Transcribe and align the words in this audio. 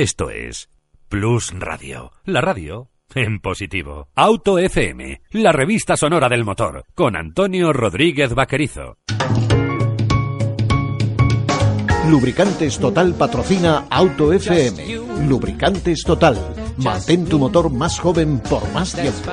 Esto 0.00 0.30
es 0.30 0.70
Plus 1.08 1.52
Radio, 1.58 2.12
la 2.24 2.40
radio 2.40 2.88
en 3.16 3.40
positivo. 3.40 4.06
Auto 4.14 4.56
FM, 4.56 5.22
la 5.32 5.50
revista 5.50 5.96
sonora 5.96 6.28
del 6.28 6.44
motor, 6.44 6.84
con 6.94 7.16
Antonio 7.16 7.72
Rodríguez 7.72 8.32
Vaquerizo. 8.32 8.98
Lubricantes 12.08 12.78
Total 12.78 13.12
patrocina 13.14 13.86
Auto 13.90 14.32
FM. 14.32 15.26
Lubricantes 15.26 16.04
Total. 16.04 16.54
Mantén 16.76 17.26
tu 17.26 17.40
motor 17.40 17.68
más 17.68 17.98
joven 17.98 18.38
por 18.38 18.72
más 18.72 18.94
tiempo. 18.94 19.32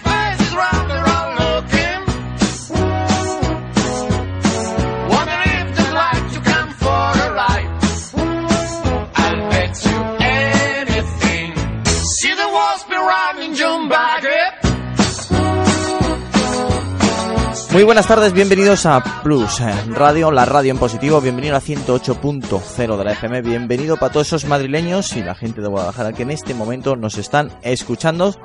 Muy 17.73 17.83
buenas 17.83 18.05
tardes, 18.05 18.33
bienvenidos 18.33 18.85
a 18.85 19.01
Plus 19.23 19.61
eh, 19.61 19.71
Radio, 19.93 20.29
la 20.29 20.43
radio 20.43 20.71
en 20.71 20.77
positivo, 20.77 21.21
bienvenido 21.21 21.55
a 21.55 21.61
108.0 21.61 22.97
de 22.97 23.03
la 23.05 23.13
FM, 23.13 23.41
bienvenido 23.43 23.95
para 23.95 24.11
todos 24.11 24.27
esos 24.27 24.43
madrileños 24.43 25.15
y 25.15 25.23
la 25.23 25.35
gente 25.35 25.61
de 25.61 25.69
Guadalajara 25.69 26.11
que 26.11 26.23
en 26.23 26.31
este 26.31 26.53
momento 26.53 26.97
nos 26.97 27.17
están 27.17 27.49
escuchando. 27.61 28.35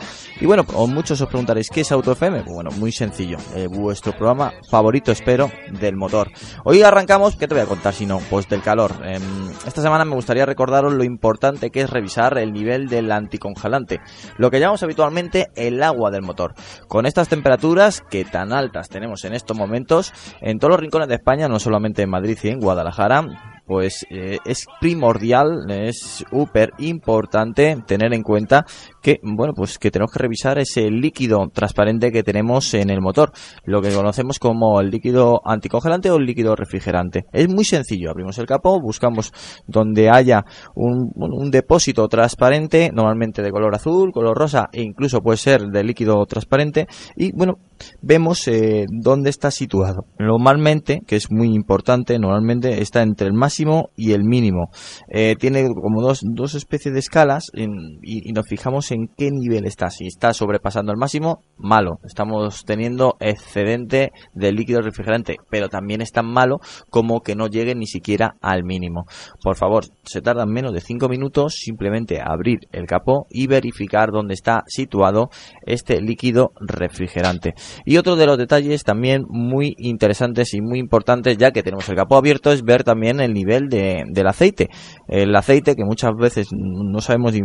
Y 0.40 0.46
bueno, 0.46 0.64
o 0.74 0.86
muchos 0.86 1.20
os 1.20 1.28
preguntaréis, 1.28 1.70
¿qué 1.70 1.80
es 1.80 1.90
Auto 1.90 2.12
FM? 2.12 2.42
Pues 2.42 2.54
Bueno, 2.54 2.70
muy 2.76 2.92
sencillo, 2.92 3.38
eh, 3.56 3.66
vuestro 3.66 4.12
programa 4.12 4.52
favorito, 4.70 5.10
espero, 5.10 5.50
del 5.72 5.96
motor. 5.96 6.30
Hoy 6.62 6.82
arrancamos, 6.82 7.34
¿qué 7.34 7.48
te 7.48 7.54
voy 7.54 7.64
a 7.64 7.66
contar 7.66 7.94
si 7.94 8.06
no? 8.06 8.20
Pues 8.30 8.48
del 8.48 8.62
calor. 8.62 8.92
Em, 9.02 9.50
esta 9.66 9.82
semana 9.82 10.04
me 10.04 10.14
gustaría 10.14 10.46
recordaros 10.46 10.92
lo 10.92 11.02
importante 11.02 11.70
que 11.70 11.80
es 11.80 11.90
revisar 11.90 12.38
el 12.38 12.52
nivel 12.52 12.86
del 12.86 13.10
anticongelante, 13.10 13.98
lo 14.38 14.52
que 14.52 14.60
llamamos 14.60 14.84
habitualmente 14.84 15.48
el 15.56 15.82
agua 15.82 16.12
del 16.12 16.22
motor. 16.22 16.54
Con 16.86 17.06
estas 17.06 17.28
temperaturas 17.28 18.04
que 18.08 18.24
tan 18.24 18.52
altas 18.52 18.88
tenemos 18.88 19.15
en 19.24 19.34
estos 19.34 19.56
momentos 19.56 20.12
en 20.40 20.58
todos 20.58 20.72
los 20.72 20.80
rincones 20.80 21.08
de 21.08 21.14
España, 21.14 21.48
no 21.48 21.58
solamente 21.58 22.02
en 22.02 22.10
Madrid 22.10 22.38
y 22.42 22.48
en 22.48 22.60
Guadalajara, 22.60 23.62
pues 23.66 24.06
eh, 24.10 24.38
es 24.44 24.66
primordial, 24.80 25.70
es 25.70 26.24
súper 26.30 26.72
importante 26.78 27.76
tener 27.86 28.14
en 28.14 28.22
cuenta 28.22 28.64
que, 29.06 29.20
bueno, 29.22 29.52
pues 29.54 29.78
que 29.78 29.92
tenemos 29.92 30.10
que 30.10 30.18
revisar 30.18 30.58
ese 30.58 30.90
líquido 30.90 31.48
transparente 31.52 32.10
que 32.10 32.24
tenemos 32.24 32.74
en 32.74 32.90
el 32.90 33.00
motor, 33.00 33.30
lo 33.64 33.80
que 33.80 33.94
conocemos 33.94 34.40
como 34.40 34.80
el 34.80 34.90
líquido 34.90 35.42
anticongelante 35.44 36.10
o 36.10 36.16
el 36.16 36.26
líquido 36.26 36.56
refrigerante. 36.56 37.24
Es 37.32 37.48
muy 37.48 37.64
sencillo, 37.64 38.10
abrimos 38.10 38.36
el 38.38 38.46
capó, 38.46 38.80
buscamos 38.80 39.32
donde 39.68 40.10
haya 40.10 40.44
un, 40.74 41.12
depósito 41.52 42.08
transparente, 42.08 42.90
normalmente 42.92 43.42
de 43.42 43.52
color 43.52 43.76
azul, 43.76 44.10
color 44.10 44.36
rosa 44.36 44.70
e 44.72 44.82
incluso 44.82 45.20
puede 45.20 45.36
ser 45.36 45.60
de 45.68 45.84
líquido 45.84 46.26
transparente 46.26 46.88
y, 47.14 47.30
bueno, 47.30 47.60
vemos 48.02 48.48
eh, 48.48 48.86
dónde 48.90 49.30
está 49.30 49.52
situado. 49.52 50.06
Normalmente, 50.18 51.02
que 51.06 51.14
es 51.14 51.30
muy 51.30 51.54
importante, 51.54 52.18
normalmente 52.18 52.82
está 52.82 53.02
entre 53.02 53.28
el 53.28 53.34
máximo 53.34 53.90
y 53.94 54.12
el 54.12 54.24
mínimo. 54.24 54.70
Eh, 55.08 55.36
tiene 55.38 55.68
como 55.74 56.02
dos, 56.02 56.22
dos 56.24 56.56
especies 56.56 56.92
de 56.92 57.00
escalas 57.00 57.52
y, 57.54 58.28
y 58.28 58.32
nos 58.32 58.48
fijamos 58.48 58.90
en 58.90 58.95
qué 59.16 59.30
nivel 59.30 59.66
está. 59.66 59.90
Si 59.90 60.06
está 60.06 60.32
sobrepasando 60.32 60.92
el 60.92 60.98
máximo, 60.98 61.40
malo. 61.58 61.98
Estamos 62.04 62.64
teniendo 62.64 63.16
excedente 63.20 64.12
de 64.34 64.52
líquido 64.52 64.80
refrigerante, 64.80 65.36
pero 65.50 65.68
también 65.68 66.00
es 66.00 66.12
tan 66.12 66.26
malo 66.26 66.58
como 66.90 67.20
que 67.20 67.34
no 67.34 67.46
llegue 67.46 67.74
ni 67.74 67.86
siquiera 67.86 68.36
al 68.40 68.64
mínimo. 68.64 69.04
Por 69.42 69.56
favor, 69.56 69.84
se 70.04 70.20
tardan 70.22 70.48
menos 70.50 70.72
de 70.72 70.80
5 70.80 71.08
minutos 71.08 71.54
simplemente 71.56 72.20
abrir 72.20 72.60
el 72.72 72.86
capó 72.86 73.26
y 73.30 73.46
verificar 73.46 74.10
dónde 74.10 74.34
está 74.34 74.64
situado 74.66 75.30
este 75.66 76.00
líquido 76.00 76.52
refrigerante. 76.60 77.54
Y 77.84 77.96
otro 77.96 78.16
de 78.16 78.26
los 78.26 78.38
detalles 78.38 78.84
también 78.84 79.24
muy 79.28 79.74
interesantes 79.78 80.54
y 80.54 80.60
muy 80.60 80.78
importantes, 80.78 81.36
ya 81.38 81.50
que 81.50 81.62
tenemos 81.62 81.88
el 81.88 81.96
capó 81.96 82.16
abierto, 82.16 82.52
es 82.52 82.62
ver 82.62 82.84
también 82.84 83.20
el 83.20 83.32
nivel 83.32 83.68
de- 83.68 84.04
del 84.10 84.26
aceite. 84.26 84.68
El 85.08 85.34
aceite 85.36 85.74
que 85.76 85.84
muchas 85.84 86.12
veces 86.16 86.48
no 86.52 87.00
sabemos 87.00 87.32
ni- 87.32 87.42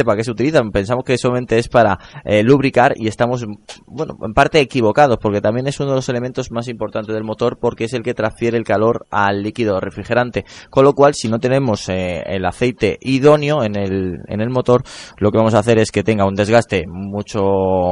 prácticamente 0.00 0.04
para 0.04 0.16
qué 0.16 0.24
se 0.24 0.30
utiliza. 0.30 0.62
Pensamos 0.72 1.04
que 1.04 1.16
solamente 1.18 1.58
es 1.58 1.68
para 1.68 1.98
eh, 2.24 2.42
lubricar 2.42 2.94
y 2.96 3.08
estamos, 3.08 3.44
bueno, 3.86 4.16
en 4.22 4.32
parte 4.32 4.60
equivocados, 4.60 5.18
porque 5.20 5.40
también 5.40 5.66
es 5.66 5.78
uno 5.80 5.90
de 5.90 5.96
los 5.96 6.08
elementos 6.08 6.50
más 6.50 6.68
importantes 6.68 7.14
del 7.14 7.24
motor, 7.24 7.58
porque 7.60 7.84
es 7.84 7.92
el 7.92 8.02
que 8.02 8.14
transfiere 8.14 8.56
el 8.56 8.64
calor 8.64 9.06
al 9.10 9.42
líquido 9.42 9.80
refrigerante. 9.80 10.44
Con 10.70 10.84
lo 10.84 10.92
cual, 10.92 11.14
si 11.14 11.28
no 11.28 11.38
tenemos 11.38 11.88
eh, 11.88 12.22
el 12.26 12.44
aceite 12.44 12.98
idóneo 13.00 13.62
en 13.62 13.76
el, 13.76 14.18
en 14.28 14.40
el 14.40 14.50
motor, 14.50 14.82
lo 15.18 15.30
que 15.30 15.38
vamos 15.38 15.54
a 15.54 15.60
hacer 15.60 15.78
es 15.78 15.90
que 15.90 16.02
tenga 16.02 16.26
un 16.26 16.34
desgaste 16.34 16.84
mucho 16.86 17.40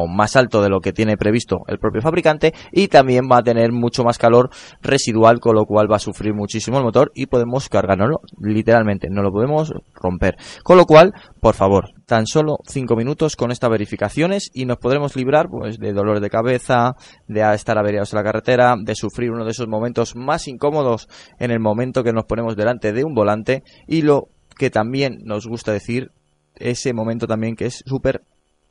más 0.08 0.36
alto 0.36 0.62
de 0.62 0.68
lo 0.68 0.80
que 0.80 0.92
tiene 0.92 1.16
previsto 1.16 1.58
el 1.66 1.78
propio 1.78 2.00
fabricante 2.00 2.54
y 2.72 2.88
también 2.88 3.24
va 3.30 3.38
a 3.38 3.42
tener 3.42 3.72
mucho 3.72 4.04
más 4.04 4.18
calor 4.18 4.50
residual, 4.82 5.40
con 5.40 5.54
lo 5.54 5.64
cual 5.64 5.90
va 5.90 5.96
a 5.96 6.00
sufrir 6.00 6.34
muchísimo 6.34 6.78
el 6.78 6.84
motor 6.84 7.10
y 7.14 7.26
podemos 7.26 7.68
cargárnoslo, 7.68 8.20
literalmente, 8.40 9.08
no 9.10 9.22
lo 9.22 9.30
podemos 9.30 9.72
romper. 9.94 10.36
Con 10.62 10.76
lo 10.76 10.84
cual, 10.84 11.12
por 11.40 11.54
favor, 11.54 11.97
tan 12.08 12.26
solo 12.26 12.60
5 12.66 12.96
minutos 12.96 13.36
con 13.36 13.52
estas 13.52 13.68
verificaciones 13.68 14.50
y 14.54 14.64
nos 14.64 14.78
podremos 14.78 15.14
librar 15.14 15.50
pues 15.50 15.78
de 15.78 15.92
dolores 15.92 16.22
de 16.22 16.30
cabeza, 16.30 16.96
de 17.26 17.42
estar 17.54 17.76
averiados 17.76 18.14
en 18.14 18.16
la 18.16 18.24
carretera, 18.24 18.76
de 18.82 18.94
sufrir 18.94 19.30
uno 19.30 19.44
de 19.44 19.50
esos 19.50 19.68
momentos 19.68 20.16
más 20.16 20.48
incómodos 20.48 21.06
en 21.38 21.50
el 21.50 21.60
momento 21.60 22.02
que 22.02 22.14
nos 22.14 22.24
ponemos 22.24 22.56
delante 22.56 22.94
de 22.94 23.04
un 23.04 23.14
volante 23.14 23.62
y 23.86 24.00
lo 24.00 24.28
que 24.56 24.70
también 24.70 25.18
nos 25.24 25.46
gusta 25.46 25.70
decir, 25.70 26.10
ese 26.56 26.94
momento 26.94 27.26
también 27.26 27.56
que 27.56 27.66
es 27.66 27.84
súper 27.84 28.22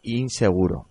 inseguro. 0.02 0.88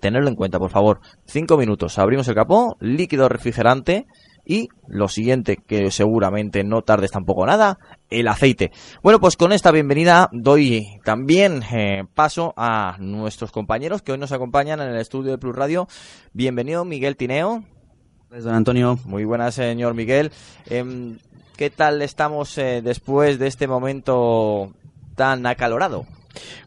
Tenerlo 0.00 0.30
en 0.30 0.36
cuenta, 0.36 0.58
por 0.58 0.70
favor. 0.70 1.00
5 1.26 1.58
minutos, 1.58 1.98
abrimos 1.98 2.26
el 2.28 2.34
capó, 2.34 2.78
líquido 2.80 3.28
refrigerante 3.28 4.06
y 4.48 4.70
lo 4.88 5.08
siguiente, 5.08 5.58
que 5.58 5.90
seguramente 5.90 6.64
no 6.64 6.80
tardes 6.80 7.10
tampoco 7.12 7.44
nada, 7.46 7.78
el 8.08 8.26
aceite. 8.26 8.72
Bueno, 9.02 9.20
pues 9.20 9.36
con 9.36 9.52
esta 9.52 9.70
bienvenida 9.70 10.30
doy 10.32 10.86
también 11.04 11.62
eh, 11.70 12.04
paso 12.14 12.54
a 12.56 12.96
nuestros 12.98 13.52
compañeros 13.52 14.00
que 14.00 14.12
hoy 14.12 14.18
nos 14.18 14.32
acompañan 14.32 14.80
en 14.80 14.88
el 14.88 14.96
estudio 14.96 15.32
de 15.32 15.38
Plus 15.38 15.54
Radio. 15.54 15.86
Bienvenido 16.32 16.86
Miguel 16.86 17.16
Tineo. 17.16 17.62
Pues, 18.30 18.44
Don 18.44 18.54
Antonio, 18.54 18.98
Muy 19.04 19.24
buenas, 19.24 19.54
señor 19.54 19.92
Miguel. 19.94 20.32
Em, 20.66 21.18
¿Qué 21.56 21.68
tal 21.68 22.00
estamos 22.00 22.56
eh, 22.56 22.80
después 22.82 23.38
de 23.38 23.48
este 23.48 23.66
momento 23.66 24.72
tan 25.14 25.44
acalorado? 25.44 26.06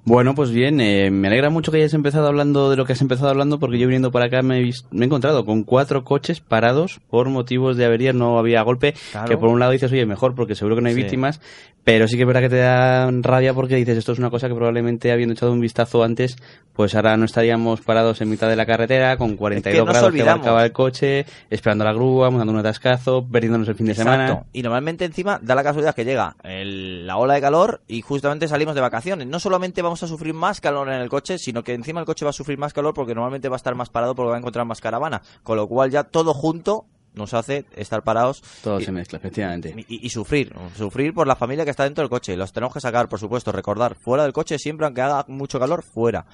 Bueno, 0.05 0.33
pues 0.35 0.51
bien, 0.51 0.81
eh, 0.81 1.11
me 1.11 1.27
alegra 1.27 1.49
mucho 1.49 1.71
que 1.71 1.77
hayas 1.77 1.93
empezado 1.93 2.27
hablando 2.27 2.69
de 2.69 2.75
lo 2.75 2.85
que 2.85 2.93
has 2.93 3.01
empezado 3.01 3.29
hablando, 3.29 3.59
porque 3.59 3.77
yo 3.77 3.87
viniendo 3.87 4.11
para 4.11 4.25
acá 4.25 4.41
me 4.41 4.57
he, 4.59 4.61
vis- 4.63 4.85
me 4.91 5.03
he 5.03 5.07
encontrado 5.07 5.45
con 5.45 5.63
cuatro 5.63 6.03
coches 6.03 6.39
parados 6.41 6.99
por 7.09 7.29
motivos 7.29 7.77
de 7.77 7.85
avería, 7.85 8.13
no 8.13 8.37
había 8.39 8.61
golpe, 8.63 8.93
Claro. 9.11 9.27
que 9.29 9.37
por 9.37 9.49
un 9.49 9.59
lado 9.59 9.71
dices, 9.71 9.91
oye, 9.91 10.05
mejor, 10.05 10.35
porque 10.35 10.55
seguro 10.55 10.75
que 10.75 10.81
no 10.81 10.87
hay 10.89 10.95
Sí. 10.95 11.01
víctimas, 11.01 11.39
pero 11.83 12.07
sí 12.07 12.15
que 12.15 12.23
es 12.23 12.27
verdad 12.27 12.41
que 12.41 12.49
te 12.49 12.57
da 12.57 13.09
rabia 13.11 13.53
porque 13.55 13.75
dices, 13.75 13.97
esto 13.97 14.11
es 14.11 14.19
una 14.19 14.29
cosa 14.29 14.47
que 14.47 14.53
probablemente 14.55 15.11
habiendo 15.11 15.33
echado 15.33 15.51
un 15.51 15.59
vistazo 15.61 16.03
antes, 16.03 16.35
pues 16.73 16.93
ahora 16.95 17.17
no 17.17 17.25
estaríamos 17.25 17.81
parados 17.81 18.21
en 18.21 18.29
mitad 18.29 18.47
de 18.47 18.55
la 18.55 18.65
carretera 18.67 19.17
con 19.17 19.35
42 19.35 19.85
nos 19.85 19.93
grados 19.93 20.09
olvidamos. 20.09 20.33
que 20.33 20.39
marcaba 20.39 20.63
el 20.63 20.71
coche, 20.71 21.25
esperando 21.49 21.83
la 21.83 21.91
grúa, 21.93 22.29
dando 22.29 22.53
un 22.53 22.59
atascazo, 22.59 23.25
perdiéndonos 23.29 23.67
el 23.67 23.75
fin 23.75 23.87
de 23.87 23.95
semana. 23.95 24.43
Y 24.53 24.61
normalmente 24.61 25.05
encima 25.05 25.39
da 25.41 25.55
la 25.55 25.63
casualidad 25.63 25.95
que 25.95 26.05
llega 26.05 26.35
el- 26.43 27.05
la 27.07 27.17
ola 27.17 27.33
de 27.33 27.41
calor 27.41 27.81
y 27.87 28.01
justamente 28.01 28.47
salimos 28.47 28.75
de 28.75 28.81
vacaciones. 28.81 29.27
No 29.27 29.39
vamos 29.81 30.03
a 30.03 30.07
sufrir 30.07 30.33
más 30.33 30.59
calor 30.59 30.89
en 30.89 31.01
el 31.01 31.09
coche, 31.09 31.37
sino 31.37 31.63
que 31.63 31.73
encima 31.73 31.99
el 31.99 32.05
coche 32.05 32.25
va 32.25 32.29
a 32.29 32.33
sufrir 32.33 32.57
más 32.57 32.73
calor 32.73 32.93
porque 32.93 33.13
normalmente 33.13 33.49
va 33.49 33.55
a 33.55 33.57
estar 33.57 33.75
más 33.75 33.89
parado 33.89 34.15
porque 34.15 34.29
va 34.29 34.35
a 34.35 34.39
encontrar 34.39 34.65
más 34.65 34.81
caravana. 34.81 35.21
Con 35.43 35.57
lo 35.57 35.67
cual 35.67 35.91
ya 35.91 36.03
todo 36.03 36.33
junto 36.33 36.85
nos 37.13 37.33
hace 37.33 37.65
estar 37.75 38.03
parados 38.03 38.41
Todo 38.63 38.79
y, 38.79 38.85
se 38.85 38.91
mezcla, 38.91 39.17
efectivamente. 39.17 39.73
y- 39.87 40.05
y 40.05 40.09
sufrir. 40.09 40.53
Sufrir 40.77 41.13
por 41.13 41.27
la 41.27 41.35
familia 41.35 41.65
que 41.65 41.71
está 41.71 41.83
dentro 41.83 42.01
del 42.03 42.09
coche. 42.09 42.35
Los 42.37 42.53
tenemos 42.53 42.73
que 42.73 42.79
sacar, 42.79 43.09
por 43.09 43.19
supuesto. 43.19 43.51
Recordar, 43.51 43.95
fuera 43.95 44.23
del 44.23 44.33
coche 44.33 44.57
siempre, 44.57 44.85
aunque 44.85 45.01
haga 45.01 45.25
mucho 45.27 45.59
calor, 45.59 45.83
fuera. 45.83 46.25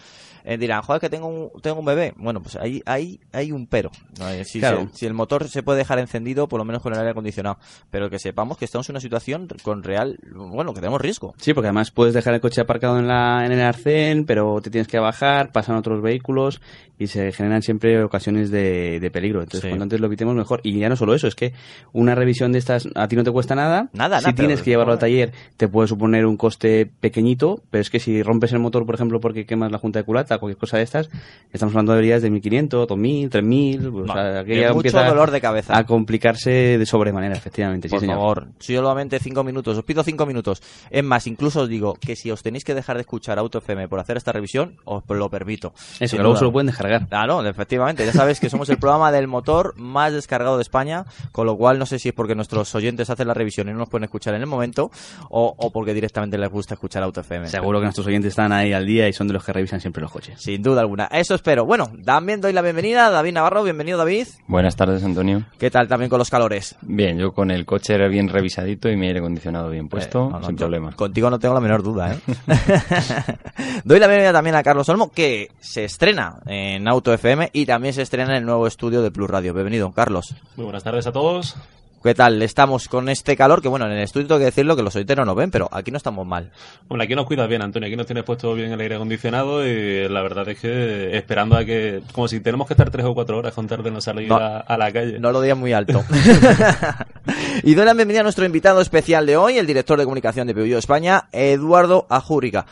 Eh, 0.50 0.58
dirán, 0.58 0.82
joder, 0.82 1.02
que 1.02 1.10
tengo 1.10 1.28
un, 1.28 1.62
tengo 1.62 1.80
un 1.80 1.86
bebé. 1.86 2.14
Bueno, 2.16 2.42
pues 2.42 2.56
ahí, 2.56 2.82
ahí 2.86 3.20
hay 3.34 3.52
un 3.52 3.68
pero. 3.68 3.92
Eh, 4.22 4.44
Si, 4.46 4.60
Claro. 4.60 4.88
se- 4.94 5.00
si 5.00 5.06
el 5.06 5.14
motor 5.14 5.50
se 5.50 5.62
puede 5.62 5.80
dejar 5.80 6.00
encendido, 6.00 6.48
por 6.48 6.58
lo 6.60 6.64
menos 6.64 6.82
con 6.82 6.94
el 6.94 7.00
aire 7.00 7.12
acondicionado. 7.12 7.58
Pero 7.90 8.10
que 8.10 8.18
sepamos 8.20 8.58
que 8.58 8.64
estamos 8.66 8.88
en 8.88 8.94
una 8.94 9.02
situación 9.02 9.48
con 9.64 9.84
real, 9.84 10.18
bueno, 10.34 10.74
que 10.74 10.80
tenemos 10.80 11.02
riesgo. 11.02 11.34
Sí, 11.38 11.54
porque 11.54 11.68
además 11.68 11.92
puedes 11.92 12.14
dejar 12.14 12.34
el 12.34 12.40
coche 12.40 12.62
aparcado 12.62 12.98
en, 13.00 13.08
la, 13.08 13.46
en 13.46 13.52
el 13.52 13.62
arcén, 13.62 14.26
pero 14.26 14.62
te 14.62 14.70
tienes 14.70 14.88
que 14.88 15.00
bajar, 15.00 15.52
pasan 15.52 15.76
otros 15.76 16.02
vehículos 16.02 16.62
y 16.98 17.08
se 17.08 17.32
generan 17.34 17.62
siempre 17.62 18.02
ocasiones 18.04 18.50
de, 18.50 19.00
de 19.02 19.12
peligro. 19.12 19.42
Entonces, 19.42 19.64
Sí. 19.64 19.68
cuanto 19.70 19.84
antes 19.84 20.00
lo 20.00 20.08
evitemos, 20.08 20.34
mejor. 20.36 20.62
Y 20.76 20.80
ya 20.80 20.90
no 20.90 20.96
solo 20.96 21.14
eso, 21.14 21.28
es 21.28 21.36
que 21.36 21.54
una 21.94 22.16
revisión 22.16 22.52
de 22.52 22.60
estas 22.60 22.88
a 22.96 23.08
ti 23.08 23.16
no 23.16 23.24
te 23.24 23.32
cuesta 23.32 23.56
nada. 23.56 23.90
Nada, 23.94 24.20
Si 24.20 24.26
nada, 24.26 24.36
tienes 24.36 24.58
pero- 24.60 24.64
que 24.66 24.70
llevarlo 24.72 24.94
al 24.94 25.00
taller, 25.00 25.32
te 25.58 25.68
puede 25.68 25.88
suponer 25.88 26.26
un 26.26 26.38
coste 26.38 26.90
pequeñito, 27.00 27.62
pero 27.72 27.82
es 27.82 27.90
que 27.90 28.00
si 28.00 28.22
rompes 28.24 28.52
el 28.54 28.60
motor, 28.60 28.86
por 28.86 28.96
ejemplo, 28.96 29.20
porque 29.20 29.46
quemas 29.46 29.72
la 29.72 29.78
junta 29.78 30.00
de 30.00 30.06
culata, 30.06 30.38
cualquier 30.38 30.58
cosa 30.60 30.78
de 30.78 30.84
estas, 30.84 31.10
estamos 31.54 31.74
hablando 31.74 31.92
de 31.94 31.98
averías 32.00 32.22
de 32.22 32.30
1500, 32.30 32.88
2000, 32.88 33.30
3000, 33.30 33.88
o 33.88 34.06
sea, 34.14 34.44
que 34.44 34.60
ya 34.60 34.68
mucho 34.70 34.78
empieza 34.88 35.04
dolor 35.08 35.32
de 35.32 35.42
cabeza. 35.42 35.78
a 35.78 35.86
complicarse 35.86 36.78
de 36.78 36.86
sobremanera, 36.86 37.36
efectivamente. 37.36 37.90
Por 37.90 38.00
sí, 38.00 38.06
señor. 38.06 38.18
favor, 38.18 38.48
solamente 38.60 39.20
cinco 39.20 39.44
minutos. 39.44 39.78
Os 39.78 39.84
pido 39.84 40.04
cinco 40.04 40.26
minutos. 40.26 40.62
Es 40.90 41.04
más, 41.04 41.28
incluso 41.28 41.62
os 41.62 41.70
digo 41.70 41.96
que 42.00 42.16
si 42.16 42.32
os 42.32 42.42
tenéis 42.44 42.64
que 42.64 42.74
dejar 42.76 42.96
de 42.98 43.02
escuchar 43.02 43.38
Auto 43.40 43.60
FM 43.60 43.88
por 43.88 44.00
hacer 44.00 44.18
esta 44.18 44.32
revisión, 44.32 44.78
os 44.86 45.04
lo 45.08 45.30
permito. 45.30 45.74
Eso, 46.00 46.16
Sin 46.16 46.22
luego 46.22 46.38
se 46.38 46.46
lo 46.46 46.52
pueden 46.52 46.68
descargar. 46.68 47.08
Claro, 47.08 47.46
efectivamente. 47.46 48.06
Ya 48.06 48.14
sabéis 48.14 48.40
que 48.40 48.50
somos 48.50 48.70
el 48.70 48.78
programa 48.78 49.12
del 49.12 49.28
motor 49.28 49.74
más 49.78 50.14
descargado 50.14 50.57
de 50.58 50.64
España, 50.64 51.06
con 51.32 51.46
lo 51.46 51.56
cual 51.58 51.80
no 51.80 51.86
sé 51.86 52.00
si 52.00 52.10
es 52.10 52.16
porque 52.16 52.36
nuestros 52.36 52.74
oyentes 52.76 53.10
hacen 53.10 53.28
la 53.28 53.34
revisión 53.34 53.68
y 53.70 53.72
no 53.72 53.78
nos 53.80 53.90
pueden 53.90 54.04
escuchar 54.06 54.34
en 54.36 54.42
el 54.42 54.48
momento, 54.48 54.92
o, 55.30 55.54
o 55.58 55.72
porque 55.72 55.94
directamente 55.94 56.38
les 56.38 56.50
gusta 56.50 56.74
escuchar 56.74 57.04
Auto 57.04 57.22
FM. 57.22 57.48
Seguro 57.48 57.80
que 57.80 57.84
nuestros 57.86 58.08
oyentes 58.08 58.30
están 58.30 58.52
ahí 58.52 58.74
al 58.74 58.86
día 58.86 59.08
y 59.08 59.14
son 59.14 59.28
de 59.28 59.34
los 59.34 59.44
que 59.44 59.54
revisan 59.54 59.80
siempre 59.82 60.02
los 60.02 60.12
coches. 60.12 60.42
Sin 60.42 60.62
duda 60.62 60.82
alguna. 60.82 61.06
Eso 61.12 61.36
espero. 61.36 61.66
Bueno, 61.66 61.90
también 62.06 62.42
doy 62.42 62.54
la 62.54 62.62
bienvenida 62.62 63.08
a 63.08 63.10
David 63.12 63.34
Navarro. 63.34 63.64
Bienvenido, 63.64 63.98
David. 63.98 64.28
Buenas 64.48 64.76
tardes, 64.76 65.04
Antonio. 65.04 65.44
¿Qué 65.60 65.70
tal 65.72 65.88
también 65.88 66.10
con 66.10 66.20
los 66.20 66.30
calores? 66.30 66.76
Bien, 66.82 67.18
yo 67.18 67.32
con 67.34 67.52
el 67.52 67.66
coche 67.66 67.98
bien 68.08 68.30
revisadito 68.30 68.90
y 68.90 68.96
mi 68.98 69.08
aire 69.08 69.20
acondicionado 69.20 69.70
bien 69.70 69.88
puesto, 69.90 70.28
Eh, 70.28 70.30
no, 70.32 70.40
no, 70.40 70.46
sin 70.46 70.56
yo- 70.56 70.66
problema. 70.66 70.92
Contigo 70.94 71.30
no 71.30 71.40
tengo 71.40 71.54
la 71.54 71.62
menor 71.62 71.84
duda, 71.84 72.14
¿eh? 72.14 72.20
Doy 73.84 74.00
la 74.00 74.08
bienvenida 74.08 74.34
también 74.34 74.56
a 74.56 74.64
Carlos 74.64 74.88
Olmo, 74.90 75.12
que 75.12 75.50
se 75.60 75.84
estrena 75.86 76.40
en 76.46 76.88
Auto 76.88 77.14
FM 77.14 77.50
y 77.54 77.66
también 77.66 77.94
se 77.94 78.02
estrena 78.02 78.32
en 78.32 78.38
el 78.38 78.46
nuevo 78.46 78.68
estudio 78.68 79.02
de 79.02 79.12
Plus 79.12 79.30
Radio. 79.30 79.54
Bienvenido, 79.54 79.92
Carlos. 79.92 80.36
Muy 80.56 80.64
buenas 80.66 80.84
tardes 80.84 81.06
a 81.08 81.12
todos. 81.12 81.56
¿Qué 82.04 82.14
tal? 82.14 82.42
Estamos 82.42 82.88
con 82.88 83.10
este 83.10 83.36
calor, 83.36 83.62
que 83.62 83.68
bueno, 83.68 83.86
en 83.86 83.92
el 83.92 84.04
estudio 84.04 84.28
tengo 84.28 84.40
que 84.40 84.46
decirlo 84.46 84.76
que 84.76 84.84
los 84.84 84.96
oyentes 84.96 85.18
no 85.18 85.36
ven, 85.36 85.52
pero 85.52 85.68
aquí 85.72 85.92
no 85.92 85.98
estamos 85.98 86.26
mal. 86.26 86.52
Bueno, 86.88 87.04
aquí 87.04 87.16
nos 87.16 87.26
cuidas 87.26 87.50
bien, 87.50 87.62
Antonio. 87.62 87.88
Aquí 87.88 87.96
nos 87.98 88.06
tienes 88.06 88.24
puesto 88.24 88.54
bien 88.54 88.72
el 88.72 88.80
aire 88.80 88.96
acondicionado 88.96 89.66
y 89.68 90.08
la 90.08 90.22
verdad 90.22 90.48
es 90.48 90.60
que 90.60 91.18
esperando 91.18 91.58
a 91.58 91.66
que, 91.66 92.02
como 92.14 92.28
si 92.28 92.40
tenemos 92.40 92.66
que 92.68 92.74
estar 92.76 92.90
tres 92.92 93.06
o 93.06 93.14
cuatro 93.14 93.38
horas 93.40 93.54
con 93.54 93.68
tarde 93.68 93.92
no 93.92 94.00
salir 94.00 94.30
No. 94.30 94.38
a, 94.38 94.60
a 94.60 94.78
la 94.78 94.92
calle. 94.92 95.20
No 95.20 95.32
lo 95.32 95.42
digas 95.42 95.58
muy 95.58 95.74
alto. 95.74 96.04
y 97.64 97.74
doy 97.74 97.86
la 97.86 97.94
bienvenida 97.94 98.22
a 98.22 98.24
nuestro 98.24 98.46
invitado 98.46 98.80
especial 98.80 99.26
de 99.26 99.36
hoy, 99.36 99.58
el 99.58 99.68
director 99.68 99.98
de 99.98 100.06
comunicación 100.06 100.48
de 100.48 100.54
Peugeot 100.54 100.80
España, 100.80 101.26
Eduardo 101.34 102.06
Ajúrica. 102.10 102.66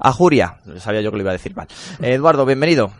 Ajuria, 0.00 0.56
sabía 0.78 1.02
yo 1.02 1.10
que 1.10 1.18
lo 1.18 1.22
iba 1.22 1.30
a 1.30 1.34
decir 1.34 1.54
mal. 1.54 1.68
Eduardo, 2.00 2.44
bienvenido. 2.46 2.90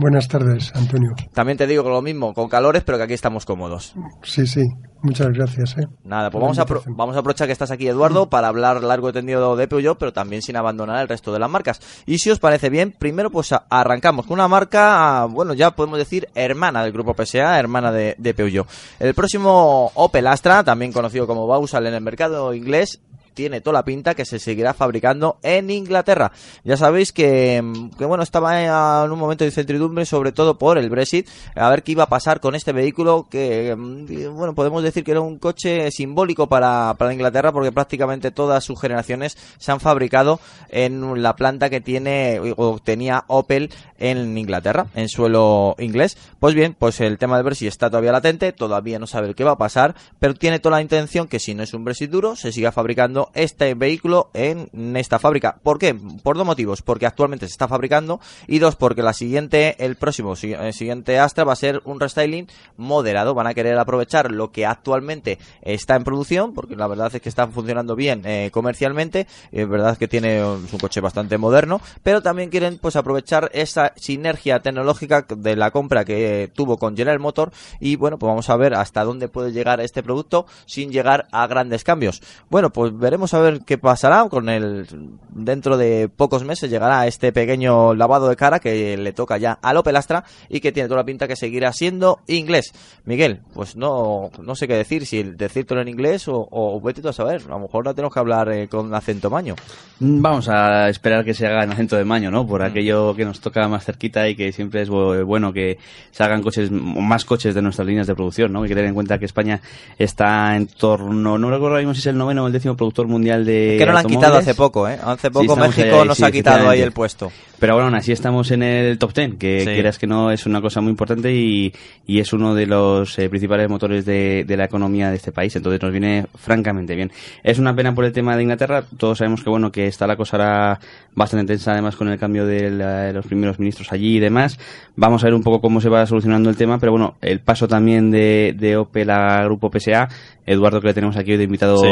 Buenas 0.00 0.28
tardes, 0.28 0.72
Antonio. 0.74 1.10
También 1.34 1.58
te 1.58 1.66
digo 1.66 1.82
lo 1.86 2.00
mismo, 2.00 2.32
con 2.32 2.48
calores, 2.48 2.82
pero 2.84 2.96
que 2.96 3.04
aquí 3.04 3.12
estamos 3.12 3.44
cómodos. 3.44 3.94
Sí, 4.22 4.46
sí, 4.46 4.62
muchas 5.02 5.28
gracias. 5.28 5.76
¿eh? 5.76 5.86
Nada, 6.04 6.30
pues 6.30 6.40
vamos 6.40 6.58
a, 6.58 6.64
pro- 6.64 6.82
vamos 6.86 7.14
a 7.16 7.18
aprovechar 7.18 7.46
que 7.46 7.52
estás 7.52 7.70
aquí, 7.70 7.86
Eduardo, 7.86 8.30
para 8.30 8.48
hablar 8.48 8.82
largo 8.82 9.10
y 9.10 9.12
tendido 9.12 9.56
de 9.56 9.68
Peugeot, 9.68 9.98
pero 9.98 10.14
también 10.14 10.40
sin 10.40 10.56
abandonar 10.56 11.02
el 11.02 11.08
resto 11.08 11.34
de 11.34 11.38
las 11.38 11.50
marcas. 11.50 11.80
Y 12.06 12.16
si 12.16 12.30
os 12.30 12.38
parece 12.38 12.70
bien, 12.70 12.94
primero 12.98 13.30
pues 13.30 13.54
arrancamos 13.68 14.24
con 14.24 14.34
una 14.34 14.48
marca, 14.48 15.26
bueno, 15.26 15.52
ya 15.52 15.72
podemos 15.72 15.98
decir 15.98 16.28
hermana 16.34 16.82
del 16.82 16.92
grupo 16.92 17.14
PSA, 17.14 17.58
hermana 17.58 17.92
de, 17.92 18.14
de 18.16 18.32
Peugeot. 18.32 18.66
El 19.00 19.12
próximo 19.12 19.92
Opel 19.94 20.26
Astra, 20.28 20.64
también 20.64 20.92
conocido 20.94 21.26
como 21.26 21.46
Bausal 21.46 21.86
en 21.86 21.92
el 21.94 22.00
mercado 22.00 22.54
inglés, 22.54 23.02
tiene 23.40 23.62
toda 23.62 23.78
la 23.78 23.84
pinta 23.86 24.14
que 24.14 24.26
se 24.26 24.38
seguirá 24.38 24.74
fabricando 24.74 25.38
en 25.42 25.70
Inglaterra. 25.70 26.30
Ya 26.62 26.76
sabéis 26.76 27.10
que, 27.10 27.62
bueno, 27.98 28.22
estaba 28.22 28.62
en 28.62 29.10
un 29.10 29.18
momento 29.18 29.44
de 29.44 29.48
incertidumbre, 29.48 30.04
sobre 30.04 30.32
todo 30.32 30.58
por 30.58 30.76
el 30.76 30.90
Brexit, 30.90 31.26
a 31.54 31.70
ver 31.70 31.82
qué 31.82 31.92
iba 31.92 32.04
a 32.04 32.08
pasar 32.10 32.40
con 32.40 32.54
este 32.54 32.72
vehículo 32.72 33.28
que, 33.30 33.74
mm, 33.74 34.36
bueno, 34.36 34.54
podemos 34.54 34.82
decir 34.82 35.04
que 35.04 35.12
era 35.12 35.22
un 35.22 35.38
coche 35.38 35.90
simbólico 35.90 36.50
para, 36.50 36.94
para 36.98 37.14
Inglaterra 37.14 37.50
porque 37.50 37.72
prácticamente 37.72 38.30
todas 38.30 38.62
sus 38.62 38.78
generaciones 38.78 39.38
se 39.56 39.72
han 39.72 39.80
fabricado 39.80 40.38
en 40.68 41.22
la 41.22 41.34
planta 41.34 41.70
que 41.70 41.80
tiene 41.80 42.42
o 42.58 42.78
tenía 42.78 43.24
Opel 43.26 43.70
en 43.98 44.36
Inglaterra, 44.36 44.88
en 44.94 45.08
suelo 45.08 45.76
inglés. 45.78 46.18
Pues 46.40 46.54
bien, 46.54 46.76
pues 46.78 47.00
el 47.00 47.16
tema 47.16 47.36
del 47.36 47.44
Brexit 47.44 47.68
está 47.68 47.88
todavía 47.88 48.12
latente, 48.12 48.52
todavía 48.52 48.98
no 48.98 49.06
sabe 49.06 49.34
qué 49.34 49.44
va 49.44 49.52
a 49.52 49.58
pasar, 49.58 49.94
pero 50.18 50.34
tiene 50.34 50.58
toda 50.58 50.76
la 50.76 50.82
intención 50.82 51.26
que 51.26 51.38
si 51.38 51.54
no 51.54 51.62
es 51.62 51.72
un 51.72 51.84
Brexit 51.84 52.10
duro, 52.10 52.36
se 52.36 52.52
siga 52.52 52.70
fabricando 52.70 53.29
este 53.34 53.74
vehículo 53.74 54.30
en 54.34 54.68
esta 54.96 55.18
fábrica. 55.18 55.58
¿Por 55.62 55.78
qué? 55.78 55.94
Por 55.94 56.36
dos 56.36 56.46
motivos. 56.46 56.82
Porque 56.82 57.06
actualmente 57.06 57.46
se 57.46 57.52
está 57.52 57.68
fabricando 57.68 58.20
y 58.46 58.58
dos, 58.58 58.76
porque 58.76 59.02
la 59.02 59.12
siguiente, 59.12 59.76
el 59.84 59.96
próximo 59.96 60.34
el 60.42 60.72
siguiente 60.72 61.18
Astra 61.18 61.44
va 61.44 61.52
a 61.52 61.56
ser 61.56 61.82
un 61.84 62.00
restyling 62.00 62.46
moderado. 62.76 63.34
Van 63.34 63.46
a 63.46 63.54
querer 63.54 63.78
aprovechar 63.78 64.30
lo 64.30 64.50
que 64.52 64.66
actualmente 64.66 65.38
está 65.62 65.96
en 65.96 66.04
producción, 66.04 66.54
porque 66.54 66.76
la 66.76 66.86
verdad 66.86 67.14
es 67.14 67.20
que 67.20 67.28
están 67.28 67.52
funcionando 67.52 67.96
bien 67.96 68.22
eh, 68.24 68.50
comercialmente. 68.52 69.26
Es 69.52 69.68
verdad 69.68 69.96
que 69.96 70.08
tiene 70.08 70.44
un 70.44 70.66
coche 70.80 71.00
bastante 71.00 71.38
moderno, 71.38 71.80
pero 72.02 72.22
también 72.22 72.50
quieren 72.50 72.78
pues 72.78 72.96
aprovechar 72.96 73.50
esa 73.54 73.92
sinergia 73.96 74.60
tecnológica 74.60 75.26
de 75.28 75.56
la 75.56 75.70
compra 75.70 76.04
que 76.04 76.50
tuvo 76.54 76.78
con 76.78 76.96
General 76.96 77.18
Motor 77.18 77.52
y 77.78 77.96
bueno, 77.96 78.18
pues 78.18 78.28
vamos 78.28 78.48
a 78.50 78.56
ver 78.56 78.74
hasta 78.74 79.04
dónde 79.04 79.28
puede 79.28 79.52
llegar 79.52 79.80
este 79.80 80.02
producto 80.02 80.46
sin 80.66 80.90
llegar 80.90 81.28
a 81.32 81.46
grandes 81.46 81.84
cambios. 81.84 82.22
Bueno, 82.48 82.70
pues 82.70 82.96
veremos 82.96 83.09
a 83.12 83.38
ver 83.40 83.60
qué 83.66 83.76
pasará 83.78 84.26
con 84.28 84.48
el 84.48 84.86
dentro 85.30 85.76
de 85.76 86.08
pocos 86.08 86.44
meses 86.44 86.70
llegará 86.70 87.06
este 87.06 87.32
pequeño 87.32 87.94
lavado 87.94 88.28
de 88.28 88.36
cara 88.36 88.58
que 88.60 88.96
le 88.96 89.12
toca 89.12 89.36
ya 89.38 89.58
al 89.62 89.76
Opel 89.76 89.96
Astra 89.96 90.24
y 90.48 90.60
que 90.60 90.72
tiene 90.72 90.88
toda 90.88 91.00
la 91.00 91.04
pinta 91.06 91.26
que 91.26 91.36
seguirá 91.36 91.72
siendo 91.72 92.20
inglés. 92.26 92.72
Miguel, 93.04 93.40
pues 93.54 93.76
no 93.76 94.30
no 94.42 94.54
sé 94.54 94.68
qué 94.68 94.74
decir, 94.74 95.06
si 95.06 95.22
decírtelo 95.22 95.80
en 95.80 95.88
inglés 95.88 96.28
o, 96.28 96.46
o 96.50 96.80
vete 96.80 97.02
tú 97.02 97.08
a 97.08 97.12
saber, 97.12 97.42
a 97.46 97.50
lo 97.50 97.58
mejor 97.60 97.84
no 97.84 97.94
tenemos 97.94 98.12
que 98.14 98.20
hablar 98.20 98.50
eh, 98.52 98.68
con 98.68 98.94
acento 98.94 99.30
maño. 99.30 99.54
Mm, 99.98 100.22
Vamos 100.22 100.48
a 100.48 100.88
esperar 100.88 101.24
que 101.24 101.34
se 101.34 101.46
haga 101.46 101.64
en 101.64 101.72
acento 101.72 101.96
de 101.96 102.04
maño, 102.04 102.30
¿no? 102.30 102.44
Mm. 102.44 102.48
Por 102.48 102.62
aquello 102.62 103.14
que 103.14 103.24
nos 103.24 103.40
toca 103.40 103.66
más 103.68 103.84
cerquita 103.84 104.28
y 104.28 104.36
que 104.36 104.52
siempre 104.52 104.82
es 104.82 104.90
bu- 104.90 105.24
bueno 105.24 105.52
que 105.52 105.78
se 106.10 106.22
hagan 106.22 106.42
coches, 106.42 106.70
más 106.70 107.24
coches 107.24 107.54
de 107.54 107.62
nuestras 107.62 107.86
líneas 107.86 108.06
de 108.06 108.14
producción, 108.14 108.52
¿no? 108.52 108.62
Hay 108.62 108.68
que 108.68 108.74
tener 108.74 108.88
en 108.88 108.94
cuenta 108.94 109.18
que 109.18 109.24
España 109.24 109.60
está 109.98 110.56
en 110.56 110.66
torno, 110.66 111.38
no 111.38 111.50
recuerdo 111.50 111.68
ahora 111.76 111.80
mismo 111.80 111.94
si 111.94 112.00
es 112.00 112.06
el 112.06 112.16
noveno 112.18 112.44
o 112.44 112.46
el 112.46 112.52
décimo 112.52 112.76
productor 112.76 112.99
mundial 113.06 113.44
de 113.44 113.76
que 113.78 113.86
no 113.86 113.92
lo 113.92 113.98
han 113.98 114.06
quitado 114.06 114.36
hace 114.38 114.54
poco, 114.54 114.88
¿eh? 114.88 114.98
Hace 115.02 115.30
poco 115.30 115.56
México 115.56 116.00
ahí, 116.02 116.08
nos 116.08 116.16
sí, 116.18 116.24
ha 116.24 116.30
quitado 116.30 116.68
ahí 116.68 116.80
el 116.80 116.92
puesto. 116.92 117.30
Pero 117.58 117.74
bueno, 117.74 117.88
aún 117.88 117.96
así 117.96 118.10
estamos 118.12 118.50
en 118.52 118.62
el 118.62 118.98
top 118.98 119.12
10, 119.12 119.34
que 119.38 119.60
Sí. 119.60 119.66
quieras 119.66 119.98
que 119.98 120.06
no 120.06 120.30
es 120.30 120.46
una 120.46 120.62
cosa 120.62 120.80
muy 120.80 120.90
importante 120.90 121.30
y, 121.34 121.72
y 122.06 122.18
es 122.20 122.32
uno 122.32 122.54
de 122.54 122.64
los 122.66 123.18
eh, 123.18 123.28
principales 123.28 123.68
motores 123.68 124.06
de, 124.06 124.44
de 124.46 124.56
la 124.56 124.64
economía 124.64 125.10
de 125.10 125.16
este 125.16 125.30
país, 125.30 125.54
entonces 125.56 125.82
nos 125.82 125.90
viene 125.92 126.24
francamente 126.36 126.94
bien. 126.96 127.12
Es 127.44 127.58
una 127.58 127.74
pena 127.76 127.94
por 127.94 128.06
el 128.06 128.12
tema 128.12 128.34
de 128.36 128.42
Inglaterra, 128.44 128.82
todos 128.96 129.18
sabemos 129.18 129.42
que 129.44 129.50
bueno 129.50 129.70
que 129.70 129.86
está 129.86 130.06
la 130.06 130.16
cosa 130.16 130.38
ahora 130.38 130.80
bastante 131.14 131.52
tensa 131.52 131.72
además 131.72 131.96
con 131.96 132.08
el 132.08 132.18
cambio 132.18 132.46
de, 132.46 132.70
la- 132.70 133.02
de 133.02 133.12
los 133.12 133.26
primeros 133.26 133.58
ministros 133.58 133.92
allí 133.92 134.16
y 134.16 134.20
demás. 134.20 134.58
Vamos 134.96 135.22
a 135.22 135.26
ver 135.26 135.34
un 135.34 135.42
poco 135.42 135.60
cómo 135.60 135.80
se 135.82 135.90
va 135.90 136.06
solucionando 136.06 136.48
el 136.48 136.56
tema, 136.56 136.78
pero 136.78 136.92
bueno, 136.92 137.16
el 137.20 137.40
paso 137.40 137.68
también 137.68 138.10
de, 138.10 138.54
de 138.58 138.76
Opel 138.78 139.10
a 139.10 139.42
Grupo 139.44 139.70
PSA, 139.70 140.08
Eduardo 140.46 140.80
que 140.80 140.88
le 140.88 140.94
tenemos 140.94 141.16
aquí 141.16 141.32
hoy 141.32 141.36
de 141.38 141.44
invitado 141.44 141.76
Sí. 141.78 141.88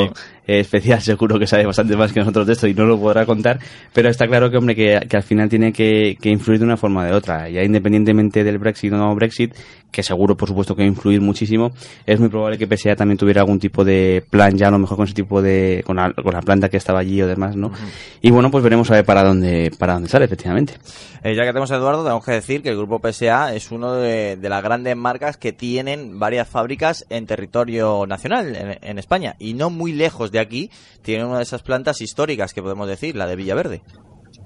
eh, 0.47 0.61
especial, 0.61 0.98
seguro 1.01 1.39
que 1.39 1.47
sabe 1.47 1.67
bastante 1.67 1.97
más 1.97 2.13
que 2.13 2.21
nosotros 2.21 2.47
de 2.47 2.53
esto 2.53 2.67
y 2.67 2.75
no 2.75 2.85
lo 2.85 2.99
podrá 2.99 3.27
contar, 3.27 3.59
pero 3.93 4.09
está 4.09 4.27
claro 4.27 4.51
que, 4.51 4.57
hombre, 4.57 4.75
que, 4.75 4.97
al 4.97 5.23
final 5.23 5.49
tiene 5.49 5.73
que, 5.73 6.17
que 6.21 6.31
influir 6.31 6.59
de 6.59 6.65
una 6.65 6.77
forma 6.77 7.03
o 7.03 7.05
de 7.05 7.13
otra. 7.13 7.49
Ya 7.49 7.63
independientemente 7.63 8.45
del 8.45 8.59
Brexit 8.59 8.93
o 8.93 8.97
no 8.97 9.15
Brexit, 9.15 9.55
que 9.91 10.03
seguro, 10.03 10.37
por 10.37 10.49
supuesto, 10.49 10.75
que 10.75 10.83
va 10.83 10.87
a 10.87 10.89
influir 10.89 11.21
muchísimo, 11.21 11.73
es 12.07 12.21
muy 12.21 12.29
probable 12.29 12.59
que 12.59 12.67
PSA 12.67 12.97
también 12.97 13.19
tuviera 13.19 13.41
algún 13.41 13.59
tipo 13.59 13.85
de 13.85 14.25
plan 14.29 14.57
ya, 14.57 14.69
a 14.69 14.71
lo 14.71 14.79
mejor 14.79 14.97
con 14.97 15.07
ese 15.07 15.15
tipo 15.15 15.41
de, 15.41 15.83
con 15.87 15.97
la, 15.97 16.13
con 16.13 16.33
la 16.33 16.43
planta 16.43 16.69
que 16.69 16.77
estaba 16.77 17.01
allí 17.01 17.21
o 17.23 17.27
demás, 17.27 17.57
¿no? 17.57 17.73
Y 18.21 18.31
bueno, 18.31 18.51
pues 18.51 18.63
veremos 18.63 18.91
a 18.91 18.95
ver 18.95 19.05
para 19.05 19.25
dónde, 19.25 19.73
para 19.79 19.95
dónde 19.95 20.09
sale, 20.09 20.27
efectivamente. 20.27 20.75
Eh, 21.23 21.35
ya 21.35 21.43
que 21.43 21.49
tenemos 21.49 21.71
a 21.73 21.77
Eduardo, 21.77 22.03
tenemos 22.03 22.25
que 22.25 22.33
decir 22.33 22.63
que 22.63 22.69
el 22.69 22.77
grupo 22.77 23.01
PSA 23.01 23.55
es 23.55 23.71
uno 23.71 23.95
de, 23.95 24.37
de 24.37 24.49
las 24.49 24.63
grandes 24.63 24.97
marcas 24.97 25.37
que 25.37 25.53
tienen 25.53 26.19
varias 26.19 26.47
fábricas 26.47 27.07
en 27.09 27.27
territorio 27.27 28.07
nacional, 28.07 28.55
en, 28.55 28.79
en 28.81 28.99
España. 28.99 29.37
Y 29.39 29.55
no 29.55 29.71
muy 29.71 29.93
lejos 29.93 30.31
de 30.31 30.41
aquí, 30.41 30.71
tienen 31.03 31.27
una 31.27 31.39
de 31.39 31.45
esas 31.45 31.63
plantas 31.63 32.01
históricas 32.01 32.53
que 32.53 32.63
podemos 32.63 32.87
decir, 32.87 33.17
la 33.17 33.27
de 33.27 33.37
Villaverde. 33.37 33.83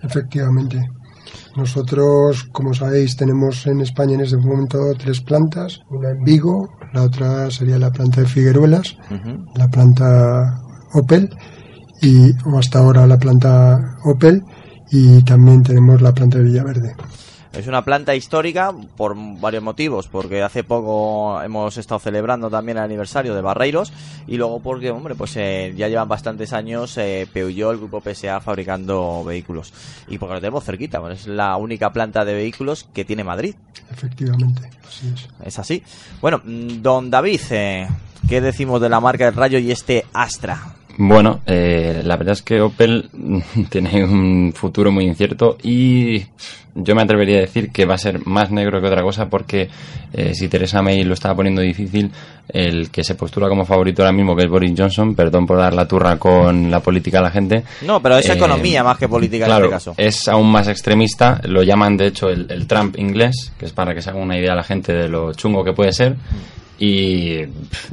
Efectivamente. 0.03 0.81
Nosotros, 1.57 2.45
como 2.53 2.75
sabéis, 2.75 3.17
tenemos 3.17 3.67
en 3.67 3.81
España 3.81 4.15
en 4.15 4.23
este 4.23 4.37
momento 4.37 4.79
tres 4.99 5.21
plantas, 5.21 5.81
una 5.91 6.11
en 6.11 6.25
Vigo, 6.25 6.71
la 6.93 7.03
otra 7.03 7.51
sería 7.51 7.79
la 7.79 7.91
planta 7.91 8.21
de 8.21 8.27
Figueruelas, 8.27 8.97
la 9.55 9.69
planta 9.69 10.61
Opel, 10.95 11.31
y 12.01 12.33
o 12.47 12.59
hasta 12.59 12.79
ahora 12.79 13.07
la 13.07 13.19
planta 13.19 13.99
Opel, 14.05 14.43
y 14.91 15.23
también 15.25 15.62
tenemos 15.62 16.03
la 16.03 16.12
planta 16.12 16.39
de 16.39 16.45
Villaverde. 16.45 16.95
Es 17.53 17.67
una 17.67 17.85
planta 17.85 18.15
histórica 18.15 18.73
por 18.97 19.15
varios 19.15 19.63
motivos, 19.63 20.09
porque 20.09 20.43
hace 20.43 20.65
poco 20.65 21.43
hemos 21.43 21.77
estado 21.77 21.99
celebrando 21.99 22.49
también 22.49 22.79
el 22.79 22.85
aniversario 22.85 23.35
de 23.35 23.43
Barreiros 23.43 23.93
y 24.27 24.39
luego 24.39 24.61
porque, 24.61 24.91
hombre, 24.91 25.15
pues 25.15 25.37
eh, 25.37 25.75
ya 25.77 25.89
llevan 25.89 26.09
bastantes 26.09 26.55
años 26.55 26.97
eh, 26.97 27.29
Peugeot, 27.31 27.73
el 27.73 27.79
grupo 27.79 28.01
PSA, 28.01 28.41
fabricando 28.41 29.23
vehículos. 29.23 29.75
Y 30.09 30.17
porque 30.17 30.35
lo 30.35 30.41
tenemos 30.41 30.65
cerquita, 30.65 30.99
bueno, 30.99 31.15
es 31.15 31.27
la 31.27 31.57
única 31.59 31.93
planta 31.93 32.25
de 32.25 32.33
vehículos 32.33 32.89
que 32.95 33.05
tiene 33.05 33.23
Madrid. 33.23 33.55
Efectivamente, 33.91 34.71
así 34.89 35.13
es. 35.15 35.29
Es 35.45 35.59
así. 35.59 35.83
Bueno, 36.23 36.41
mm, 36.43 36.81
don 36.81 37.11
David, 37.11 37.41
eh, 37.51 37.87
¿qué 38.31 38.41
decimos 38.41 38.81
de 38.81 38.89
la 38.89 39.01
marca 39.01 39.27
del 39.27 39.35
Rayo 39.35 39.59
y 39.59 39.71
este 39.71 40.07
Astra? 40.15 40.77
Bueno, 40.97 41.41
eh, 41.47 42.03
la 42.05 42.17
verdad 42.17 42.33
es 42.33 42.43
que 42.43 42.61
Opel 42.61 43.09
tiene 43.71 44.05
un 44.05 44.53
futuro 44.55 44.93
muy 44.93 45.05
incierto 45.05 45.57
y 45.63 46.23
yo 46.75 46.95
me 46.95 47.03
atrevería 47.03 47.39
a 47.39 47.41
decir 47.41 47.71
que 47.71 47.85
va 47.85 47.95
a 47.95 47.99
ser 47.99 48.27
más 48.27 48.51
negro 48.51 48.81
que 48.81 48.87
otra 48.87 49.03
cosa 49.03 49.29
porque 49.29 49.69
eh, 50.13 50.35
si 50.35 50.49
Teresa 50.49 50.83
May 50.83 51.05
lo 51.05 51.15
estaba 51.15 51.37
poniendo 51.37 51.61
difícil, 51.61 52.11
el 52.49 52.91
que 52.91 53.05
se 53.05 53.15
postula 53.15 53.49
como 53.49 53.65
favorito 53.65 54.03
ahora 54.03 54.13
mismo, 54.13 54.35
que 54.37 54.45
es 54.45 54.51
Boris 54.51 54.75
Johnson, 54.77 55.15
perdón 55.15 55.47
por 55.47 55.59
dar 55.59 55.75
la 55.75 55.87
turra 55.87 56.19
con 56.19 56.71
la 56.71 56.81
política 56.81 57.19
a 57.19 57.23
la 57.23 57.31
gente. 57.31 57.65
No, 57.83 58.01
pero 58.03 58.19
es 58.19 58.29
eh, 58.29 58.35
economía 58.35 58.83
más 58.83 58.99
que 58.99 59.09
política 59.09 59.47
claro, 59.47 59.67
en 59.67 59.75
este 59.75 59.91
caso. 59.91 59.95
es 59.97 60.29
aún 60.29 60.51
más 60.51 60.69
extremista, 60.69 61.41
lo 61.45 61.63
llaman 61.63 61.97
de 61.97 62.09
hecho 62.09 62.29
el, 62.29 62.47
el 62.51 62.67
Trump 62.67 62.99
inglés, 62.99 63.53
que 63.59 63.67
es 63.67 63.73
para 63.73 63.95
que 63.95 64.03
se 64.03 64.11
haga 64.11 64.19
una 64.19 64.39
idea 64.39 64.53
a 64.53 64.57
la 64.57 64.65
gente 64.65 64.93
de 64.93 65.09
lo 65.09 65.33
chungo 65.35 65.65
que 65.65 65.73
puede 65.73 65.93
ser. 65.93 66.17
Y 66.85 67.45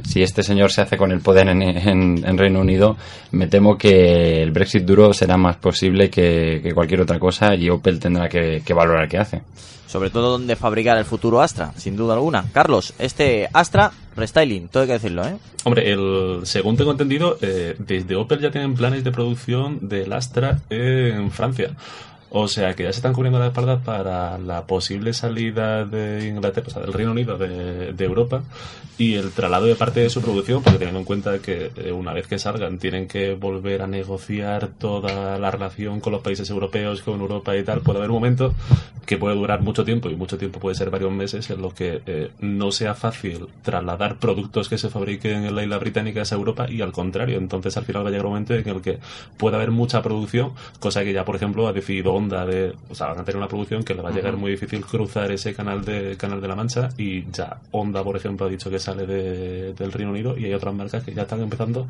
si 0.04 0.20
este 0.20 0.42
señor 0.42 0.72
se 0.72 0.80
hace 0.82 0.96
con 0.96 1.12
el 1.12 1.20
poder 1.20 1.46
en, 1.48 1.62
en- 1.62 2.24
en 2.26 2.38
Reino 2.38 2.60
Unido, 2.60 2.96
me 3.30 3.46
temo 3.46 3.78
que 3.78 4.42
el 4.42 4.50
Brexit 4.50 4.82
duro 4.84 5.12
será 5.12 5.36
más 5.36 5.56
posible 5.58 6.10
que, 6.10 6.60
que 6.60 6.72
cualquier 6.72 7.00
otra 7.02 7.20
cosa 7.20 7.54
y 7.54 7.70
Opel 7.70 8.00
tendrá 8.00 8.28
que, 8.28 8.62
que 8.64 8.74
valorar 8.74 9.08
qué 9.08 9.18
hace. 9.18 9.42
Sobre 9.86 10.10
todo 10.10 10.30
donde 10.32 10.56
fabricar 10.56 10.98
el 10.98 11.04
futuro 11.04 11.40
Astra, 11.40 11.72
sin 11.76 11.96
duda 11.96 12.14
alguna. 12.14 12.44
Carlos, 12.52 12.92
este 12.98 13.48
Astra, 13.52 13.92
restyling, 14.16 14.68
todo 14.68 14.82
hay 14.82 14.86
que 14.88 14.92
decirlo, 14.94 15.24
¿eh? 15.26 15.36
Hombre, 15.64 15.90
el, 15.92 16.40
según 16.44 16.76
tengo 16.76 16.90
entendido, 16.92 17.38
eh, 17.42 17.76
desde 17.78 18.16
Opel 18.16 18.40
ya 18.40 18.50
tienen 18.50 18.74
planes 18.74 19.04
de 19.04 19.10
producción 19.12 19.88
del 19.88 20.12
Astra 20.12 20.58
en 20.68 21.30
Francia. 21.30 21.70
O 22.32 22.46
sea 22.46 22.74
que 22.74 22.84
ya 22.84 22.92
se 22.92 22.98
están 22.98 23.12
cubriendo 23.12 23.40
la 23.40 23.48
espalda 23.48 23.80
para 23.80 24.38
la 24.38 24.64
posible 24.64 25.12
salida 25.12 25.84
de 25.84 26.28
Inglaterra, 26.28 26.68
o 26.68 26.70
sea, 26.70 26.82
del 26.82 26.92
Reino 26.92 27.10
Unido 27.10 27.36
de, 27.36 28.04
Europa 28.04 28.44
y 28.96 29.14
el 29.14 29.32
traslado 29.32 29.66
de 29.66 29.74
parte 29.74 30.00
de 30.00 30.10
su 30.10 30.22
producción, 30.22 30.62
porque 30.62 30.78
teniendo 30.78 31.00
en 31.00 31.04
cuenta 31.04 31.40
que 31.40 31.72
eh, 31.74 31.90
una 31.90 32.12
vez 32.12 32.28
que 32.28 32.38
salgan 32.38 32.78
tienen 32.78 33.08
que 33.08 33.34
volver 33.34 33.82
a 33.82 33.86
negociar 33.88 34.68
toda 34.68 35.38
la 35.38 35.50
relación 35.50 36.00
con 36.00 36.12
los 36.12 36.22
países 36.22 36.48
europeos, 36.50 37.02
con 37.02 37.20
Europa 37.20 37.56
y 37.56 37.64
tal, 37.64 37.80
puede 37.80 37.98
haber 37.98 38.10
un 38.10 38.16
momento 38.16 38.54
que 39.06 39.18
puede 39.18 39.34
durar 39.34 39.60
mucho 39.60 39.84
tiempo 39.84 40.08
y 40.08 40.14
mucho 40.14 40.38
tiempo 40.38 40.60
puede 40.60 40.76
ser 40.76 40.90
varios 40.90 41.10
meses 41.10 41.50
en 41.50 41.60
los 41.60 41.74
que 41.74 42.00
eh, 42.06 42.30
no 42.38 42.70
sea 42.70 42.94
fácil 42.94 43.48
trasladar 43.62 44.18
productos 44.18 44.68
que 44.68 44.78
se 44.78 44.88
fabriquen 44.88 45.44
en 45.44 45.54
la 45.56 45.64
isla 45.64 45.78
británica 45.78 46.22
a 46.22 46.34
Europa 46.34 46.70
y 46.70 46.80
al 46.80 46.92
contrario. 46.92 47.38
Entonces 47.38 47.76
al 47.76 47.84
final 47.84 48.04
va 48.04 48.08
a 48.08 48.10
llegar 48.12 48.26
un 48.26 48.32
momento 48.32 48.54
en 48.54 48.68
el 48.68 48.80
que 48.80 49.00
puede 49.36 49.56
haber 49.56 49.72
mucha 49.72 50.00
producción, 50.00 50.52
cosa 50.78 51.02
que 51.02 51.12
ya 51.12 51.24
por 51.24 51.34
ejemplo 51.34 51.66
ha 51.66 51.72
decidido 51.72 52.19
Honda 52.20 52.44
de, 52.46 52.74
o 52.88 52.94
sea, 52.94 53.08
van 53.08 53.18
a 53.20 53.24
tener 53.24 53.36
una 53.38 53.48
producción 53.48 53.82
que 53.82 53.94
le 53.94 54.02
va 54.02 54.10
a 54.10 54.12
llegar 54.12 54.36
muy 54.36 54.50
difícil 54.52 54.84
cruzar 54.84 55.30
ese 55.32 55.54
canal 55.54 55.84
de 55.84 56.16
canal 56.16 56.40
de 56.40 56.48
la 56.48 56.54
Mancha 56.56 56.88
y 56.98 57.30
ya 57.30 57.60
Honda 57.72 58.02
por 58.04 58.16
ejemplo 58.16 58.46
ha 58.46 58.48
dicho 58.48 58.70
que 58.70 58.78
sale 58.78 59.06
de- 59.06 59.72
del 59.74 59.92
Reino 59.92 60.10
Unido 60.12 60.36
y 60.38 60.44
hay 60.44 60.54
otras 60.54 60.74
marcas 60.74 61.02
que 61.04 61.12
ya 61.14 61.22
están 61.22 61.40
empezando 61.40 61.86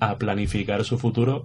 a 0.00 0.16
planificar 0.16 0.82
su 0.84 0.98
futuro 0.98 1.44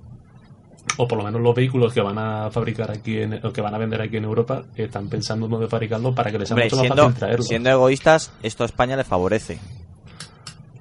o 0.98 1.08
por 1.08 1.18
lo 1.18 1.24
menos 1.24 1.42
los 1.42 1.54
vehículos 1.56 1.94
que 1.94 2.02
van 2.02 2.18
a 2.18 2.50
fabricar 2.52 2.90
aquí 2.92 3.18
en, 3.20 3.46
o 3.46 3.54
que 3.54 3.62
van 3.62 3.76
a 3.76 3.78
vender 3.78 4.02
aquí 4.02 4.18
en 4.18 4.24
Europa 4.26 4.64
están 4.76 5.08
pensando 5.10 5.46
en 5.46 5.52
dónde 5.52 5.68
fabricarlo 5.68 6.16
para 6.16 6.32
que 6.32 6.40
les 6.40 6.48
sea 6.48 6.58
mucho 6.58 6.76
más 6.78 6.88
fácil 6.88 7.14
traerlo. 7.20 7.44
siendo 7.44 7.70
egoístas, 7.70 8.32
esto 8.42 8.64
a 8.64 8.66
España 8.66 8.96
le 8.98 9.04
favorece. 9.04 9.60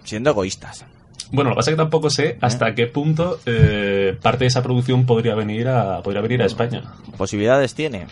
Siendo 0.05 0.31
egoístas. 0.31 0.85
Bueno, 1.31 1.51
lo 1.51 1.55
que 1.57 1.59
pasa 1.59 1.71
es 1.71 1.77
que 1.77 1.83
tampoco 1.83 2.09
sé 2.11 2.39
hasta 2.41 2.75
qué 2.75 2.87
punto 2.87 3.39
eh, 3.47 4.17
parte 4.23 4.41
de 4.45 4.47
esa 4.47 4.63
producción 4.63 5.05
podría 5.07 5.35
venir 5.35 5.69
a 5.69 6.01
podría 6.03 6.23
venir 6.23 6.43
a 6.43 6.47
España. 6.47 6.83
Posibilidades 7.17 7.75
tiene. 7.75 8.07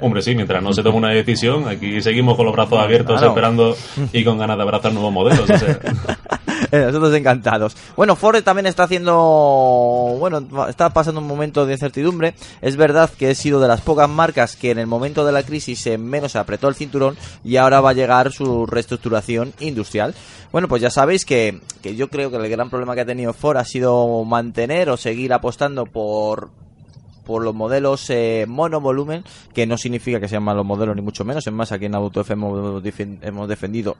Hombre, 0.00 0.20
sí, 0.22 0.34
mientras 0.34 0.62
no 0.62 0.72
se 0.72 0.82
tome 0.82 0.98
una 0.98 1.10
decisión, 1.10 1.68
aquí 1.68 2.00
seguimos 2.02 2.36
con 2.36 2.44
los 2.46 2.54
brazos 2.54 2.78
abiertos 2.78 3.16
Claro. 3.16 3.28
esperando 3.28 3.76
y 4.12 4.24
con 4.24 4.36
ganas 4.38 4.56
de 4.56 4.62
abrazar 4.62 4.92
nuevos 4.92 5.12
modelos. 5.12 5.48
o 5.48 5.58
sea. 5.58 5.78
Eh, 6.76 6.86
Nosotros 6.86 7.14
encantados. 7.14 7.76
Bueno, 7.96 8.16
Ford 8.16 8.42
también 8.42 8.66
está 8.66 8.84
haciendo, 8.84 10.16
bueno, 10.18 10.46
está 10.68 10.90
pasando 10.90 11.20
un 11.20 11.26
momento 11.26 11.66
de 11.66 11.72
incertidumbre. 11.74 12.34
Es 12.60 12.76
verdad 12.76 13.10
que 13.10 13.30
he 13.30 13.34
sido 13.34 13.60
de 13.60 13.68
las 13.68 13.80
pocas 13.80 14.08
marcas 14.08 14.56
que 14.56 14.70
en 14.70 14.78
el 14.78 14.86
momento 14.86 15.24
de 15.24 15.32
la 15.32 15.42
crisis 15.42 15.86
menos 15.98 16.36
apretó 16.36 16.68
el 16.68 16.74
cinturón 16.74 17.16
y 17.44 17.56
ahora 17.56 17.80
va 17.80 17.90
a 17.90 17.94
llegar 17.94 18.32
su 18.32 18.66
reestructuración 18.66 19.52
industrial. 19.60 20.14
Bueno, 20.52 20.68
pues 20.68 20.82
ya 20.82 20.90
sabéis 20.90 21.24
que, 21.24 21.60
que 21.82 21.96
yo 21.96 22.08
creo 22.08 22.30
que 22.30 22.36
el 22.36 22.48
gran 22.48 22.70
problema 22.70 22.94
que 22.94 23.00
ha 23.02 23.06
tenido 23.06 23.32
Ford 23.32 23.56
ha 23.56 23.64
sido 23.64 24.24
mantener 24.24 24.90
o 24.90 24.96
seguir 24.96 25.32
apostando 25.32 25.86
por 25.86 26.50
por 27.24 27.42
los 27.42 27.56
modelos 27.56 28.08
eh, 28.10 28.44
monovolumen, 28.46 29.24
que 29.52 29.66
no 29.66 29.76
significa 29.76 30.20
que 30.20 30.28
sean 30.28 30.44
malos 30.44 30.64
modelos 30.64 30.94
ni 30.94 31.02
mucho 31.02 31.24
menos. 31.24 31.44
Es 31.44 31.52
más, 31.52 31.72
aquí 31.72 31.86
en 31.86 31.94
hemos, 31.96 32.14
defen- 32.84 33.18
hemos 33.20 33.48
defendido 33.48 33.96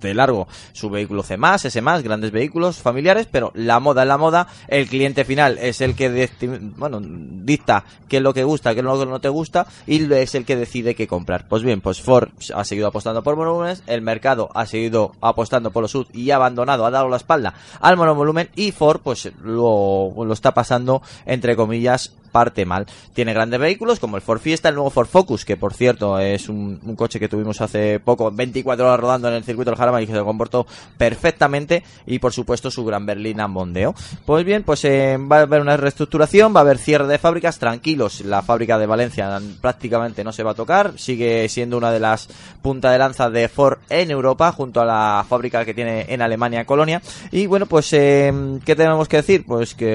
de 0.00 0.14
largo 0.14 0.48
su 0.72 0.90
vehículo 0.90 1.22
C+, 1.22 1.38
S+, 1.62 1.82
grandes 2.02 2.30
vehículos 2.30 2.78
familiares, 2.78 3.28
pero 3.30 3.52
la 3.54 3.80
moda 3.80 4.02
es 4.02 4.08
la 4.08 4.18
moda, 4.18 4.48
el 4.68 4.88
cliente 4.88 5.24
final 5.24 5.58
es 5.58 5.80
el 5.80 5.94
que 5.94 6.30
bueno, 6.76 7.00
dicta 7.02 7.84
qué 8.08 8.18
es 8.18 8.22
lo 8.22 8.34
que 8.34 8.44
gusta, 8.44 8.74
qué 8.74 8.80
es 8.80 8.84
lo 8.84 8.98
que 8.98 9.06
no 9.06 9.20
te 9.20 9.28
gusta 9.28 9.66
y 9.86 10.12
es 10.12 10.34
el 10.34 10.44
que 10.44 10.56
decide 10.56 10.94
qué 10.94 11.06
comprar. 11.06 11.48
Pues 11.48 11.62
bien, 11.62 11.80
pues 11.80 12.00
Ford 12.00 12.30
ha 12.54 12.64
seguido 12.64 12.88
apostando 12.88 13.22
por 13.22 13.36
monovolúmenes, 13.36 13.82
el 13.86 14.02
mercado 14.02 14.50
ha 14.54 14.66
seguido 14.66 15.12
apostando 15.20 15.70
por 15.70 15.82
los 15.82 15.90
SUV 15.90 16.06
y 16.12 16.30
ha 16.30 16.36
abandonado, 16.36 16.86
ha 16.86 16.90
dado 16.90 17.08
la 17.08 17.16
espalda 17.16 17.54
al 17.80 17.96
monovolumen 17.96 18.50
y 18.54 18.72
Ford 18.72 19.00
pues 19.02 19.30
lo, 19.42 20.12
lo 20.16 20.32
está 20.32 20.54
pasando 20.54 21.02
entre 21.26 21.56
comillas 21.56 22.12
parte 22.34 22.66
mal. 22.66 22.86
Tiene 23.12 23.32
grandes 23.32 23.60
vehículos 23.60 24.00
como 24.00 24.16
el 24.16 24.22
Ford 24.22 24.40
Fiesta, 24.40 24.68
el 24.68 24.74
nuevo 24.74 24.90
Ford 24.90 25.06
Focus, 25.06 25.44
que 25.44 25.56
por 25.56 25.72
cierto 25.72 26.18
es 26.18 26.48
un, 26.48 26.80
coche 26.96 27.20
que 27.20 27.28
tuvimos 27.28 27.60
hace 27.60 28.00
poco, 28.00 28.32
24 28.32 28.84
horas 28.84 28.98
rodando 28.98 29.28
en 29.28 29.34
el 29.34 29.44
circuito 29.44 29.70
del 29.70 29.78
Jarama 29.78 30.02
y 30.02 30.06
que 30.08 30.12
se 30.12 30.18
comportó 30.18 30.66
perfectamente, 30.98 31.84
y 32.06 32.18
por 32.18 32.32
supuesto 32.32 32.72
su 32.72 32.84
gran 32.84 33.06
berlina 33.06 33.46
Mondeo. 33.46 33.94
Pues 34.26 34.44
bien, 34.44 34.64
pues 34.64 34.84
eh, 34.84 35.16
va 35.16 35.38
a 35.38 35.42
haber 35.42 35.60
una 35.60 35.76
reestructuración, 35.76 36.52
va 36.52 36.58
a 36.58 36.62
haber 36.62 36.78
cierre 36.78 37.06
de 37.06 37.18
fábricas, 37.18 37.60
tranquilos, 37.60 38.22
la 38.22 38.42
fábrica 38.42 38.78
de 38.78 38.86
Valencia 38.86 39.40
prácticamente 39.60 40.24
no 40.24 40.32
se 40.32 40.42
va 40.42 40.50
a 40.50 40.54
tocar, 40.54 40.94
sigue 40.98 41.48
siendo 41.48 41.78
una 41.78 41.92
de 41.92 42.00
las 42.00 42.28
punta 42.62 42.90
de 42.90 42.98
lanza 42.98 43.30
de 43.30 43.48
Ford 43.48 43.78
en 43.88 44.10
Europa, 44.10 44.50
junto 44.50 44.80
a 44.80 44.84
la 44.84 45.24
fábrica 45.28 45.64
que 45.64 45.74
tiene 45.74 46.06
en 46.08 46.20
Alemania, 46.20 46.64
Colonia, 46.64 47.00
y 47.30 47.46
bueno, 47.46 47.66
pues 47.66 47.92
eh, 47.92 48.32
¿qué 48.64 48.74
tenemos 48.74 49.06
que 49.06 49.18
decir? 49.18 49.44
Pues 49.46 49.76
que 49.76 49.94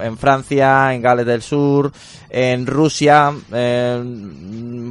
en 0.00 0.18
Francia, 0.18 0.94
en 0.94 1.02
Gales 1.02 1.26
del 1.26 1.42
Sur, 1.42 1.79
en 2.30 2.66
Rusia, 2.66 3.32
eh, 3.52 4.02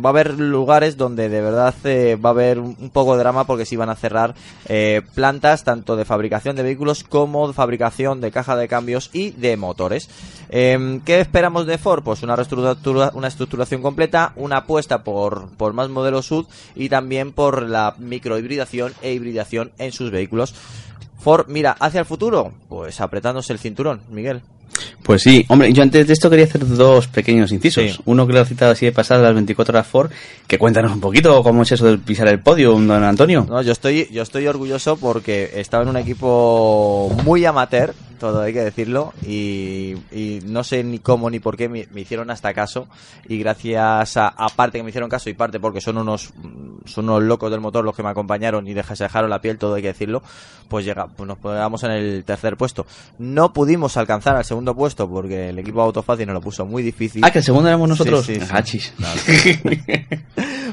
va 0.04 0.10
a 0.10 0.12
haber 0.12 0.40
lugares 0.40 0.98
donde 0.98 1.30
de 1.30 1.42
verdad 1.42 1.74
eh, 1.84 2.18
va 2.24 2.30
a 2.30 2.34
haber 2.34 2.60
un 2.60 2.90
poco 2.92 3.14
de 3.14 3.20
drama 3.20 3.46
porque 3.46 3.66
se 3.66 3.78
van 3.78 3.90
a 3.90 3.96
cerrar 3.96 4.36
eh, 4.68 5.02
plantas 5.16 5.64
tanto 5.64 5.96
de 5.96 6.06
fabricación 6.06 6.56
de 6.56 6.64
vehículos 6.64 7.04
como 7.04 7.48
de 7.48 7.54
fabricación 7.54 8.22
de 8.22 8.32
caja 8.32 8.56
de 8.56 8.68
cambios 8.68 9.10
y 9.14 9.32
de 9.32 9.58
motores. 9.58 10.10
Eh, 10.50 11.00
¿Qué 11.06 11.20
esperamos 11.20 11.66
de 11.66 11.78
Ford? 11.78 12.04
Pues 12.04 12.24
una, 12.24 12.36
reestructura- 12.36 13.12
estructuración 13.28 13.82
completa, 13.82 14.34
una 14.36 14.58
apuesta 14.58 15.04
por, 15.04 15.50
por 15.58 15.74
más 15.74 15.90
modelos 15.90 16.26
SUV 16.28 16.48
y 16.76 16.90
también 16.90 17.32
por 17.32 17.64
la 17.64 17.96
microhibridación 17.98 18.94
e 19.02 19.14
hibridación 19.14 19.72
en 19.78 19.92
sus 19.92 20.12
vehículos. 20.12 20.56
Ford 21.20 21.48
mira 21.50 21.76
hacia 21.80 22.00
el 22.00 22.06
futuro, 22.06 22.54
pues 22.70 23.02
apretándose 23.02 23.52
el 23.54 23.60
cinturón, 23.60 24.02
Miguel. 24.10 24.42
Pues 25.04 25.24
sí, 25.24 25.46
hombre, 25.50 25.74
yo 25.74 25.82
antes 25.82 26.06
de 26.06 26.14
esto 26.14 26.30
quería 26.30 26.46
hacer 26.46 26.68
dos 26.68 27.08
pequeños 27.08 27.52
incisos. 27.52 27.84
Sí. 27.84 28.02
Uno 28.06 28.28
que 28.28 28.34
lo 28.34 28.42
he 28.42 28.46
citado 28.46 28.72
así 28.72 28.86
de 28.86 28.92
pasada, 28.92 29.24
las 29.24 29.34
24 29.34 29.74
horas 29.74 29.88
Ford, 29.88 30.12
que 30.48 30.58
cuéntanos 30.58 30.92
un 30.92 31.00
poquito 31.00 31.42
cómo 31.42 31.64
es 31.64 31.72
eso 31.72 31.86
de 31.86 31.98
pisar 31.98 32.28
el 32.28 32.40
podio, 32.40 32.72
don 32.72 32.92
Antonio. 32.92 33.46
No, 33.50 33.62
yo 33.62 33.72
estoy, 33.72 34.08
yo 34.12 34.22
estoy 34.22 34.48
orgulloso 34.48 34.98
porque 34.98 35.52
estaba 35.56 35.84
en 35.84 35.90
un 35.90 35.98
equipo 35.98 37.16
muy 37.24 37.46
amateur, 37.46 37.94
todo 38.20 38.42
hay 38.42 38.54
que 38.54 38.62
decirlo, 38.62 39.14
y, 39.26 39.96
y 40.12 40.42
no 40.46 40.64
sé 40.64 40.84
ni 40.84 41.00
cómo 41.00 41.30
ni 41.30 41.40
por 41.40 41.56
qué 41.58 41.70
me, 41.70 41.88
me 41.92 42.02
hicieron 42.02 42.30
hasta 42.30 42.54
caso, 42.54 42.88
y 43.28 43.40
gracias 43.40 44.18
a, 44.18 44.28
a 44.28 44.50
parte 44.50 44.78
que 44.78 44.84
me 44.84 44.90
hicieron 44.90 45.10
caso 45.10 45.30
y 45.30 45.34
parte 45.34 45.60
porque 45.60 45.82
son 45.82 45.98
unos, 45.98 46.32
son 46.86 47.06
unos 47.06 47.24
locos 47.24 47.50
del 47.50 47.62
motor 47.62 47.84
los 47.84 47.96
que 47.96 48.04
me 48.04 48.10
acompañaron 48.10 48.68
y 48.68 48.74
se 48.74 49.04
dejaron 49.04 49.30
la 49.30 49.42
piel, 49.42 49.58
todo 49.58 49.76
hay 49.76 49.82
que 49.82 49.90
decirlo, 49.90 50.22
pues 50.68 50.86
llega, 50.86 51.08
pues 51.08 51.28
nos 51.28 51.38
quedamos 51.40 51.84
en 51.84 51.92
el 51.92 52.24
tercer 52.24 52.58
puesto. 52.58 52.86
No 53.18 53.54
pudimos 53.54 53.98
alcanzar 53.98 54.36
al 54.36 54.46
segundo 54.46 54.59
segundo 54.60 54.76
puesto 54.76 55.10
porque 55.10 55.50
el 55.50 55.60
equipo 55.60 55.82
Autofácil 55.82 56.28
nos 56.28 56.34
lo 56.34 56.42
puso 56.42 56.66
muy 56.66 56.84
difícil. 56.84 57.24
Ah, 57.24 57.32
que 57.32 57.38
el 57.40 57.44
segundo 57.44 57.70
éramos 57.70 57.88
nosotros. 57.90 58.26
Sí, 58.26 58.36
sí, 58.36 58.42
sí. 58.42 58.48
Hachis. 58.52 58.94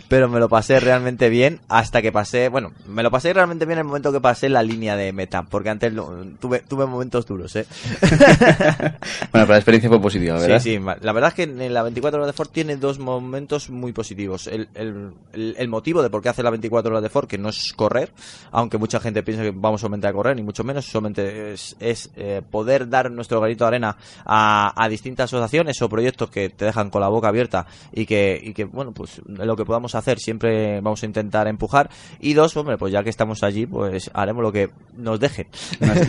pero 0.08 0.28
me 0.28 0.38
lo 0.40 0.48
pasé 0.48 0.78
realmente 0.80 1.28
bien 1.28 1.60
hasta 1.68 2.02
que 2.02 2.12
pasé, 2.12 2.48
bueno, 2.48 2.72
me 2.88 3.02
lo 3.02 3.10
pasé 3.10 3.32
realmente 3.32 3.64
bien 3.64 3.78
en 3.78 3.80
el 3.80 3.86
momento 3.86 4.12
que 4.12 4.20
pasé 4.20 4.48
la 4.48 4.62
línea 4.62 4.96
de 4.96 5.12
meta, 5.12 5.42
porque 5.44 5.70
antes 5.70 5.92
lo- 5.92 6.24
tuve, 6.40 6.60
tuve 6.60 6.86
momentos 6.86 7.26
duros, 7.26 7.54
¿eh? 7.56 7.66
bueno, 8.00 8.96
pero 9.32 9.46
la 9.46 9.56
experiencia 9.56 9.88
fue 9.88 10.00
positiva, 10.00 10.38
¿verdad? 10.38 10.60
Sí, 10.60 10.76
sí, 10.78 10.84
la 11.00 11.12
verdad 11.12 11.28
es 11.28 11.34
que 11.34 11.42
en 11.44 11.74
la 11.74 11.82
24 11.82 12.18
horas 12.20 12.28
de 12.28 12.32
Ford 12.36 12.48
tiene 12.50 12.76
dos 12.76 12.98
momentos 12.98 13.70
muy 13.70 13.92
positivos. 13.92 14.46
El, 14.46 14.68
el- 14.74 15.12
el- 15.32 15.68
motivo 15.68 16.02
de 16.02 16.10
por 16.10 16.22
qué 16.22 16.28
hace 16.28 16.42
la 16.42 16.50
24 16.50 16.90
horas 16.90 17.02
de 17.02 17.08
Ford, 17.08 17.26
que 17.26 17.38
no 17.38 17.48
es 17.48 17.72
correr, 17.74 18.12
aunque 18.52 18.78
mucha 18.78 19.00
gente 19.00 19.22
piensa 19.22 19.42
que 19.42 19.52
vamos 19.54 19.80
solamente 19.80 20.06
a 20.06 20.12
correr, 20.12 20.36
ni 20.36 20.42
mucho 20.42 20.62
menos, 20.64 20.86
solamente 20.86 21.52
es, 21.52 21.76
es, 21.80 22.10
eh, 22.16 22.42
poder 22.50 22.88
dar 22.88 23.10
nuestro 23.10 23.40
granito 23.40 23.64
de 23.64 23.68
arena 23.68 23.75
a, 23.84 23.96
a 24.24 24.88
distintas 24.88 25.24
asociaciones 25.32 25.80
o 25.82 25.88
proyectos 25.88 26.30
que 26.30 26.48
te 26.50 26.64
dejan 26.64 26.90
con 26.90 27.00
la 27.00 27.08
boca 27.08 27.28
abierta 27.28 27.66
y 27.92 28.06
que, 28.06 28.40
y 28.42 28.52
que 28.52 28.64
bueno, 28.64 28.92
pues 28.92 29.20
lo 29.26 29.56
que 29.56 29.64
podamos 29.64 29.94
hacer 29.94 30.18
siempre 30.18 30.80
vamos 30.80 31.02
a 31.02 31.06
intentar 31.06 31.48
empujar. 31.48 31.90
Y 32.20 32.34
dos, 32.34 32.56
hombre, 32.56 32.76
pues 32.78 32.92
ya 32.92 33.02
que 33.02 33.10
estamos 33.10 33.42
allí, 33.42 33.66
pues 33.66 34.10
haremos 34.14 34.42
lo 34.42 34.52
que 34.52 34.70
nos 34.96 35.20
dejen. 35.20 35.46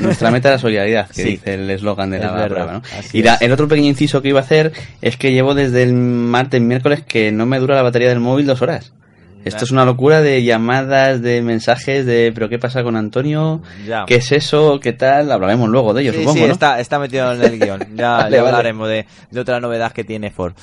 Nuestra- 0.02 0.32
meta 0.32 0.50
es 0.50 0.56
la 0.56 0.60
solidaridad, 0.60 1.08
que 1.08 1.24
Sí. 1.24 1.30
dice 1.32 1.54
el 1.56 1.70
eslogan 1.70 2.10
de 2.12 2.18
Es 2.18 2.24
la 2.24 2.32
verdad, 2.34 2.48
prueba, 2.48 2.72
¿no? 2.74 2.82
así 2.98 3.18
Y 3.20 3.24
la- 3.24 3.36
es. 3.36 3.42
el 3.42 3.52
otro 3.52 3.68
pequeño 3.68 3.88
inciso 3.88 4.22
que 4.22 4.30
iba 4.30 4.40
a 4.40 4.44
hacer 4.44 4.74
es 5.02 5.18
que 5.18 5.32
llevo 5.32 5.54
desde 5.56 5.84
el 5.84 5.94
martes, 5.94 6.62
miércoles, 6.62 7.04
que 7.08 7.32
no 7.32 7.46
me 7.46 7.60
dura 7.60 7.76
la 7.76 7.82
batería 7.84 8.10
del 8.10 8.20
móvil 8.20 8.46
dos 8.46 8.62
horas. 8.62 8.94
Esto 9.48 9.66
es 9.66 9.72
una 9.72 9.86
locura 9.86 10.22
de 10.22 10.44
llamadas, 10.44 11.22
de 11.22 11.42
mensajes, 11.42 12.06
de 12.06 12.32
¿pero 12.34 12.50
qué 12.50 12.60
pasa 12.60 12.84
con 12.84 12.96
Antonio? 12.96 13.62
Ya. 13.88 14.06
¿Qué 14.06 14.16
es 14.16 14.32
eso? 14.32 14.80
¿Qué 14.82 14.94
tal? 14.94 15.32
Hablaremos 15.32 15.70
luego 15.70 15.94
de 15.94 16.04
ello, 16.04 16.12
Sí, 16.14 16.20
supongo, 16.20 16.40
sí, 16.40 16.46
¿no? 16.48 16.54
está, 16.54 16.80
está 16.80 17.00
metido 17.00 17.32
en 17.34 17.42
el 17.42 17.60
guion. 17.60 17.80
Ya, 17.98 18.12
Vale, 18.18 18.36
ya 18.38 18.44
vale. 18.44 18.56
hablaremos 18.58 18.90
de, 18.90 19.06
de 19.32 19.40
otra 19.40 19.60
novedad 19.60 19.92
que 19.92 20.04
tiene 20.04 20.30
Ford. 20.32 20.54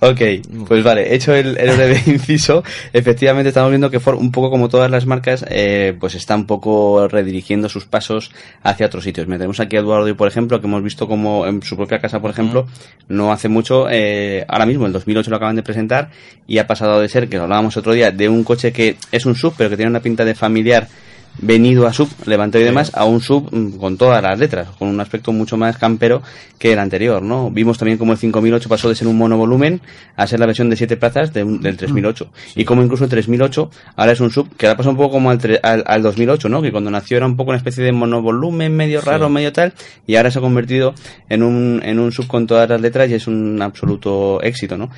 Ok, 0.00 0.20
pues 0.68 0.84
vale, 0.84 1.14
hecho 1.14 1.34
el, 1.34 1.56
el 1.58 1.76
breve 1.76 2.02
inciso, 2.06 2.62
efectivamente 2.92 3.48
estamos 3.48 3.70
viendo 3.70 3.90
que 3.90 4.00
Ford, 4.00 4.18
un 4.18 4.30
poco 4.30 4.50
como 4.50 4.68
todas 4.68 4.90
las 4.90 5.06
marcas, 5.06 5.44
eh, 5.48 5.96
pues 5.98 6.14
está 6.14 6.34
un 6.36 6.46
poco 6.46 7.08
redirigiendo 7.08 7.68
sus 7.68 7.86
pasos 7.86 8.30
hacia 8.62 8.86
otros 8.86 9.04
sitios. 9.04 9.26
Tenemos 9.26 9.60
aquí 9.60 9.76
a 9.76 9.80
Eduardo, 9.80 10.14
por 10.16 10.28
ejemplo, 10.28 10.60
que 10.60 10.66
hemos 10.66 10.82
visto 10.82 11.08
como 11.08 11.46
en 11.46 11.62
su 11.62 11.76
propia 11.76 11.98
casa, 11.98 12.20
por 12.20 12.30
ejemplo, 12.30 12.66
no 13.08 13.32
hace 13.32 13.48
mucho, 13.48 13.86
eh, 13.90 14.44
ahora 14.48 14.66
mismo, 14.66 14.86
el 14.86 14.92
2008 14.92 15.30
lo 15.30 15.36
acaban 15.36 15.56
de 15.56 15.62
presentar, 15.62 16.10
y 16.46 16.58
ha 16.58 16.66
pasado 16.66 17.00
de 17.00 17.08
ser, 17.08 17.28
que 17.28 17.36
lo 17.36 17.44
hablábamos 17.44 17.76
otro 17.76 17.92
día, 17.92 18.10
de 18.10 18.25
un 18.28 18.44
coche 18.44 18.72
que 18.72 18.96
es 19.12 19.26
un 19.26 19.34
sub, 19.34 19.54
pero 19.56 19.70
que 19.70 19.76
tiene 19.76 19.90
una 19.90 20.00
pinta 20.00 20.24
de 20.24 20.34
familiar, 20.34 20.88
venido 21.38 21.86
a 21.86 21.92
sub, 21.92 22.08
levantado 22.26 22.62
y 22.62 22.66
demás, 22.66 22.92
a 22.94 23.04
un 23.04 23.20
sub 23.20 23.48
mm, 23.54 23.78
con 23.78 23.96
todas 23.96 24.22
las 24.22 24.38
letras, 24.38 24.68
con 24.78 24.88
un 24.88 25.00
aspecto 25.00 25.32
mucho 25.32 25.56
más 25.56 25.76
campero 25.78 26.22
que 26.58 26.72
el 26.72 26.78
anterior, 26.78 27.22
¿no? 27.22 27.50
Vimos 27.50 27.76
también 27.78 27.98
como 27.98 28.12
el 28.12 28.18
5008 28.18 28.68
pasó 28.68 28.88
de 28.88 28.94
ser 28.94 29.08
un 29.08 29.18
monovolumen 29.18 29.80
a 30.16 30.26
ser 30.26 30.40
la 30.40 30.46
versión 30.46 30.70
de 30.70 30.76
7 30.76 30.96
plazas 30.96 31.32
de 31.34 31.44
un- 31.44 31.60
del 31.60 31.76
3008. 31.76 32.30
Y 32.54 32.64
como 32.64 32.82
incluso 32.82 33.04
el 33.04 33.10
3008 33.10 33.70
ahora 33.96 34.12
es 34.12 34.20
un 34.20 34.30
sub 34.30 34.48
que 34.56 34.66
ahora 34.66 34.76
pasa 34.78 34.88
un 34.90 34.96
poco 34.96 35.12
como 35.12 35.30
al, 35.30 35.38
al, 35.62 35.84
al 35.86 36.02
2008, 36.02 36.48
¿no? 36.48 36.62
Que 36.62 36.72
cuando 36.72 36.90
nació 36.90 37.16
era 37.18 37.26
un 37.26 37.36
poco 37.36 37.50
una 37.50 37.58
especie 37.58 37.84
de 37.84 37.92
monovolumen, 37.92 38.74
medio 38.74 39.00
raro, 39.02 39.28
medio 39.28 39.52
tal, 39.52 39.74
y 40.06 40.16
ahora 40.16 40.30
se 40.30 40.38
ha 40.38 40.42
convertido 40.42 40.94
en 41.28 41.42
un, 41.42 41.82
en 41.84 41.98
un 41.98 42.12
sub 42.12 42.26
con 42.26 42.46
todas 42.46 42.68
las 42.70 42.80
letras 42.80 43.10
y 43.10 43.14
es 43.14 43.26
un 43.26 43.60
absoluto 43.60 44.40
éxito, 44.42 44.76
¿no? 44.78 44.90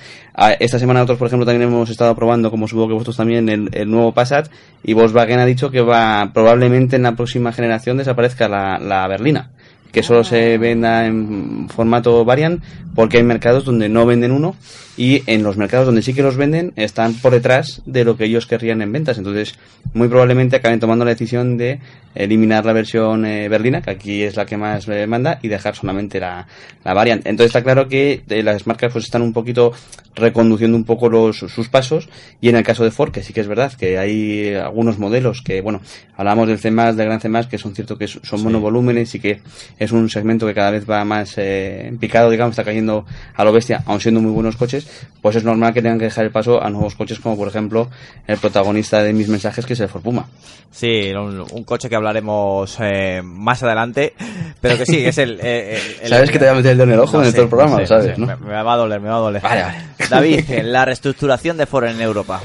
Esta 0.60 0.78
semana 0.78 1.00
nosotros, 1.00 1.18
por 1.18 1.26
ejemplo, 1.26 1.44
también 1.44 1.68
hemos 1.68 1.90
estado 1.90 2.14
probando, 2.14 2.48
como 2.52 2.68
supongo 2.68 2.86
que 2.88 2.94
vosotros 2.94 3.16
también, 3.16 3.48
el, 3.48 3.68
el 3.72 3.90
nuevo 3.90 4.12
Passat 4.12 4.48
y 4.84 4.92
Volkswagen 4.92 5.40
ha 5.40 5.44
dicho 5.44 5.68
que 5.72 5.80
va 5.80 6.27
probablemente 6.32 6.96
en 6.96 7.02
la 7.02 7.16
próxima 7.16 7.52
generación 7.52 7.96
desaparezca 7.96 8.48
la, 8.48 8.78
la 8.78 9.06
berlina 9.08 9.50
que 9.92 10.02
solo 10.02 10.24
se 10.24 10.58
venda 10.58 11.06
en 11.06 11.68
formato 11.68 12.24
variant 12.24 12.62
porque 12.94 13.18
hay 13.18 13.22
mercados 13.22 13.64
donde 13.64 13.88
no 13.88 14.06
venden 14.06 14.32
uno 14.32 14.54
y 14.98 15.22
en 15.26 15.44
los 15.44 15.56
mercados 15.56 15.86
donde 15.86 16.02
sí 16.02 16.12
que 16.12 16.22
los 16.22 16.36
venden 16.36 16.72
están 16.74 17.14
por 17.14 17.32
detrás 17.32 17.80
de 17.86 18.04
lo 18.04 18.16
que 18.16 18.24
ellos 18.24 18.46
querrían 18.46 18.82
en 18.82 18.92
ventas. 18.92 19.16
Entonces 19.16 19.54
muy 19.94 20.08
probablemente 20.08 20.56
acaben 20.56 20.80
tomando 20.80 21.04
la 21.04 21.12
decisión 21.12 21.56
de 21.56 21.78
eliminar 22.16 22.66
la 22.66 22.72
versión 22.72 23.24
eh, 23.24 23.48
berlina 23.48 23.80
que 23.80 23.90
aquí 23.92 24.22
es 24.24 24.34
la 24.34 24.44
que 24.44 24.56
más 24.56 24.88
eh, 24.88 25.06
manda 25.06 25.38
y 25.40 25.46
dejar 25.46 25.76
solamente 25.76 26.18
la, 26.18 26.48
la 26.84 26.92
variant 26.92 27.24
entonces 27.26 27.50
está 27.50 27.62
claro 27.62 27.86
que 27.86 28.24
eh, 28.28 28.42
las 28.42 28.66
marcas 28.66 28.92
pues 28.92 29.04
están 29.04 29.22
un 29.22 29.32
poquito 29.32 29.72
reconduciendo 30.18 30.76
un 30.76 30.84
poco 30.84 31.08
los, 31.08 31.38
sus 31.38 31.68
pasos. 31.68 32.08
Y 32.40 32.48
en 32.48 32.56
el 32.56 32.64
caso 32.64 32.84
de 32.84 32.90
Ford 32.90 33.12
que 33.12 33.22
sí 33.22 33.32
que 33.32 33.40
es 33.40 33.48
verdad 33.48 33.72
que 33.72 33.98
hay 33.98 34.54
algunos 34.54 34.98
modelos 34.98 35.42
que 35.42 35.60
bueno 35.60 35.80
hablamos 36.16 36.48
del 36.48 36.58
C+, 36.58 36.70
del 36.70 36.96
Gran 36.96 37.20
C+, 37.20 37.30
que 37.48 37.58
son 37.58 37.74
cierto 37.74 37.96
que 37.96 38.08
son 38.08 38.42
monovolúmenes 38.42 39.14
y 39.14 39.20
que 39.20 39.40
es 39.78 39.92
un 39.92 40.10
segmento 40.10 40.46
que 40.46 40.54
cada 40.54 40.72
vez 40.72 40.88
va 40.88 41.04
más 41.04 41.34
eh, 41.36 41.92
picado, 42.00 42.30
digamos, 42.30 42.52
está 42.52 42.64
cayendo 42.64 43.06
a 43.34 43.44
lo 43.44 43.52
bestia, 43.52 43.82
aun 43.86 44.00
siendo 44.00 44.20
muy 44.20 44.32
buenos 44.32 44.56
coches, 44.56 44.87
pues 45.22 45.36
es 45.36 45.44
normal 45.44 45.72
que 45.74 45.82
tengan 45.82 45.98
que 45.98 46.04
dejar 46.06 46.24
el 46.24 46.30
paso 46.30 46.62
a 46.62 46.70
nuevos 46.70 46.94
coches 46.94 47.18
como 47.20 47.36
por 47.36 47.48
ejemplo 47.48 47.88
el 48.26 48.38
protagonista 48.38 49.02
de 49.02 49.12
mis 49.12 49.28
mensajes 49.28 49.66
que 49.66 49.72
es 49.74 49.80
el 49.80 49.88
Ford 49.88 50.02
Puma. 50.02 50.26
Sí, 50.70 51.10
un, 51.14 51.44
un 51.50 51.64
coche 51.64 51.88
que 51.88 51.96
hablaremos 51.96 52.76
eh, 52.80 53.20
más 53.24 53.62
adelante, 53.62 54.12
pero 54.60 54.76
que 54.76 54.84
sí, 54.86 54.96
que 54.98 55.08
es 55.08 55.18
el... 55.18 55.40
eh, 55.42 55.80
el- 56.00 56.02
el- 56.04 56.08
Sabes 56.10 56.30
que 56.30 56.38
te 56.38 56.44
voy 56.44 56.52
a 56.52 56.56
meter 56.56 56.72
el 56.72 56.78
dedo 56.78 56.88
en 56.88 56.92
el 56.94 57.00
ojo 57.00 57.22
en 57.22 57.32
todo 57.32 57.42
el 57.42 57.48
programa, 57.48 57.76
sé, 57.76 57.80
lo 57.82 57.86
sabes, 57.86 58.04
sé, 58.14 58.20
¿no? 58.20 58.26
Me, 58.26 58.36
me 58.36 58.62
va 58.62 58.72
a 58.72 58.76
doler, 58.76 59.00
me 59.00 59.08
va 59.08 59.16
a 59.16 59.20
doler. 59.20 59.42
Vale, 59.42 59.62
vale. 59.62 59.78
David, 60.10 60.44
la 60.64 60.84
reestructuración 60.84 61.56
de 61.56 61.66
Ford 61.66 61.86
en 61.86 62.00
Europa. 62.00 62.40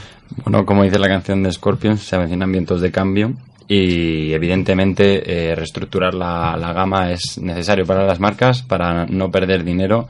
Bueno, 0.46 0.66
como 0.66 0.84
dice 0.84 0.98
la 0.98 1.08
canción 1.10 1.44
de 1.44 1.52
Scorpions, 1.52 2.02
se 2.02 2.16
avecinan 2.16 2.52
vientos 2.52 2.82
de 2.82 2.92
cambio 2.92 3.34
y 3.68 4.34
evidentemente 4.34 5.52
eh, 5.52 5.56
reestructurar 5.56 6.14
la, 6.14 6.56
la 6.58 6.74
gama 6.74 7.12
es 7.12 7.38
necesario 7.38 7.86
para 7.86 8.06
las 8.06 8.20
marcas 8.20 8.62
para 8.62 9.06
no 9.06 9.32
perder 9.32 9.64
dinero 9.64 10.08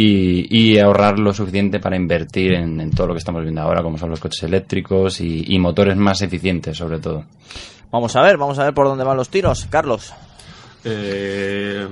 y, 0.00 0.78
ahorrar 0.78 1.18
lo 1.18 1.32
suficiente 1.32 1.80
para 1.80 1.96
invertir 1.96 2.52
en, 2.52 2.80
en 2.80 2.90
todo 2.90 3.08
lo 3.08 3.14
que 3.14 3.18
estamos 3.18 3.42
viendo 3.42 3.60
ahora, 3.60 3.82
como 3.82 3.98
son 3.98 4.10
los 4.10 4.20
coches 4.20 4.44
eléctricos 4.44 5.20
y, 5.20 5.44
y 5.48 5.58
motores 5.58 5.96
más 5.96 6.22
eficientes 6.22 6.76
sobre 6.76 7.00
todo. 7.00 7.24
Vamos 7.90 8.14
a 8.14 8.22
ver, 8.22 8.36
vamos 8.36 8.58
a 8.58 8.64
ver 8.64 8.74
por 8.74 8.86
dónde 8.86 9.04
van 9.04 9.16
los 9.16 9.28
tiros. 9.28 9.66
Carlos. 9.68 10.14
Eh, 10.84 11.86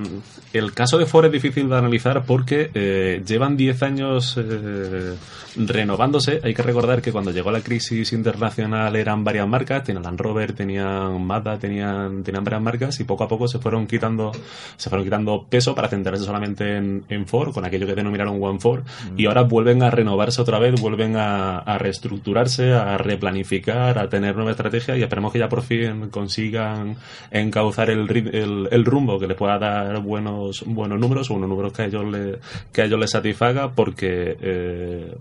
el 0.52 0.72
caso 0.72 0.96
de 0.98 1.06
Ford 1.06 1.26
es 1.26 1.32
difícil 1.32 1.68
de 1.68 1.76
analizar 1.76 2.24
porque 2.24 2.70
eh, 2.72 3.22
llevan 3.26 3.56
10 3.56 3.82
años 3.82 4.36
eh, 4.38 5.14
renovándose. 5.56 6.40
Hay 6.42 6.54
que 6.54 6.62
recordar 6.62 7.02
que 7.02 7.12
cuando 7.12 7.30
llegó 7.30 7.50
la 7.50 7.60
crisis 7.60 8.12
internacional 8.12 8.94
eran 8.96 9.22
varias 9.24 9.46
marcas, 9.48 9.84
tenían 9.84 10.04
Land 10.04 10.20
Rover, 10.20 10.52
tenían 10.52 11.22
Mazda, 11.26 11.58
tenían, 11.58 12.22
tenían 12.22 12.44
varias 12.44 12.62
marcas 12.62 13.00
y 13.00 13.04
poco 13.04 13.24
a 13.24 13.28
poco 13.28 13.48
se 13.48 13.58
fueron 13.58 13.86
quitando, 13.86 14.32
se 14.76 14.88
fueron 14.88 15.04
quitando 15.04 15.44
peso 15.48 15.74
para 15.74 15.88
centrarse 15.88 16.24
solamente 16.24 16.76
en, 16.76 17.04
en 17.08 17.26
Ford, 17.26 17.52
con 17.52 17.64
aquello 17.64 17.86
que 17.86 17.94
denominaron 17.94 18.42
One 18.42 18.60
Ford, 18.60 18.82
y 19.16 19.26
ahora 19.26 19.42
vuelven 19.42 19.82
a 19.82 19.90
renovarse 19.90 20.40
otra 20.40 20.58
vez, 20.58 20.80
vuelven 20.80 21.16
a, 21.16 21.58
a 21.58 21.76
reestructurarse, 21.78 22.72
a 22.72 22.96
replanificar, 22.98 23.98
a 23.98 24.08
tener 24.08 24.36
nueva 24.36 24.52
estrategia 24.52 24.96
y 24.96 25.02
esperemos 25.02 25.32
que 25.32 25.38
ya 25.40 25.48
por 25.48 25.62
fin 25.62 26.08
consigan 26.10 26.96
encauzar 27.30 27.90
el, 27.90 28.06
ri- 28.08 28.30
el, 28.32 28.68
el 28.76 28.84
rumbo 28.84 29.18
que 29.18 29.26
les 29.26 29.36
pueda 29.36 29.58
dar 29.58 30.00
buenos 30.00 30.62
buenos 30.66 31.00
números 31.00 31.30
o 31.30 31.34
unos 31.34 31.48
números 31.48 31.72
que 31.72 31.82
a 31.82 31.84
ellos 31.86 32.04
le, 32.04 32.38
que 32.72 32.82
a 32.82 32.84
ellos 32.84 33.00
les 33.00 33.10
satisfaga 33.10 33.72
porque 33.72 34.36
eh, 34.40 35.16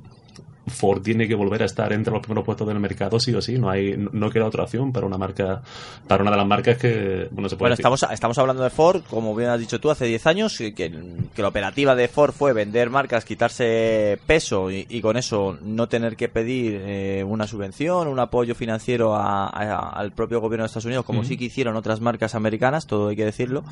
Ford 0.67 1.01
tiene 1.01 1.28
que 1.28 1.36
volver 1.36 1.62
a 1.62 1.65
estar 1.65 1.93
entre 1.93 2.12
los 2.12 2.21
primeros 2.21 2.43
puestos 2.43 2.67
del 2.67 2.80
mercado 2.80 3.19
sí 3.19 3.34
o 3.34 3.41
sí 3.41 3.58
no 3.58 3.69
hay 3.69 3.95
no, 3.97 4.10
no 4.13 4.30
queda 4.32 4.45
otra 4.45 4.63
opción 4.63 4.91
para 4.91 5.06
una 5.06 5.17
marca 5.17 5.62
para 6.08 6.21
una 6.23 6.32
de 6.32 6.38
las 6.38 6.47
marcas 6.47 6.78
que 6.78 7.28
bueno 7.32 7.49
se 7.49 7.56
puede 7.56 7.69
Bueno, 7.69 7.73
decir. 7.73 7.82
estamos, 7.86 8.04
estamos 8.12 8.38
hablando 8.39 8.63
de 8.63 8.69
Ford, 8.69 9.01
como 9.10 9.36
bien 9.36 9.49
has 9.49 9.60
dicho 9.60 9.80
tú, 9.80 9.89
hace 9.91 10.06
10 10.06 10.25
años, 10.28 10.58
que, 10.58 10.73
que 10.73 11.41
la 11.41 11.47
operativa 11.47 11.95
de 11.95 12.08
Ford 12.08 12.32
fue 12.34 12.54
vender 12.54 12.89
marcas, 12.89 13.25
quitarse 13.25 14.17
peso 14.25 14.71
y, 14.71 14.86
y 14.89 15.01
con 15.01 15.17
eso 15.17 15.58
no 15.62 15.88
tener 15.88 16.15
que 16.15 16.30
pedir 16.30 16.82
eh, 16.84 17.23
una 17.23 17.47
subvención, 17.47 18.08
un 18.08 18.19
apoyo 18.19 18.56
financiero 18.56 19.15
a- 19.15 19.45
a- 19.47 19.89
al 19.89 20.12
propio 20.13 20.41
gobierno 20.41 20.63
de 20.63 20.67
Estados 20.67 20.86
Unidos, 20.86 21.06
como 21.06 21.23
sí 21.23 21.38
que 21.38 21.45
hicieron 21.45 21.75
otras 21.75 22.01
marcas 22.01 22.36
americanas, 22.36 22.88
todo 22.88 23.10
hay 23.10 23.15
que 23.15 23.25
decirlo. 23.25 23.63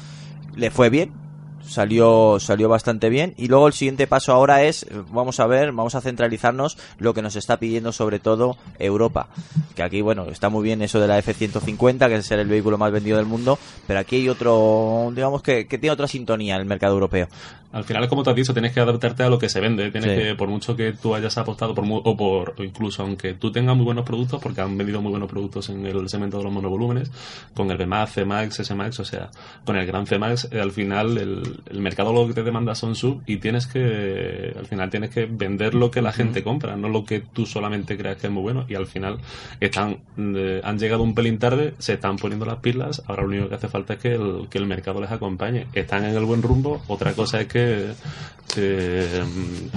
Le 0.55 0.69
fue 0.71 0.89
bien, 0.89 1.11
salió 1.65 2.39
salió 2.39 2.69
bastante 2.69 3.09
bien 3.09 3.33
y 3.37 3.47
luego 3.47 3.67
el 3.67 3.73
siguiente 3.73 4.07
paso 4.07 4.33
ahora 4.33 4.63
es 4.63 4.85
vamos 5.11 5.39
a 5.39 5.47
ver 5.47 5.71
vamos 5.71 5.95
a 5.95 6.01
centralizarnos 6.01 6.77
lo 6.99 7.13
que 7.13 7.21
nos 7.21 7.35
está 7.35 7.57
pidiendo 7.57 7.91
sobre 7.91 8.19
todo 8.19 8.57
Europa 8.79 9.27
que 9.75 9.83
aquí 9.83 10.01
bueno 10.01 10.25
está 10.29 10.49
muy 10.49 10.63
bien 10.63 10.81
eso 10.81 10.99
de 10.99 11.07
la 11.07 11.19
F150 11.19 12.07
que 12.07 12.15
es 12.15 12.25
ser 12.25 12.39
el 12.39 12.47
vehículo 12.47 12.77
más 12.77 12.91
vendido 12.91 13.17
del 13.17 13.25
mundo 13.25 13.57
pero 13.87 13.99
aquí 13.99 14.17
hay 14.17 14.29
otro 14.29 15.11
digamos 15.15 15.41
que, 15.41 15.67
que 15.67 15.77
tiene 15.77 15.93
otra 15.93 16.07
sintonía 16.07 16.55
el 16.57 16.65
mercado 16.65 16.93
europeo 16.93 17.27
Al 17.71 17.83
final 17.85 18.07
como 18.07 18.21
te 18.21 18.29
has 18.29 18.35
dicho, 18.35 18.53
tienes 18.53 18.71
que 18.71 18.79
adaptarte 18.79 19.23
a 19.23 19.29
lo 19.29 19.39
que 19.39 19.49
se 19.49 19.59
vende. 19.59 19.89
Tienes 19.89 20.11
Sí. 20.11 20.15
que, 20.15 20.35
por 20.35 20.47
mucho 20.47 20.75
que 20.75 20.93
tú 20.93 21.15
hayas 21.15 21.35
apostado 21.39 21.73
por 21.73 21.83
o 21.87 22.15
por 22.15 22.53
o 22.59 22.63
incluso 22.63 23.01
aunque 23.01 23.33
tú 23.33 23.51
tengas 23.51 23.75
muy 23.75 23.85
buenos 23.85 24.05
productos, 24.05 24.39
porque 24.39 24.61
han 24.61 24.77
vendido 24.77 25.01
muy 25.01 25.09
buenos 25.09 25.27
productos 25.27 25.69
en 25.69 25.83
el 25.85 26.07
segmento 26.07 26.37
de 26.37 26.43
los 26.43 26.53
monovolúmenes, 26.53 27.09
con 27.55 27.71
el 27.71 27.77
B-Max, 27.77 28.11
C-Max, 28.13 28.59
S-Max, 28.59 28.99
o 28.99 29.05
sea, 29.05 29.31
con 29.65 29.75
el 29.75 29.87
gran 29.87 30.05
C-Max, 30.05 30.49
eh, 30.51 30.61
al 30.61 30.71
final 30.71 31.17
el, 31.17 31.52
el, 31.53 31.61
el 31.75 31.81
mercado 31.81 32.11
lo 32.13 32.27
que 32.27 32.33
te 32.33 32.43
demanda 32.43 32.75
son 32.75 32.95
sub 32.95 33.21
y 33.25 33.37
tienes 33.37 33.67
que, 33.67 34.53
al 34.57 34.65
final 34.65 34.89
tienes 34.89 35.09
que 35.09 35.25
vender 35.25 35.73
lo 35.73 35.91
que 35.91 36.01
la 36.01 36.11
gente 36.11 36.43
compra, 36.43 36.75
no 36.75 36.89
lo 36.89 37.05
que 37.05 37.19
tú 37.21 37.45
solamente 37.45 37.97
creas 37.97 38.17
que 38.17 38.27
es 38.27 38.33
muy 38.33 38.41
bueno. 38.43 38.65
Y 38.67 38.75
al 38.75 38.87
final 38.87 39.19
están, 39.59 39.97
eh, 40.17 40.61
han 40.63 40.77
llegado 40.79 41.03
un 41.03 41.15
pelín 41.15 41.39
tarde, 41.39 41.73
se 41.79 41.93
están 41.93 42.17
poniendo 42.17 42.45
las 42.45 42.57
pilas, 42.57 43.01
ahora 43.07 43.23
lo 43.23 43.29
único 43.29 43.49
que 43.49 43.55
hace 43.55 43.67
falta 43.67 43.93
es 43.93 43.99
que 43.99 44.13
el, 44.15 44.47
que 44.49 44.57
el 44.57 44.65
mercado 44.65 44.99
les 45.01 45.11
acompañe. 45.11 45.67
Están 45.73 46.05
en 46.05 46.15
el 46.15 46.25
buen 46.25 46.41
rumbo, 46.41 46.81
otra 46.87 47.13
cosa 47.13 47.41
es 47.41 47.47
que 47.47 47.91
eh, 48.57 49.23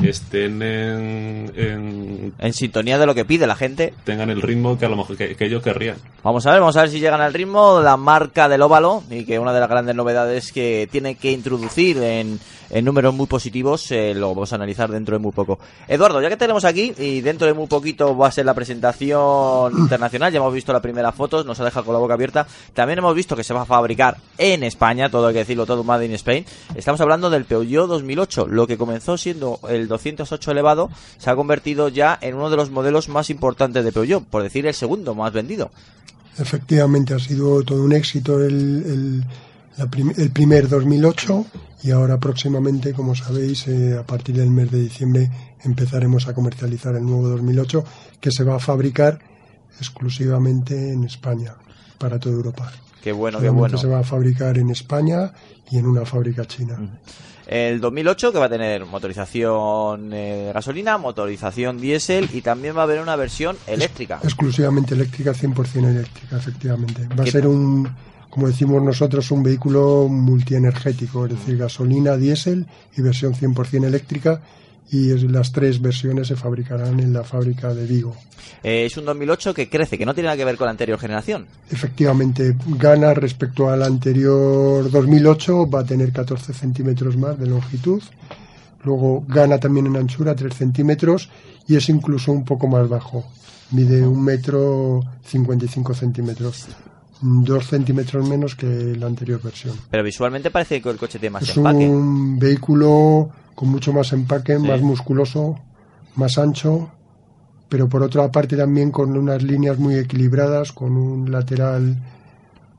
estén 0.04 0.60
en, 0.62 1.52
en- 1.56 2.34
En 2.38 2.52
sintonía 2.52 2.98
de 2.98 3.06
lo 3.06 3.14
que 3.14 3.24
pide 3.24 3.46
la 3.46 3.56
gente. 3.56 3.94
tengan 4.04 4.30
el 4.30 4.42
ritmo 4.42 4.76
que 4.78 4.84
a 4.86 4.88
lo 4.88 4.96
mejor 4.96 5.16
que, 5.16 5.34
que 5.36 5.46
ellos 5.46 5.62
querrían. 5.62 5.96
Vamos 6.22 6.46
a 6.46 6.50
ver, 6.50 6.60
vamos 6.60 6.76
a 6.76 6.82
ver 6.82 6.90
si 6.90 7.00
llegan 7.00 7.20
al 7.20 7.32
ritmo 7.32 7.80
la 7.80 7.96
marca 7.96 8.48
del 8.48 8.62
óvalo 8.62 9.02
y 9.10 9.24
que 9.24 9.38
una 9.38 9.52
de 9.52 9.60
las 9.60 9.68
grandes 9.68 9.94
novedades 9.94 10.52
que 10.52 10.88
tiene 10.90 11.14
que 11.14 11.32
introducir 11.32 11.65
en, 11.76 12.40
en 12.70 12.84
números 12.84 13.14
muy 13.14 13.26
positivos 13.26 13.90
eh, 13.90 14.14
lo 14.14 14.28
vamos 14.28 14.52
a 14.52 14.56
analizar 14.56 14.90
dentro 14.90 15.14
de 15.14 15.18
muy 15.18 15.32
poco. 15.32 15.58
Eduardo, 15.88 16.20
ya 16.20 16.28
que 16.28 16.36
tenemos 16.36 16.64
aquí 16.64 16.94
y 16.98 17.20
dentro 17.20 17.46
de 17.46 17.54
muy 17.54 17.66
poquito 17.66 18.16
va 18.16 18.28
a 18.28 18.32
ser 18.32 18.46
la 18.46 18.54
presentación 18.54 19.72
internacional, 19.78 20.32
ya 20.32 20.38
hemos 20.38 20.54
visto 20.54 20.72
las 20.72 20.82
primeras 20.82 21.14
fotos, 21.14 21.44
nos 21.44 21.58
ha 21.60 21.64
dejado 21.64 21.86
con 21.86 21.94
la 21.94 22.00
boca 22.00 22.14
abierta, 22.14 22.46
también 22.74 22.98
hemos 22.98 23.14
visto 23.14 23.36
que 23.36 23.44
se 23.44 23.54
va 23.54 23.62
a 23.62 23.66
fabricar 23.66 24.18
en 24.38 24.62
España, 24.62 25.10
todo 25.10 25.26
hay 25.26 25.34
que 25.34 25.40
decirlo, 25.40 25.66
todo 25.66 25.84
Made 25.84 26.06
in 26.06 26.14
Spain. 26.14 26.44
Estamos 26.74 27.00
hablando 27.00 27.30
del 27.30 27.44
Peugeot 27.44 27.88
2008, 27.88 28.46
lo 28.46 28.66
que 28.66 28.78
comenzó 28.78 29.16
siendo 29.18 29.60
el 29.68 29.88
208 29.88 30.50
elevado 30.50 30.90
se 31.18 31.30
ha 31.30 31.36
convertido 31.36 31.88
ya 31.88 32.18
en 32.20 32.34
uno 32.34 32.50
de 32.50 32.56
los 32.56 32.70
modelos 32.70 33.08
más 33.08 33.30
importantes 33.30 33.84
de 33.84 33.92
Peugeot, 33.92 34.24
por 34.24 34.42
decir 34.42 34.66
el 34.66 34.74
segundo 34.74 35.14
más 35.14 35.32
vendido. 35.32 35.70
Efectivamente, 36.38 37.14
ha 37.14 37.18
sido 37.18 37.62
todo 37.62 37.82
un 37.82 37.92
éxito 37.92 38.42
el, 38.42 38.52
el, 38.84 39.24
la 39.76 39.86
prim- 39.86 40.12
el 40.16 40.30
primer 40.30 40.68
2008 40.68 41.46
y 41.82 41.90
ahora 41.90 42.18
próximamente, 42.18 42.92
como 42.92 43.14
sabéis, 43.14 43.66
eh, 43.68 43.96
a 43.98 44.02
partir 44.04 44.36
del 44.36 44.50
mes 44.50 44.70
de 44.70 44.80
diciembre 44.80 45.30
empezaremos 45.62 46.26
a 46.28 46.34
comercializar 46.34 46.94
el 46.96 47.04
nuevo 47.04 47.28
2008 47.28 47.84
que 48.20 48.30
se 48.30 48.44
va 48.44 48.56
a 48.56 48.58
fabricar 48.58 49.18
exclusivamente 49.78 50.92
en 50.92 51.04
España 51.04 51.54
para 51.98 52.18
toda 52.18 52.34
Europa. 52.34 52.72
Qué 53.02 53.12
bueno, 53.12 53.38
qué 53.40 53.48
bueno. 53.48 53.78
se 53.78 53.86
va 53.86 54.00
a 54.00 54.04
fabricar 54.04 54.58
en 54.58 54.70
España 54.70 55.32
y 55.70 55.78
en 55.78 55.86
una 55.86 56.04
fábrica 56.04 56.44
china. 56.44 56.76
El 57.46 57.80
2008 57.80 58.32
que 58.32 58.38
va 58.40 58.46
a 58.46 58.48
tener 58.48 58.84
motorización 58.86 60.10
eh, 60.12 60.50
gasolina, 60.52 60.98
motorización 60.98 61.80
diésel 61.80 62.28
y 62.32 62.40
también 62.40 62.74
va 62.76 62.80
a 62.80 62.84
haber 62.84 63.00
una 63.00 63.14
versión 63.14 63.56
eléctrica. 63.68 64.18
Exclusivamente 64.24 64.94
eléctrica, 64.94 65.32
100% 65.32 65.88
eléctrica, 65.88 66.36
efectivamente. 66.36 67.06
Va 67.16 67.22
a 67.22 67.24
¿Qué 67.24 67.30
ser 67.30 67.46
un, 67.46 67.88
como 68.36 68.48
decimos 68.48 68.82
nosotros, 68.82 69.30
un 69.30 69.42
vehículo 69.42 70.08
multienergético, 70.10 71.24
es 71.24 71.32
decir, 71.32 71.56
gasolina, 71.56 72.18
diésel 72.18 72.66
y 72.94 73.00
versión 73.00 73.32
100% 73.34 73.86
eléctrica. 73.86 74.42
Y 74.90 75.10
es- 75.10 75.22
las 75.22 75.52
tres 75.52 75.80
versiones 75.80 76.28
se 76.28 76.36
fabricarán 76.36 77.00
en 77.00 77.14
la 77.14 77.24
fábrica 77.24 77.72
de 77.72 77.86
Vigo. 77.86 78.14
Eh, 78.62 78.84
es 78.84 78.94
un 78.98 79.06
2008 79.06 79.54
que 79.54 79.70
crece, 79.70 79.96
que 79.96 80.04
no 80.04 80.12
tiene 80.12 80.26
nada 80.26 80.36
que 80.36 80.44
ver 80.44 80.58
con 80.58 80.66
la 80.66 80.72
anterior 80.72 80.98
generación. 80.98 81.46
Efectivamente, 81.70 82.54
gana 82.78 83.14
respecto 83.14 83.70
al 83.70 83.82
anterior 83.82 84.90
2008, 84.90 85.70
va 85.70 85.80
a 85.80 85.84
tener 85.86 86.12
14 86.12 86.52
centímetros 86.52 87.16
más 87.16 87.38
de 87.38 87.46
longitud. 87.46 88.02
Luego 88.84 89.24
gana 89.26 89.58
también 89.58 89.86
en 89.86 89.96
anchura 89.96 90.34
3 90.36 90.54
centímetros 90.54 91.30
y 91.66 91.76
es 91.76 91.88
incluso 91.88 92.32
un 92.32 92.44
poco 92.44 92.68
más 92.68 92.86
bajo. 92.86 93.24
Mide 93.70 94.06
un 94.06 94.22
metro 94.22 95.00
55 95.24 95.94
centímetros. 95.94 96.66
Dos 97.20 97.68
centímetros 97.68 98.28
menos 98.28 98.54
que 98.54 98.66
la 98.66 99.06
anterior 99.06 99.40
versión. 99.42 99.74
Pero 99.90 100.02
visualmente 100.02 100.50
parece 100.50 100.82
que 100.82 100.90
el 100.90 100.98
coche 100.98 101.18
tiene 101.18 101.32
más 101.32 101.44
es 101.44 101.56
empaque. 101.56 101.88
un 101.88 102.38
vehículo 102.38 103.30
con 103.54 103.70
mucho 103.70 103.92
más 103.92 104.12
empaque, 104.12 104.58
más 104.58 104.82
musculoso, 104.82 105.58
más 106.16 106.36
ancho, 106.36 106.90
pero 107.68 107.88
por 107.88 108.02
otra 108.02 108.30
parte 108.30 108.56
también 108.56 108.90
con 108.90 109.16
unas 109.16 109.42
líneas 109.42 109.78
muy 109.78 109.94
equilibradas, 109.94 110.72
con 110.72 110.96
un 110.96 111.30
lateral 111.32 111.96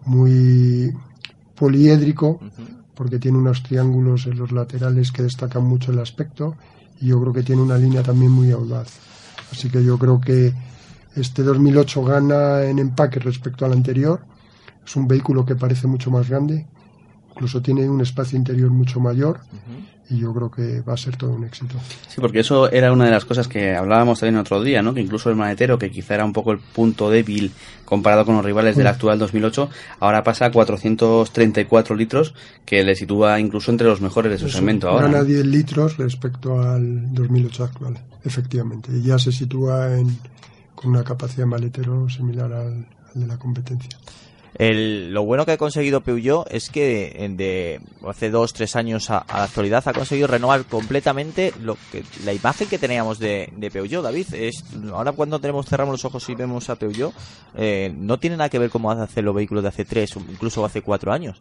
muy 0.06 0.94
poliédrico, 1.56 2.40
porque 2.94 3.18
tiene 3.18 3.40
unos 3.40 3.64
triángulos 3.64 4.28
en 4.28 4.38
los 4.38 4.52
laterales 4.52 5.12
que 5.12 5.24
destacan 5.24 5.64
mucho 5.64 5.92
el 5.92 6.00
aspecto, 6.00 6.56
y 7.02 7.08
yo 7.08 7.20
creo 7.20 7.34
que 7.34 7.44
tiene 7.44 7.62
una 7.64 7.78
línea 7.78 8.04
también 8.04 8.32
muy 8.32 8.52
audaz. 8.52 8.88
Así 9.52 9.70
que 9.70 9.84
yo 9.84 9.98
creo 9.98 10.22
que 10.22 10.54
este 11.18 11.44
2008 11.44 12.04
gana 12.04 12.64
en 12.64 12.80
empaque 12.80 13.20
respecto 13.20 13.66
al 13.66 13.74
anterior. 13.74 14.22
Es 14.86 14.96
un 14.96 15.08
vehículo 15.08 15.46
que 15.46 15.56
parece 15.56 15.88
mucho 15.88 16.12
más 16.12 16.30
grande, 16.30 16.66
incluso 17.32 17.62
tiene 17.62 17.90
un 17.90 18.02
espacio 18.02 18.38
interior 18.38 18.70
mucho 18.70 19.00
mayor 19.00 19.42
y 20.10 20.20
yo 20.20 20.34
creo 20.34 20.50
que 20.50 20.82
va 20.82 20.94
a 20.94 20.98
ser 20.98 21.18
todo 21.18 21.32
un 21.32 21.44
éxito. 21.44 21.76
Sí, 22.08 22.22
porque 22.22 22.40
eso 22.40 22.72
era 22.72 22.92
una 22.94 23.06
de 23.06 23.12
las 23.12 23.26
cosas 23.26 23.48
que 23.48 23.76
hablábamos 23.76 24.20
también 24.20 24.40
otro 24.40 24.62
día, 24.64 24.82
¿no? 24.82 24.94
Que 24.94 25.02
incluso 25.02 25.30
el 25.30 25.36
maletero, 25.36 25.78
que 25.78 25.92
quizá 25.92 26.16
era 26.16 26.26
un 26.26 26.32
poco 26.32 26.52
el 26.52 26.60
punto 26.60 27.10
débil 27.10 27.52
comparado 27.84 28.26
con 28.26 28.36
los 28.36 28.46
rivales 28.46 28.78
del 28.78 28.88
actual 28.88 29.20
2008, 29.20 29.70
ahora 30.00 30.24
pasa 30.24 30.46
a 30.46 30.52
434 30.52 31.96
litros, 31.96 32.34
que 32.66 32.84
le 32.84 32.96
sitúa 32.96 33.40
incluso 33.40 33.72
entre 33.72 33.88
los 33.88 34.00
mejores 34.00 34.32
de 34.32 34.38
su 34.38 34.46
Eso, 34.46 34.58
segmento 34.58 34.88
ahora. 34.88 35.08
Gana 35.08 35.20
¿no? 35.20 35.26
10 35.26 35.46
litros 35.46 35.98
respecto 35.98 36.62
al 36.62 37.14
2008 37.14 37.64
actual, 37.64 37.98
efectivamente. 38.24 38.92
Y 38.94 39.02
ya 39.02 39.20
se 39.20 39.34
sitúa 39.34 39.98
en, 39.98 40.18
con 40.78 40.92
una 40.92 41.04
capacidad 41.04 41.40
de 41.40 41.46
maletero 41.48 42.08
similar 42.08 42.54
al, 42.54 42.86
de 43.16 43.26
la 43.28 43.38
competencia. 43.38 43.90
El- 44.54 45.12
lo 45.14 45.24
bueno 45.24 45.46
que 45.46 45.52
ha 45.52 45.58
conseguido 45.58 46.02
Peugeot 46.02 46.48
es 46.50 46.70
que 46.70 47.14
en 47.26 47.36
de 47.38 47.80
hace 48.08 48.30
dos, 48.32 48.54
tres 48.54 48.76
años 48.76 49.10
a, 49.12 49.26
la 49.28 49.44
actualidad 49.44 49.84
ha 49.88 49.94
conseguido 49.94 50.28
renovar 50.28 50.64
completamente 50.66 51.54
lo 51.62 51.78
que 51.92 52.04
la 52.26 52.34
imagen 52.34 52.68
que 52.68 52.80
teníamos 52.80 53.20
de, 53.20 53.52
de 53.56 53.70
Peugeot, 53.72 54.04
David. 54.04 54.34
Es, 54.34 54.64
ahora 54.92 55.12
cuando 55.12 55.40
tenemos 55.40 55.66
cerramos 55.68 55.94
los 55.94 56.06
ojos 56.06 56.28
y 56.30 56.36
vemos 56.36 56.70
a 56.70 56.76
Peugeot, 56.76 57.14
eh, 57.56 57.94
no 57.96 58.18
tiene 58.20 58.38
nada 58.38 58.50
que 58.50 58.58
ver 58.60 58.70
cómo 58.70 58.90
hace 58.92 59.22
los 59.22 59.36
vehículos 59.36 59.64
de 59.64 59.70
hace 59.70 59.86
tres 59.86 60.16
incluso 60.16 60.64
hace 60.66 60.82
cuatro 60.82 61.12
años. 61.12 61.40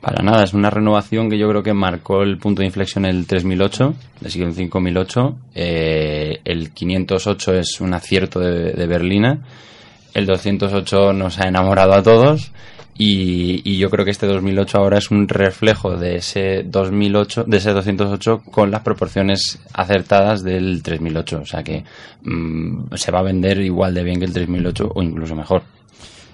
Para 0.00 0.22
nada, 0.22 0.44
es 0.44 0.54
una 0.54 0.70
renovación 0.70 1.30
que 1.30 1.38
yo 1.38 1.48
creo 1.48 1.62
que 1.62 1.72
marcó 1.72 2.22
el 2.22 2.38
punto 2.38 2.60
de 2.60 2.66
inflexión 2.66 3.04
el 3.04 3.26
3008, 3.26 3.94
le 4.20 4.30
sigue 4.30 4.44
un 4.44 4.54
5008, 4.54 5.36
eh, 5.54 6.40
el 6.44 6.70
508 6.72 7.54
es 7.54 7.80
un 7.80 7.94
acierto 7.94 8.40
de, 8.40 8.86
Berlina, 8.86 9.40
el 10.14 10.26
208 10.26 11.12
nos 11.12 11.40
ha 11.40 11.48
enamorado 11.48 11.94
a 11.94 12.02
todos 12.02 12.52
y, 12.98 13.62
y 13.70 13.78
yo 13.78 13.90
creo 13.90 14.04
que 14.04 14.10
este 14.10 14.26
2008 14.26 14.78
ahora 14.78 14.98
es 14.98 15.10
un 15.10 15.28
reflejo 15.28 15.96
de 15.96 16.16
ese 16.16 16.62
2008, 16.64 17.44
de 17.46 17.56
ese 17.56 17.72
208 17.72 18.42
con 18.50 18.70
las 18.70 18.82
proporciones 18.82 19.58
acertadas 19.72 20.42
del 20.42 20.82
3008, 20.82 21.40
o 21.42 21.46
sea 21.46 21.62
que 21.62 21.84
mm, 22.22 22.94
se 22.94 23.10
va 23.10 23.20
a 23.20 23.24
vender 23.24 23.60
igual 23.60 23.94
de 23.94 24.04
bien 24.04 24.18
que 24.18 24.26
el 24.26 24.32
3008 24.32 24.92
o 24.94 25.02
incluso 25.02 25.34
mejor. 25.34 25.62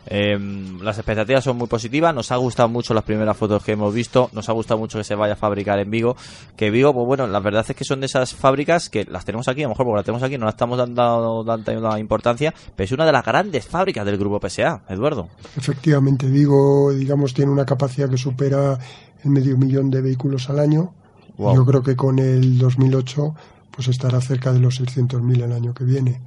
Eh, 0.07 0.37
las 0.83 0.99
expectativas 0.99 1.45
son 1.45 1.57
muy 1.57 1.69
positivas, 1.69 2.15
nos 2.15 2.33
ha 2.33 2.37
gustado 2.37 2.69
mucho 2.69 2.93
las 2.93 3.05
primeras 3.05 3.37
fotos 3.37 3.63
que 3.63 3.73
hemos 3.73 3.95
visto, 3.95 4.31
nos 4.33 4.49
ha 4.49 4.53
gustado 4.53 4.79
mucho 4.79 4.99
que 4.99 5.05
se 5.05 5.15
vaya 5.15 5.35
a 5.35 5.37
fabricar 5.37 5.79
en 5.79 5.91
Vigo, 5.91 6.17
que 6.57 6.71
Vigo, 6.71 6.93
pues 6.93 7.07
bueno, 7.07 7.27
la 7.27 7.41
verdad 7.41 7.65
es 7.69 7.77
que 7.77 7.85
son 7.85 8.01
de 8.01 8.07
esas 8.07 8.35
fábricas 8.35 8.91
que 8.91 9.05
las 9.05 9.25
tenemos 9.25 9.49
aquí, 9.49 9.63
a 9.63 9.65
lo 9.65 9.71
mejor 9.71 9.87
porque 9.87 9.99
las 9.99 10.05
tenemos 10.05 10.23
aquí 10.23 10.39
no 10.39 10.47
las 10.47 10.55
estamos 10.55 10.79
dando 10.79 11.45
tanta 11.45 11.99
importancia, 11.99 12.53
pero 12.75 12.85
es 12.85 12.93
una 12.93 13.07
de 13.07 13.13
las 13.13 13.25
grandes 13.25 13.67
fábricas 13.67 14.05
del 14.05 14.19
grupo 14.19 14.41
PSA, 14.47 14.83
Eduardo. 14.89 15.29
Efectivamente, 15.57 16.27
Vigo, 16.27 16.93
digamos, 16.93 17.33
tiene 17.33 17.53
una 17.53 17.65
capacidad 17.65 18.11
que 18.11 18.19
supera 18.19 18.79
el 19.25 19.31
medio 19.31 19.57
millón 19.57 19.91
de 19.91 20.01
vehículos 20.01 20.51
al 20.51 20.59
año. 20.59 20.95
Wow. 21.39 21.57
Yo 21.57 21.65
creo 21.65 21.83
que 21.83 21.97
con 21.97 22.19
el 22.19 22.59
2008 22.59 23.35
pues 23.71 23.89
estará 23.89 24.21
cerca 24.21 24.53
de 24.53 24.61
los 24.61 24.81
600.000 24.81 25.43
el 25.43 25.53
año 25.53 25.75
que 25.75 25.85
viene. 25.85 26.21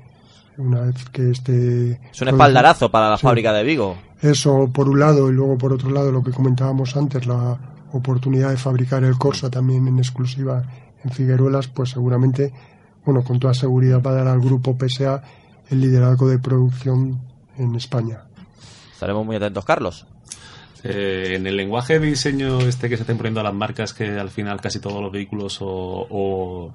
Una 0.58 0.82
vez 0.82 0.96
que 1.12 1.32
esté... 1.32 2.00
Es 2.12 2.22
un 2.22 2.30
espaldarazo 2.30 2.90
para 2.90 3.10
la 3.10 3.18
Sí. 3.18 3.24
fábrica 3.24 3.52
de 3.54 3.64
Vigo. 3.64 3.98
Eso 4.22 4.70
por 4.74 4.88
un 4.90 5.00
lado 5.00 5.30
y 5.30 5.34
luego 5.34 5.58
por 5.58 5.74
otro 5.74 5.90
lado 5.92 6.12
lo 6.12 6.24
que 6.24 6.32
comentábamos 6.32 6.96
antes, 6.96 7.26
la 7.28 7.58
oportunidad 7.92 8.50
de 8.50 8.58
fabricar 8.58 9.04
el 9.04 9.18
Corsa 9.18 9.50
también 9.50 9.88
en 9.88 10.00
exclusiva 10.00 10.64
en 11.04 11.12
Figueruelas, 11.12 11.68
pues 11.68 11.90
seguramente, 11.92 12.52
bueno, 13.06 13.24
con 13.24 13.40
toda 13.40 13.54
seguridad 13.54 14.02
va 14.02 14.12
a 14.12 14.16
dar 14.16 14.28
al 14.28 14.40
grupo 14.40 14.76
PSA 14.80 15.22
el 15.70 15.82
liderazgo 15.82 16.28
de 16.30 16.40
producción 16.40 17.20
en 17.58 17.76
España. 17.76 18.24
Estaremos 18.94 19.26
muy 19.26 19.36
atentos, 19.36 19.66
Carlos. 19.66 20.06
Eh, 20.84 21.34
en 21.36 21.48
el 21.48 21.58
lenguaje 21.58 22.00
de 22.00 22.06
diseño 22.08 22.60
este 22.62 22.90
que 22.90 22.96
se 22.96 23.02
están 23.04 23.18
poniendo 23.18 23.40
a 23.40 23.44
las 23.44 23.54
marcas, 23.54 23.94
que 23.94 24.08
al 24.20 24.30
final 24.30 24.62
casi 24.62 24.80
todos 24.80 25.02
los 25.02 25.12
vehículos 25.12 25.58
o, 25.62 25.66
o 26.10 26.72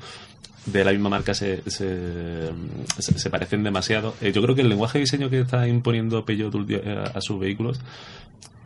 de 0.67 0.85
la 0.85 0.93
misma 0.93 1.09
marca 1.09 1.33
se, 1.35 1.63
se, 1.71 2.51
se- 2.99 3.31
parecen 3.31 3.63
demasiado. 3.63 4.15
Eh, 4.21 4.33
yo 4.33 4.43
creo 4.43 4.55
que 4.55 4.61
el 4.63 4.69
lenguaje 4.69 4.99
de 4.99 5.05
diseño 5.05 5.31
que 5.31 5.41
está 5.41 5.67
imponiendo 5.69 6.25
Peugeot 6.25 6.55
eh, 6.71 7.05
a 7.15 7.21
sus 7.21 7.41
vehículos, 7.41 7.81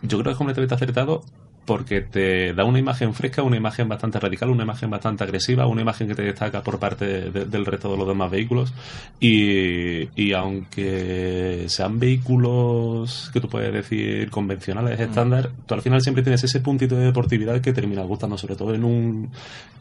yo 0.03 0.19
creo 0.19 0.25
que 0.25 0.31
es 0.33 0.37
completamente 0.37 0.75
acertado 0.75 1.23
porque 1.65 2.01
te 2.03 2.53
da 2.53 2.65
una 2.65 2.79
imagen 2.79 3.15
fresca, 3.15 3.43
una 3.43 3.57
imagen 3.57 3.89
bastante 3.89 4.21
radical, 4.21 4.51
una 4.51 4.65
imagen 4.65 4.91
bastante 4.91 5.25
agresiva, 5.25 5.67
una 5.67 5.81
imagen 5.83 6.09
que 6.09 6.15
te 6.15 6.23
destaca 6.23 6.63
por 6.63 6.79
parte 6.79 7.31
de- 7.31 7.45
del 7.47 7.65
resto 7.65 7.91
de 7.91 7.97
los 7.97 8.07
demás 8.07 8.31
vehículos. 8.31 8.73
Y, 9.21 10.09
y 10.15 10.33
aunque 10.33 11.65
sean 11.69 11.99
vehículos 11.99 13.31
que 13.33 13.41
tú 13.41 13.49
puedes 13.49 13.73
decir 13.73 14.31
convencionales, 14.31 14.99
estándar, 15.01 15.51
tú 15.67 15.75
al 15.75 15.83
final 15.83 16.01
siempre 16.03 16.23
tienes 16.23 16.45
ese 16.45 16.61
puntito 16.61 16.97
de 16.97 17.07
deportividad 17.07 17.61
que 17.61 17.73
termina 17.73 18.03
gustando, 18.03 18.37
sobre 18.39 18.57
todo 18.57 18.75
en 18.75 18.85
un, 18.85 19.31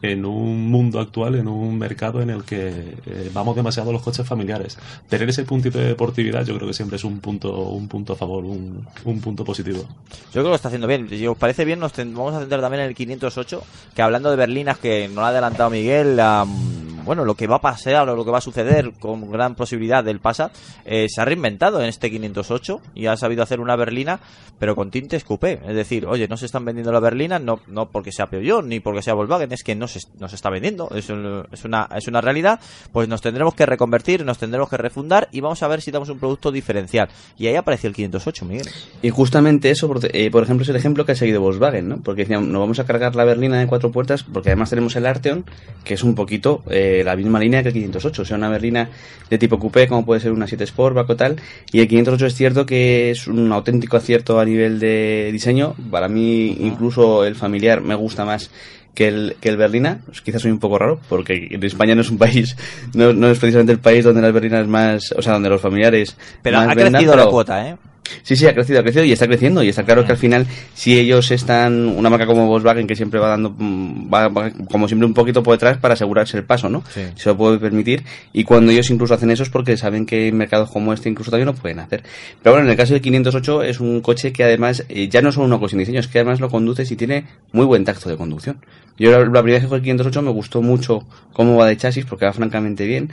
en 0.02 0.24
un 0.24 0.70
mundo 0.70 1.00
actual, 1.00 1.34
en 1.34 1.48
un 1.48 1.76
mercado 1.78 2.22
en 2.22 2.30
el 2.30 2.44
que 2.44 2.68
eh, 3.06 3.30
vamos 3.32 3.56
demasiado 3.56 3.90
a 3.90 3.92
los 3.92 4.02
coches 4.02 4.26
familiares. 4.26 4.78
Tener 5.08 5.28
ese 5.28 5.44
puntito 5.44 5.78
de 5.78 5.86
deportividad 5.88 6.44
yo 6.46 6.54
creo 6.56 6.68
que 6.68 6.74
siempre 6.74 6.96
es 6.96 7.04
un 7.04 7.20
punto, 7.20 7.68
un 7.70 7.88
punto 7.88 8.12
a 8.14 8.16
favor, 8.16 8.44
un, 8.44 8.86
un 9.04 9.20
punto 9.20 9.44
positivo. 9.44 9.80
Yo 9.80 10.32
creo 10.32 10.44
que 10.44 10.48
lo 10.50 10.54
está 10.54 10.68
haciendo 10.68 10.86
bien. 10.86 11.08
Os 11.28 11.36
parece 11.36 11.64
bien, 11.64 11.73
nos 11.78 11.92
vamos 11.96 12.34
a 12.34 12.40
centrar 12.40 12.60
también 12.60 12.82
en 12.82 12.88
el 12.88 12.94
508, 12.94 13.62
que 13.94 14.02
hablando 14.02 14.30
de 14.30 14.36
berlinas, 14.36 14.78
que 14.78 15.08
no 15.08 15.20
lo 15.20 15.26
ha 15.26 15.28
adelantado 15.28 15.70
Miguel, 15.70 16.18
am, 16.20 16.93
bueno, 17.04 17.24
lo 17.24 17.34
que 17.34 17.46
va 17.46 17.56
a 17.56 17.60
pasar 17.60 18.08
o 18.08 18.16
lo 18.16 18.24
que 18.24 18.30
va 18.30 18.38
a 18.38 18.40
suceder 18.42 18.92
con 18.98 19.30
gran 19.30 19.54
posibilidad 19.54 20.02
del 20.02 20.20
Passat, 20.20 20.52
eh, 20.84 21.06
se 21.08 21.20
ha 21.20 21.24
reinventado 21.24 21.80
en 21.80 21.88
este 21.88 22.10
508 22.10 22.80
y 22.94 23.06
ha 23.06 23.16
sabido 23.16 23.42
hacer 23.42 23.60
una 23.60 23.76
berlina, 23.76 24.20
pero 24.58 24.74
con 24.76 24.90
tintes 24.90 25.24
coupé. 25.24 25.60
Es 25.66 25.74
decir, 25.74 26.06
oye, 26.06 26.26
no 26.28 26.36
se 26.36 26.46
están 26.46 26.64
vendiendo 26.64 26.92
las 26.92 27.02
berlinas, 27.02 27.40
no, 27.40 27.60
no 27.66 27.90
porque 27.90 28.12
sea 28.12 28.26
Peugeot 28.26 28.64
ni 28.64 28.80
porque 28.80 29.02
sea 29.02 29.14
Volkswagen, 29.14 29.52
es 29.52 29.62
que 29.62 29.74
no 29.74 29.88
se, 29.88 30.00
no 30.18 30.28
se 30.28 30.36
está 30.36 30.50
vendiendo. 30.50 30.88
Es, 30.94 31.08
un- 31.10 31.46
es, 31.52 31.64
una, 31.64 31.88
es 31.96 32.06
una 32.08 32.20
realidad. 32.20 32.60
Pues 32.92 33.08
nos 33.08 33.20
tendremos 33.20 33.54
que 33.54 33.66
reconvertir, 33.66 34.24
nos 34.24 34.38
tendremos 34.38 34.68
que 34.70 34.76
refundar 34.76 35.28
y 35.32 35.40
vamos 35.40 35.62
a 35.62 35.68
ver 35.68 35.80
si 35.80 35.90
damos 35.90 36.08
un 36.08 36.18
producto 36.18 36.52
diferencial. 36.52 37.08
Y 37.36 37.46
ahí 37.48 37.56
apareció 37.56 37.88
el 37.88 37.94
508, 37.94 38.44
Miguel. 38.44 38.68
Y 39.02 39.10
justamente 39.10 39.70
eso, 39.70 39.88
por, 39.88 40.00
eh, 40.04 40.30
por 40.30 40.42
ejemplo, 40.44 40.62
es 40.62 40.68
el 40.68 40.76
ejemplo 40.76 41.04
que 41.04 41.12
ha 41.12 41.16
seguido 41.16 41.40
Volkswagen, 41.40 41.88
¿no? 41.88 41.96
Porque 42.02 42.22
decían, 42.22 42.50
nos 42.52 42.60
vamos 42.60 42.78
a 42.78 42.84
cargar 42.86 43.14
la 43.16 43.24
berlina 43.24 43.58
de 43.58 43.66
cuatro 43.66 43.90
puertas, 43.90 44.22
porque 44.22 44.50
además 44.50 44.70
tenemos 44.70 44.94
el 44.96 45.06
Arteon, 45.06 45.44
que 45.84 45.94
es 45.94 46.02
un 46.04 46.14
poquito 46.14 46.62
eh, 46.68 46.93
la 47.02 47.16
misma 47.16 47.40
línea 47.40 47.62
que 47.62 47.68
el 47.68 47.74
508, 47.74 48.22
o 48.22 48.24
sea, 48.24 48.36
una 48.36 48.48
berlina 48.48 48.88
de 49.28 49.38
tipo 49.38 49.58
coupé, 49.58 49.88
como 49.88 50.04
puede 50.04 50.20
ser 50.20 50.32
una 50.32 50.46
7 50.46 50.66
Sportback 50.66 51.10
o 51.10 51.16
tal, 51.16 51.36
y 51.72 51.80
el 51.80 51.88
508 51.88 52.26
es 52.26 52.34
cierto 52.34 52.66
que 52.66 53.10
es 53.10 53.26
un 53.26 53.50
auténtico 53.50 53.96
acierto 53.96 54.38
a 54.38 54.44
nivel 54.44 54.78
de 54.78 55.30
diseño, 55.32 55.74
para 55.90 56.08
mí 56.08 56.56
incluso 56.60 57.24
el 57.24 57.34
familiar 57.34 57.80
me 57.80 57.94
gusta 57.94 58.24
más 58.24 58.50
que 58.94 59.08
el, 59.08 59.36
que 59.40 59.48
el 59.48 59.56
berlina, 59.56 60.00
Pues 60.06 60.20
quizás 60.20 60.42
soy 60.42 60.50
un 60.50 60.60
poco 60.60 60.78
raro, 60.78 61.00
porque 61.08 61.58
España 61.62 61.94
no 61.94 62.02
es 62.02 62.10
un 62.10 62.18
país, 62.18 62.56
no, 62.94 63.12
no 63.12 63.28
es 63.28 63.38
precisamente 63.38 63.72
el 63.72 63.80
país 63.80 64.04
donde 64.04 64.22
las 64.22 64.32
berlinas 64.32 64.66
más, 64.68 65.12
o 65.16 65.22
sea, 65.22 65.32
donde 65.34 65.48
los 65.48 65.60
familiares 65.60 66.16
Pero 66.42 66.58
más 66.58 66.68
ha 66.68 66.74
vendan, 66.74 66.92
crecido 66.92 67.16
la 67.16 67.26
cuota, 67.26 67.68
¿eh? 67.68 67.76
Sí, 68.22 68.36
sí, 68.36 68.46
ha 68.46 68.54
crecido, 68.54 68.80
ha 68.80 68.82
crecido 68.82 69.04
y 69.04 69.12
está 69.12 69.26
creciendo. 69.26 69.62
Y 69.62 69.68
está 69.68 69.84
claro 69.84 70.04
que 70.04 70.12
al 70.12 70.18
final, 70.18 70.46
si 70.74 70.98
ellos 70.98 71.30
están, 71.30 71.88
una 71.88 72.10
marca 72.10 72.26
como 72.26 72.46
Volkswagen 72.46 72.86
que 72.86 72.96
siempre 72.96 73.20
va 73.20 73.28
dando, 73.28 73.54
mm, 73.56 74.12
va, 74.12 74.28
va 74.28 74.50
como 74.70 74.88
siempre 74.88 75.06
un 75.06 75.14
poquito 75.14 75.42
por 75.42 75.54
detrás 75.54 75.78
para 75.78 75.94
asegurarse 75.94 76.36
el 76.36 76.44
paso, 76.44 76.68
¿no? 76.68 76.82
Sí. 76.92 77.02
Se 77.16 77.28
lo 77.30 77.36
puede 77.36 77.58
permitir. 77.58 78.04
Y 78.32 78.44
cuando 78.44 78.72
ellos 78.72 78.90
incluso 78.90 79.14
hacen 79.14 79.30
eso 79.30 79.42
es 79.42 79.50
porque 79.50 79.76
saben 79.76 80.06
que 80.06 80.30
mercados 80.32 80.70
como 80.70 80.92
este 80.92 81.08
incluso 81.08 81.30
también 81.30 81.46
lo 81.46 81.54
pueden 81.54 81.80
hacer. 81.80 82.02
Pero 82.42 82.54
bueno, 82.54 82.66
en 82.66 82.70
el 82.70 82.76
caso 82.76 82.92
del 82.92 83.02
508 83.02 83.62
es 83.62 83.80
un 83.80 84.00
coche 84.00 84.32
que 84.32 84.44
además, 84.44 84.84
eh, 84.88 85.08
ya 85.08 85.22
no 85.22 85.32
solo 85.32 85.46
una 85.46 85.58
cosa 85.58 85.70
sin 85.70 85.78
diseño, 85.80 86.00
es 86.00 86.08
que 86.08 86.18
además 86.18 86.40
lo 86.40 86.50
conduces 86.50 86.90
y 86.90 86.96
tiene 86.96 87.24
muy 87.52 87.64
buen 87.64 87.84
tacto 87.84 88.08
de 88.08 88.16
conducción. 88.16 88.58
Yo 88.96 89.10
la, 89.10 89.18
la 89.18 89.42
primera 89.42 89.54
vez 89.54 89.62
que 89.62 89.68
fue 89.68 89.78
el 89.78 89.82
508 89.82 90.22
me 90.22 90.30
gustó 90.30 90.62
mucho 90.62 91.04
cómo 91.32 91.56
va 91.56 91.66
de 91.66 91.76
chasis 91.76 92.04
porque 92.04 92.26
va 92.26 92.32
francamente 92.32 92.86
bien. 92.86 93.10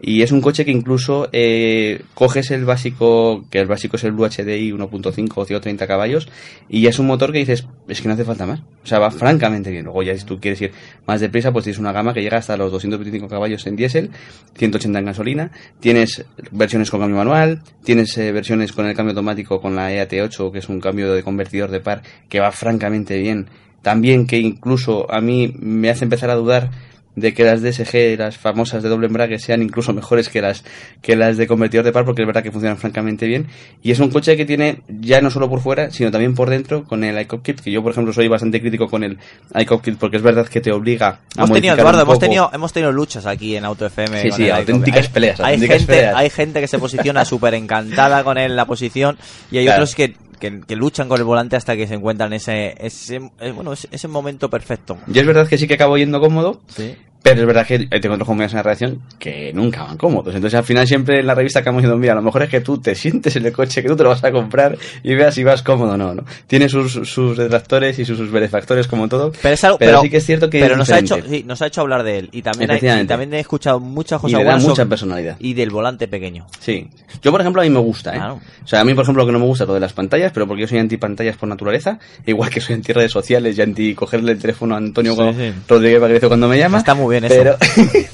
Y 0.00 0.22
es 0.22 0.32
un 0.32 0.40
coche 0.40 0.64
que 0.64 0.70
incluso 0.70 1.28
eh, 1.32 2.02
coges 2.14 2.50
el 2.50 2.64
básico, 2.64 3.44
que 3.50 3.58
el 3.60 3.66
básico 3.66 3.96
es 3.96 4.04
el 4.04 4.12
Blue 4.12 4.26
HDI 4.26 4.72
1.5 4.72 5.32
o 5.34 5.44
130 5.44 5.86
caballos, 5.86 6.28
y 6.68 6.86
es 6.86 6.98
un 6.98 7.06
motor 7.06 7.32
que 7.32 7.38
dices, 7.38 7.66
es 7.88 8.02
que 8.02 8.08
no 8.08 8.14
hace 8.14 8.24
falta 8.24 8.44
más. 8.44 8.60
O 8.82 8.86
sea, 8.86 8.98
va 8.98 9.10
francamente 9.10 9.70
bien. 9.70 9.84
Luego 9.84 10.02
ya 10.02 10.16
si 10.16 10.24
tú 10.24 10.38
quieres 10.40 10.60
ir 10.60 10.72
más 11.06 11.20
deprisa, 11.20 11.52
pues 11.52 11.64
tienes 11.64 11.78
una 11.78 11.92
gama 11.92 12.12
que 12.12 12.20
llega 12.20 12.38
hasta 12.38 12.56
los 12.56 12.70
225 12.72 13.28
caballos 13.28 13.66
en 13.66 13.76
diésel, 13.76 14.10
180 14.56 14.98
en 14.98 15.04
gasolina, 15.04 15.50
tienes 15.80 16.24
versiones 16.50 16.90
con 16.90 17.00
cambio 17.00 17.16
manual, 17.16 17.62
tienes 17.82 18.16
eh, 18.18 18.32
versiones 18.32 18.72
con 18.72 18.86
el 18.86 18.94
cambio 18.94 19.12
automático 19.12 19.60
con 19.60 19.74
la 19.74 19.90
EAT8, 19.92 20.52
que 20.52 20.58
es 20.58 20.68
un 20.68 20.80
cambio 20.80 21.14
de 21.14 21.22
convertidor 21.22 21.70
de 21.70 21.80
par 21.80 22.02
que 22.28 22.40
va 22.40 22.52
francamente 22.52 23.18
bien. 23.18 23.46
También 23.80 24.26
que 24.26 24.38
incluso 24.38 25.10
a 25.12 25.20
mí 25.20 25.54
me 25.58 25.90
hace 25.90 26.04
empezar 26.04 26.30
a 26.30 26.34
dudar 26.34 26.70
de 27.16 27.32
que 27.32 27.44
las 27.44 27.62
DSG, 27.62 28.18
las 28.18 28.36
famosas 28.36 28.82
de 28.82 28.88
doble 28.88 29.06
embrague, 29.06 29.38
sean 29.38 29.62
incluso 29.62 29.92
mejores 29.92 30.28
que 30.28 30.40
las 30.42 30.64
que 31.00 31.14
las 31.16 31.36
de 31.36 31.46
convertidor 31.46 31.84
de 31.84 31.92
par, 31.92 32.04
porque 32.04 32.22
es 32.22 32.26
verdad 32.26 32.42
que 32.42 32.50
funcionan 32.50 32.76
francamente 32.78 33.26
bien. 33.26 33.46
Y 33.82 33.90
es 33.92 34.00
un 34.00 34.10
coche 34.10 34.36
que 34.36 34.44
tiene, 34.44 34.82
ya 34.88 35.20
no 35.20 35.30
solo 35.30 35.48
por 35.48 35.60
fuera, 35.60 35.90
sino 35.90 36.10
también 36.10 36.34
por 36.34 36.50
dentro, 36.50 36.84
con 36.84 37.04
el 37.04 37.20
iCockpit, 37.20 37.60
que 37.60 37.70
yo, 37.70 37.82
por 37.82 37.92
ejemplo, 37.92 38.12
soy 38.12 38.26
bastante 38.28 38.60
crítico 38.60 38.88
con 38.88 39.04
el 39.04 39.18
iCockpit, 39.54 39.96
porque 39.98 40.16
es 40.16 40.22
verdad 40.22 40.46
que 40.48 40.60
te 40.60 40.72
obliga 40.72 41.20
a 41.36 41.44
Hemos 41.44 41.52
tenido, 41.52 41.74
Eduardo, 41.74 41.98
un 41.98 42.02
hemos 42.02 42.14
poco. 42.14 42.18
tenido, 42.20 42.50
hemos 42.52 42.72
tenido 42.72 42.92
luchas 42.92 43.26
aquí 43.26 43.56
en 43.56 43.64
Auto 43.64 43.86
FM. 43.86 44.20
Sí, 44.22 44.30
sí, 44.32 44.50
auténticas 44.50 45.08
peleas, 45.08 45.38
Hay 45.40 45.54
auténticas 45.54 45.78
gente, 45.78 45.92
peleas. 45.94 46.14
hay 46.16 46.30
gente 46.30 46.60
que 46.60 46.68
se 46.68 46.78
posiciona 46.78 47.24
súper 47.24 47.54
encantada 47.54 48.24
con 48.24 48.38
él, 48.38 48.56
la 48.56 48.64
posición 48.66 49.16
y 49.50 49.58
hay 49.58 49.64
Claro. 49.66 49.82
otros 49.82 49.94
que, 49.94 50.14
que, 50.38 50.60
que 50.60 50.76
luchan 50.76 51.08
con 51.08 51.18
el 51.18 51.24
volante 51.24 51.56
hasta 51.56 51.76
que 51.76 51.86
se 51.86 51.94
encuentran 51.94 52.32
ese, 52.32 52.74
ese, 52.78 53.16
eh, 53.40 53.52
bueno, 53.52 53.72
ese, 53.72 53.88
ese 53.90 54.08
momento 54.08 54.48
perfecto. 54.50 54.98
Yo 55.06 55.20
es 55.20 55.26
verdad 55.26 55.48
que 55.48 55.58
sí 55.58 55.66
que 55.66 55.74
acabo 55.74 55.96
yendo 55.96 56.20
cómodo, 56.20 56.60
Sí. 56.68 56.96
Pero 57.24 57.40
es 57.40 57.46
verdad 57.46 57.66
que 57.66 57.74
eh, 57.90 58.00
tengo 58.00 58.16
otros 58.16 58.26
compañeros 58.26 58.52
en 58.52 58.56
la 58.58 58.62
redacción 58.64 59.00
que 59.18 59.50
nunca 59.54 59.82
van 59.84 59.96
cómodos. 59.96 60.34
Entonces 60.34 60.58
al 60.58 60.64
final 60.64 60.86
siempre 60.86 61.20
en 61.20 61.26
la 61.26 61.34
revista 61.34 61.60
acabamos 61.60 61.80
diciendo, 61.82 61.98
mira, 61.98 62.12
a 62.12 62.16
lo 62.16 62.20
mejor 62.22 62.42
es 62.42 62.50
que 62.50 62.60
tú 62.60 62.78
te 62.82 62.94
sientes 62.94 63.34
en 63.36 63.46
el 63.46 63.52
coche, 63.52 63.82
que 63.82 63.88
tú 63.88 63.96
te 63.96 64.02
lo 64.02 64.10
vas 64.10 64.22
a 64.22 64.30
comprar 64.30 64.76
y 65.02 65.14
veas 65.14 65.34
si 65.34 65.42
vas 65.42 65.62
cómodo 65.62 65.92
o 65.92 65.96
no, 65.96 66.14
¿no? 66.14 66.24
Tiene 66.46 66.68
sus, 66.68 66.92
sus 66.92 67.38
detractores 67.38 67.98
y 67.98 68.04
sus, 68.04 68.18
sus 68.18 68.30
benefactores 68.30 68.86
como 68.86 69.08
todo. 69.08 69.32
Pero, 69.40 69.54
es 69.54 69.64
algo, 69.64 69.78
pero 69.78 69.90
pero, 69.92 70.02
sí 70.02 70.10
que 70.10 70.18
es 70.18 70.26
cierto 70.26 70.50
que 70.50 70.60
pero 70.60 70.76
nos 70.76 70.90
ha 70.90 70.98
hecho, 70.98 71.16
sí, 71.26 71.42
nos 71.46 71.62
ha 71.62 71.66
hecho 71.68 71.80
hablar 71.80 72.02
de 72.02 72.18
él 72.18 72.28
y 72.30 72.42
también, 72.42 72.70
hay- 72.70 72.78
y 73.02 73.06
también 73.06 73.32
he 73.32 73.40
escuchado 73.40 73.80
muchas 73.80 74.20
Y 74.20 74.22
cosas 74.22 74.38
le 74.40 74.44
da 74.44 74.56
mucha 74.58 74.66
sobre- 74.74 74.86
personalidad. 74.90 75.36
y 75.40 75.54
del 75.54 75.70
volante 75.70 76.06
pequeño. 76.06 76.46
Sí. 76.60 76.88
Yo, 77.22 77.30
por 77.32 77.40
ejemplo, 77.40 77.62
a 77.62 77.64
mí 77.64 77.70
me 77.70 77.80
gusta, 77.80 78.10
¿eh? 78.12 78.16
Claro. 78.18 78.40
O 78.62 78.66
sea, 78.68 78.80
a 78.80 78.84
mí, 78.84 78.92
por 78.92 79.04
ejemplo, 79.04 79.22
lo 79.22 79.26
que 79.26 79.32
no 79.32 79.38
me 79.38 79.46
gusta 79.46 79.64
es 79.64 79.68
lo 79.68 79.74
de 79.74 79.80
las 79.80 79.94
pantallas, 79.94 80.30
pero 80.32 80.46
porque 80.46 80.60
yo 80.62 80.68
soy 80.68 80.78
anti-pantallas 80.78 81.36
por 81.38 81.48
naturaleza, 81.48 81.98
igual 82.26 82.50
que 82.50 82.60
soy 82.60 82.74
anti-redes 82.74 83.12
sociales 83.12 83.56
y 83.56 83.62
anti-cogerle 83.62 84.32
el 84.32 84.38
teléfono 84.38 84.74
a 84.74 84.78
Antonio 84.78 85.14
Sí. 85.14 85.52
Rodríguez 85.66 86.00
Bagrecio 86.02 86.28
cuando 86.28 86.48
me 86.48 86.58
llama. 86.58 86.76
Está 86.78 86.94
muy 86.94 87.12
bien 87.12 87.13
eso. 87.22 87.34
Pero, 87.36 87.56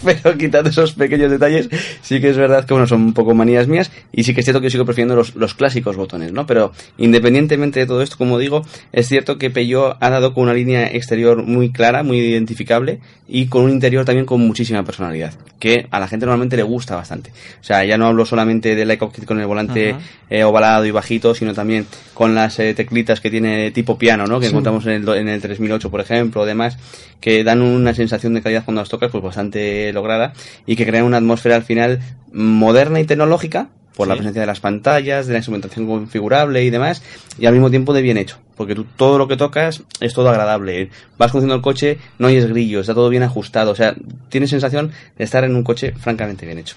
pero 0.05 0.37
quitando 0.37 0.69
esos 0.69 0.93
pequeños 0.93 1.31
detalles, 1.31 1.69
sí 2.03 2.21
que 2.21 2.29
es 2.31 2.37
verdad 2.37 2.65
que, 2.67 2.75
bueno, 2.75 2.87
son 2.87 3.01
un 3.01 3.13
poco 3.15 3.35
manías 3.35 3.69
mías 3.69 3.91
y 4.13 4.25
sí 4.25 4.35
que 4.35 4.41
es 4.41 4.45
cierto 4.45 4.61
que 4.61 4.67
yo 4.67 4.71
sigo 4.73 4.85
prefiriendo 4.85 5.15
los, 5.17 5.35
los 5.37 5.55
clásicos 5.55 5.97
botones, 5.97 6.33
¿no? 6.33 6.47
Pero 6.47 6.73
independientemente 6.99 7.81
de 7.81 7.87
todo 7.87 8.03
esto, 8.03 8.17
como 8.19 8.39
digo, 8.39 8.65
es 8.93 9.09
cierto 9.09 9.39
que 9.39 9.51
Peugeot 9.51 9.97
ha 10.01 10.11
dado 10.11 10.35
con 10.35 10.45
una 10.45 10.55
línea 10.55 10.87
exterior 10.89 11.43
muy 11.45 11.71
clara, 11.71 12.03
muy 12.03 12.19
identificable 12.19 12.99
y 13.29 13.47
con 13.47 13.63
un 13.63 13.71
interior 13.71 14.05
también 14.05 14.27
con 14.27 14.41
muchísima 14.41 14.83
personalidad, 14.85 15.33
que 15.59 15.87
a 15.91 16.01
la 16.01 16.09
gente 16.09 16.27
normalmente 16.27 16.57
le 16.57 16.63
gusta 16.65 16.97
bastante. 16.97 17.31
O 17.61 17.65
sea, 17.65 17.85
ya 17.85 17.97
no 17.97 18.07
hablo 18.07 18.27
solamente 18.27 18.75
del 18.75 18.91
iCockpit 18.93 19.25
con 19.25 19.41
el 19.41 19.47
volante 19.47 19.95
eh, 20.29 20.43
ovalado 20.45 20.85
y 20.87 20.91
bajito, 20.91 21.35
sino 21.35 21.55
también 21.55 21.87
con 22.15 22.35
las 22.35 22.59
eh, 22.59 22.75
teclitas 22.75 23.21
que 23.21 23.31
tiene 23.31 23.71
tipo 23.71 23.97
piano, 23.97 24.27
¿no? 24.27 24.41
Que 24.41 24.47
Sí. 24.47 24.51
encontramos 24.51 24.85
en 24.87 24.93
el, 24.93 25.09
en 25.11 25.29
el 25.29 25.41
3008, 25.41 25.91
por 25.91 26.01
ejemplo, 26.01 26.41
o 26.43 26.47
demás, 26.47 26.77
que 27.21 27.45
dan 27.45 27.63
una 27.63 27.95
sensación 27.95 28.35
de 28.35 28.43
calidad 28.43 28.65
cuando 28.65 28.81
tocas, 28.91 29.11
pues 29.11 29.25
bastante 29.25 29.93
lograda 29.93 30.35
y 30.67 30.77
que 30.77 30.87
crean 30.87 31.05
una 31.05 31.17
atmósfera 31.17 31.57
al 31.57 31.63
final 31.63 32.01
moderna 32.33 33.01
y 33.01 33.05
tecnológica 33.05 33.69
por 33.97 34.09
la 34.09 34.15
presencia 34.15 34.41
de 34.41 34.47
las 34.47 34.61
pantallas, 34.61 35.27
de 35.27 35.35
la 35.35 35.41
instrumentación 35.41 35.87
configurable 35.87 36.65
y 36.65 36.71
demás, 36.71 37.03
y 37.39 37.45
al 37.45 37.53
mismo 37.53 37.69
tiempo 37.69 37.93
de 37.93 38.01
bien 38.01 38.17
hecho, 38.17 38.39
porque 38.57 38.75
tú 38.75 38.87
todo 38.97 39.19
lo 39.19 39.29
que 39.29 39.37
tocas 39.37 39.83
es 40.01 40.15
todo 40.15 40.31
agradable. 40.31 40.89
Vas 41.19 41.33
conduciendo 41.33 41.57
el 41.57 41.61
coche, 41.61 41.99
no 42.19 42.29
hay 42.29 42.41
grillos, 42.41 42.83
está 42.83 42.95
todo 42.95 43.11
bien 43.11 43.25
ajustado, 43.25 43.73
o 43.73 43.75
sea, 43.75 43.95
tienes 44.31 44.49
sensación 44.49 44.93
de 45.19 45.25
estar 45.25 45.45
en 45.45 45.55
un 45.55 45.65
coche 45.65 45.93
francamente 45.99 46.47
bien 46.47 46.59
hecho. 46.59 46.77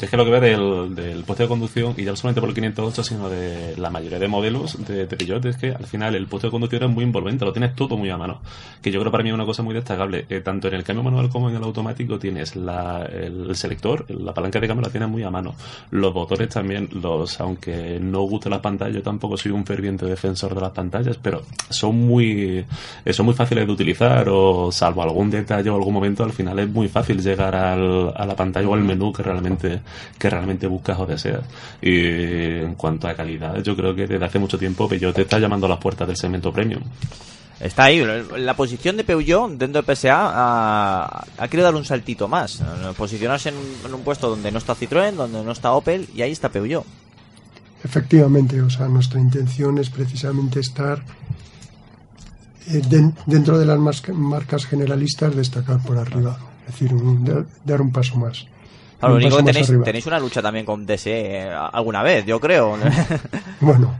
Es 0.00 0.10
que 0.10 0.16
lo 0.18 0.26
que 0.26 0.30
veo 0.30 0.40
del, 0.40 0.94
del 0.94 1.24
puesto 1.24 1.44
de 1.44 1.48
conducción, 1.48 1.94
y 1.96 2.04
ya 2.04 2.10
no 2.10 2.16
solamente 2.16 2.40
por 2.42 2.50
el 2.50 2.54
508, 2.54 3.02
sino 3.02 3.30
de 3.30 3.74
la 3.78 3.88
mayoría 3.88 4.18
de 4.18 4.28
modelos 4.28 4.76
de, 4.86 5.06
de 5.06 5.16
Peugeot, 5.16 5.44
es 5.46 5.56
que 5.56 5.72
al 5.72 5.86
final 5.86 6.14
el 6.14 6.26
puesto 6.26 6.48
de 6.48 6.50
conducción 6.50 6.82
es 6.82 6.90
muy 6.90 7.02
envolvente, 7.02 7.46
lo 7.46 7.52
tienes 7.52 7.74
todo 7.74 7.96
muy 7.96 8.10
a 8.10 8.18
mano. 8.18 8.40
Que 8.82 8.90
yo 8.90 9.00
creo 9.00 9.10
para 9.10 9.24
mí 9.24 9.30
es 9.30 9.34
una 9.34 9.46
cosa 9.46 9.62
muy 9.62 9.74
destacable. 9.74 10.26
Eh, 10.28 10.40
tanto 10.40 10.68
en 10.68 10.74
el 10.74 10.84
cambio 10.84 11.02
manual 11.02 11.30
como 11.30 11.48
en 11.48 11.56
el 11.56 11.62
automático 11.62 12.18
tienes 12.18 12.56
la, 12.56 13.06
el, 13.10 13.56
selector, 13.56 14.04
la 14.10 14.34
palanca 14.34 14.60
de 14.60 14.68
cambio 14.68 14.84
la 14.84 14.90
tienes 14.90 15.08
muy 15.08 15.22
a 15.22 15.30
mano. 15.30 15.54
Los 15.90 16.12
botones 16.12 16.50
también, 16.50 16.90
los 17.02 17.40
aunque 17.40 17.98
no 17.98 18.20
guste 18.22 18.50
las 18.50 18.60
pantallas, 18.60 18.96
yo 18.96 19.02
tampoco 19.02 19.38
soy 19.38 19.52
un 19.52 19.64
ferviente 19.64 20.04
defensor 20.04 20.54
de 20.54 20.60
las 20.60 20.72
pantallas, 20.72 21.18
pero 21.22 21.42
son 21.70 21.96
muy, 21.96 22.66
eh, 23.04 23.12
son 23.14 23.24
muy 23.24 23.34
fáciles 23.34 23.66
de 23.66 23.72
utilizar, 23.72 24.28
o 24.28 24.70
salvo 24.70 25.02
algún 25.02 25.30
detalle 25.30 25.70
o 25.70 25.76
algún 25.76 25.94
momento, 25.94 26.22
al 26.22 26.32
final 26.32 26.58
es 26.58 26.68
muy 26.68 26.88
fácil 26.88 27.22
llegar 27.22 27.56
al, 27.56 28.12
a 28.14 28.26
la 28.26 28.36
pantalla 28.36 28.68
o 28.68 28.74
al 28.74 28.84
menú 28.84 29.10
que 29.10 29.22
realmente 29.22 29.80
que 30.18 30.30
realmente 30.30 30.66
buscas 30.66 30.98
o 30.98 31.06
deseas. 31.06 31.42
Y 31.82 32.60
en 32.62 32.74
cuanto 32.74 33.08
a 33.08 33.14
calidad, 33.14 33.56
yo 33.62 33.76
creo 33.76 33.94
que 33.94 34.06
desde 34.06 34.24
hace 34.24 34.38
mucho 34.38 34.58
tiempo 34.58 34.88
Peugeot 34.88 35.14
te 35.14 35.22
está 35.22 35.38
llamando 35.38 35.66
a 35.66 35.70
las 35.70 35.78
puertas 35.78 36.06
del 36.08 36.16
segmento 36.16 36.52
premium. 36.52 36.82
Está 37.58 37.84
ahí. 37.84 38.04
La 38.36 38.54
posición 38.54 38.98
de 38.98 39.04
Peugeot 39.04 39.50
dentro 39.52 39.80
de 39.82 39.94
PSA 39.96 40.14
ha, 40.14 41.24
ha 41.38 41.48
querido 41.48 41.64
dar 41.64 41.74
un 41.74 41.86
saltito 41.86 42.28
más. 42.28 42.62
Posicionarse 42.98 43.48
en 43.48 43.54
un, 43.56 43.64
en 43.86 43.94
un 43.94 44.02
puesto 44.02 44.28
donde 44.28 44.52
no 44.52 44.58
está 44.58 44.74
Citroën, 44.74 45.12
donde 45.12 45.42
no 45.42 45.52
está 45.52 45.72
Opel 45.72 46.06
y 46.14 46.20
ahí 46.20 46.32
está 46.32 46.50
Peugeot. 46.50 46.84
Efectivamente, 47.82 48.60
o 48.60 48.68
sea, 48.68 48.88
nuestra 48.88 49.20
intención 49.20 49.78
es 49.78 49.88
precisamente 49.90 50.60
estar 50.60 51.02
eh, 52.68 52.82
den- 52.88 53.14
dentro 53.26 53.58
de 53.58 53.66
las 53.66 53.78
marcas 54.12 54.66
generalistas 54.66 55.34
destacar 55.36 55.80
por 55.82 55.96
arriba, 55.98 56.36
es 56.66 56.72
decir, 56.72 56.92
un- 56.92 57.24
dar- 57.24 57.46
dar 57.64 57.80
un 57.80 57.92
paso 57.92 58.16
más. 58.16 58.46
Claro, 58.98 59.14
lo 59.14 59.20
único 59.20 59.36
que 59.38 59.42
tenéis, 59.42 59.72
tenéis 59.84 60.06
una 60.06 60.18
lucha 60.18 60.40
también 60.40 60.64
con 60.64 60.86
DSE 60.86 61.10
eh, 61.10 61.50
alguna 61.72 62.02
vez, 62.02 62.24
yo 62.26 62.40
creo. 62.40 62.76
Bueno, 63.60 63.94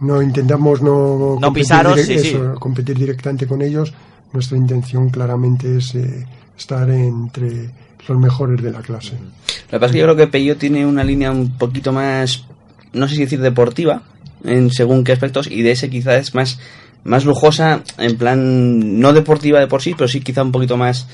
no 0.00 0.22
intentamos 0.22 0.80
no, 0.82 1.36
No 1.40 1.40
competir 1.40 1.52
pisaros, 1.52 2.00
sí, 2.00 2.18
sí. 2.18 2.36
competir 2.58 2.98
directamente 2.98 3.46
con 3.46 3.62
ellos. 3.62 3.92
Nuestra 4.32 4.56
intención 4.56 5.08
claramente 5.08 5.78
es 5.78 5.94
eh, 5.94 6.26
estar 6.56 6.88
entre 6.90 7.70
los 8.06 8.18
mejores 8.18 8.62
de 8.62 8.70
la 8.70 8.80
clase. 8.80 9.12
Lo 9.12 9.70
que 9.70 9.80
pasa 9.80 9.86
es 9.86 9.92
que 9.92 9.98
yo 9.98 10.04
creo 10.04 10.16
que 10.16 10.26
Peugeot 10.26 10.58
tiene 10.58 10.86
una 10.86 11.04
línea 11.04 11.30
un 11.30 11.56
poquito 11.56 11.92
más, 11.92 12.44
no 12.92 13.08
sé 13.08 13.16
si 13.16 13.22
decir 13.22 13.40
deportiva, 13.40 14.02
en 14.44 14.70
según 14.70 15.04
qué 15.04 15.12
aspectos, 15.12 15.50
y 15.50 15.62
de 15.62 15.72
ese 15.72 15.90
quizás 15.90 16.20
es 16.20 16.34
más, 16.34 16.58
más 17.04 17.24
lujosa, 17.24 17.82
en 17.98 18.16
plan, 18.16 19.00
no 19.00 19.12
deportiva 19.12 19.60
de 19.60 19.66
por 19.66 19.82
sí, 19.82 19.94
pero 19.96 20.08
sí 20.08 20.20
quizá 20.20 20.42
un 20.42 20.52
poquito 20.52 20.76
más, 20.76 21.06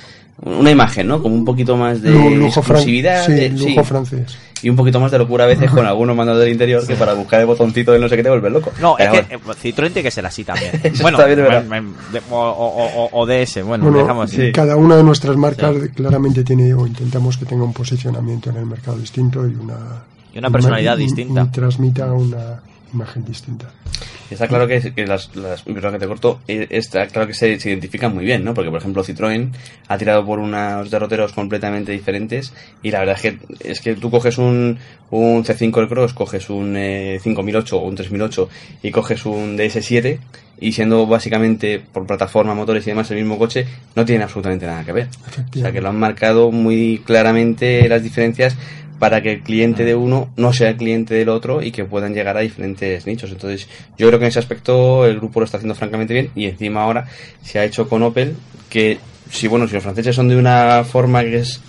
una 0.43 0.71
imagen, 0.71 1.07
¿no? 1.09 1.23
Como 1.23 1.35
un 1.35 1.45
poquito 1.45 1.77
más 1.77 2.03
de 2.03 2.11
Lu- 2.11 2.31
lujo 2.37 2.61
exclusividad. 2.61 3.25
sí, 3.27 3.33
de- 3.33 3.51
lujo 3.51 3.65
sí. 3.83 3.89
francés. 3.89 4.37
Y 4.63 4.71
un 4.71 4.77
poquito 4.77 4.99
más 4.99 5.11
de 5.13 5.19
locura 5.19 5.45
a 5.45 5.47
veces 5.47 5.71
con 5.71 5.87
algunos 5.87 6.17
mandos 6.17 6.39
del 6.39 6.49
interior 6.51 6.87
que 6.87 6.97
para 6.97 7.13
buscar 7.15 7.41
el 7.41 7.47
botoncito 7.47 7.93
de 7.93 7.99
no 7.99 8.09
sé 8.09 8.17
qué 8.17 8.23
te 8.23 8.31
vuelves 8.31 8.51
loco. 8.51 8.73
No, 8.81 8.97
es 8.99 9.07
Pero 9.09 9.13
que 9.29 9.37
bueno. 9.37 9.53
eh, 9.53 9.57
Citroën 9.63 9.87
tiene 9.93 10.03
que 10.03 10.11
ser 10.11 10.25
así 10.27 10.43
también. 10.45 10.73
Bueno, 11.03 11.19
está 11.19 11.27
bien, 11.27 11.39
es 11.41 11.45
verdad. 11.45 11.65
me- 11.65 11.81
me- 11.83 11.93
de- 12.13 12.23
o, 12.31 12.37
o- 12.37 13.05
o- 13.05 13.09
o 13.13 13.27
DS, 13.27 13.63
bueno, 13.63 13.85
Bueno, 13.85 13.99
dejamos 13.99 14.33
así. 14.33 14.53
cada 14.53 14.77
una 14.77 14.97
de 14.97 15.05
nuestras 15.05 15.37
marcas 15.37 15.77
claramente 15.95 16.43
tiene 16.45 16.73
o 16.75 16.87
intentamos 16.87 17.37
que 17.37 17.45
tenga 17.45 17.65
un 17.65 17.73
posicionamiento 17.75 18.51
en 18.51 18.57
el 18.57 18.67
mercado 18.67 18.97
distinto 18.99 19.47
y 19.47 19.55
una 19.55 19.77
Y 20.33 20.39
una 20.39 20.51
personalidad 20.51 20.97
y- 20.99 21.03
y- 21.03 21.05
distinta. 21.07 21.43
y 21.43 21.49
transmita 21.53 22.11
una 22.13 22.61
imagen 22.93 23.25
distinta. 23.25 23.67
Está 24.35 24.49
claro 24.49 24.67
que, 24.67 24.93
que 24.93 25.07
las, 25.07 25.35
las 25.37 25.63
perdón 25.63 25.93
que 25.93 25.99
te 26.01 26.07
corto, 26.07 26.41
eh, 26.49 26.67
está 26.71 27.07
claro 27.07 27.29
que 27.29 27.35
se, 27.35 27.59
se 27.61 27.71
identifican 27.71 28.13
muy 28.13 28.25
bien, 28.25 28.45
¿no? 28.45 28.53
Porque, 28.53 28.69
por 28.69 28.81
ejemplo, 28.81 29.05
Citroën 29.05 29.51
ha 29.87 29.97
tirado 29.97 30.27
por 30.27 30.41
unos 30.41 30.91
derroteros 30.91 31.33
completamente 31.33 31.93
diferentes 31.93 32.53
y 32.83 32.91
la 32.91 32.99
verdad 32.99 33.17
es 33.17 33.23
que, 33.23 33.39
es 33.61 33.81
que 33.81 33.95
tú 33.95 34.11
coges 34.11 34.39
un, 34.39 34.79
un 35.11 35.45
C5 35.45 35.81
el 35.81 35.89
Cross, 35.89 36.15
coges 36.15 36.51
un 36.51 36.77
eh, 36.77 37.21
5008 37.23 37.79
o 37.79 37.87
un 37.87 37.95
3008 37.95 38.49
y 38.83 38.91
coges 38.91 39.25
un 39.25 39.57
DS7 39.57 40.19
y 40.61 40.73
siendo 40.73 41.07
básicamente 41.07 41.81
por 41.93 42.07
plataforma, 42.07 42.55
motores 42.55 42.87
y 42.87 42.91
demás 42.91 43.11
el 43.11 43.19
mismo 43.19 43.39
coche, 43.39 43.67
no 43.95 44.05
tienen 44.05 44.23
absolutamente 44.23 44.67
nada 44.67 44.85
que 44.85 44.93
ver. 44.93 45.09
O 45.55 45.59
sea 45.59 45.71
que 45.71 45.81
lo 45.81 45.89
han 45.91 45.99
marcado 45.99 46.51
muy 46.51 47.03
claramente 47.05 47.89
las 47.89 48.03
diferencias 48.03 48.57
para 49.05 49.21
que 49.21 49.33
el 49.33 49.41
cliente 49.43 49.85
de 49.85 49.95
uno 49.95 50.31
no 50.37 50.55
sea 50.55 50.71
el 50.71 50.77
cliente 50.77 51.13
del 51.15 51.29
otro 51.29 51.61
y 51.61 51.73
que 51.73 51.85
puedan 51.85 52.15
llegar 52.15 52.39
a 52.39 52.41
diferentes 52.41 53.07
nichos. 53.07 53.31
Entonces, 53.31 53.69
yo 53.99 54.07
creo 54.07 54.19
que 54.19 54.25
en 54.25 54.31
ese 54.31 54.39
aspecto 54.39 55.05
el 55.05 55.17
grupo 55.17 55.41
lo 55.41 55.45
está 55.45 55.59
haciendo 55.59 55.75
francamente 55.75 56.15
bien 56.15 56.31
y 56.35 56.47
encima 56.47 56.83
ahora 56.83 57.07
se 57.43 57.59
ha 57.59 57.65
hecho 57.67 57.87
con 57.87 58.03
Opel 58.03 58.35
que 58.71 58.97
si 59.31 59.47
bueno, 59.47 59.69
si 59.69 59.75
los 59.75 59.83
franceses 59.83 60.17
son 60.17 60.29
de 60.31 60.37
una 60.37 60.85
forma 60.85 61.21
que 61.23 61.37
es 61.37 61.61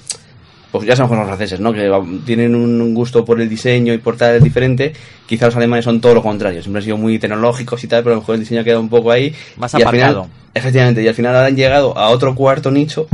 pues 0.72 0.88
ya 0.88 0.96
sabemos 0.96 1.10
con 1.10 1.18
los 1.20 1.28
franceses, 1.28 1.60
¿no? 1.60 1.74
Que 1.74 1.92
tienen 2.26 2.56
un 2.56 2.94
gusto 2.94 3.26
por 3.26 3.42
el 3.42 3.50
diseño 3.50 3.94
y 3.94 3.98
por 3.98 4.16
tal 4.16 4.42
diferente. 4.42 4.94
Quizá 5.26 5.48
los 5.48 5.58
alemanes 5.58 5.84
son 5.84 6.00
todo 6.00 6.14
lo 6.14 6.24
contrario. 6.24 6.62
Siempre 6.62 6.80
han 6.80 6.84
sido 6.86 6.96
muy 6.98 7.20
tecnológicos 7.20 7.84
y 7.84 7.88
tal, 7.90 8.02
pero 8.02 8.14
a 8.14 8.16
lo 8.16 8.22
mejor 8.22 8.36
el 8.36 8.42
diseño 8.42 8.62
ha 8.62 8.64
quedado 8.64 8.80
un 8.80 8.88
poco 8.90 9.12
ahí. 9.12 9.34
Más 9.58 9.74
y 9.74 9.82
al 9.84 9.90
final- 9.90 10.12
apartado. 10.12 10.30
efectivamente, 10.54 11.04
y 11.04 11.08
al 11.10 11.16
final 11.16 11.36
ahora 11.36 11.48
han 11.48 11.56
llegado 11.58 11.98
a 11.98 12.08
otro 12.12 12.34
cuarto 12.34 12.72
nicho 12.72 13.08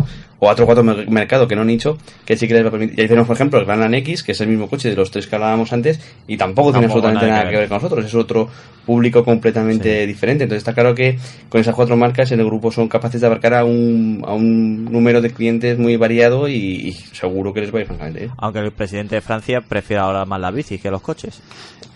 o 0.43 0.49
a 0.49 0.53
otro 0.53 0.83
mer- 0.83 1.07
mercado 1.07 1.47
que 1.47 1.55
no 1.55 1.63
nicho, 1.63 1.99
que 2.25 2.35
sí 2.35 2.47
que 2.47 2.55
les 2.55 2.63
va 2.63 2.69
a 2.69 2.71
permitir. 2.71 2.97
Y 2.97 3.01
ahí 3.03 3.07
tenemos, 3.07 3.27
por 3.27 3.35
ejemplo, 3.35 3.59
el 3.59 3.65
Grand 3.65 3.93
X, 3.93 4.23
que 4.23 4.31
es 4.31 4.41
el 4.41 4.47
mismo 4.47 4.67
coche 4.67 4.89
de 4.89 4.95
los 4.95 5.11
tres 5.11 5.27
que 5.27 5.35
hablábamos 5.35 5.71
antes, 5.71 5.99
y 6.27 6.35
tampoco, 6.35 6.71
tiene 6.71 6.87
absolutamente 6.87 7.27
nada 7.27 7.37
nada 7.41 7.51
que 7.51 7.57
ver 7.57 7.59
ver. 7.59 7.69
con 7.69 7.75
nosotros. 7.77 8.05
Es 8.05 8.15
otro 8.15 8.49
público 8.83 9.23
completamente 9.23 10.07
diferente. 10.07 10.45
Entonces 10.45 10.61
está 10.61 10.73
claro 10.73 10.95
que 10.95 11.19
con 11.47 11.61
esas 11.61 11.75
cuatro 11.75 11.95
marcas 11.95 12.31
en 12.31 12.39
el 12.39 12.47
grupo 12.47 12.71
son 12.71 12.87
capaces 12.87 13.21
de 13.21 13.27
abarcar 13.27 13.53
a 13.53 13.65
un, 13.65 14.23
a 14.25 14.33
un 14.33 14.85
número 14.85 15.21
de 15.21 15.29
clientes 15.29 15.77
muy 15.77 15.95
variado 15.95 16.47
y, 16.47 16.55
y 16.55 16.91
seguro 16.93 17.53
que 17.53 17.61
les 17.61 17.71
va 17.71 17.77
a 17.77 17.81
ir 17.81 17.87
francamente. 17.87 18.31
Aunque 18.37 18.59
el 18.59 18.71
presidente 18.71 19.13
de 19.15 19.21
Francia 19.21 19.61
prefiere 19.61 20.01
ahora 20.01 20.25
más 20.25 20.41
las 20.41 20.55
bicis 20.55 20.81
que 20.81 20.89
los 20.89 21.01
coches. 21.03 21.39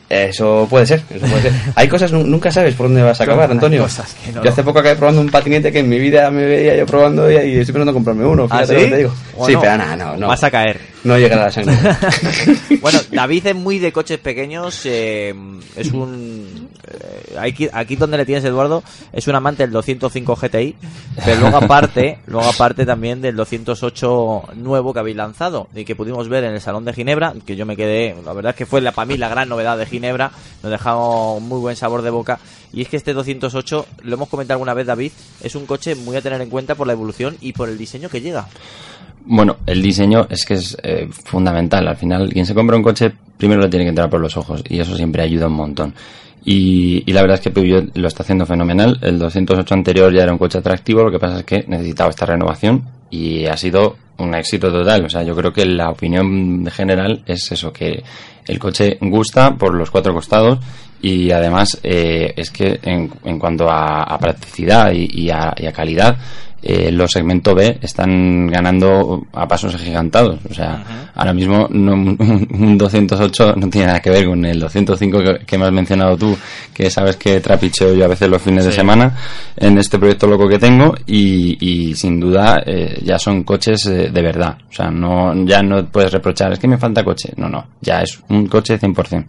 Eso 0.08 0.68
puede 0.70 0.86
ser, 0.86 1.02
eso 1.10 1.26
puede 1.26 1.41
ser. 1.41 1.52
Hay 1.76 1.88
cosas, 1.88 2.12
nu- 2.12 2.24
nunca 2.26 2.52
sabes 2.52 2.76
por 2.76 2.86
dónde 2.88 3.02
vas 3.02 3.20
a 3.20 3.24
acabar, 3.24 3.50
Antonio. 3.50 3.82
cosas 3.82 4.15
no- 4.34 4.44
yo 4.44 4.50
hace 4.52 4.63
poco 4.63 4.80
acabé 4.80 4.96
probando 4.96 5.20
un 5.22 5.30
patinete 5.30 5.72
que 5.72 5.80
en 5.80 5.89
mi 5.89 5.98
vida 6.00 6.30
me 6.30 6.46
veía 6.46 6.76
yo 6.76 6.86
probando 6.86 7.30
y, 7.32 7.34
y 7.36 7.38
estoy 7.58 7.74
pensando 7.74 7.89
en 7.89 7.94
comprarme 7.96 8.26
uno. 8.26 8.48
¿Ah, 8.52 8.65
sí? 8.68 8.74
lo 8.74 8.80
que 8.80 8.88
te 8.88 8.98
digo. 8.98 9.13
¿O 9.36 9.46
sí, 9.48 9.54
no? 9.54 9.62
pero 9.62 9.78
no, 9.98 10.18
no. 10.18 10.28
Vas 10.28 10.44
a 10.44 10.52
caer. 10.52 10.80
No 11.04 11.18
llegará 11.18 11.44
a 11.44 11.46
la 11.46 11.52
sangre. 11.52 11.76
Bueno, 12.82 13.00
David 13.12 13.48
es 13.48 13.56
muy 13.56 13.80
de 13.80 13.91
coches 13.91 14.20
pequeños. 14.20 14.82
eh, 14.86 15.34
es 15.76 15.91
un. 15.91 16.70
eh, 16.88 17.36
aquí, 17.39 17.68
aquí 17.72 17.96
donde 17.96 18.18
le 18.18 18.26
tienes, 18.26 18.44
Eduardo, 18.46 18.84
es 19.12 19.28
un 19.28 19.34
amante 19.36 19.63
del 19.63 19.72
205 19.72 20.36
GTI. 20.36 20.76
Pero 21.24 21.41
luego 21.41 21.58
aparte, 21.58 22.20
luego 22.28 22.48
aparte 22.48 22.86
también 22.86 23.22
del 23.22 23.36
208 23.36 24.44
nuevo 24.56 24.94
que 24.94 25.00
habéis 25.00 25.15
lanzado 25.18 25.68
y 25.76 25.84
que 25.86 25.96
pudimos 25.96 26.28
ver 26.30 26.44
en 26.44 26.54
el 26.54 26.62
Salón 26.62 26.86
de 26.86 26.94
Ginebra. 26.94 27.34
Que 27.46 27.56
yo 27.56 27.65
me 27.65 27.76
quedé. 27.76 28.15
La 28.24 28.34
verdad 28.34 28.52
es 28.52 28.56
que 28.56 28.65
fue 28.65 28.82
la, 28.82 28.91
para 28.91 29.06
mí 29.08 29.18
la 29.18 29.30
gran 29.30 29.50
novedad 29.50 29.78
de 29.78 29.86
Ginebra. 29.86 29.95
Nos 30.00 30.72
dejamos 30.72 31.42
muy 31.42 31.60
buen 31.60 31.76
sabor 31.76 32.02
de 32.02 32.10
boca. 32.10 32.40
Y 32.74 32.82
es 32.82 32.90
que 32.90 32.98
este 32.98 33.14
208, 33.14 33.86
lo 34.04 34.16
hemos 34.16 34.30
comentado 34.30 34.56
alguna 34.56 34.74
vez, 34.74 34.88
David, 34.88 35.12
es 35.42 35.56
un 35.56 35.66
coche 35.66 35.96
muy 35.96 36.16
a 36.16 36.22
tener 36.22 36.42
en 36.42 36.50
cuenta 36.50 36.76
por 36.76 36.88
la 36.88 36.94
evolución 36.94 37.38
y 37.42 37.54
por 37.54 37.70
el 37.70 37.78
diseño 37.78 38.10
que 38.10 38.22
llega. 38.22 38.48
Bueno, 39.28 39.58
el 39.66 39.82
diseño 39.82 40.28
es 40.30 40.46
que 40.46 40.56
es 40.56 40.78
eh, 40.84 41.08
fundamental. 41.12 41.88
Al 41.88 41.98
final, 41.98 42.30
quien 42.32 42.46
se 42.46 42.54
compra 42.54 42.78
un 42.78 42.84
coche, 42.84 43.12
primero 43.38 43.62
le 43.62 43.70
tiene 43.70 43.86
que 43.86 43.90
entrar 43.90 44.10
por 44.10 44.20
los 44.20 44.38
ojos 44.38 44.64
y 44.70 44.80
eso 44.80 44.96
siempre 44.96 45.24
ayuda 45.24 45.48
un 45.48 45.54
montón. 45.54 45.96
Y, 46.46 47.04
y 47.06 47.14
la 47.14 47.22
verdad 47.22 47.36
es 47.36 47.42
que 47.42 47.50
Peugeot 47.50 47.98
lo 47.98 48.08
está 48.08 48.24
haciendo 48.24 48.46
fenomenal. 48.46 49.00
El 49.02 49.18
208 49.18 49.74
anterior 49.74 50.14
ya 50.14 50.24
era 50.24 50.32
un 50.32 50.38
coche 50.38 50.60
atractivo, 50.60 51.04
lo 51.04 51.12
que 51.12 51.20
pasa 51.20 51.40
es 51.40 51.44
que 51.44 51.66
necesitaba 51.68 52.12
esta 52.12 52.26
renovación 52.26 52.84
y 53.10 53.46
ha 53.46 53.58
sido 53.58 53.98
un 54.18 54.34
éxito 54.36 54.72
total. 54.72 55.06
O 55.06 55.10
sea, 55.10 55.24
yo 55.24 55.36
creo 55.36 55.52
que 55.52 55.66
la 55.66 55.90
opinión 55.90 56.66
general 56.68 57.24
es 57.26 57.52
eso, 57.52 57.74
que 57.74 58.04
el 58.48 58.60
coche 58.60 58.98
gusta 59.02 59.56
por 59.56 59.74
los 59.74 59.90
cuatro 59.90 60.14
costados 60.14 60.60
y 61.06 61.30
además 61.32 61.80
eh, 61.84 62.34
es 62.36 62.50
que 62.50 62.80
en, 62.82 63.12
en 63.24 63.38
cuanto 63.38 63.70
a, 63.70 64.02
a 64.02 64.18
practicidad 64.18 64.91
y, 64.91 65.08
y 65.26 65.30
a, 65.30 65.54
y 65.56 65.68
a 65.68 65.72
calidad, 65.72 66.18
eh, 66.63 66.91
los 66.91 67.12
segmento 67.12 67.54
B 67.54 67.78
están 67.80 68.48
ganando 68.48 69.28
a 69.34 69.48
pasos 69.48 69.76
agigantados. 69.76 70.39
O 70.50 70.52
sea, 70.52 71.12
ahora 71.13 71.32
mismo 71.32 71.68
no, 71.70 71.94
un, 71.94 72.48
un 72.50 72.76
208 72.76 73.54
no 73.56 73.70
tiene 73.70 73.86
nada 73.86 74.00
que 74.00 74.10
ver 74.10 74.26
con 74.26 74.44
el 74.46 74.60
205 74.60 75.20
que, 75.20 75.46
que 75.46 75.58
me 75.60 75.65
has 75.65 75.72
mencionado 75.72 76.18
tú, 76.18 76.36
que 76.74 76.89
sabes 76.89 77.18
que 77.18 77.39
trapicheo 77.39 77.94
yo 77.94 78.06
a 78.06 78.08
veces 78.08 78.28
los 78.28 78.41
fines 78.41 78.65
de 78.65 78.72
semana 78.72 79.15
en 79.56 79.78
este 79.78 80.00
proyecto 80.00 80.26
loco 80.26 80.48
que 80.48 80.58
tengo 80.58 80.96
y, 81.06 81.56
y 81.60 81.94
sin 81.94 82.20
duda 82.20 82.63
eh, 82.65 83.00
ya 83.04 83.20
son 83.20 83.44
coches 83.44 83.86
eh, 83.86 84.10
de 84.12 84.22
verdad. 84.24 84.58
O 84.68 84.74
sea, 84.74 84.89
no 84.89 85.36
ya 85.46 85.62
no 85.62 85.86
puedes 85.86 86.12
reprochar, 86.12 86.54
es 86.54 86.58
que 86.58 86.68
me 86.68 86.80
falta 86.80 87.04
coche. 87.04 87.32
No, 87.38 87.48
no, 87.48 87.63
ya 87.80 88.02
es 88.02 88.20
un 88.30 88.48
coche 88.48 88.80
100%. 88.80 89.24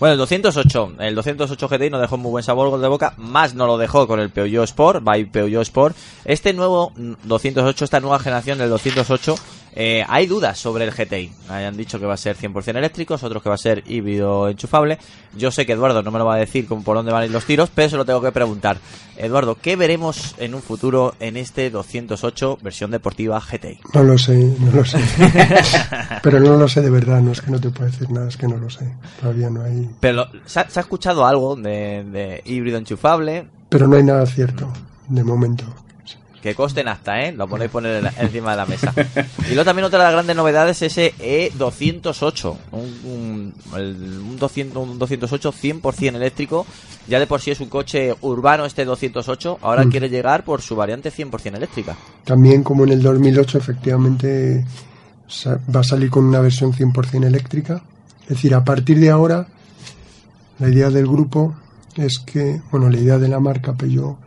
Bueno, 0.00 0.14
el 0.14 0.18
208, 0.18 0.94
el 0.98 1.14
208 1.14 1.68
GTI 1.68 1.90
nos 1.90 2.00
dejó 2.00 2.16
muy 2.16 2.32
buen 2.32 2.42
sabor 2.42 2.80
de 2.80 2.88
boca, 2.88 3.14
más 3.16 3.54
no 3.54 3.66
lo 3.66 3.78
dejó 3.78 4.08
con 4.08 4.18
el 4.18 4.28
Peugeot 4.28 4.64
Sport, 4.64 5.04
by 5.04 5.26
Peugeot 5.26 5.62
Sport. 5.62 5.96
Este 6.24 6.52
nuevo 6.52 6.92
mm, 6.96 7.12
208, 7.22 7.84
esta 7.84 8.00
nueva 8.00 8.18
generación 8.18 8.58
del 8.58 8.70
208, 8.70 9.36
eh, 9.76 10.04
hay 10.06 10.26
dudas 10.28 10.56
sobre 10.56 10.84
el 10.84 10.92
GTI. 10.92 11.32
Hayan 11.48 11.76
dicho 11.76 11.98
que 11.98 12.06
va 12.06 12.14
a 12.14 12.16
ser 12.16 12.36
100% 12.36 12.76
eléctricos, 12.76 13.24
otros 13.24 13.42
que 13.42 13.48
va 13.48 13.56
a 13.56 13.58
ser 13.58 13.82
híbrido 13.86 14.48
enchufable. 14.48 14.98
Yo 15.36 15.50
sé 15.50 15.66
que 15.66 15.72
Eduardo 15.72 16.00
no 16.00 16.12
me 16.12 16.20
lo 16.20 16.24
va 16.24 16.36
a 16.36 16.38
decir 16.38 16.68
con 16.68 16.84
por 16.84 16.96
dónde 16.96 17.10
van 17.10 17.22
a 17.22 17.26
ir 17.26 17.32
los 17.32 17.44
tiros, 17.44 17.70
pero 17.74 17.88
se 17.88 17.96
lo 17.96 18.04
tengo 18.04 18.22
que 18.22 18.30
preguntar. 18.30 18.78
Eduardo, 19.16 19.56
¿qué 19.60 19.74
veremos 19.74 20.36
en 20.38 20.54
un 20.54 20.62
futuro 20.62 21.14
en 21.18 21.36
este 21.36 21.70
208 21.70 22.58
versión 22.62 22.92
deportiva 22.92 23.40
GTI? 23.40 23.80
No 23.94 24.04
lo 24.04 24.16
sé, 24.16 24.54
no 24.60 24.70
lo 24.70 24.84
sé. 24.84 24.98
Pero 26.22 26.40
no 26.40 26.56
lo 26.56 26.68
sé 26.68 26.80
de 26.80 26.90
verdad, 26.90 27.20
no 27.20 27.32
es 27.32 27.40
que 27.40 27.50
no 27.50 27.60
te 27.60 27.70
pueda 27.70 27.90
decir 27.90 28.10
nada, 28.10 28.28
es 28.28 28.36
que 28.36 28.46
no 28.46 28.56
lo 28.56 28.70
sé. 28.70 28.92
Todavía 29.20 29.50
no 29.50 29.62
hay. 29.62 29.90
Pero, 30.00 30.28
¿se 30.46 30.60
ha, 30.60 30.70
se 30.70 30.78
ha 30.78 30.82
escuchado 30.82 31.26
algo 31.26 31.56
de, 31.56 32.04
de 32.04 32.42
híbrido 32.44 32.78
enchufable? 32.78 33.48
Pero 33.68 33.88
no 33.88 33.96
hay 33.96 34.04
nada 34.04 34.24
cierto, 34.26 34.72
de 35.08 35.24
momento. 35.24 35.64
Que 36.44 36.54
costen 36.54 36.88
hasta, 36.88 37.22
¿eh? 37.22 37.32
Lo 37.32 37.48
podéis 37.48 37.70
poner 37.70 38.04
encima 38.18 38.50
de 38.50 38.56
la 38.58 38.66
mesa. 38.66 38.92
Y 39.46 39.54
luego 39.54 39.64
también 39.64 39.86
otra 39.86 40.00
de 40.00 40.04
las 40.04 40.12
grandes 40.12 40.36
novedades 40.36 40.82
es 40.82 40.98
ese 40.98 41.14
E208. 41.58 42.56
Un, 42.72 42.80
un, 43.10 43.54
el- 43.78 44.18
un 44.18 44.36
200, 44.38 44.76
un 44.90 44.98
208 44.98 45.52
100% 45.54 46.14
eléctrico. 46.16 46.66
Ya 47.08 47.18
de 47.18 47.26
por 47.26 47.40
sí 47.40 47.50
es 47.50 47.60
un 47.60 47.70
coche 47.70 48.14
urbano 48.20 48.66
este 48.66 48.84
208. 48.84 49.58
Ahora 49.62 49.86
Mm. 49.86 49.90
quiere 49.90 50.10
llegar 50.10 50.44
por 50.44 50.60
su 50.60 50.76
variante 50.76 51.10
100% 51.10 51.56
eléctrica. 51.56 51.96
También 52.24 52.62
como 52.62 52.84
en 52.84 52.90
el 52.90 53.02
2008 53.02 53.56
efectivamente 53.56 54.66
va 55.74 55.80
a 55.80 55.84
salir 55.84 56.10
con 56.10 56.24
una 56.26 56.40
versión 56.40 56.74
100% 56.74 57.24
eléctrica. 57.26 57.82
Es 58.24 58.28
decir, 58.28 58.54
a 58.54 58.62
partir 58.62 59.00
de 59.00 59.08
ahora 59.08 59.46
la 60.58 60.68
idea 60.68 60.90
del 60.90 61.06
grupo 61.06 61.54
es 61.96 62.18
que, 62.18 62.60
bueno, 62.70 62.90
la 62.90 62.98
idea 62.98 63.16
de 63.18 63.28
la 63.28 63.40
marca 63.40 63.72
Peugeot 63.72 64.18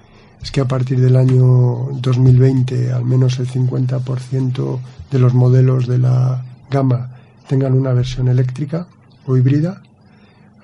es 0.48 0.52
que 0.52 0.62
a 0.62 0.66
partir 0.66 1.02
del 1.02 1.18
año 1.18 1.90
2020 2.02 2.94
al 2.94 3.04
menos 3.04 3.38
el 3.38 3.50
50% 3.50 4.80
de 5.12 5.20
los 5.20 5.34
modelos 5.34 5.88
de 5.88 5.98
la 5.98 6.42
gama 6.72 7.10
tengan 7.50 7.74
una 7.74 7.92
versión 7.92 8.30
eléctrica 8.30 8.88
o 9.26 9.36
híbrida. 9.36 9.82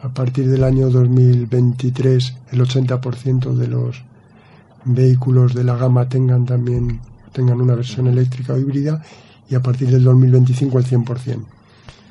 A 0.01 0.07
partir 0.13 0.49
del 0.49 0.63
año 0.63 0.89
2023 0.89 2.33
el 2.53 2.61
80% 2.61 3.55
de 3.55 3.67
los 3.67 4.01
vehículos 4.85 5.53
de 5.53 5.65
la 5.65 5.75
gama 5.75 6.07
tengan 6.07 6.45
también 6.45 7.01
tengan 7.33 7.59
una 7.59 7.75
versión 7.75 8.07
eléctrica 8.07 8.53
o 8.53 8.57
híbrida 8.57 9.01
y 9.49 9.55
a 9.55 9.61
partir 9.61 9.89
del 9.91 10.05
2025 10.05 10.77
el 10.79 10.85
100% 10.85 11.43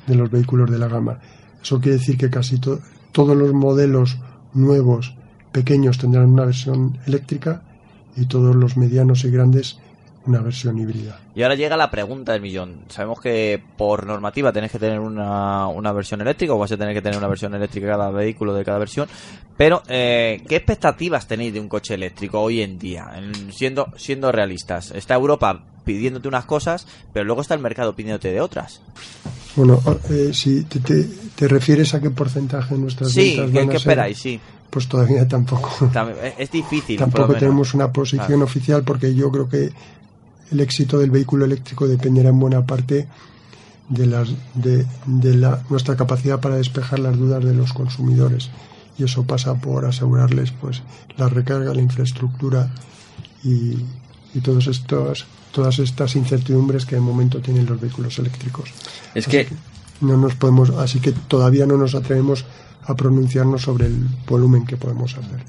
de 0.05 0.15
los 0.15 0.29
vehículos 0.29 0.69
de 0.69 0.77
la 0.77 0.87
gama. 0.87 1.17
Eso 1.63 1.81
quiere 1.81 1.97
decir 1.97 2.19
que 2.19 2.29
casi 2.29 2.59
to- 2.59 2.81
todos 3.11 3.35
los 3.35 3.51
modelos 3.51 4.19
nuevos 4.53 5.15
pequeños 5.53 5.97
tendrán 5.97 6.25
una 6.25 6.43
versión 6.45 6.97
eléctrica 7.07 7.61
y 8.17 8.25
todos 8.25 8.53
los 8.55 8.75
medianos 8.75 9.23
y 9.23 9.31
grandes 9.31 9.77
una 10.25 10.39
versión 10.39 10.77
híbrida. 10.77 11.19
Y 11.35 11.43
ahora 11.43 11.55
llega 11.55 11.75
la 11.75 11.91
pregunta 11.91 12.31
del 12.31 12.41
millón. 12.41 12.79
Sabemos 12.87 13.19
que 13.19 13.61
por 13.77 14.05
normativa 14.05 14.53
tenés 14.53 14.71
que 14.71 14.79
tener 14.79 14.99
una, 14.99 15.67
una 15.67 15.91
versión 15.91 16.21
eléctrica 16.21 16.53
o 16.53 16.57
vas 16.57 16.71
a 16.71 16.77
tener 16.77 16.93
que 16.93 17.01
tener 17.01 17.17
una 17.17 17.27
versión 17.27 17.53
eléctrica 17.55 17.87
cada 17.87 18.09
vehículo 18.09 18.53
de 18.53 18.63
cada 18.63 18.77
versión. 18.79 19.09
Pero, 19.57 19.83
eh, 19.89 20.41
¿qué 20.47 20.55
expectativas 20.55 21.27
tenéis 21.27 21.53
de 21.53 21.59
un 21.59 21.67
coche 21.67 21.95
eléctrico 21.95 22.39
hoy 22.39 22.61
en 22.61 22.79
día? 22.79 23.11
En- 23.17 23.51
siendo, 23.51 23.87
siendo 23.97 24.31
realistas. 24.31 24.91
Está 24.91 25.15
Europa 25.15 25.65
pidiéndote 25.83 26.29
unas 26.29 26.45
cosas, 26.45 26.87
pero 27.11 27.25
luego 27.25 27.41
está 27.41 27.53
el 27.55 27.59
mercado 27.59 27.93
pidiéndote 27.93 28.31
de 28.31 28.39
otras. 28.39 28.79
Bueno, 29.57 29.81
eh, 30.09 30.29
si 30.33 30.63
te, 30.63 30.79
te- 30.79 31.07
te 31.35 31.47
refieres 31.49 31.93
a 31.93 31.99
qué 32.01 32.09
porcentaje 32.09 32.75
de 32.75 32.79
nuestras 32.79 33.11
Sí, 33.11 33.35
ventas 33.35 33.51
¿qué, 33.51 33.57
van 33.59 33.69
a 33.69 33.71
qué 33.73 33.79
ser, 33.79 33.91
esperáis? 33.91 34.17
Sí. 34.17 34.39
Pues 34.73 34.87
todavía 34.89 35.27
tampoco. 35.27 35.69
También- 35.93 36.17
es- 36.37 36.49
difícil. 36.51 36.97
Tampoco 36.97 37.35
tenemos 37.35 37.73
una 37.75 37.91
posición 37.91 38.25
Claro. 38.27 38.43
oficial 38.43 38.83
porque 38.83 39.13
yo 39.13 39.31
creo 39.31 39.47
que 39.47 39.71
el 40.51 40.59
éxito 40.59 40.97
del 40.97 41.11
vehículo 41.11 41.45
eléctrico 41.45 41.87
dependerá 41.87 42.29
en 42.29 42.39
buena 42.39 42.65
parte 42.65 43.07
de, 43.89 44.05
las, 44.07 44.29
de, 44.55 44.85
de 45.05 45.35
la, 45.35 45.61
nuestra 45.69 45.95
capacidad 45.95 46.39
para 46.39 46.55
despejar 46.55 46.99
las 46.99 47.17
dudas 47.17 47.43
de 47.45 47.53
los 47.53 47.71
consumidores. 47.73 48.49
Y 48.97 49.03
eso 49.03 49.23
pasa 49.23 49.55
por 49.55 49.85
asegurarles 49.85 50.51
pues 50.51 50.81
la 51.17 51.29
recarga, 51.29 51.73
la 51.73 51.81
infraestructura 51.81 52.71
y, 53.43 53.77
y 54.33 54.39
todos 54.41 54.67
estos, 54.67 55.25
todas 55.51 55.79
estas 55.79 56.15
incertidumbres 56.15 56.85
que 56.85 56.95
de 56.95 57.01
momento 57.01 57.39
tienen 57.39 57.65
los 57.65 57.79
vehículos 57.79 58.17
eléctricos. 58.19 58.69
Es 59.15 59.27
que 59.27 59.47
No 60.01 60.17
nos 60.17 60.35
podemos, 60.35 60.69
así 60.71 60.99
que 60.99 61.11
todavía 61.11 61.65
no 61.65 61.77
nos 61.77 61.95
atrevemos 61.95 62.45
a 62.85 62.95
pronunciarnos 62.95 63.61
sobre 63.61 63.87
el 63.87 64.07
volumen 64.27 64.65
que 64.65 64.77
podemos 64.77 65.17
hacer. 65.17 65.39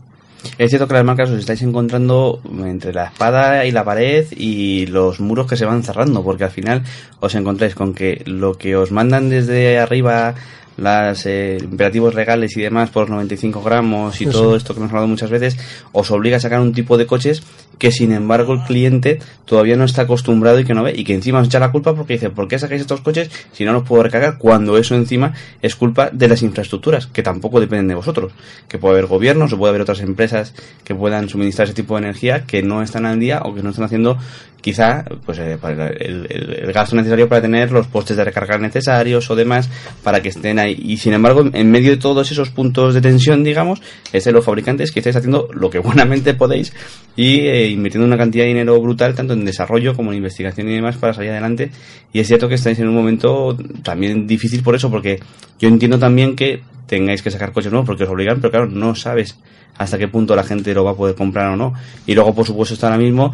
Es 0.59 0.70
cierto 0.70 0.87
que 0.87 0.95
las 0.95 1.05
marcas 1.05 1.30
os 1.30 1.39
estáis 1.39 1.62
encontrando 1.62 2.41
entre 2.64 2.93
la 2.93 3.07
espada 3.07 3.64
y 3.64 3.70
la 3.70 3.85
pared 3.85 4.26
y 4.37 4.87
los 4.87 5.18
muros 5.20 5.47
que 5.47 5.57
se 5.57 5.64
van 5.64 5.82
cerrando, 5.82 6.22
porque 6.22 6.45
al 6.45 6.51
final 6.51 6.82
os 7.20 7.35
encontráis 7.35 7.74
con 7.74 7.95
que 7.95 8.22
lo 8.26 8.59
que 8.59 8.76
os 8.76 8.93
mandan 8.93 9.30
desde 9.30 9.78
arriba, 9.78 10.35
los 10.77 11.27
imperativos 11.27 12.14
legales 12.14 12.57
y 12.57 12.62
demás 12.62 12.91
por 12.91 13.03
los 13.03 13.11
95 13.11 13.62
gramos 13.62 14.20
y 14.20 14.27
todo 14.27 14.57
esto 14.57 14.75
que 14.75 14.81
hemos 14.81 14.91
hablado 14.91 15.09
muchas 15.09 15.31
veces, 15.31 15.57
os 15.93 16.11
obliga 16.11 16.37
a 16.39 16.41
sacar 16.41 16.61
un 16.61 16.72
tipo 16.72 16.99
de 16.99 17.07
coches 17.07 17.43
que 17.79 17.91
sin 17.91 18.12
embargo 18.12 18.53
el 18.55 18.61
cliente 18.62 19.18
todavía 19.45 19.77
no 19.77 19.85
está 19.85 20.03
acostumbrado 20.03 20.61
y 20.61 20.64
que 20.64 20.75
no 20.75 20.85
ve, 20.85 20.93
y 20.97 21.03
que 21.05 21.12
encima 21.14 21.41
os 21.41 21.49
echa 21.49 21.59
la 21.59 21.72
culpa 21.72 21.95
porque 21.95 22.14
dice, 22.14 22.31
¿por 22.31 22.47
qué 22.49 22.59
sacáis 22.59 22.81
estos 22.81 23.01
coches 23.01 23.31
si 23.53 23.64
no 23.64 23.72
los 23.72 23.83
puedo 23.83 24.03
recargar? 24.05 24.39
Cuando 24.39 24.79
eso 24.79 24.95
encima 24.95 25.33
es 25.61 25.75
culpa 25.75 26.09
de 26.12 26.29
las 26.29 26.43
infraestructuras, 26.43 27.07
que 27.09 27.22
tampoco 27.22 27.61
dependen 27.61 27.89
de 27.89 27.95
vosotros, 27.97 28.33
que 28.68 28.79
puede 28.79 28.95
haber 28.95 29.07
gobiernos 29.07 29.53
o 29.53 29.59
puede 29.59 29.70
haber 29.70 29.83
otras 29.83 30.01
empresas 30.01 30.55
que 30.85 30.95
puedan 30.95 31.29
suministrar 31.29 31.66
ese 31.66 31.75
tipo 31.75 31.95
de 31.97 32.03
energía 32.05 32.45
que 32.47 32.62
no 32.62 32.81
están 32.83 33.07
al 33.07 33.18
día 33.18 33.41
o 33.45 33.55
que 33.55 33.62
no 33.62 33.70
están 33.70 33.85
haciendo 33.87 34.18
quizá 34.61 35.05
pues 35.27 35.39
eh, 35.41 35.59
el, 36.01 36.27
el- 36.31 36.59
el 36.62 36.72
gasto 36.72 36.97
necesario 36.97 37.29
para 37.29 37.43
tener 37.43 37.70
los 37.70 37.87
postes 37.87 38.16
de 38.16 38.25
recarga 38.25 38.57
necesarios 38.57 39.29
o 39.31 39.37
demás 39.37 39.68
para 40.03 40.22
que 40.22 40.31
estén 40.31 40.59
ahí 40.59 40.64
y 40.69 40.97
sin 40.97 41.12
embargo 41.12 41.45
en 41.53 41.71
medio 41.71 41.91
de 41.91 41.97
todos 41.97 42.31
esos 42.31 42.51
puntos 42.51 42.95
de 42.95 43.01
tensión 43.01 43.45
digamos 43.45 43.81
es 44.12 44.25
de 44.25 44.33
los 44.33 44.45
fabricantes 44.45 44.93
que 44.93 45.01
estáis 45.01 45.17
haciendo 45.17 45.49
lo 45.53 45.71
que 45.71 45.79
buenamente 45.81 46.35
podéis 46.35 46.73
y 47.17 47.41
eh, 47.41 47.69
invirtiendo 47.69 48.07
una 48.07 48.17
cantidad 48.17 48.45
de 48.45 48.49
dinero 48.49 48.81
brutal 48.81 49.15
tanto 49.15 49.35
en 49.35 49.45
desarrollo 49.45 49.95
como 49.95 50.11
en 50.11 50.19
investigación 50.19 50.69
y 50.69 50.75
demás 50.75 50.97
para 50.97 51.15
salir 51.15 51.31
adelante. 51.31 51.71
Y 52.12 52.21
es 52.21 52.27
cierto 52.27 52.49
que 52.49 52.55
estáis 52.55 52.79
en 52.79 52.89
un 52.89 52.95
momento 52.95 53.57
también 53.83 54.27
difícil 54.27 54.62
por 54.62 54.75
eso 54.75 54.91
porque 54.91 55.21
yo 55.59 55.69
entiendo 55.69 55.99
también 55.99 56.37
que 56.37 56.62
tengáis 56.87 57.23
que 57.23 57.31
sacar 57.31 57.53
coches 57.53 57.73
nuevos 57.73 57.87
porque 57.87 58.05
os 58.05 58.11
obligan 58.11 58.41
pero 58.41 58.51
claro 58.51 58.67
no 58.67 58.95
sabes 58.95 59.39
hasta 59.77 59.99
qué 59.99 60.09
punto 60.09 60.37
la 60.37 60.45
gente 60.45 60.73
lo 60.75 60.85
va 60.85 60.93
a 60.93 60.97
poder 60.97 61.15
comprar 61.15 61.51
o 61.51 61.57
no. 61.57 61.75
Y 62.07 62.15
luego 62.15 62.35
por 62.35 62.47
supuesto 62.47 62.75
está 62.75 62.89
ahora 62.89 62.99
mismo 62.99 63.33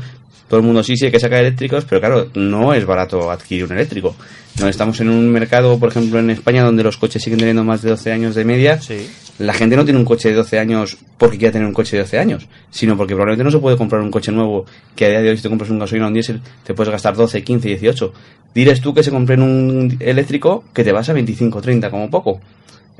todo 0.50 0.58
el 0.58 0.66
mundo 0.66 0.82
sí, 0.82 0.96
sí 0.96 1.04
hay 1.04 1.12
que 1.12 1.20
sacar 1.20 1.38
eléctricos, 1.38 1.84
pero 1.84 2.00
claro, 2.00 2.26
no 2.34 2.74
es 2.74 2.84
barato 2.84 3.30
adquirir 3.30 3.66
un 3.66 3.72
eléctrico. 3.72 4.16
No 4.58 4.66
estamos 4.66 5.00
en 5.00 5.08
un 5.08 5.30
mercado, 5.30 5.78
por 5.78 5.90
ejemplo, 5.90 6.18
en 6.18 6.28
España, 6.28 6.64
donde 6.64 6.82
los 6.82 6.96
coches 6.96 7.22
siguen 7.22 7.38
teniendo 7.38 7.62
más 7.62 7.82
de 7.82 7.90
12 7.90 8.10
años 8.10 8.34
de 8.34 8.44
media. 8.44 8.80
Sí. 8.80 9.08
La 9.38 9.54
gente 9.54 9.76
no 9.76 9.84
tiene 9.84 10.00
un 10.00 10.04
coche 10.04 10.30
de 10.30 10.34
12 10.34 10.58
años 10.58 10.98
porque 11.18 11.38
quiera 11.38 11.52
tener 11.52 11.68
un 11.68 11.72
coche 11.72 11.96
de 11.96 12.02
12 12.02 12.18
años, 12.18 12.48
sino 12.68 12.96
porque 12.96 13.14
probablemente 13.14 13.44
no 13.44 13.52
se 13.52 13.60
puede 13.60 13.76
comprar 13.76 14.02
un 14.02 14.10
coche 14.10 14.32
nuevo 14.32 14.66
que 14.96 15.06
a 15.06 15.08
día 15.10 15.22
de 15.22 15.30
hoy 15.30 15.36
si 15.36 15.44
te 15.44 15.48
compras 15.48 15.70
un 15.70 15.78
gasolina 15.78 16.06
o 16.06 16.08
un 16.08 16.14
diésel 16.14 16.40
te 16.64 16.74
puedes 16.74 16.90
gastar 16.90 17.14
12, 17.14 17.44
15, 17.44 17.68
18. 17.68 18.12
Dirás 18.52 18.80
tú 18.80 18.92
que 18.92 19.04
se 19.04 19.12
compren 19.12 19.42
un 19.42 19.96
eléctrico 20.00 20.64
que 20.74 20.82
te 20.82 20.90
vas 20.90 21.08
a 21.08 21.12
25, 21.12 21.62
30 21.62 21.90
como 21.90 22.10
poco. 22.10 22.40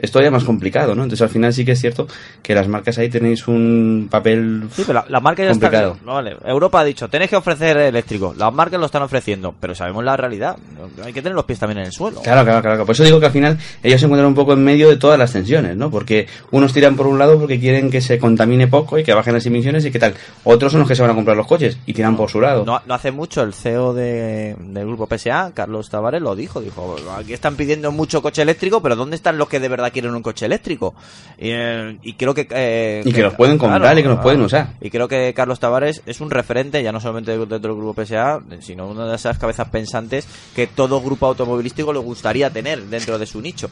Es 0.03 0.11
todavía 0.11 0.31
más 0.31 0.45
complicado, 0.45 0.95
¿no? 0.95 1.03
Entonces 1.03 1.23
al 1.23 1.29
final 1.31 1.53
sí 1.53 1.65
que 1.65 1.73
es 1.73 1.81
cierto 1.81 2.07
que 2.43 2.55
las 2.55 2.69
marcas 2.69 2.99
ahí 2.99 3.09
tenéis 3.09 3.47
un 3.49 4.09
papel 4.11 4.65
Sí, 4.73 4.83
pero 4.87 5.01
la, 5.01 5.05
la 5.09 5.21
marca 5.21 5.43
ya 5.45 5.51
complicado. 5.51 5.93
está. 5.93 6.05
no, 6.07 6.15
vale. 6.15 6.37
Europa 6.45 6.81
ha 6.81 6.85
dicho, 6.85 7.09
tenéis 7.09 7.31
que 7.31 7.37
ofrecer 7.37 7.77
eléctrico. 7.77 8.35
Las 8.37 8.53
marcas 8.53 8.81
lo 8.81 8.87
están 8.87 9.03
ofreciendo, 9.03 9.55
pero 9.61 9.75
sabemos 9.75 10.05
la 10.05 10.17
realidad. 10.17 10.57
Hay 11.05 11.13
que 11.13 11.23
tener 11.23 11.35
los 11.37 11.45
pies 11.45 11.59
también 11.59 11.79
en 11.79 11.87
el 11.87 11.93
suelo. 11.93 12.21
Claro, 12.23 12.45
claro, 12.45 12.63
claro. 12.63 12.87
Por 12.87 12.95
eso 12.95 13.05
digo 13.05 13.21
que 13.21 13.27
al 13.27 13.33
final 13.33 13.59
ellos 13.83 14.01
se 14.01 14.07
encuentran 14.07 14.29
un 14.29 14.35
poco 14.35 14.53
en 14.53 14.65
medio 14.65 14.89
de 14.89 14.97
todas 14.97 15.19
las 15.19 15.33
tensiones, 15.33 15.77
¿no? 15.77 15.91
Porque 15.91 16.27
unos 16.51 16.73
tiran 16.73 16.97
por 16.97 17.07
un 17.07 17.19
lado 17.19 17.39
porque 17.39 17.61
quieren 17.61 17.91
que 17.91 18.01
se 18.01 18.19
contamine 18.19 18.67
poco 18.69 18.99
y 18.99 19.05
que 19.05 19.13
bajen 19.15 19.35
las 19.35 19.47
emisiones 19.47 19.85
y 19.85 19.91
qué 19.91 19.99
tal. 19.99 20.15
Otros 20.45 20.73
son 20.73 20.81
los 20.81 20.89
que 20.89 20.95
se 20.95 21.03
van 21.03 21.11
a 21.11 21.15
comprar 21.15 21.37
los 21.37 21.47
coches 21.47 21.79
y 21.87 21.93
tiran 21.93 22.17
por 22.17 22.31
su 22.31 22.41
lado. 22.41 22.65
No, 22.65 22.81
no 22.87 22.95
hace 22.95 23.11
mucho 23.11 23.43
el 23.43 23.53
CEO 23.55 23.93
de- 23.95 24.57
del 24.59 24.87
grupo 24.87 25.07
PSA, 25.07 25.53
Carlos 25.55 25.91
Tavares, 25.91 26.23
lo 26.23 26.35
dijo. 26.35 26.61
Dijo, 26.61 26.97
aquí 27.17 27.33
están 27.33 27.57
pidiendo 27.57 27.93
mucho 27.93 28.23
coche 28.23 28.43
eléctrico, 28.43 28.81
pero 28.83 28.97
¿dónde 28.97 29.17
están 29.17 29.39
los 29.39 29.49
que 29.49 29.61
de 29.61 29.69
verdad 29.69 29.90
quieren 29.91 30.15
un 30.15 30.23
coche 30.23 30.47
eléctrico? 30.47 30.95
Y, 31.39 31.51
eh, 31.53 31.99
y 32.03 32.15
creo 32.15 32.35
que... 32.35 32.47
eh, 32.51 33.03
Y 33.05 33.13
que 33.13 33.23
los 33.23 33.35
pueden 33.35 33.59
comprar 33.59 33.99
y 33.99 34.03
que 34.03 34.09
los 34.09 34.21
pueden 34.21 34.43
usar. 34.43 34.75
Y 34.81 34.91
creo 34.91 35.09
que 35.09 35.33
Carlos 35.35 35.59
Tavares 35.61 36.03
es 36.07 36.21
un 36.21 36.31
referente, 36.31 36.83
ya 36.83 36.93
no 36.93 37.01
solamente 37.01 37.37
dentro 37.37 37.59
del 37.59 37.75
grupo 37.77 38.05
PSA, 38.05 38.41
sino 38.61 38.89
una 38.89 39.07
de 39.07 39.17
esas 39.17 39.39
cabezas 39.39 39.69
pensantes 39.69 40.27
que 40.55 40.67
todo 40.67 41.01
grupo 41.01 41.27
automovilístico 41.27 41.93
le 41.93 41.99
gustaría 42.01 42.51
tener 42.51 42.83
dentro 42.85 43.19
de 43.19 43.27
su 43.27 43.41
nicho. 43.41 43.71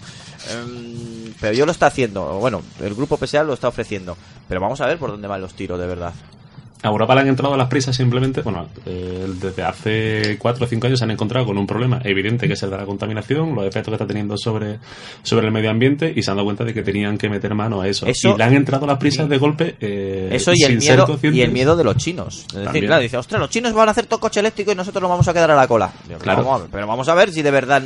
Em, 0.50 1.32
pero 1.40 1.52
yo 1.54 1.66
lo 1.66 1.72
está 1.72 1.86
haciendo, 1.86 2.24
bueno, 2.38 2.62
el 2.80 2.94
grupo 2.94 3.16
PSA 3.16 3.42
lo 3.44 3.52
está 3.54 3.68
ofreciendo. 3.68 4.16
Pero 4.48 4.60
vamos 4.60 4.80
a 4.80 4.86
ver 4.86 4.98
por 4.98 5.10
dónde 5.10 5.28
van 5.28 5.40
los 5.40 5.54
tiros 5.54 5.78
de 5.78 5.86
verdad. 5.86 6.12
A 6.82 6.88
Europa 6.88 7.14
le 7.16 7.22
han 7.22 7.28
entrado 7.28 7.56
las 7.56 7.66
prisas 7.68 7.96
simplemente, 7.96 8.40
bueno, 8.42 8.68
eh, 8.86 9.26
desde 9.40 9.62
hace 9.64 10.36
4 10.38 10.64
o 10.64 10.68
5 10.68 10.86
años 10.86 10.98
se 11.00 11.04
han 11.04 11.10
encontrado 11.10 11.44
con 11.46 11.58
un 11.58 11.66
problema 11.66 12.00
evidente 12.04 12.46
que 12.46 12.52
es 12.54 12.62
el 12.62 12.70
de 12.70 12.76
la 12.76 12.86
contaminación, 12.86 13.54
los 13.54 13.64
efectos 13.64 13.88
que 13.90 13.94
está 13.96 14.06
teniendo 14.06 14.36
sobre, 14.38 14.78
sobre 15.24 15.46
el 15.46 15.52
medio 15.52 15.70
ambiente 15.70 16.12
y 16.14 16.22
se 16.22 16.30
han 16.30 16.36
dado 16.36 16.44
cuenta 16.44 16.64
de 16.64 16.72
que 16.74 16.82
tenían 16.82 17.18
que 17.18 17.28
meter 17.28 17.52
mano 17.54 17.80
a 17.80 17.88
eso. 17.88 18.06
Eso- 18.06 18.34
y 18.34 18.38
le 18.38 18.44
han 18.44 18.54
entrado 18.54 18.86
las 18.86 18.98
prisas 18.98 19.28
de 19.28 19.38
golpe 19.38 19.76
eh, 19.80 20.28
Eso 20.32 20.52
y 20.54 20.62
el, 20.62 20.70
sin 20.72 20.80
ser 20.82 20.96
miedo, 20.98 21.06
y 21.36 21.40
el 21.42 21.50
miedo 21.50 21.76
de 21.76 21.82
los 21.84 21.96
chinos. 21.96 22.44
Es 22.48 22.64
decir, 22.66 22.86
claro, 22.86 23.02
dice, 23.02 23.16
ostras, 23.16 23.40
los 23.40 23.50
chinos 23.50 23.72
van 23.72 23.88
a 23.88 23.90
hacer 23.90 24.06
todo 24.06 24.20
coche 24.20 24.38
eléctrico 24.40 24.70
y 24.70 24.74
nosotros 24.76 25.02
nos 25.02 25.10
vamos 25.10 25.26
a 25.26 25.32
quedar 25.32 25.50
a 25.50 25.56
la 25.56 25.66
cola. 25.66 25.90
Claro. 26.20 26.44
vamos 26.44 26.60
a 26.60 26.62
ver, 26.62 26.70
pero 26.70 26.86
vamos 26.86 27.08
a 27.08 27.14
ver 27.14 27.32
si 27.32 27.42
de 27.42 27.50
verdad 27.50 27.82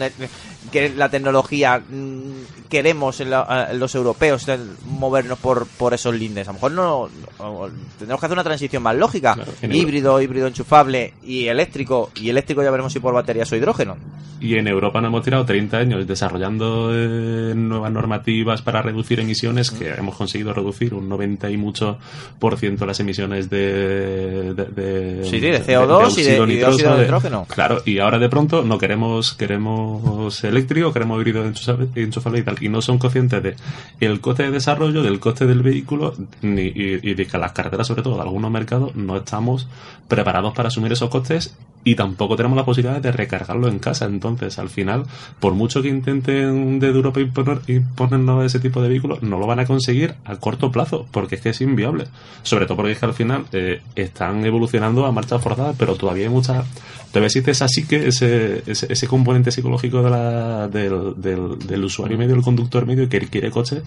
que 0.70 0.90
la 0.90 1.08
tecnología 1.08 1.78
mm, 1.78 2.68
queremos 2.68 3.20
en, 3.20 3.30
la- 3.30 3.68
en 3.70 3.78
los 3.78 3.94
europeos 3.94 4.46
el 4.48 4.70
movernos 4.86 5.38
por, 5.38 5.66
por 5.66 5.94
esos 5.94 6.14
lindes. 6.14 6.46
A 6.48 6.50
lo 6.50 6.54
mejor 6.54 6.72
no, 6.72 7.08
no- 7.38 7.68
tendremos 7.98 8.20
que 8.20 8.26
hacer 8.26 8.32
una 8.36 8.44
transición 8.44 8.81
más 8.82 8.96
lógica. 8.96 9.34
Claro, 9.34 9.52
híbrido, 9.72 10.20
híbrido 10.20 10.46
enchufable 10.46 11.14
y 11.22 11.46
eléctrico. 11.46 12.10
Y 12.16 12.28
eléctrico 12.28 12.62
ya 12.62 12.70
veremos 12.70 12.92
si 12.92 13.00
por 13.00 13.14
baterías 13.14 13.50
o 13.52 13.56
hidrógeno. 13.56 13.96
Y 14.40 14.56
en 14.56 14.66
Europa 14.66 15.00
nos 15.00 15.08
hemos 15.10 15.22
tirado 15.22 15.44
30 15.44 15.76
años 15.78 16.04
desarrollando 16.06 16.90
eh, 16.92 17.54
nuevas 17.54 17.92
normativas 17.92 18.60
para 18.60 18.82
reducir 18.82 19.20
emisiones, 19.20 19.70
que 19.70 19.88
hemos 19.90 20.16
conseguido 20.16 20.52
reducir 20.52 20.94
un 20.94 21.08
90 21.08 21.48
y 21.48 21.56
mucho 21.56 21.98
por 22.40 22.56
ciento 22.58 22.84
las 22.84 22.98
emisiones 22.98 23.48
de, 23.48 24.52
de, 24.54 24.64
de- 24.64 25.24
Sí, 25.24 25.38
sí, 25.38 25.40
de 25.40 25.62
CO2 25.64 26.18
y 26.18 26.22
de- 26.24 26.32
y 26.32 26.40
de 26.40 26.46
nitroso, 26.46 26.72
óxido 26.74 26.96
de 26.96 27.02
nitrógeno. 27.02 27.46
Claro, 27.48 27.82
y 27.84 28.00
ahora 28.00 28.18
de 28.18 28.28
pronto 28.28 28.64
no 28.64 28.78
queremos 28.78 29.34
queremos 29.34 30.42
eléctrico, 30.44 30.92
queremos 30.92 31.18
híbrido 31.20 31.44
enchufable, 31.44 31.88
enchufable 31.94 32.38
y 32.40 32.42
tal, 32.42 32.56
y 32.60 32.68
no 32.68 32.82
son 32.82 32.98
conscientes 32.98 33.42
de 33.42 33.54
el 34.00 34.20
coste 34.20 34.44
de 34.44 34.50
desarrollo, 34.50 35.02
del 35.04 35.20
coste 35.20 35.46
del 35.46 35.62
vehículo 35.62 36.14
ni, 36.42 36.62
y, 36.62 36.98
y 37.02 37.14
de 37.14 37.26
que 37.26 37.38
las 37.38 37.52
carreteras, 37.52 37.86
sobre 37.86 38.02
todo 38.02 38.16
de 38.16 38.22
algunos 38.22 38.50
mercados, 38.50 38.71
no 38.94 39.16
estamos 39.16 39.68
preparados 40.08 40.54
para 40.54 40.68
asumir 40.68 40.92
esos 40.92 41.10
costes 41.10 41.56
y 41.84 41.96
tampoco 41.96 42.36
tenemos 42.36 42.56
la 42.56 42.64
posibilidad 42.64 43.00
de 43.00 43.10
recargarlo 43.10 43.68
en 43.68 43.78
casa. 43.78 44.06
Entonces, 44.06 44.58
al 44.58 44.68
final, 44.68 45.04
por 45.40 45.54
mucho 45.54 45.82
que 45.82 45.88
intenten 45.88 46.78
desde 46.78 46.94
Europa 46.94 47.20
imponer, 47.20 47.60
imponernos 47.66 48.44
ese 48.44 48.60
tipo 48.60 48.80
de 48.82 48.88
vehículos, 48.88 49.22
no 49.22 49.38
lo 49.38 49.46
van 49.46 49.60
a 49.60 49.66
conseguir 49.66 50.14
a 50.24 50.36
corto 50.36 50.70
plazo, 50.70 51.06
porque 51.10 51.36
es 51.36 51.40
que 51.40 51.48
es 51.50 51.60
inviable. 51.60 52.04
Sobre 52.42 52.66
todo 52.66 52.76
porque 52.76 52.92
es 52.92 52.98
que 52.98 53.06
al 53.06 53.14
final 53.14 53.46
eh, 53.52 53.80
están 53.96 54.44
evolucionando 54.44 55.06
a 55.06 55.12
marcha 55.12 55.38
forzada, 55.38 55.74
pero 55.76 55.96
todavía 55.96 56.24
hay 56.24 56.30
mucha. 56.30 56.64
Todavía 57.08 57.26
existe 57.26 57.50
esa 57.50 57.68
psique, 57.68 58.06
ese, 58.06 58.62
ese, 58.66 58.92
ese 58.92 59.06
componente 59.08 59.50
psicológico 59.50 60.02
de 60.02 60.10
la, 60.10 60.68
del, 60.68 61.14
del, 61.16 61.84
usuario 61.84 62.16
medio, 62.16 62.34
del 62.34 62.44
conductor 62.44 62.86
medio, 62.86 63.08
que 63.08 63.20
quiere 63.20 63.50
coches 63.50 63.82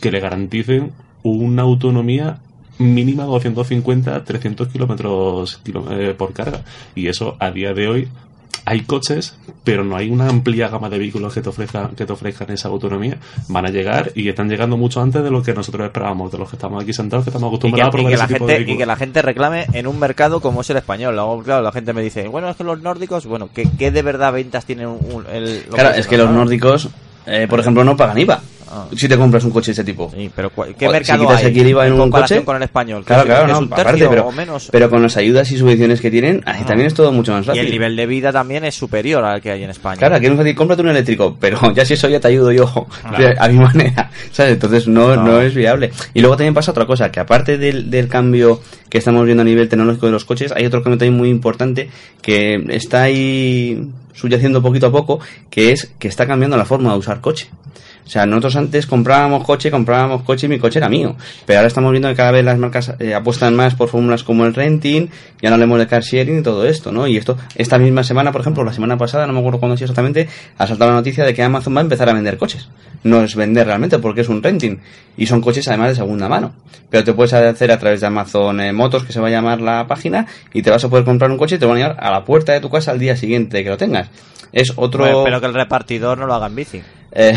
que 0.00 0.10
le 0.10 0.18
garanticen 0.18 0.92
una 1.22 1.62
autonomía 1.62 2.40
mínima 2.78 3.24
250, 3.24 4.24
300 4.24 4.68
kilómetros 4.68 5.60
eh, 5.90 6.14
por 6.16 6.32
carga. 6.32 6.60
Y 6.94 7.08
eso 7.08 7.36
a 7.38 7.50
día 7.50 7.72
de 7.74 7.88
hoy 7.88 8.08
hay 8.66 8.80
coches, 8.80 9.36
pero 9.62 9.84
no 9.84 9.94
hay 9.94 10.08
una 10.08 10.26
amplia 10.28 10.68
gama 10.68 10.88
de 10.88 10.96
vehículos 10.98 11.34
que 11.34 11.42
te 11.42 11.50
ofrezcan, 11.50 11.90
que 11.94 12.06
te 12.06 12.12
ofrezcan 12.14 12.50
esa 12.50 12.68
autonomía. 12.68 13.18
Van 13.48 13.66
a 13.66 13.70
llegar 13.70 14.12
y 14.14 14.26
están 14.28 14.48
llegando 14.48 14.76
mucho 14.78 15.02
antes 15.02 15.22
de 15.22 15.30
lo 15.30 15.42
que 15.42 15.52
nosotros 15.52 15.84
esperábamos, 15.84 16.32
de 16.32 16.38
los 16.38 16.48
que 16.48 16.56
estamos 16.56 16.82
aquí 16.82 16.92
sentados, 16.94 17.24
que 17.24 17.30
estamos 17.30 17.48
Y 17.48 17.50
que, 17.50 17.56
acostumbrados 17.82 17.86
a 17.86 17.88
y 17.88 17.92
probar 17.92 18.08
que 18.10 18.14
ese 18.14 18.22
la 18.22 18.28
tipo 18.28 18.46
de 18.46 18.52
gente, 18.54 18.62
y 18.62 18.64
vehículos. 18.64 18.78
que 18.78 18.86
la 18.86 18.96
gente 18.96 19.22
reclame 19.22 19.66
en 19.72 19.86
un 19.86 19.98
mercado 20.00 20.40
como 20.40 20.62
es 20.62 20.70
el 20.70 20.78
español. 20.78 21.14
Luego, 21.14 21.42
claro, 21.42 21.62
la 21.62 21.72
gente 21.72 21.92
me 21.92 22.00
dice, 22.00 22.26
bueno, 22.28 22.48
es 22.48 22.56
que 22.56 22.64
los 22.64 22.80
nórdicos, 22.80 23.26
bueno, 23.26 23.50
¿qué, 23.52 23.68
qué 23.78 23.90
de 23.90 24.00
verdad 24.02 24.32
ventas 24.32 24.64
tienen 24.64 24.86
un, 24.86 24.98
un- 25.12 25.26
el, 25.30 25.64
Claro, 25.70 25.90
es 25.96 26.06
que 26.06 26.16
los 26.16 26.30
nórdicos, 26.30 26.88
eh, 27.26 27.46
por 27.50 27.60
ejemplo, 27.60 27.84
no 27.84 27.96
pagan 27.98 28.16
IVA. 28.18 28.40
Ah. 28.76 28.86
Si 28.96 29.06
te 29.08 29.16
compras 29.16 29.44
un 29.44 29.50
coche 29.52 29.66
de 29.66 29.72
ese 29.72 29.84
tipo. 29.84 30.10
Sí, 30.12 30.28
pero 30.34 30.50
¿cuál- 30.50 30.74
¿qué 30.74 30.88
mercado 30.88 31.20
si 31.20 31.26
quitas 31.26 31.42
hay 31.44 31.50
aquí 31.50 31.60
el 31.60 31.68
IVA 31.68 31.86
en, 31.86 31.92
en 31.94 32.00
un 32.00 32.10
coche 32.10 32.42
con 32.44 32.56
el 32.56 32.62
español? 32.64 33.04
Claro, 33.04 33.22
¿Que 33.22 33.28
claro, 33.28 33.46
no, 33.46 33.56
aparte, 33.72 34.06
pero, 34.08 34.32
menos? 34.32 34.68
pero 34.72 34.90
con 34.90 35.00
las 35.02 35.16
ayudas 35.16 35.50
y 35.52 35.56
subvenciones 35.58 36.00
que 36.00 36.10
tienen, 36.10 36.42
ahí 36.44 36.64
también 36.64 36.88
es 36.88 36.94
todo 36.94 37.12
mucho 37.12 37.32
más 37.32 37.44
Y 37.44 37.46
fácil. 37.46 37.64
el 37.66 37.70
nivel 37.70 37.94
de 37.94 38.06
vida 38.06 38.32
también 38.32 38.64
es 38.64 38.74
superior 38.74 39.24
al 39.24 39.40
que 39.40 39.52
hay 39.52 39.62
en 39.62 39.70
España. 39.70 39.96
Claro, 39.98 40.16
aquí 40.16 40.26
es 40.26 40.34
fácil, 40.36 40.54
cómprate 40.56 40.82
un 40.82 40.88
eléctrico, 40.88 41.36
pero 41.38 41.60
ya 41.74 41.84
si 41.84 41.94
eso 41.94 42.08
ya 42.08 42.18
te 42.18 42.28
ayudo 42.28 42.50
yo 42.50 42.66
Claro. 43.16 43.34
a 43.38 43.48
mi 43.48 43.58
manera, 43.58 44.10
¿sabes? 44.32 44.54
Entonces 44.54 44.88
no, 44.88 45.14
No. 45.14 45.22
no 45.22 45.40
es 45.40 45.54
viable. 45.54 45.92
Y 46.14 46.20
luego 46.20 46.36
también 46.36 46.54
pasa 46.54 46.72
otra 46.72 46.86
cosa, 46.86 47.12
que 47.12 47.20
aparte 47.20 47.58
del, 47.58 47.90
del 47.90 48.08
cambio 48.08 48.60
que 48.88 48.98
estamos 48.98 49.24
viendo 49.24 49.42
a 49.42 49.44
nivel 49.44 49.68
tecnológico 49.68 50.06
de 50.06 50.12
los 50.12 50.24
coches, 50.24 50.50
hay 50.52 50.66
otro 50.66 50.82
cambio 50.82 50.98
también 50.98 51.16
muy 51.16 51.28
importante 51.28 51.90
que 52.22 52.64
está 52.70 53.02
ahí 53.02 53.88
subyaciendo 54.12 54.62
poquito 54.62 54.86
a 54.86 54.92
poco, 54.92 55.20
que 55.50 55.72
es 55.72 55.92
que 55.98 56.08
está 56.08 56.26
cambiando 56.26 56.56
la 56.56 56.64
forma 56.64 56.92
de 56.92 56.98
usar 56.98 57.20
coche. 57.20 57.48
O 58.04 58.08
sea, 58.08 58.26
nosotros 58.26 58.56
antes 58.56 58.86
comprábamos 58.86 59.44
coche, 59.44 59.70
comprábamos 59.70 60.22
coche 60.22 60.46
y 60.46 60.50
mi 60.50 60.58
coche 60.58 60.78
era 60.78 60.88
mío. 60.88 61.16
Pero 61.46 61.60
ahora 61.60 61.68
estamos 61.68 61.90
viendo 61.90 62.08
que 62.08 62.14
cada 62.14 62.32
vez 62.32 62.44
las 62.44 62.58
marcas 62.58 62.94
eh, 62.98 63.14
apuestan 63.14 63.56
más 63.56 63.74
por 63.74 63.88
fórmulas 63.88 64.22
como 64.22 64.44
el 64.44 64.54
renting, 64.54 65.08
ya 65.40 65.48
no 65.48 65.54
hablemos 65.54 65.78
de 65.78 65.86
car 65.86 66.02
sharing 66.02 66.40
y 66.40 66.42
todo 66.42 66.66
esto, 66.66 66.92
¿no? 66.92 67.06
Y 67.06 67.16
esto, 67.16 67.38
esta 67.54 67.78
misma 67.78 68.04
semana, 68.04 68.30
por 68.30 68.42
ejemplo, 68.42 68.62
la 68.62 68.72
semana 68.72 68.98
pasada, 68.98 69.26
no 69.26 69.32
me 69.32 69.38
acuerdo 69.38 69.58
cuándo 69.58 69.76
sido 69.76 69.86
exactamente, 69.86 70.28
ha 70.58 70.66
saltado 70.66 70.90
la 70.90 70.98
noticia 70.98 71.24
de 71.24 71.32
que 71.32 71.42
Amazon 71.42 71.74
va 71.74 71.80
a 71.80 71.82
empezar 71.82 72.08
a 72.08 72.12
vender 72.12 72.36
coches. 72.36 72.68
No 73.04 73.22
es 73.22 73.34
vender 73.36 73.66
realmente 73.66 73.98
porque 73.98 74.22
es 74.22 74.28
un 74.28 74.42
renting. 74.42 74.78
Y 75.16 75.26
son 75.26 75.40
coches 75.40 75.66
además 75.68 75.90
de 75.90 75.94
segunda 75.94 76.28
mano. 76.28 76.52
Pero 76.90 77.04
te 77.04 77.12
puedes 77.12 77.32
hacer 77.32 77.70
a 77.72 77.78
través 77.78 78.00
de 78.00 78.06
Amazon 78.06 78.60
eh, 78.60 78.72
Motos, 78.72 79.04
que 79.04 79.12
se 79.12 79.20
va 79.20 79.28
a 79.28 79.30
llamar 79.30 79.60
la 79.60 79.86
página, 79.86 80.26
y 80.52 80.62
te 80.62 80.70
vas 80.70 80.84
a 80.84 80.88
poder 80.88 81.04
comprar 81.04 81.30
un 81.30 81.38
coche 81.38 81.56
y 81.56 81.58
te 81.58 81.66
van 81.66 81.76
a 81.76 81.80
llevar 81.80 81.96
a 81.98 82.10
la 82.10 82.24
puerta 82.24 82.52
de 82.52 82.60
tu 82.60 82.70
casa 82.70 82.92
al 82.92 82.98
día 82.98 83.16
siguiente 83.16 83.64
que 83.64 83.70
lo 83.70 83.76
tengas. 83.76 84.08
Es 84.52 84.72
otro... 84.76 85.24
Pero 85.24 85.40
que 85.40 85.46
el 85.46 85.54
repartidor 85.54 86.16
no 86.16 86.26
lo 86.26 86.34
haga 86.34 86.46
en 86.46 86.54
bici. 86.54 86.82
Eh, 87.16 87.32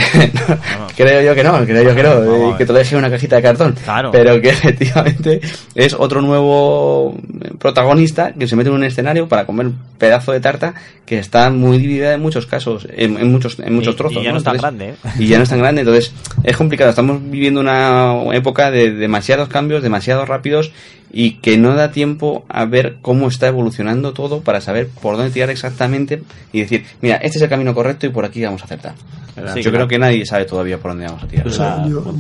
creo 0.98 1.22
yo 1.22 1.36
que 1.36 1.44
no, 1.44 1.64
creo 1.66 1.84
yo 1.84 1.96
que 1.96 2.02
no, 2.04 2.52
eh, 2.52 2.56
que 2.58 2.66
te 2.66 2.74
lo 2.74 2.80
deje 2.80 2.96
una 2.96 3.10
cajita 3.12 3.36
de 3.36 3.42
cartón. 3.44 3.76
Claro. 3.84 4.12
Pero 4.12 4.42
que 4.42 4.50
efectivamente 4.50 5.40
es 5.76 5.94
otro 5.94 6.22
nuevo 6.22 7.16
eh, 7.44 7.52
protagonista 7.60 8.34
que 8.34 8.48
se 8.48 8.56
mete 8.56 8.70
en 8.70 8.76
un 8.76 8.84
escenario 8.84 9.28
para 9.28 9.46
comer 9.46 9.68
un 9.68 9.78
pedazo 10.00 10.32
de 10.32 10.40
tarta 10.40 10.74
que 11.06 11.20
está 11.20 11.50
muy 11.52 11.78
dividida 11.78 12.14
en 12.14 12.22
muchos 12.22 12.46
casos, 12.48 12.88
en, 12.92 13.18
en 13.18 13.32
muchos, 13.32 13.60
en 13.60 13.74
muchos 13.76 13.94
Y- 13.94 13.98
trozos. 13.98 14.22
y 14.22 14.26
ya 14.26 14.32
no 14.32 14.38
es 14.40 14.44
tan 14.44 14.58
grande, 14.58 14.90
¿eh? 14.90 14.96
Y 15.20 15.28
ya 15.28 15.38
no 15.38 15.44
es 15.44 15.50
tan 15.50 15.60
grande, 15.64 15.82
entonces 15.82 16.12
es 16.44 16.58
complicado. 16.58 16.90
Estamos 16.90 17.20
viviendo 17.30 17.60
una 17.62 18.16
época 18.34 18.72
de 18.72 18.92
demasiados 18.92 19.48
cambios, 19.48 19.84
demasiado 19.84 20.26
rápidos 20.26 20.72
y 21.12 21.36
que 21.36 21.58
no 21.58 21.74
da 21.76 21.91
tiempo 21.91 22.45
a 22.49 22.66
ver 22.66 22.97
cómo 23.01 23.28
está 23.28 23.47
evolucionando 23.47 24.14
todo 24.14 24.41
para 24.41 24.60
saber 24.62 24.89
por 24.89 25.16
dónde 25.18 25.32
tirar 25.32 25.49
exactamente 25.49 26.22
y 26.51 26.60
decir, 26.62 26.84
mira, 27.01 27.16
este 27.18 27.38
es 27.38 27.41
el 27.43 27.49
camino 27.49 27.74
correcto 27.74 28.05
y 28.05 28.10
por 28.10 28.26
aquí 28.26 28.43
vamos 28.43 28.62
a 28.62 28.66
acertar. 28.66 28.93
Sí, 28.95 29.34
Yo 29.36 29.43
claro. 29.43 29.72
creo 29.72 29.88
que 29.88 29.99
nadie 29.99 30.26
sabe 30.26 30.45
todavía 30.45 30.80
por 30.80 30.91
dónde 30.91 31.05
vamos 31.05 31.24
a 31.24 31.28
tirar. 31.28 31.47
O 31.47 31.51
sea, 31.51 31.88
yo- 31.88 32.14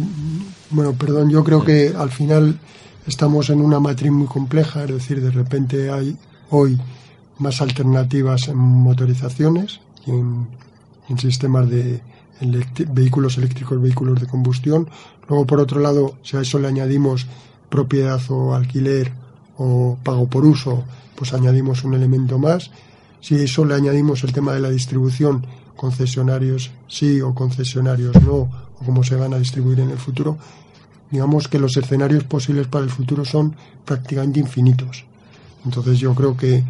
bueno, 0.69 0.93
perdón, 0.93 1.29
yo 1.29 1.43
creo 1.43 1.63
que 1.63 1.93
al 1.97 2.09
final 2.11 2.57
estamos 3.07 3.49
en 3.49 3.61
una 3.61 3.79
matriz 3.79 4.11
muy 4.11 4.27
compleja, 4.27 4.83
es 4.83 4.89
decir, 4.91 5.21
de 5.21 5.31
repente 5.31 5.89
hay 5.89 6.15
hoy 6.49 6.77
más 7.39 7.61
alternativas 7.61 8.47
en 8.47 8.57
motorizaciones 8.57 9.79
y 10.05 10.11
en, 10.11 10.47
en 11.09 11.17
sistemas 11.19 11.69
de 11.69 12.01
electi- 12.41 12.85
vehículos 12.91 13.37
eléctricos, 13.37 13.81
vehículos 13.81 14.19
de 14.21 14.27
combustión. 14.27 14.89
Luego, 15.27 15.45
por 15.45 15.59
otro 15.59 15.79
lado, 15.79 16.15
si 16.23 16.37
a 16.37 16.41
eso 16.41 16.59
le 16.59 16.67
añadimos 16.67 17.27
propiedad 17.69 18.21
o 18.29 18.53
alquiler 18.53 19.11
o 19.57 19.97
pago 20.03 20.27
por 20.27 20.45
uso, 20.45 20.83
pues 21.15 21.33
añadimos 21.33 21.83
un 21.83 21.93
elemento 21.93 22.37
más. 22.37 22.71
Si 23.21 23.35
eso 23.35 23.65
le 23.65 23.75
añadimos 23.75 24.23
el 24.23 24.33
tema 24.33 24.53
de 24.53 24.61
la 24.61 24.69
distribución, 24.69 25.45
concesionarios 25.75 26.71
sí 26.87 27.21
o 27.21 27.33
concesionarios 27.33 28.15
no, 28.21 28.33
o 28.79 28.85
cómo 28.85 29.03
se 29.03 29.15
van 29.15 29.33
a 29.33 29.39
distribuir 29.39 29.79
en 29.79 29.89
el 29.89 29.97
futuro, 29.97 30.37
digamos 31.09 31.47
que 31.47 31.59
los 31.59 31.77
escenarios 31.77 32.23
posibles 32.23 32.67
para 32.67 32.83
el 32.83 32.91
futuro 32.91 33.25
son 33.25 33.55
prácticamente 33.85 34.39
infinitos. 34.39 35.05
Entonces 35.65 35.99
yo 35.99 36.13
creo 36.13 36.37
que 36.37 36.63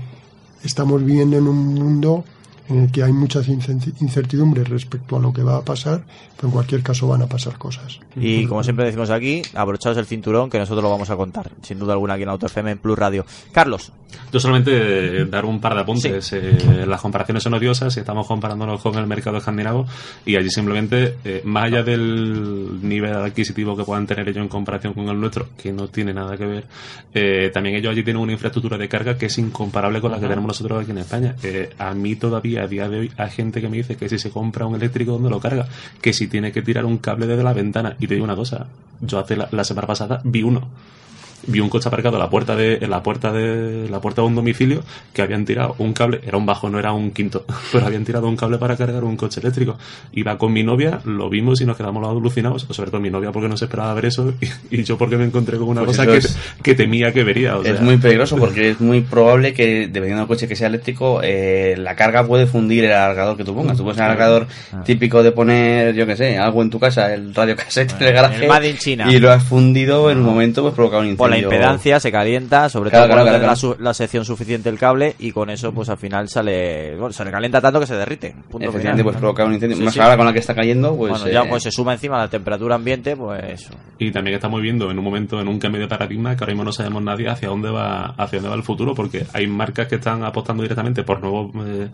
estamos 0.64 1.04
viviendo 1.04 1.38
en 1.38 1.48
un 1.48 1.74
mundo 1.74 2.24
en 2.70 2.84
el 2.84 2.92
que 2.92 3.04
hay 3.04 3.14
muchas 3.14 3.48
incertidumbres 3.48 4.68
respecto 4.70 5.18
a 5.18 5.20
lo 5.20 5.32
que 5.32 5.44
va 5.44 5.58
a 5.58 5.62
pasar, 5.64 6.04
pero 6.36 6.50
en 6.50 6.52
cualquier 6.52 6.84
caso 6.84 7.08
van 7.08 7.22
a 7.22 7.28
pasar 7.28 7.58
cosas. 7.58 8.00
Y 8.16 8.46
como 8.46 8.64
siempre 8.64 8.86
decimos 8.86 9.10
aquí, 9.10 9.42
abrochaos 9.54 9.98
el 9.98 10.06
cinturón 10.06 10.50
que 10.50 10.60
nosotros 10.60 10.84
lo 10.84 10.90
vamos 10.90 11.10
a 11.10 11.16
contar, 11.16 11.52
sin 11.62 11.80
duda 11.80 11.94
alguna 11.94 12.16
aquí 12.16 12.24
en 12.24 12.30
Auto 12.30 12.46
FM 12.46 12.72
en 12.72 12.78
Plus 12.78 12.98
Radio. 12.98 13.26
Carlos, 13.52 13.92
Yo 14.32 14.40
solamente 14.40 15.22
eh, 15.22 15.26
dar 15.26 15.46
un 15.46 15.60
par 15.60 15.76
de 15.76 15.82
apuntes. 15.82 16.34
Eh, 16.34 16.86
las 16.86 17.02
comparaciones 17.02 17.44
son 17.44 17.54
odiosas 17.54 17.96
y 17.98 18.00
estamos 18.00 18.28
comparándonos 18.28 18.82
con 18.82 18.96
el 18.96 19.08
mercado 19.08 19.38
escandinavo 19.38 19.86
y 20.26 20.36
allí 20.36 20.50
simplemente, 20.50 21.16
eh, 21.24 21.42
más 21.46 21.66
allá 21.66 21.84
del 21.84 22.80
nivel 22.82 23.14
adquisitivo 23.16 23.76
que 23.76 23.84
puedan 23.84 24.06
tener 24.06 24.28
ellos 24.28 24.44
en 24.44 24.50
comparación 24.50 24.94
con 24.94 25.08
el 25.08 25.20
nuestro, 25.20 25.50
que 25.58 25.72
no 25.72 25.88
tiene 25.88 26.14
nada 26.14 26.38
que 26.38 26.46
ver, 26.46 26.66
eh, 27.14 27.50
también 27.54 27.76
ellos 27.76 27.92
allí 27.92 28.04
tienen 28.04 28.22
una 28.22 28.34
infraestructura 28.34 28.78
de 28.78 28.88
carga 28.88 29.18
que 29.18 29.28
es 29.28 29.38
incomparable 29.38 30.02
con 30.02 30.12
la 30.12 30.20
que 30.20 30.28
tenemos 30.28 30.48
nosotros 30.48 30.82
aquí 30.82 30.92
en 30.92 30.98
España. 31.00 31.36
Eh, 31.44 31.70
a 31.78 31.94
mí 31.94 32.16
todavía, 32.16 32.57
a 32.60 32.68
día 32.68 32.88
de 32.90 33.00
hoy, 33.00 33.12
hay 33.18 33.30
gente 33.30 33.62
que 33.62 33.70
me 33.70 33.78
dice 33.78 33.96
que 33.96 34.10
si 34.10 34.18
se 34.20 34.30
compra 34.32 34.66
un 34.66 34.76
eléctrico, 34.76 35.14
¿dónde 35.14 35.30
lo 35.30 35.40
carga? 35.40 35.68
Que 36.02 36.14
si 36.14 36.28
tiene 36.28 36.52
que 36.52 36.62
tirar 36.62 36.86
un 36.86 36.98
cable 36.98 37.28
desde 37.28 37.44
la 37.44 37.54
ventana. 37.54 37.96
Y 38.00 38.08
te 38.08 38.14
digo 38.16 38.24
una 38.24 38.36
cosa, 38.36 38.68
yo 39.02 39.20
hace 39.20 39.36
la- 39.38 39.50
la 39.52 39.64
semana 39.64 39.88
pasada 39.88 40.22
vi 40.24 40.44
uno 40.44 40.68
vi 41.46 41.60
un 41.60 41.70
coche 41.70 41.88
aparcado 41.88 42.16
en 42.16 42.20
la 42.24 42.30
puerta 42.30 42.56
de 42.56 42.76
en 42.82 42.90
la 42.90 43.04
puerta 43.04 43.32
de 43.32 43.88
la 43.90 44.02
puerta 44.02 44.22
de 44.22 44.28
un 44.28 44.36
domicilio 44.36 44.82
que 45.14 45.22
habían 45.22 45.46
tirado 45.46 45.76
un 45.78 45.94
cable 45.94 46.20
era 46.26 46.38
un 46.38 46.46
bajo 46.46 46.70
no 46.70 46.80
era 46.80 46.92
un 46.94 47.12
quinto 47.12 47.46
pero 47.72 47.86
habían 47.86 48.04
tirado 48.04 48.28
un 48.28 48.36
cable 48.36 48.58
para 48.58 48.76
cargar 48.76 49.04
un 49.04 49.16
coche 49.16 49.40
eléctrico 49.40 49.78
iba 50.14 50.38
con 50.38 50.52
mi 50.52 50.64
novia 50.64 51.00
lo 51.06 51.30
vimos 51.30 51.62
y 51.62 51.66
nos 51.66 51.78
quedamos 51.78 52.06
alucinados 52.08 52.66
sobre 52.72 52.90
todo 52.92 53.00
mi 53.00 53.10
novia 53.10 53.32
porque 53.32 53.48
no 53.48 53.56
se 53.56 53.66
esperaba 53.66 53.94
ver 53.94 54.06
eso 54.06 54.34
y, 54.72 54.80
y 54.80 54.84
yo 54.84 54.98
porque 54.98 55.16
me 55.18 55.26
encontré 55.26 55.58
con 55.58 55.70
una 55.70 55.84
Pues 55.84 55.98
cosa 55.98 56.10
que, 56.12 56.18
es- 56.18 56.38
que 56.64 56.74
temía 56.76 57.14
que 57.14 57.24
vería 57.24 57.58
o 57.58 57.62
Es 57.64 57.74
sea. 57.78 57.82
muy 57.82 57.98
peligroso 57.98 58.36
porque 58.40 58.72
es 58.72 58.82
muy 58.82 59.02
probable 59.02 59.54
que, 59.54 59.88
dependiendo 59.88 60.18
del 60.20 60.28
coche 60.28 60.48
que 60.48 60.56
sea 60.56 60.68
eléctrico, 60.68 61.22
eh, 61.24 61.76
la 61.78 61.96
carga 61.96 62.26
puede 62.26 62.48
fundir 62.48 62.84
el 62.86 62.92
alargador 62.92 63.38
que 63.38 63.44
tú 63.44 63.54
pongas. 63.56 63.78
Tú 63.78 63.84
pones 63.84 63.98
un 63.98 64.04
alargador 64.04 64.48
Ah. 64.74 64.84
típico 64.84 65.24
de 65.24 65.32
poner, 65.32 65.94
yo 65.96 66.06
que 66.06 66.16
sé, 66.18 66.38
algo 66.38 66.62
en 66.62 66.70
tu 66.70 66.80
casa, 66.80 67.14
el 67.14 67.34
radio 67.34 67.56
cassette 67.58 67.94
en 68.02 68.08
el 68.08 68.14
garaje. 68.14 68.42
el 68.44 68.48
Made 68.50 68.70
in 68.70 68.78
China. 68.78 69.12
Y 69.12 69.20
lo 69.20 69.32
has 69.32 69.44
fundido 69.44 70.10
en 70.12 70.18
un 70.20 70.24
momento, 70.26 70.62
pues 70.62 70.74
provoca 70.74 70.98
un 70.98 71.06
incendio. 71.06 71.18
Por 71.30 71.38
la 71.38 71.44
impedancia 71.56 72.00
se 72.00 72.12
calienta, 72.12 72.70
sobre 72.70 72.90
Claro, 72.90 73.06
todo 73.06 73.14
cuando 73.16 73.24
claro, 73.32 73.38
tenga 73.38 73.54
claro. 73.56 73.70
La, 73.72 73.76
su- 73.78 73.84
la 73.84 73.94
sección 73.94 74.26
suficiente 74.26 74.70
el 74.70 74.78
cable 74.80 75.16
y 75.20 75.32
con 75.32 75.50
eso 75.50 75.72
pues 75.74 75.90
al 75.90 75.98
final 75.98 76.28
sale, 76.30 76.96
bueno, 76.96 77.12
se 77.14 77.24
le 77.26 77.32
calienta 77.32 77.62
tanto 77.62 77.80
que 77.80 77.86
se 77.88 77.96
derrite. 77.96 78.32
Punto 78.50 78.68
Efectivamente, 78.70 79.02
final. 79.02 79.04
pues 79.04 79.18
provocar 79.18 79.48
un 79.48 79.54
incendio. 79.54 79.78
Sí, 79.78 79.84
Más 79.84 79.94
sí. 79.94 80.00
ahora 80.00 80.18
con 80.18 80.26
la 80.26 80.34
que 80.34 80.40
está 80.40 80.56
cayendo, 80.56 80.96
pues. 80.96 81.12
bueno, 81.12 81.28
ya 81.30 81.44
eh, 81.44 81.48
pues 81.50 81.64
se 81.64 81.72
suma 81.72 81.94
encima 81.94 82.18
la 82.18 82.30
temperatura 82.30 82.76
ambiente, 82.76 83.16
pues 83.16 83.70
Y 84.00 84.12
también 84.12 84.36
estamos 84.36 84.62
viendo 84.62 84.90
en 84.92 84.98
un 84.98 85.04
momento, 85.04 85.40
en 85.40 85.48
un 85.48 85.60
cambio 85.60 85.82
de 85.82 85.88
paradigma, 85.88 86.36
que 86.36 86.44
ahora 86.44 86.54
mismo 86.54 86.64
no 86.64 86.72
sabemos 86.72 87.02
nadie 87.04 87.28
hacia 87.30 87.50
dónde 87.50 87.70
va, 87.70 88.08
hacia 88.18 88.40
dónde 88.40 88.50
va 88.50 88.56
el 88.56 88.64
futuro, 88.64 88.94
porque 88.96 89.26
hay 89.34 89.48
marcas 89.48 89.88
que 89.88 89.96
están 89.96 90.24
apostando 90.24 90.64
directamente 90.64 91.04
por 91.04 91.22
nuevos, 91.22 91.52
eh, 91.68 91.88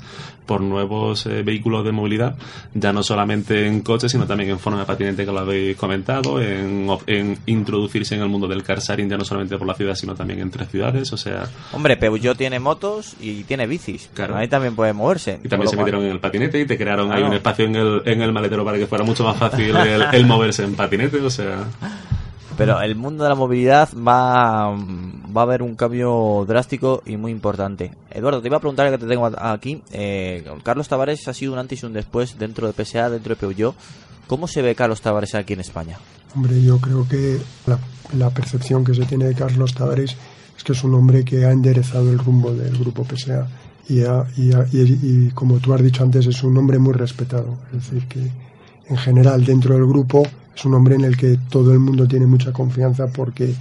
por 0.45 0.61
nuevos 0.61 1.25
eh, 1.25 1.41
vehículos 1.43 1.83
de 1.85 1.91
movilidad, 1.91 2.35
ya 2.73 2.91
no 2.93 3.03
solamente 3.03 3.67
en 3.67 3.81
coches, 3.81 4.11
sino 4.11 4.25
también 4.25 4.49
en 4.51 4.59
forma 4.59 4.79
de 4.79 4.85
patinete 4.85 5.25
que 5.25 5.31
lo 5.31 5.39
habéis 5.39 5.77
comentado, 5.77 6.41
en, 6.41 6.89
of- 6.89 7.03
en 7.07 7.37
introducirse 7.45 8.15
en 8.15 8.21
el 8.21 8.29
mundo 8.29 8.47
del 8.47 8.63
car 8.63 8.79
sharing 8.79 9.09
ya 9.09 9.17
no 9.17 9.22
solamente 9.23 9.57
por 9.57 9.67
la 9.67 9.73
ciudad, 9.73 9.95
sino 9.95 10.15
también 10.15 10.39
entre 10.39 10.65
ciudades, 10.65 11.11
o 11.13 11.17
sea, 11.17 11.47
hombre, 11.71 11.97
Peugeot 11.97 12.37
tiene 12.37 12.59
motos 12.59 13.15
y 13.21 13.43
tiene 13.43 13.67
bicis. 13.67 14.09
Claro. 14.13 14.35
Ahí 14.35 14.47
también 14.47 14.75
puede 14.75 14.93
moverse. 14.93 15.39
y 15.43 15.47
también 15.47 15.69
se 15.69 15.75
cual- 15.75 15.85
metieron 15.85 16.05
en 16.05 16.11
el 16.11 16.19
patinete 16.19 16.59
y 16.59 16.65
te 16.65 16.77
crearon 16.77 17.11
ahí 17.11 17.23
un 17.23 17.33
espacio 17.33 17.65
en 17.65 17.75
el, 17.75 18.01
en 18.05 18.21
el 18.21 18.31
maletero 18.33 18.63
para 18.65 18.77
que 18.77 18.87
fuera 18.87 19.03
mucho 19.03 19.23
más 19.23 19.37
fácil 19.37 19.75
el, 19.75 20.01
el 20.13 20.25
moverse 20.25 20.63
en 20.63 20.75
patinete, 20.75 21.19
o 21.21 21.29
sea, 21.29 21.63
Pero 22.57 22.79
el 22.81 22.95
mundo 22.95 23.23
de 23.23 23.29
la 23.29 23.35
movilidad 23.35 23.89
va, 23.95 24.69
va 24.71 25.41
a 25.41 25.43
haber 25.43 25.63
un 25.63 25.75
cambio 25.75 26.45
drástico 26.47 27.01
y 27.05 27.17
muy 27.17 27.31
importante. 27.31 27.91
Eduardo, 28.11 28.41
te 28.41 28.47
iba 28.47 28.57
a 28.57 28.59
preguntar 28.59 28.91
que 28.91 28.97
te 28.99 29.07
tengo 29.07 29.25
aquí. 29.39 29.81
eh, 29.91 30.43
Carlos 30.63 30.87
Tavares 30.87 31.27
ha 31.27 31.33
sido 31.33 31.53
un 31.53 31.59
antes 31.59 31.81
y 31.81 31.85
un 31.87 31.93
después 31.93 32.37
dentro 32.37 32.71
de 32.71 32.73
PSA, 32.85 33.09
dentro 33.09 33.33
de 33.33 33.39
Peugeot. 33.39 33.73
¿Cómo 34.27 34.47
se 34.47 34.61
ve 34.61 34.75
Carlos 34.75 35.01
Tavares 35.01 35.35
aquí 35.35 35.53
en 35.53 35.59
España? 35.59 35.97
Hombre, 36.35 36.61
yo 36.63 36.79
creo 36.79 37.07
que 37.07 37.39
la, 38.17 38.29
percepción 38.31 38.83
que 38.83 38.93
se 38.95 39.05
tiene 39.05 39.25
de 39.25 39.35
Carlos 39.35 39.73
Tavares 39.75 40.15
es 40.57 40.63
que 40.63 40.71
es 40.71 40.83
un 40.83 40.93
hombre 40.95 41.23
que 41.23 41.45
ha 41.45 41.51
enderezado 41.51 42.09
el 42.11 42.17
rumbo 42.19 42.53
del 42.53 42.77
grupo 42.77 43.05
PSA 43.05 43.47
y, 43.89 44.01
ha- 44.01 44.25
y, 44.37 44.53
ha- 44.53 44.65
y- 44.71 44.99
y 45.27 45.31
como 45.33 45.57
tú 45.59 45.73
has 45.73 45.83
dicho 45.83 46.03
antes, 46.03 46.25
es 46.25 46.43
un 46.43 46.57
hombre 46.57 46.79
muy 46.79 46.93
respetado. 46.93 47.57
Es 47.75 47.83
decir, 47.91 48.07
que 48.07 48.31
en 48.87 48.97
general 48.97 49.43
dentro 49.45 49.75
del 49.75 49.85
grupo 49.85 50.23
es 50.55 50.65
un 50.65 50.73
hombre 50.73 50.95
en 50.95 51.03
el 51.05 51.17
que 51.17 51.37
todo 51.49 51.71
el 51.73 51.79
mundo 51.79 52.07
tiene 52.07 52.25
mucha 52.25 52.51
confianza 52.53 53.07
porque 53.07 53.53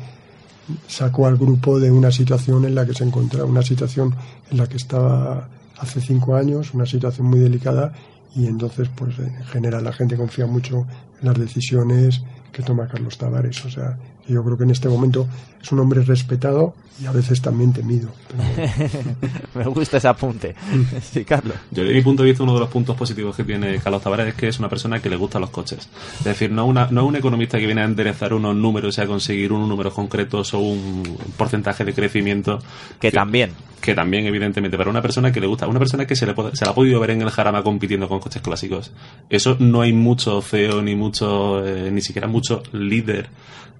sacó 0.87 1.27
al 1.27 1.37
grupo 1.37 1.79
de 1.81 1.91
una 1.91 2.11
situación 2.13 2.65
en 2.65 2.75
la 2.75 2.87
que 2.87 2.95
se 2.95 3.05
encontraba, 3.05 3.45
una 3.47 3.63
situación 3.63 4.15
en 4.51 4.57
la 4.59 4.67
que 4.69 4.77
estaba 4.77 5.49
hace 5.79 6.01
cinco 6.01 6.37
años, 6.37 6.73
una 6.73 6.87
situación 6.87 7.27
muy 7.27 7.41
delicada 7.41 7.93
y 8.35 8.47
entonces 8.47 8.89
pues 8.95 9.19
en 9.19 9.45
general 9.45 9.85
la 9.85 9.93
gente 9.93 10.17
confía 10.17 10.47
mucho 10.47 10.87
en 11.21 11.29
las 11.29 11.39
decisiones 11.39 12.23
que 12.53 12.63
toma 12.63 12.89
Carlos 12.89 13.19
Tavares. 13.19 13.65
O 13.65 13.71
sea, 13.71 13.99
yo 14.29 14.43
creo 14.45 14.57
que 14.57 14.65
en 14.65 14.71
este 14.71 14.89
momento 14.89 15.27
es 15.61 15.71
un 15.73 15.81
hombre 15.81 16.03
respetado 16.03 16.75
y 17.01 17.07
a 17.07 17.13
veces 17.13 17.41
también 17.41 17.73
temido. 17.73 18.09
Me 19.55 19.65
gusta 19.65 19.97
ese 19.97 20.09
apunte. 20.09 20.55
sí, 21.03 21.25
Carlos. 21.25 21.57
Yo, 21.71 21.83
desde 21.83 21.95
mi 21.97 22.03
punto 22.03 22.23
de 22.23 22.29
vista, 22.31 22.43
uno 22.45 22.55
de 22.55 22.61
los 22.61 22.69
puntos 22.69 22.97
positivos 22.97 23.35
que 23.37 23.45
tiene 23.45 23.79
Carlos 23.79 24.03
Tavares 24.03 24.29
es 24.29 24.35
que 24.35 24.49
es 24.49 24.59
una 24.59 24.69
persona 24.69 25.01
que 25.01 25.09
le 25.11 25.17
gustan 25.17 25.41
los 25.41 25.51
coches. 25.51 25.89
Es 26.19 26.25
decir, 26.25 26.51
no, 26.51 26.67
una, 26.67 26.89
no 26.91 27.07
un 27.07 27.17
economista 27.17 27.59
que 27.59 27.67
viene 27.67 27.81
a 27.81 27.85
enderezar 27.85 28.35
unos 28.35 28.55
números 28.55 28.99
y 28.99 29.01
a 29.01 29.07
conseguir 29.07 29.53
unos 29.53 29.69
números 29.69 29.95
concretos 29.95 30.55
o 30.55 30.59
un 30.61 31.03
porcentaje 31.37 31.85
de 31.85 31.93
crecimiento. 31.95 32.59
Que, 33.01 33.11
también. 33.11 33.53
Que 33.81 33.95
también, 33.95 34.27
evidentemente, 34.27 34.77
para 34.77 34.91
una 34.91 35.03
persona 35.03 35.33
que 35.33 35.41
le 35.41 35.47
gusta, 35.47 35.67
una 35.67 35.79
persona 35.79 36.07
que 36.07 36.15
se 36.15 36.27
le, 36.27 36.35
puede- 36.35 36.55
se 36.57 36.65
la 36.65 36.71
ha 36.73 36.75
podido 36.75 37.01
ver 37.01 37.11
en 37.11 37.23
el 37.23 37.31
Jarama 37.31 37.63
compitiendo 37.63 38.09
con 38.09 38.21
coches 38.21 38.43
clásicos. 38.43 38.93
Eso 39.29 39.57
no 39.59 39.81
hay 39.81 39.93
mucho 39.93 40.41
CEO 40.43 40.83
ni 40.83 40.95
mucho, 40.95 41.67
eh, 41.67 41.91
ni 41.91 42.01
siquiera 42.01 42.29
mucho 42.29 42.63
líder 42.73 43.29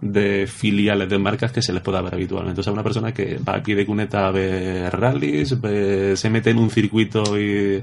de 0.03 0.49
filiales 0.49 1.09
de 1.09 1.17
marcas 1.17 1.53
que 1.53 1.63
se 1.63 1.73
les 1.73 1.81
pueda 1.81 2.03
ver 2.03 2.15
habitualmente. 2.15 2.61
O 2.61 2.65
sea, 2.65 2.73
una 2.73 2.83
persona 2.83 3.15
que 3.15 3.39
va 3.39 3.55
a 3.55 3.61
de 3.63 3.87
cuneta 3.87 4.27
a 4.27 4.33
ver 4.33 4.93
rallies, 4.93 5.61
ve- 5.61 6.17
se 6.17 6.29
mete 6.29 6.51
en 6.51 6.59
un 6.59 6.71
circuito 6.71 7.23
y, 7.41 7.83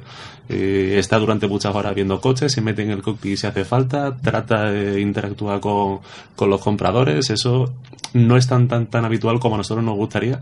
y 0.49 0.91
está 0.93 1.17
durante 1.17 1.47
muchas 1.47 1.73
horas 1.73 1.95
viendo 1.95 2.19
coches, 2.19 2.51
se 2.51 2.61
mete 2.61 2.83
en 2.83 2.91
el 2.91 3.01
cockpit 3.01 3.37
si 3.37 3.47
hace 3.47 3.63
falta, 3.63 4.17
trata 4.17 4.69
de 4.69 4.99
interactuar 4.99 5.61
con, 5.61 5.99
con 6.35 6.49
los 6.49 6.59
compradores. 6.61 7.29
Eso 7.29 7.73
no 8.13 8.35
es 8.35 8.47
tan, 8.47 8.67
tan, 8.67 8.87
tan 8.87 9.05
habitual 9.05 9.39
como 9.39 9.55
a 9.55 9.59
nosotros 9.59 9.85
nos 9.85 9.95
gustaría 9.95 10.41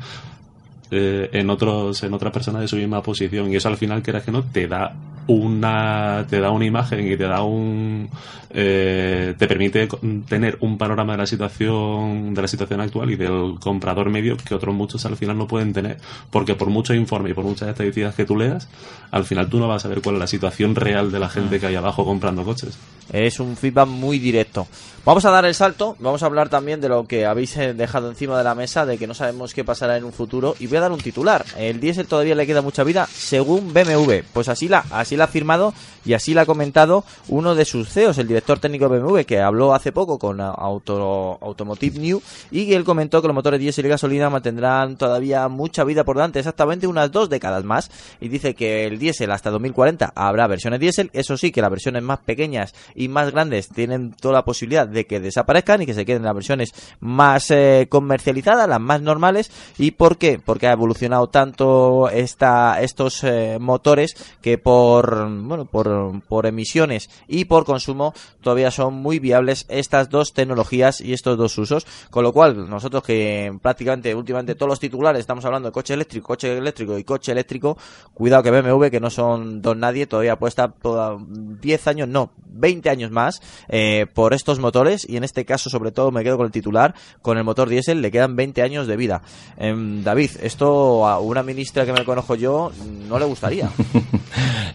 eh, 0.91 1.29
en 1.33 1.49
otros 1.49 2.01
en 2.03 2.13
otras 2.13 2.31
personas 2.31 2.61
de 2.61 2.67
su 2.67 2.77
misma 2.77 3.01
posición 3.01 3.51
y 3.51 3.55
eso 3.55 3.67
al 3.67 3.77
final 3.77 4.01
quieras 4.01 4.23
que 4.23 4.31
no 4.31 4.43
te 4.43 4.67
da 4.67 4.95
una 5.27 6.25
te 6.29 6.39
da 6.39 6.51
una 6.51 6.65
imagen 6.65 7.11
y 7.11 7.17
te 7.17 7.25
da 7.25 7.43
un 7.43 8.09
eh, 8.49 9.35
te 9.37 9.47
permite 9.47 9.89
tener 10.27 10.57
un 10.61 10.77
panorama 10.77 11.13
de 11.13 11.17
la 11.17 11.25
situación 11.25 12.33
de 12.33 12.41
la 12.41 12.47
situación 12.47 12.79
actual 12.79 13.11
y 13.11 13.17
del 13.17 13.55
comprador 13.59 14.09
medio 14.09 14.37
que 14.37 14.55
otros 14.55 14.73
muchos 14.73 15.05
al 15.05 15.17
final 15.17 15.37
no 15.37 15.47
pueden 15.47 15.73
tener 15.73 15.97
porque 16.31 16.55
por 16.55 16.69
mucho 16.69 16.93
informe 16.93 17.31
y 17.31 17.33
por 17.33 17.43
muchas 17.43 17.67
estadísticas 17.67 18.15
que 18.15 18.23
tú 18.23 18.37
leas 18.37 18.69
al 19.11 19.25
final 19.25 19.49
tú 19.49 19.59
no 19.59 19.67
vas 19.67 19.83
a 19.83 19.89
ver 19.89 20.01
cuál 20.01 20.15
es 20.15 20.21
la 20.21 20.27
situación 20.27 20.75
real 20.75 21.11
de 21.11 21.19
la 21.19 21.27
gente 21.27 21.59
que 21.59 21.67
hay 21.67 21.75
abajo 21.75 22.05
comprando 22.05 22.43
coches 22.43 22.77
Es 23.11 23.39
un 23.39 23.57
feedback 23.57 23.87
muy 23.87 24.19
directo. 24.19 24.67
Vamos 25.07 25.23
a 25.23 25.31
dar 25.31 25.45
el 25.45 25.55
salto, 25.55 25.95
vamos 25.99 26.21
a 26.21 26.25
hablar 26.25 26.49
también 26.49 26.81
de 26.81 26.89
lo 26.89 27.07
que 27.07 27.25
habéis 27.25 27.55
eh, 27.55 27.73
dejado 27.73 28.09
encima 28.09 28.37
de 28.37 28.43
la 28.43 28.55
mesa, 28.55 28.85
de 28.85 28.97
que 28.97 29.07
no 29.07 29.13
sabemos 29.13 29.53
qué 29.53 29.63
pasará 29.63 29.95
en 29.95 30.03
un 30.03 30.11
futuro. 30.11 30.53
A 30.77 30.81
dar 30.81 30.91
un 30.91 30.99
titular. 30.99 31.45
El 31.57 31.79
diésel 31.79 32.07
todavía 32.07 32.35
le 32.35 32.47
queda 32.47 32.61
mucha 32.61 32.83
vida, 32.83 33.07
según 33.11 33.73
BMW. 33.73 34.23
Pues 34.33 34.49
así 34.49 34.67
la, 34.67 34.85
así 34.91 35.15
la 35.15 35.25
ha 35.25 35.27
firmado 35.27 35.73
y 36.05 36.13
así 36.13 36.33
la 36.33 36.41
ha 36.41 36.45
comentado 36.45 37.03
uno 37.27 37.55
de 37.55 37.65
sus 37.65 37.89
CEOs, 37.89 38.17
el 38.17 38.27
director 38.27 38.59
técnico 38.59 38.87
de 38.89 38.99
BMW, 38.99 39.21
que 39.21 39.39
habló 39.39 39.73
hace 39.73 39.91
poco 39.91 40.17
con 40.17 40.39
Auto, 40.39 41.37
Automotive 41.41 41.99
New 41.99 42.21
y 42.51 42.73
él 42.73 42.83
comentó 42.83 43.21
que 43.21 43.27
los 43.27 43.35
motores 43.35 43.59
diésel 43.59 43.85
y 43.85 43.89
gasolina 43.89 44.29
mantendrán 44.29 44.97
todavía 44.97 45.47
mucha 45.47 45.83
vida 45.83 46.03
por 46.03 46.15
delante, 46.15 46.39
exactamente 46.39 46.87
unas 46.87 47.11
dos 47.11 47.29
décadas 47.29 47.63
más. 47.63 47.91
Y 48.19 48.29
dice 48.29 48.55
que 48.55 48.85
el 48.85 48.99
diésel 48.99 49.31
hasta 49.31 49.49
2040 49.49 50.13
habrá 50.15 50.47
versiones 50.47 50.79
diésel, 50.79 51.09
eso 51.13 51.37
sí, 51.37 51.51
que 51.51 51.61
las 51.61 51.69
versiones 51.69 52.03
más 52.03 52.19
pequeñas 52.19 52.73
y 52.95 53.07
más 53.07 53.31
grandes 53.31 53.69
tienen 53.69 54.13
toda 54.13 54.35
la 54.35 54.45
posibilidad 54.45 54.87
de 54.87 55.05
que 55.05 55.19
desaparezcan 55.19 55.81
y 55.81 55.85
que 55.85 55.93
se 55.93 56.05
queden 56.05 56.23
las 56.23 56.33
versiones 56.33 56.73
más 56.99 57.51
eh, 57.51 57.87
comercializadas, 57.89 58.67
las 58.67 58.81
más 58.81 59.01
normales. 59.01 59.51
¿Y 59.77 59.91
por 59.91 60.17
qué? 60.17 60.39
Porque 60.43 60.66
ha 60.67 60.73
evolucionado 60.73 61.27
tanto 61.27 62.09
esta, 62.09 62.81
estos 62.81 63.23
eh, 63.23 63.57
motores 63.59 64.15
que 64.41 64.57
por, 64.57 65.29
bueno, 65.29 65.65
por, 65.65 66.21
por 66.27 66.45
emisiones 66.45 67.09
y 67.27 67.45
por 67.45 67.65
consumo 67.65 68.13
todavía 68.41 68.71
son 68.71 68.95
muy 68.95 69.19
viables 69.19 69.65
estas 69.69 70.09
dos 70.09 70.33
tecnologías 70.33 71.01
y 71.01 71.13
estos 71.13 71.37
dos 71.37 71.57
usos. 71.57 71.85
Con 72.09 72.23
lo 72.23 72.33
cual, 72.33 72.69
nosotros 72.69 73.03
que 73.03 73.57
prácticamente 73.61 74.13
últimamente 74.15 74.55
todos 74.55 74.69
los 74.69 74.79
titulares 74.79 75.19
estamos 75.21 75.45
hablando 75.45 75.69
de 75.69 75.73
coche 75.73 75.93
eléctrico, 75.93 76.27
coche 76.27 76.57
eléctrico 76.57 76.97
y 76.97 77.03
coche 77.03 77.31
eléctrico, 77.31 77.77
cuidado 78.13 78.43
que 78.43 78.51
BMW, 78.51 78.87
que 78.87 78.99
no 78.99 79.09
son 79.09 79.61
don 79.61 79.79
nadie, 79.79 80.07
todavía 80.07 80.33
apuesta 80.33 80.69
toda 80.69 81.17
10 81.19 81.87
años, 81.87 82.07
no, 82.07 82.31
20 82.49 82.89
años 82.89 83.11
más 83.11 83.41
eh, 83.67 84.07
por 84.13 84.33
estos 84.33 84.59
motores 84.59 85.07
y 85.07 85.17
en 85.17 85.23
este 85.23 85.45
caso 85.45 85.69
sobre 85.69 85.91
todo 85.91 86.11
me 86.11 86.23
quedo 86.23 86.37
con 86.37 86.45
el 86.45 86.51
titular, 86.51 86.95
con 87.21 87.37
el 87.37 87.43
motor 87.43 87.69
diésel 87.69 88.01
le 88.01 88.11
quedan 88.11 88.35
20 88.35 88.61
años 88.61 88.87
de 88.87 88.97
vida. 88.97 89.21
Em, 89.57 90.03
David, 90.03 90.31
esto 90.41 90.56
a 90.65 91.19
una 91.19 91.43
ministra 91.43 91.85
que 91.85 91.93
me 91.93 92.03
conozco 92.05 92.35
yo 92.35 92.71
no 93.07 93.19
le 93.19 93.25
gustaría. 93.25 93.69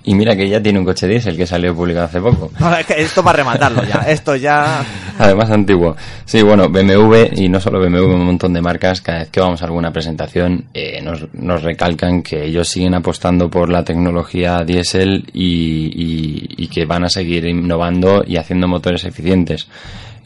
Y 0.04 0.14
mira 0.16 0.34
que 0.34 0.48
ya 0.48 0.60
tiene 0.60 0.80
un 0.80 0.84
coche 0.84 1.06
diésel 1.06 1.36
que 1.36 1.46
salió 1.46 1.72
publicado 1.76 2.06
hace 2.06 2.20
poco. 2.20 2.50
No, 2.58 2.74
es 2.76 2.84
que 2.84 3.00
esto 3.00 3.22
para 3.22 3.36
rematarlo 3.36 3.84
ya, 3.84 4.00
esto 4.08 4.34
ya... 4.34 4.84
Además 5.16 5.48
antiguo. 5.50 5.94
Sí, 6.24 6.42
bueno, 6.42 6.68
BMW 6.70 7.26
y 7.36 7.48
no 7.48 7.60
solo 7.60 7.78
BMW, 7.78 8.12
un 8.12 8.24
montón 8.24 8.52
de 8.52 8.60
marcas, 8.60 9.00
cada 9.00 9.20
vez 9.20 9.30
que 9.30 9.38
vamos 9.38 9.62
a 9.62 9.66
alguna 9.66 9.92
presentación 9.92 10.64
eh, 10.74 11.00
nos, 11.02 11.32
nos 11.34 11.62
recalcan 11.62 12.22
que 12.24 12.44
ellos 12.46 12.68
siguen 12.68 12.94
apostando 12.94 13.48
por 13.48 13.68
la 13.68 13.84
tecnología 13.84 14.64
diésel 14.66 15.24
y, 15.32 15.92
y- 15.94 16.64
y 16.64 16.66
que 16.66 16.84
van 16.84 17.04
a 17.04 17.08
seguir 17.08 17.44
innovando 17.46 18.24
y 18.26 18.38
haciendo 18.38 18.66
motores 18.66 19.04
eficientes. 19.04 19.68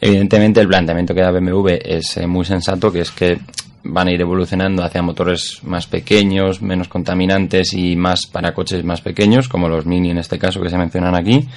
Evidentemente 0.01 0.59
el 0.59 0.67
planteamiento 0.67 1.13
que 1.13 1.21
da 1.21 1.29
BMW 1.29 1.67
es 1.83 2.17
eh, 2.17 2.25
muy 2.25 2.45
sensato, 2.45 2.91
que 2.91 3.01
es 3.01 3.11
que 3.11 3.37
van 3.89 4.07
a 4.07 4.11
ir 4.11 4.21
evolucionando 4.21 4.83
hacia 4.83 5.01
motores 5.01 5.59
más 5.63 5.87
pequeños, 5.87 6.61
menos 6.61 6.87
contaminantes 6.87 7.73
y 7.73 7.95
más 7.95 8.25
para 8.27 8.53
coches 8.53 8.83
más 8.83 9.01
pequeños, 9.01 9.47
como 9.49 9.67
los 9.69 9.85
Mini 9.85 10.11
en 10.11 10.17
este 10.17 10.37
caso 10.37 10.61
que 10.61 10.69
se 10.69 10.77
mencionan 10.77 11.15
aquí, 11.15 11.47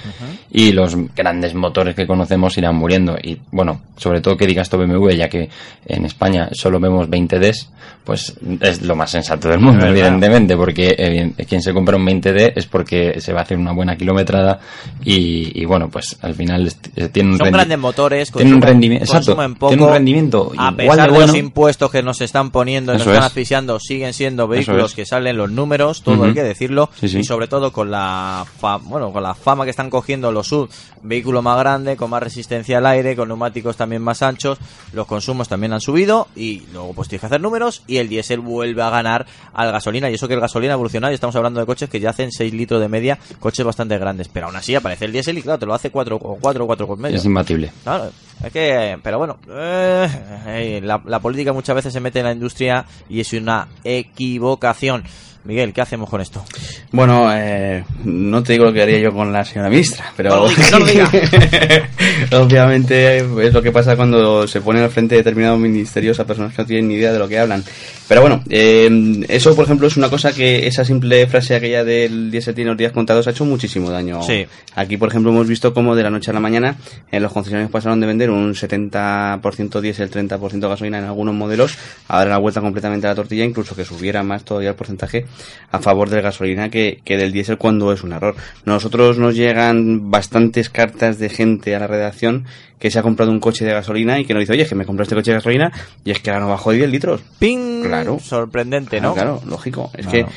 y 0.51 0.71
los 0.71 0.95
grandes 1.15 1.53
motores 1.53 1.95
que 1.95 2.07
conocemos 2.07 2.57
irán 2.57 2.75
muriendo. 2.75 3.17
Y 3.21 3.37
bueno, 3.51 3.81
sobre 3.97 4.21
todo 4.21 4.37
que 4.37 4.47
diga 4.47 4.61
esto 4.61 4.77
BMW, 4.77 5.09
ya 5.11 5.29
que 5.29 5.49
en 5.85 6.05
España 6.05 6.49
solo 6.53 6.79
vemos 6.79 7.07
20Ds, 7.09 7.67
pues 8.03 8.35
es 8.61 8.81
lo 8.81 8.95
más 8.95 9.11
sensato 9.11 9.47
del 9.47 9.59
mundo, 9.59 9.85
evidentemente, 9.85 10.55
porque 10.57 10.95
evi- 10.97 11.45
quien 11.45 11.61
se 11.61 11.71
compra 11.73 11.97
un 11.97 12.05
20D 12.05 12.53
es 12.55 12.65
porque 12.65 13.21
se 13.21 13.31
va 13.31 13.41
a 13.41 13.43
hacer 13.43 13.57
una 13.57 13.73
buena 13.73 13.95
kilometrada 13.95 14.59
y, 15.03 15.61
y 15.61 15.65
bueno, 15.65 15.89
pues 15.89 16.17
al 16.21 16.33
final 16.33 16.67
eh, 16.95 17.09
tiene 17.09 17.31
un 17.31 17.37
Son 17.37 17.51
grandes 17.51 17.77
motores, 17.77 18.31
tiene 18.31 18.53
un 18.55 18.61
rendimiento, 18.61 19.05
exacto, 19.05 19.35
poco, 19.59 19.73
un 19.73 19.89
rendimiento 19.91 20.51
a 20.57 20.71
igual 20.71 20.77
pesar 20.77 20.97
de 20.97 21.03
de 21.03 21.09
bueno. 21.17 21.27
los 21.27 21.35
impuestos 21.35 21.91
que 21.91 22.01
nos 22.21 22.25
están 22.29 22.51
poniendo 22.51 22.91
y 22.91 22.95
nos 22.95 23.01
Eso 23.01 23.11
están 23.11 23.23
es. 23.23 23.27
asfixiando, 23.27 23.79
siguen 23.79 24.13
siendo 24.13 24.47
vehículos 24.47 24.91
es. 24.91 24.95
que 24.95 25.05
salen 25.05 25.37
los 25.37 25.49
números, 25.51 26.03
todo 26.03 26.15
Ujú. 26.15 26.25
hay 26.25 26.33
que 26.33 26.43
decirlo, 26.43 26.89
Sí, 26.99 27.09
sí. 27.09 27.19
y 27.19 27.23
sobre 27.23 27.47
todo 27.47 27.71
con 27.71 27.89
la 27.91 28.45
fa- 28.59 28.77
bueno, 28.77 29.11
con 29.11 29.23
la 29.23 29.33
fama 29.33 29.63
que 29.63 29.71
están 29.71 29.89
cogiendo 29.89 30.31
los 30.31 30.47
sub, 30.47 30.69
vehículo 31.03 31.41
más 31.41 31.57
grande, 31.57 31.97
con 31.97 32.09
más 32.11 32.21
resistencia 32.21 32.77
al 32.77 32.85
aire, 32.85 33.15
con 33.15 33.27
neumáticos 33.27 33.75
también 33.75 34.01
más 34.01 34.21
anchos, 34.21 34.59
los 34.93 35.07
consumos 35.07 35.47
también 35.49 35.73
han 35.73 35.81
subido 35.81 36.27
y 36.35 36.63
luego 36.73 36.93
pues 36.93 37.07
tienes 37.09 37.21
que 37.21 37.25
hacer 37.27 37.41
números 37.41 37.83
y 37.87 37.97
el 37.97 38.07
diésel 38.07 38.39
vuelve 38.39 38.81
a 38.83 38.89
ganar 38.89 39.25
al 39.53 39.71
gasolina 39.71 40.09
y 40.09 40.13
eso 40.13 40.27
que 40.27 40.35
el 40.35 40.39
gasolina 40.41 40.73
ha 40.73 40.75
evolucionado 40.75 41.11
y 41.11 41.15
estamos 41.15 41.35
hablando 41.35 41.59
de 41.59 41.65
coches 41.65 41.89
que 41.89 41.99
ya 41.99 42.11
hacen 42.11 42.31
6 42.31 42.53
litros 42.53 42.79
de 42.81 42.87
media, 42.89 43.17
coches 43.39 43.65
bastante 43.65 43.97
grandes, 43.97 44.27
pero 44.27 44.47
aún 44.47 44.55
así 44.55 44.75
aparece 44.75 45.05
el 45.05 45.11
diésel 45.11 45.37
y 45.37 45.41
claro, 45.41 45.59
te 45.59 45.65
lo 45.65 45.73
hace 45.73 45.89
4 45.89 46.17
o 46.17 46.37
4 46.39 46.63
o 46.63 46.67
4 46.67 46.87
con 46.87 46.99
medio. 47.01 47.17
Es 47.17 47.25
imbatible. 47.25 47.71
Claro, 47.83 48.11
es 48.43 48.51
que, 48.51 48.99
pero 49.01 49.17
bueno, 49.17 49.37
eh, 49.49 50.07
eh, 50.47 50.81
la, 50.83 51.01
la 51.05 51.19
política 51.19 51.53
muchas 51.53 51.75
veces 51.75 51.93
se 51.93 51.99
mete 52.01 52.19
en 52.19 52.25
la 52.25 52.31
industria 52.33 52.85
y 53.09 53.19
es 53.19 53.33
una 53.33 53.67
equivocación. 53.83 55.03
Miguel, 55.43 55.73
¿qué 55.73 55.81
hacemos 55.81 56.07
con 56.07 56.21
esto? 56.21 56.45
Bueno, 56.91 57.27
eh, 57.33 57.83
no 58.03 58.43
te 58.43 58.53
digo 58.53 58.65
lo 58.65 58.73
que 58.73 58.83
haría 58.83 58.99
yo 58.99 59.11
con 59.11 59.33
la 59.33 59.43
señora 59.43 59.69
ministra, 59.69 60.13
pero 60.15 60.29
No 60.29 60.79
no 60.79 62.41
obviamente 62.43 63.17
es 63.17 63.53
lo 63.53 63.61
que 63.61 63.71
pasa 63.71 63.95
cuando 63.95 64.47
se 64.47 64.61
ponen 64.61 64.83
al 64.83 64.91
frente 64.91 65.15
de 65.15 65.21
determinados 65.21 65.59
ministerios 65.59 66.19
a 66.19 66.25
personas 66.25 66.53
que 66.53 66.61
no 66.61 66.67
tienen 66.67 66.89
ni 66.89 66.95
idea 66.95 67.11
de 67.11 67.17
lo 67.17 67.27
que 67.27 67.39
hablan. 67.39 67.63
Pero 68.07 68.21
bueno, 68.21 68.43
eh, 68.49 69.23
eso 69.29 69.55
por 69.55 69.65
ejemplo 69.65 69.87
es 69.87 69.97
una 69.97 70.09
cosa 70.09 70.31
que 70.33 70.67
esa 70.67 70.85
simple 70.85 71.25
frase 71.27 71.55
aquella 71.55 71.83
del 71.83 72.29
diésel 72.29 72.53
tiene 72.53 72.69
los 72.69 72.77
días 72.77 72.91
contados 72.91 73.25
ha 73.25 73.31
hecho 73.31 73.45
muchísimo 73.45 73.89
daño. 73.89 74.21
Sí. 74.21 74.45
Aquí 74.75 74.97
por 74.97 75.09
ejemplo 75.09 75.31
hemos 75.31 75.47
visto 75.47 75.73
cómo 75.73 75.95
de 75.95 76.03
la 76.03 76.11
noche 76.11 76.29
a 76.29 76.33
la 76.35 76.39
mañana 76.39 76.75
en 77.11 77.23
los 77.23 77.33
concesionarios 77.33 77.71
pasaron 77.71 77.99
de 77.99 78.05
vender 78.07 78.29
un 78.29 78.53
70% 78.53 79.81
diésel, 79.81 80.11
30% 80.11 80.69
gasolina 80.69 80.99
en 80.99 81.05
algunos 81.05 81.33
modelos, 81.33 81.77
a 82.07 82.19
dar 82.19 82.27
la 82.27 82.37
vuelta 82.37 82.61
completamente 82.61 83.07
a 83.07 83.11
la 83.11 83.15
tortilla, 83.15 83.43
incluso 83.43 83.75
que 83.75 83.85
subiera 83.85 84.21
más 84.23 84.43
todavía 84.43 84.69
el 84.69 84.75
porcentaje 84.75 85.25
a 85.71 85.79
favor 85.79 86.09
de 86.09 86.17
la 86.17 86.21
gasolina 86.23 86.69
que, 86.69 86.99
que 87.05 87.17
del 87.17 87.31
diésel 87.31 87.57
cuando 87.57 87.91
es 87.93 88.03
un 88.03 88.13
error. 88.13 88.35
Nosotros 88.65 89.17
nos 89.17 89.35
llegan 89.35 90.11
bastantes 90.11 90.69
cartas 90.69 91.17
de 91.19 91.29
gente 91.29 91.75
a 91.75 91.79
la 91.79 91.87
redacción 91.87 92.45
que 92.79 92.89
se 92.89 92.97
ha 92.97 93.03
comprado 93.03 93.31
un 93.31 93.39
coche 93.39 93.63
de 93.63 93.71
gasolina 93.73 94.19
y 94.19 94.25
que 94.25 94.33
nos 94.33 94.41
dice, 94.41 94.53
oye, 94.53 94.65
que 94.65 94.73
me 94.75 94.85
compré 94.85 95.03
este 95.03 95.15
coche 95.15 95.31
de 95.31 95.37
gasolina 95.37 95.71
y 96.03 96.11
es 96.11 96.19
que 96.19 96.31
ahora 96.31 96.41
no 96.41 96.49
bajó 96.49 96.71
10 96.71 96.89
litros. 96.89 97.21
¡Ping! 97.39 97.83
Claro. 97.83 98.19
Sorprendente, 98.19 98.99
¿no? 98.99 99.13
claro, 99.13 99.41
lógico. 99.47 99.91
Es 99.95 100.07
Claro. 100.07 100.27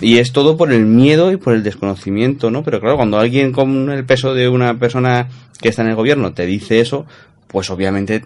que 0.00 0.06
y 0.06 0.18
es 0.18 0.32
todo 0.32 0.56
por 0.56 0.72
el 0.72 0.86
miedo 0.86 1.30
y 1.30 1.36
por 1.36 1.54
el 1.54 1.62
desconocimiento, 1.62 2.50
¿no? 2.50 2.62
Pero 2.64 2.80
claro, 2.80 2.96
cuando 2.96 3.18
alguien 3.18 3.52
con 3.52 3.90
el 3.90 4.04
peso 4.04 4.32
de 4.34 4.48
una 4.48 4.78
persona 4.78 5.28
que 5.60 5.68
está 5.68 5.82
en 5.82 5.88
el 5.88 5.94
gobierno 5.94 6.32
te 6.32 6.46
dice 6.46 6.80
eso, 6.80 7.06
pues 7.50 7.68
obviamente 7.70 8.22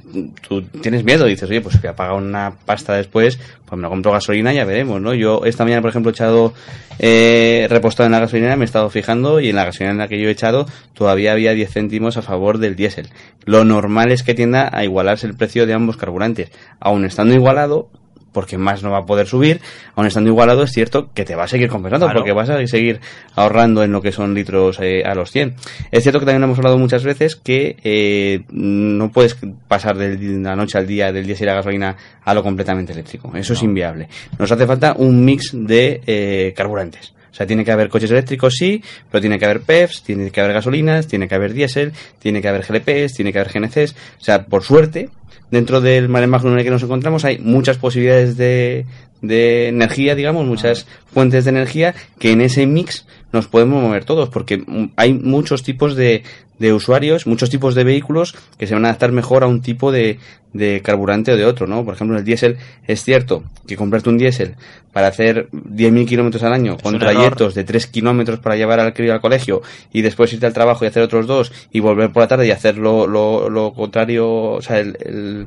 tú 0.47 0.63
tienes 0.63 1.03
miedo, 1.03 1.25
dices, 1.25 1.49
oye, 1.49 1.63
pues 1.63 1.81
voy 1.81 1.89
a 1.89 1.97
pagar 1.97 2.15
una 2.15 2.57
pasta 2.67 2.95
después, 2.95 3.39
pues 3.65 3.77
me 3.77 3.83
lo 3.83 3.89
compro 3.89 4.13
gasolina 4.13 4.53
y 4.53 4.57
ya 4.57 4.67
veremos, 4.67 5.01
¿no? 5.01 5.15
Yo 5.15 5.45
esta 5.47 5.65
mañana, 5.65 5.81
por 5.81 5.91
ejemplo, 5.91 6.11
he 6.11 6.13
echado, 6.13 6.53
eh, 6.99 7.67
repostado 7.71 8.07
en 8.07 8.13
la 8.13 8.21
gasolinera, 8.21 8.57
me 8.57 8.65
he 8.65 8.67
estado 8.67 8.91
fijando 8.91 9.41
y 9.41 9.49
en 9.49 9.57
la 9.57 9.65
gasolina 9.65 9.93
en 9.93 9.99
la 9.99 10.09
que 10.09 10.21
yo 10.21 10.29
he 10.29 10.33
echado 10.33 10.67
todavía 10.93 11.33
había 11.33 11.55
10 11.55 11.73
céntimos 11.73 12.19
a 12.19 12.23
favor 12.23 12.59
del 12.59 12.77
diésel. 12.77 13.09
Lo 13.47 13.65
normal 13.65 14.13
es 14.13 14.23
que 14.23 14.35
tienda 14.35 14.69
a 14.71 14.85
igualarse 14.85 15.27
el 15.27 15.35
precio 15.35 15.67
de 15.67 15.73
ambos 15.73 15.97
carburantes. 15.97 16.51
Aún 16.79 17.07
estando 17.07 17.35
igualado, 17.35 17.89
porque 18.35 18.59
más 18.59 18.83
no 18.83 18.91
va 18.91 18.99
a 18.99 19.07
poder 19.07 19.27
subir, 19.27 19.63
aún 19.95 20.07
estando 20.07 20.29
igualado 20.29 20.65
es 20.65 20.73
cierto 20.73 21.09
que 21.15 21.25
te 21.25 21.35
va 21.35 21.45
a 21.45 21.49
seguir 21.49 21.69
compensando, 21.71 22.05
Claro. 22.07 22.21
porque 22.21 22.33
vas 22.33 22.51
a 22.51 22.67
seguir 22.67 23.01
ahorrando 23.35 23.83
en 23.83 23.93
lo 23.93 24.03
que 24.03 24.13
son 24.13 24.35
litros 24.35 24.79
eh, 24.83 25.03
a 25.07 25.15
los 25.15 25.31
100. 25.31 25.55
Es 25.91 26.03
cierto 26.03 26.21
que 26.21 26.27
también 26.27 26.43
hemos 26.43 26.59
hablado 26.59 26.77
muchas 26.77 27.03
veces 27.05 27.37
que 27.37 27.77
eh, 27.83 28.43
no 28.51 29.11
puedes 29.11 29.39
pasar 29.69 29.97
de 29.97 30.19
la 30.41 30.55
noche 30.57 30.77
al 30.77 30.87
día 30.87 31.11
del 31.13 31.25
diésel 31.27 31.49
a 31.49 31.53
la 31.53 31.57
gasolina 31.59 31.97
a 32.25 32.35
lo 32.35 32.43
completamente 32.43 32.93
eléctrico, 32.93 33.33
eso 33.35 33.55
es 33.55 33.63
inviable. 33.63 34.09
Nos 34.39 34.53
hace 34.53 34.67
falta 34.67 34.95
un 34.99 35.25
mix 35.25 35.51
de 35.55 36.03
eh, 36.07 36.53
carburantes. 36.57 37.15
O 37.35 37.37
sea, 37.37 37.49
tiene 37.49 37.65
que 37.65 37.73
haber 37.73 37.89
coches 37.89 38.13
eléctricos, 38.13 38.55
sí, 38.55 38.81
pero 39.11 39.21
tiene 39.21 39.41
que 39.41 39.45
haber 39.45 39.63
PEFs, 39.63 40.05
tiene 40.05 40.31
que 40.31 40.41
haber 40.41 40.53
gasolinas, 40.53 41.09
tiene 41.09 41.27
que 41.27 41.35
haber 41.35 41.53
diésel, 41.53 41.93
tiene 42.21 42.41
que 42.41 42.47
haber 42.47 42.65
GLPs, 42.65 43.15
tiene 43.15 43.33
que 43.33 43.41
haber 43.41 43.53
GNCs. 43.53 43.97
O 44.21 44.23
sea, 44.23 44.47
por 44.47 44.63
suerte, 44.63 45.11
dentro 45.51 45.81
del 45.81 46.09
mare 46.09 46.29
magnum 46.29 46.53
en 46.53 46.61
el 46.61 46.65
que 46.65 46.71
nos 46.71 46.85
encontramos 46.85 47.25
hay 47.25 47.39
muchas 47.39 47.77
posibilidades 47.77 48.37
de, 48.37 48.87
de 49.27 49.69
energía, 49.69 50.15
digamos, 50.15 50.47
muchas 50.47 50.87
fuentes 51.13 51.45
de 51.45 51.51
energía 51.51 51.95
que 52.19 52.33
en 52.33 52.41
ese 52.41 52.67
mix 52.67 53.07
nos 53.33 53.49
podemos 53.49 53.83
mover 53.83 54.05
todos, 54.05 54.29
porque 54.29 54.65
hay 54.97 55.13
muchos 55.13 55.63
tipos 55.63 55.97
de, 55.97 56.23
de 56.59 56.73
usuarios, 56.73 57.27
muchos 57.27 57.51
tipos 57.51 57.75
de 57.75 57.85
vehículos 57.85 58.35
que 58.59 58.67
se 58.67 58.75
van 58.75 58.85
a 58.85 58.89
adaptar 58.89 59.13
mejor 59.13 59.43
a 59.43 59.49
un 59.49 59.61
tipo 59.61 59.91
de, 59.91 60.19
de 60.53 60.81
carburante 60.83 61.33
o 61.33 61.37
de 61.37 61.45
otro, 61.45 61.67
¿no? 61.67 61.85
Por 61.85 61.95
ejemplo, 61.95 62.17
el 62.17 62.25
diésel 62.25 62.57
es 62.87 63.03
cierto 63.03 63.43
que 63.67 63.77
comprarte 63.77 64.09
un 64.09 64.19
diésel 64.19 64.55
para 64.93 65.09
hacer 65.09 65.51
10.000 65.51 66.07
kilómetros 66.07 66.43
al 66.45 66.53
año 66.53 66.79
con 66.79 66.99
trayectos 66.99 67.55
de 67.55 67.65
3 67.65 67.89
kilómetros 67.89 68.39
para 68.39 68.55
llevar 68.57 68.79
al 68.79 68.95
crío 68.95 69.13
al 69.13 69.21
colegio 69.21 69.63
y 69.93 70.03
después 70.03 70.33
irte 70.33 70.47
al 70.47 70.53
trabajo 70.53 70.85
y 70.85 70.89
hacer 70.89 71.03
otros 71.03 71.27
dos 71.27 71.53
y 71.73 71.81
volver 71.81 72.13
por 72.13 72.23
la 72.23 72.29
tarde 72.29 72.47
y 72.47 72.53
hacer 72.53 72.79
lo, 72.79 73.09
lo, 73.09 73.51
lo 73.51 73.73
contrario, 73.73 74.31
o 74.31 74.63
sea, 74.63 74.79
el, 74.79 74.97
el, 75.05 75.47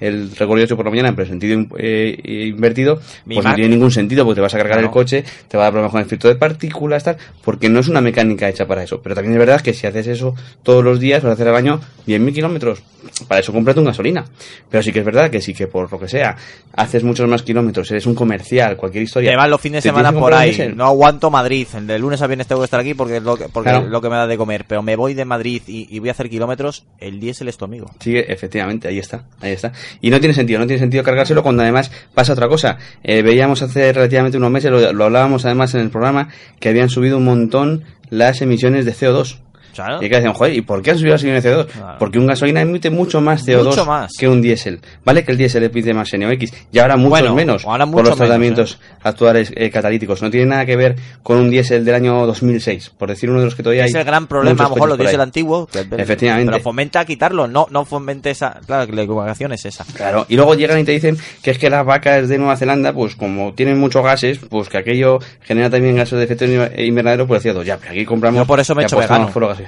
el 0.00 0.30
recorrido 0.36 0.64
hecho 0.64 0.76
por 0.76 0.84
la 0.84 0.90
mañana, 0.90 1.10
pero 1.14 1.24
en 1.24 1.40
sentido 1.40 1.66
eh, 1.78 2.48
invertido, 2.48 3.00
Mi 3.24 3.34
pues 3.36 3.46
no 3.46 3.54
tiene 3.54 3.70
ningún 3.70 3.90
sentido 3.90 4.24
porque 4.24 4.36
te 4.36 4.40
vas 4.42 4.54
a 4.54 4.58
cargar 4.58 4.76
Claro. 4.78 4.88
el 4.88 4.92
coche, 4.92 5.24
te 5.48 5.56
va 5.56 5.64
a 5.64 5.66
dar 5.66 5.72
problemas 5.72 5.92
con 5.92 6.00
el 6.00 6.06
filtro 6.06 6.28
de 6.30 6.36
partículas, 6.36 7.04
tal, 7.04 7.16
porque 7.44 7.68
no 7.68 7.80
es 7.80 7.88
una 7.88 8.00
mecánica 8.00 8.48
hecha 8.48 8.66
para 8.66 8.82
eso. 8.82 9.00
Pero 9.02 9.14
también 9.14 9.32
es 9.34 9.38
verdad 9.38 9.60
que 9.60 9.72
si 9.74 9.86
haces 9.86 10.06
eso 10.06 10.34
todos 10.62 10.84
los 10.84 11.00
días, 11.00 11.22
vas 11.22 11.30
a 11.30 11.34
hacer 11.34 11.48
al 11.48 11.56
año 11.56 11.80
10.000 12.06 12.32
kilómetros, 12.34 12.82
para 13.26 13.40
eso 13.40 13.52
cómprate 13.52 13.80
un 13.80 13.86
gasolina. 13.86 14.24
Pero 14.70 14.82
sí 14.82 14.92
que 14.92 15.00
es 15.00 15.04
verdad 15.04 15.30
que 15.30 15.40
sí 15.40 15.54
que 15.54 15.66
por 15.66 15.90
lo 15.90 15.98
que 15.98 16.08
sea, 16.08 16.36
haces 16.74 17.02
muchos 17.04 17.28
más 17.28 17.42
kilómetros, 17.42 17.90
eres 17.90 18.06
un 18.06 18.14
comercial, 18.14 18.76
cualquier 18.76 19.04
historia. 19.04 19.30
Te 19.30 19.36
vas 19.36 19.48
los 19.50 19.60
fines 19.60 19.82
de 19.82 19.88
semana 19.90 20.12
por 20.12 20.32
ahí. 20.34 20.72
No 20.74 20.84
aguanto 20.86 21.30
Madrid. 21.30 21.66
De 21.68 21.98
lunes 21.98 22.20
a 22.22 22.26
viernes 22.26 22.46
tengo 22.46 22.60
que 22.60 22.66
estar 22.66 22.80
aquí 22.80 22.94
porque 22.94 23.16
es 23.18 23.22
lo 23.22 23.36
que, 23.36 23.48
porque 23.48 23.70
Claro. 23.70 23.84
es 23.86 23.90
lo 23.90 24.00
que 24.00 24.08
me 24.08 24.16
da 24.16 24.26
de 24.26 24.36
comer. 24.36 24.64
Pero 24.68 24.82
me 24.82 24.96
voy 24.96 25.14
de 25.14 25.24
Madrid 25.24 25.62
y, 25.66 25.86
y 25.94 25.98
voy 25.98 26.08
a 26.08 26.12
hacer 26.12 26.28
kilómetros. 26.30 26.84
El 26.98 27.20
diésel 27.20 27.48
es 27.48 27.56
tu 27.56 27.64
amigo. 27.64 27.90
Sí, 28.00 28.16
efectivamente, 28.16 28.88
ahí 28.88 28.98
está, 28.98 29.24
ahí 29.40 29.52
está. 29.52 29.72
Y 30.00 30.10
no 30.10 30.20
tiene 30.20 30.34
sentido, 30.34 30.58
no 30.58 30.66
tiene 30.66 30.80
sentido 30.80 31.02
cargárselo 31.02 31.42
cuando 31.42 31.62
además 31.62 31.90
pasa 32.14 32.32
otra 32.32 32.48
cosa. 32.48 32.78
Eh, 33.02 33.22
veíamos 33.22 33.62
hace 33.62 33.92
relativamente 33.92 34.38
unos 34.38 34.50
meses, 34.50 34.70
lo, 34.70 34.92
lo 34.92 35.04
hablábamos 35.04 35.44
además 35.44 35.74
en 35.74 35.80
el 35.80 35.90
programa, 35.90 36.28
que 36.60 36.68
habían 36.68 36.88
subido 36.88 37.18
un 37.18 37.24
montón 37.24 37.84
las 38.10 38.40
emisiones 38.42 38.84
de 38.84 38.92
CO2. 38.92 39.38
Claro. 39.84 40.02
Y 40.02 40.08
que 40.08 40.16
decían, 40.16 40.32
joder, 40.34 40.54
¿y 40.54 40.60
por 40.62 40.82
qué 40.82 40.90
han 40.90 40.98
subido 40.98 41.12
las 41.14 41.22
emisiones 41.22 41.44
de 41.44 41.50
CO2? 41.54 41.66
Claro. 41.66 41.96
Porque 41.98 42.18
un 42.18 42.26
gasolina 42.26 42.60
emite 42.60 42.90
mucho 42.90 43.20
más 43.20 43.46
CO2 43.46 43.64
Mucho 43.64 43.86
más. 43.86 44.12
que 44.18 44.28
un 44.28 44.42
diésel. 44.42 44.80
Vale 45.04 45.24
que 45.24 45.32
el 45.32 45.38
diésel 45.38 45.64
emite 45.64 45.94
más 45.94 46.12
NOx 46.12 46.52
y 46.72 46.78
ahora 46.78 46.96
mucho 46.96 47.10
Bueno, 47.10 47.34
menos 47.34 47.64
ahora 47.64 47.84
por 47.86 47.92
mucho 47.94 48.10
los 48.10 48.18
menos, 48.18 48.18
tratamientos 48.28 48.78
actuales 49.02 49.52
eh, 49.56 49.70
catalíticos. 49.70 50.20
No 50.22 50.30
tiene 50.30 50.46
nada 50.46 50.66
que 50.66 50.76
ver 50.76 50.96
con 51.22 51.38
un 51.38 51.50
diésel 51.50 51.84
del 51.84 51.94
año 51.94 52.26
2006, 52.26 52.90
por 52.98 53.08
decir 53.08 53.30
uno 53.30 53.38
de 53.40 53.46
los 53.46 53.54
que 53.54 53.62
todavía 53.62 53.84
hay. 53.84 53.88
Es 53.90 53.94
el 53.94 54.04
gran 54.04 54.26
problema, 54.26 54.64
a 54.64 54.68
lo 54.68 54.74
mejor 54.74 54.88
los 54.88 54.96
por 54.98 55.06
diésel 55.06 55.20
antiguos. 55.20 55.68
que- 55.70 55.86
Efectivamente. 55.96 56.50
Pero 56.52 56.62
fomenta 56.62 57.04
quitarlo. 57.04 57.46
No, 57.48 57.66
no 57.70 57.84
fomente 57.84 58.30
esa. 58.30 58.60
Claro, 58.66 58.90
la 58.92 59.02
equivocación 59.02 59.52
es 59.52 59.64
esa. 59.64 59.84
Claro, 59.94 60.26
y 60.28 60.36
luego 60.36 60.54
llegan 60.54 60.78
y 60.80 60.84
te 60.84 60.92
dicen 60.92 61.16
que 61.42 61.50
es 61.52 61.58
que 61.58 61.70
las 61.70 61.84
vacas 61.84 62.28
de 62.28 62.38
Nueva 62.38 62.56
Zelanda, 62.56 62.92
pues 62.92 63.14
como 63.16 63.52
tienen 63.54 63.78
muchos 63.78 64.02
gases, 64.04 64.38
pues 64.38 64.68
que 64.68 64.78
aquello 64.78 65.18
genera 65.42 65.70
también 65.70 65.96
gases 65.96 66.18
de 66.18 66.24
efecto 66.24 66.44
invernadero 66.44 67.26
por 67.26 67.36
el 67.36 67.42
CO2. 67.42 67.64
Ya, 67.64 67.76
pero 67.78 67.92
aquí 67.92 68.04
compramos... 68.04 68.38
Yo 68.40 68.46
por 68.46 68.60
eso 68.60 68.74
me 68.74 68.82
he 68.82 68.84
hecho 68.86 68.98
vegano. 68.98 69.30
por 69.30 69.46
gases. 69.48 69.67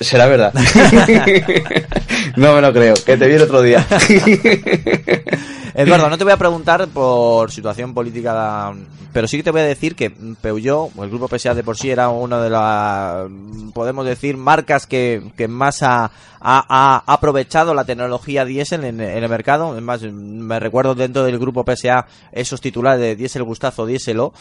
Será 0.00 0.26
verdad. 0.26 0.52
no 2.36 2.54
me 2.54 2.60
lo 2.60 2.72
creo, 2.72 2.94
que 2.94 3.16
te 3.16 3.26
vi 3.28 3.34
el 3.34 3.42
otro 3.42 3.62
día. 3.62 3.86
Eduardo, 5.74 6.08
no 6.08 6.18
te 6.18 6.24
voy 6.24 6.32
a 6.32 6.36
preguntar 6.36 6.86
por 6.88 7.50
situación 7.50 7.94
política, 7.94 8.72
pero 9.12 9.26
sí 9.26 9.36
que 9.38 9.42
te 9.42 9.50
voy 9.50 9.62
a 9.62 9.64
decir 9.64 9.96
que 9.96 10.10
Peugeot, 10.10 10.90
el 11.02 11.10
grupo 11.10 11.28
PSA 11.28 11.54
de 11.54 11.64
por 11.64 11.76
sí, 11.76 11.90
era 11.90 12.08
una 12.10 12.40
de 12.40 12.50
las, 12.50 13.26
podemos 13.72 14.06
decir, 14.06 14.36
marcas 14.36 14.86
que, 14.86 15.22
que 15.36 15.48
más 15.48 15.82
ha, 15.82 16.04
ha- 16.04 16.10
ha 16.40 17.12
aprovechado 17.12 17.74
la 17.74 17.84
tecnología 17.84 18.44
diésel 18.44 18.84
en, 18.84 19.00
en 19.00 19.22
el 19.24 19.28
mercado. 19.28 19.76
Es 19.76 19.82
más, 19.82 20.02
me 20.02 20.60
recuerdo 20.60 20.94
dentro 20.94 21.24
del 21.24 21.38
grupo 21.40 21.64
PSA 21.64 22.06
esos 22.30 22.60
titulares 22.60 23.00
de 23.00 23.16
diésel 23.16 23.42
gustazo, 23.42 23.84
diéselo. 23.86 24.32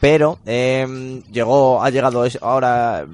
Pero 0.00 0.38
eh, 0.46 1.22
llegó, 1.32 1.82
ha 1.82 1.90
llegado 1.90 2.24
ahora 2.40 3.04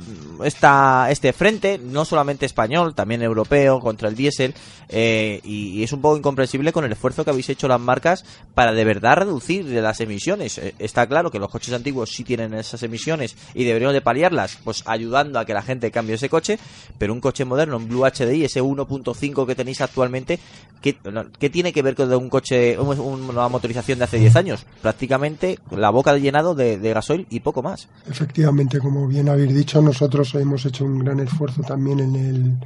esta, 0.45 1.09
este 1.11 1.33
frente, 1.33 1.79
no 1.79 2.05
solamente 2.05 2.45
español, 2.45 2.95
también 2.95 3.23
europeo, 3.23 3.81
contra 3.81 4.09
el 4.09 4.15
diésel, 4.15 4.55
eh, 4.91 5.41
y, 5.45 5.83
es 5.83 5.93
un 5.95 6.03
poco 6.03 6.19
incomprensible 6.19 6.73
con 6.73 6.85
el 6.85 6.93
esfuerzo 6.93 7.25
que 7.25 7.31
habéis 7.31 7.49
hecho 7.49 7.69
las 7.69 7.81
marcas 7.81 8.25
para 8.55 8.73
de 8.73 8.85
verdad 8.85 9.17
reducir 9.17 9.65
las 9.65 10.01
emisiones. 10.01 10.59
Eh, 10.59 10.75
está 10.79 11.07
claro 11.07 11.31
que 11.31 11.39
los 11.39 11.49
coches 11.51 11.73
antiguos 11.73 12.11
sí 12.11 12.23
tienen 12.23 12.53
esas 12.53 12.83
emisiones 12.83 13.35
y 13.55 13.65
deberíamos 13.65 13.95
de 13.95 14.03
paliarlas, 14.03 14.59
pues 14.63 14.83
ayudando 14.87 15.39
a 15.39 15.47
que 15.47 15.55
la 15.55 15.63
gente 15.63 15.91
cambie 15.91 16.17
ese 16.17 16.29
coche, 16.29 16.59
pero 16.99 17.15
un 17.15 17.21
coche 17.21 17.47
moderno, 17.47 17.79
un 17.79 17.89
Blue 17.89 18.05
HDI, 18.05 18.45
ese 18.45 18.61
1.5 18.63 19.47
que 19.47 19.55
tenéis 19.55 19.81
actualmente, 19.81 20.39
¿qué, 20.83 20.97
¿qué 21.39 21.49
tiene 21.49 21.73
que 21.73 21.81
ver 21.83 21.95
con 21.95 22.13
un 22.13 22.29
coche, 22.29 22.79
un- 22.79 22.99
una 23.31 23.49
motorización 23.49 23.99
de 23.99 24.05
hace 24.05 24.19
10 24.19 24.37
años? 24.37 24.67
Prácticamente 24.83 25.59
la 25.71 25.89
boca 25.91 26.13
de 26.13 26.21
llenado 26.21 26.55
de, 26.55 26.74
de 26.79 26.93
gasoil 26.93 27.27
y 27.31 27.41
poco 27.41 27.63
más. 27.63 27.89
Efectivamente, 28.09 28.79
como 28.79 29.07
bien 29.07 29.29
habéis 29.29 29.55
dicho, 29.55 29.81
nosotros 29.81 30.35
hemos 30.35 30.65
hecho 30.67 30.85
un 30.85 30.99
gran 31.01 31.21
esfuerzo 31.21 31.63
también 31.63 32.01
en, 32.01 32.17
el, 32.17 32.57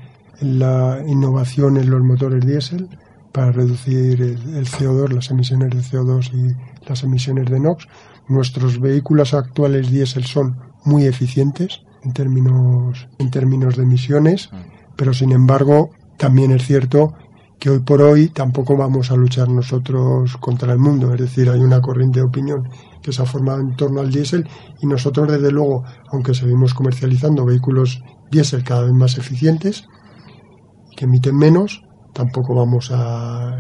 en 0.41 0.59
la 0.59 1.03
innovación 1.07 1.77
en 1.77 1.91
los 1.91 2.03
motores 2.03 2.45
diésel 2.45 2.89
para 3.33 3.53
reducir 3.53 4.21
el, 4.21 4.57
el 4.57 4.67
CO2, 4.67 5.11
las 5.11 5.31
emisiones 5.31 5.71
de 5.71 5.81
CO2 5.81 6.33
y 6.33 6.89
las 6.89 7.03
emisiones 7.03 7.47
de 7.51 7.61
NOx. 7.61 7.87
Nuestros 8.29 8.81
vehículos 8.81 9.35
actuales 9.35 9.91
diésel 9.91 10.25
son 10.25 10.57
muy 10.85 11.05
eficientes 11.07 11.83
en 12.03 12.13
términos, 12.13 13.09
en 13.19 13.31
términos 13.31 13.77
de 13.77 13.83
emisiones, 13.83 14.51
pero 14.97 15.13
sin 15.15 15.33
embargo 15.33 15.91
también 16.17 16.51
es 16.53 16.67
cierto 16.67 17.15
que 17.59 17.71
hoy 17.71 17.81
por 17.81 18.03
hoy 18.03 18.29
tampoco 18.29 18.77
vamos 18.77 19.11
a 19.11 19.17
luchar 19.17 19.49
nosotros 19.49 20.37
contra 20.37 20.73
el 20.73 20.79
mundo, 20.79 21.13
es 21.13 21.21
decir, 21.21 21.51
hay 21.51 21.61
una 21.61 21.81
corriente 21.81 22.21
de 22.21 22.27
opinión 22.27 22.69
que 23.03 23.13
se 23.13 23.23
ha 23.23 23.27
formado 23.27 23.61
en 23.61 23.77
torno 23.77 24.01
al 24.01 24.11
diésel 24.11 24.49
y 24.81 24.87
nosotros 24.87 25.31
desde 25.31 25.51
luego, 25.51 25.85
aunque 26.13 26.35
seguimos 26.35 26.75
comercializando 26.75 27.45
vehículos 27.45 28.01
diésel 28.31 28.65
cada 28.65 28.83
vez 28.83 28.93
más 28.93 29.19
eficientes, 29.19 29.87
que 30.97 31.05
emiten 31.05 31.37
menos, 31.37 31.83
tampoco 32.13 32.55
vamos 32.55 32.91
a 32.93 33.57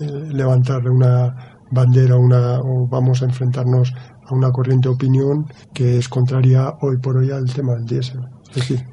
eh, 0.00 0.06
levantar 0.32 0.88
una 0.88 1.58
bandera 1.70 2.16
o 2.16 2.88
vamos 2.88 3.22
a 3.22 3.26
enfrentarnos 3.26 3.92
a 4.26 4.34
una 4.34 4.50
corriente 4.50 4.88
de 4.88 4.94
opinión 4.94 5.46
que 5.72 5.98
es 5.98 6.08
contraria 6.08 6.74
hoy 6.80 6.98
por 6.98 7.16
hoy 7.16 7.30
al 7.30 7.52
tema 7.52 7.74
del 7.74 7.84
diésel. 7.84 8.20
Es 8.50 8.56
decir, 8.56 8.84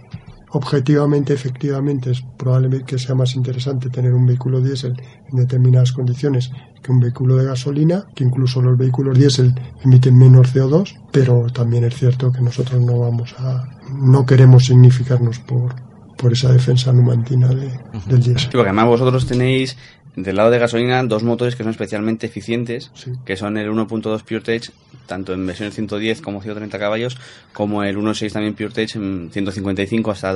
objetivamente, 0.51 1.33
efectivamente, 1.33 2.11
es 2.11 2.21
probablemente 2.37 2.85
que 2.85 2.99
sea 2.99 3.15
más 3.15 3.35
interesante 3.35 3.89
tener 3.89 4.13
un 4.13 4.25
vehículo 4.25 4.61
diésel 4.61 4.93
en 5.31 5.37
determinadas 5.37 5.91
condiciones 5.91 6.51
que 6.87 6.93
un 6.93 6.99
vehículo 7.01 7.35
de 7.35 7.43
gasolina, 7.45 8.05
que 8.15 8.23
incluso 8.23 8.61
los 8.61 8.77
vehículos 8.77 9.17
diésel 9.19 9.53
emiten 9.83 10.17
menos 10.17 10.55
CO2, 10.55 10.97
pero 11.11 11.47
también 11.51 11.83
es 11.83 11.95
cierto 11.95 12.31
que 12.31 12.39
nosotros 12.41 12.79
no 12.81 12.97
vamos 12.99 13.35
a, 13.37 13.65
no 13.91 14.25
queremos 14.25 14.63
significarnos 14.65 15.39
por, 15.39 15.75
por 16.17 16.31
esa 16.31 16.49
defensa 16.53 16.93
numantina 16.93 17.49
de, 17.49 17.67
del 18.05 18.19
diésel. 18.23 18.39
Sí, 18.39 18.47
porque 18.53 18.69
además 18.69 18.87
vosotros 18.87 19.27
tenéis 19.27 19.77
del 20.15 20.37
lado 20.37 20.49
de 20.49 20.59
gasolina 20.59 21.03
dos 21.03 21.23
motores 21.23 21.55
que 21.57 21.63
son 21.63 21.71
especialmente 21.71 22.25
eficientes, 22.25 22.89
Sí. 22.95 23.11
que 23.25 23.35
son 23.35 23.57
el 23.57 23.69
1.2 23.69 24.23
PureTech 24.23 24.71
tanto 25.07 25.33
en 25.33 25.45
versiones 25.45 25.75
110 25.75 26.21
como 26.21 26.41
130 26.41 26.79
caballos, 26.79 27.17
como 27.53 27.83
el 27.83 27.97
1.6 27.97 28.31
también 28.33 28.55
PureTech 28.55 28.95
en 28.95 29.29
155 29.31 30.11
hasta 30.11 30.33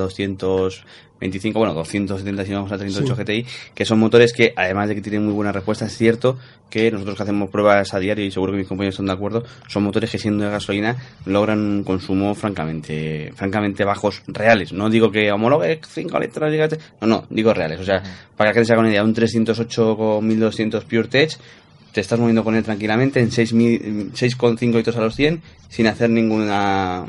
225, 1.30 1.58
bueno, 1.58 1.74
270 1.74 2.44
si 2.44 2.52
vamos 2.52 2.72
a 2.72 2.78
38 2.78 3.14
Sí. 3.16 3.22
GTI, 3.22 3.46
que 3.74 3.84
son 3.84 3.98
motores 3.98 4.32
que, 4.32 4.52
además 4.56 4.88
de 4.88 4.94
que 4.96 5.00
tienen 5.02 5.24
muy 5.24 5.32
buena 5.32 5.52
respuesta, 5.52 5.86
es 5.86 5.96
cierto 5.96 6.38
que 6.70 6.90
nosotros 6.90 7.16
que 7.16 7.22
hacemos 7.22 7.50
pruebas 7.50 7.92
a 7.94 7.98
diario, 7.98 8.24
y 8.24 8.30
seguro 8.30 8.52
que 8.52 8.58
mis 8.58 8.66
compañeros 8.68 8.94
están 8.94 9.06
de 9.06 9.12
acuerdo, 9.12 9.44
son 9.68 9.82
motores 9.84 10.10
que 10.10 10.18
siendo 10.18 10.44
de 10.44 10.50
gasolina 10.50 10.96
logran 11.26 11.58
un 11.60 11.84
consumo 11.84 12.34
francamente 12.34 13.32
francamente 13.34 13.84
bajos 13.84 14.22
reales. 14.26 14.72
No 14.72 14.88
digo 14.90 15.10
que 15.10 15.30
homologue 15.32 15.80
5 15.86 16.18
litros, 16.18 16.50
diga- 16.52 16.78
no, 17.00 17.06
no, 17.06 17.26
digo 17.30 17.52
reales. 17.52 17.78
O 17.80 17.84
sea, 17.84 18.02
para 18.36 18.52
que 18.52 18.62
te 18.62 18.72
haga 18.72 18.80
una 18.80 18.90
idea, 18.90 19.04
un 19.04 19.12
308 19.14 19.96
con 19.96 20.26
1200 20.26 20.84
PureTech 20.84 21.38
te 21.92 22.00
estás 22.00 22.18
moviendo 22.18 22.44
con 22.44 22.54
él 22.54 22.64
tranquilamente 22.64 23.20
en 23.20 23.30
6.000 23.30 24.12
6,5 24.12 24.74
litros 24.74 24.96
a 24.96 25.00
los 25.00 25.14
100 25.14 25.42
sin 25.68 25.86
hacer 25.86 26.10
ninguna 26.10 27.06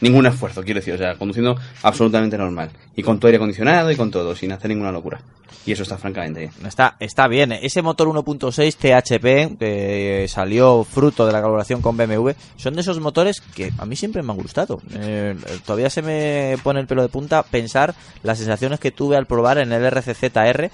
ningún 0.00 0.26
esfuerzo, 0.26 0.62
quiero 0.62 0.80
decir, 0.80 0.94
o 0.94 0.98
sea, 0.98 1.14
conduciendo 1.14 1.56
absolutamente 1.82 2.36
normal 2.36 2.70
y 2.94 3.02
con 3.02 3.18
tu 3.18 3.26
aire 3.26 3.36
acondicionado 3.36 3.90
y 3.90 3.96
con 3.96 4.10
todo, 4.10 4.34
sin 4.34 4.52
hacer 4.52 4.68
ninguna 4.68 4.92
locura. 4.92 5.20
Y 5.64 5.72
eso 5.72 5.82
está 5.82 5.98
francamente 5.98 6.40
bien. 6.40 6.52
Está, 6.64 6.96
está 7.00 7.26
bien. 7.26 7.50
Ese 7.50 7.82
motor 7.82 8.06
1.6 8.06 8.76
THP 8.76 9.58
que 9.58 10.26
salió 10.28 10.84
fruto 10.84 11.26
de 11.26 11.32
la 11.32 11.40
colaboración 11.40 11.82
con 11.82 11.96
BMW 11.96 12.30
son 12.56 12.74
de 12.74 12.82
esos 12.82 13.00
motores 13.00 13.40
que 13.40 13.72
a 13.76 13.84
mí 13.84 13.96
siempre 13.96 14.22
me 14.22 14.30
han 14.30 14.38
gustado. 14.38 14.80
Eh, 14.94 15.34
todavía 15.64 15.90
se 15.90 16.02
me 16.02 16.56
pone 16.62 16.78
el 16.78 16.86
pelo 16.86 17.02
de 17.02 17.08
punta 17.08 17.42
pensar 17.42 17.96
las 18.22 18.38
sensaciones 18.38 18.78
que 18.78 18.92
tuve 18.92 19.16
al 19.16 19.26
probar 19.26 19.58
en 19.58 19.72
el 19.72 19.90
RCZR. 19.90 20.70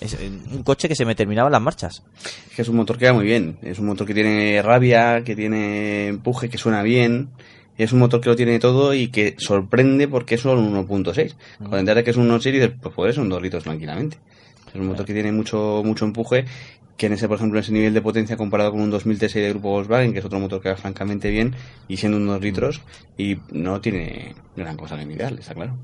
Es 0.00 0.14
eh, 0.14 0.30
un 0.52 0.62
coche 0.62 0.88
que 0.88 0.94
se 0.94 1.04
me 1.04 1.14
terminaban 1.14 1.52
las 1.52 1.62
marchas. 1.62 2.02
Es 2.50 2.56
que 2.56 2.62
es 2.62 2.68
un 2.68 2.76
motor 2.76 2.98
que 2.98 3.06
va 3.06 3.12
muy 3.12 3.24
bien. 3.24 3.58
Es 3.62 3.78
un 3.78 3.86
motor 3.86 4.06
que 4.06 4.14
tiene 4.14 4.60
rabia, 4.62 5.22
que 5.24 5.36
tiene 5.36 6.08
empuje, 6.08 6.48
que 6.48 6.58
suena 6.58 6.82
bien. 6.82 7.30
Es 7.76 7.92
un 7.92 7.98
motor 7.98 8.20
que 8.20 8.28
lo 8.28 8.36
tiene 8.36 8.58
todo 8.58 8.94
y 8.94 9.08
que 9.08 9.34
sorprende 9.38 10.06
porque 10.06 10.36
es 10.36 10.42
solo 10.42 10.60
un 10.60 10.74
1.6. 10.86 11.34
Cuando 11.58 11.78
enteras 11.78 12.04
que 12.04 12.10
es 12.10 12.16
un 12.16 12.28
1.6 12.28 12.52
dices, 12.52 12.70
pues 12.80 12.94
puede 12.94 13.12
ser 13.12 13.22
un 13.22 13.28
2 13.28 13.42
litros 13.42 13.64
tranquilamente. 13.64 14.18
Es 14.68 14.80
un 14.80 14.86
motor 14.86 15.06
que 15.06 15.12
tiene 15.12 15.32
mucho 15.32 15.82
mucho 15.84 16.04
empuje, 16.04 16.44
que 16.96 17.06
en 17.06 17.12
ese, 17.12 17.28
por 17.28 17.36
ejemplo, 17.36 17.58
en 17.58 17.64
ese 17.64 17.72
nivel 17.72 17.94
de 17.94 18.02
potencia 18.02 18.36
comparado 18.36 18.72
con 18.72 18.80
un 18.80 18.90
2006 18.90 19.34
de 19.34 19.50
grupo 19.50 19.70
Volkswagen, 19.70 20.12
que 20.12 20.18
es 20.20 20.24
otro 20.24 20.38
motor 20.38 20.60
que 20.60 20.68
va 20.68 20.76
francamente 20.76 21.30
bien, 21.30 21.54
y 21.88 21.96
siendo 21.96 22.18
un 22.18 22.26
2 22.26 22.40
litros, 22.40 22.80
y 23.16 23.38
no 23.52 23.80
tiene 23.80 24.34
gran 24.56 24.76
cosa 24.76 24.96
que 24.96 25.02
envidiarle, 25.02 25.40
está 25.40 25.54
claro. 25.54 25.76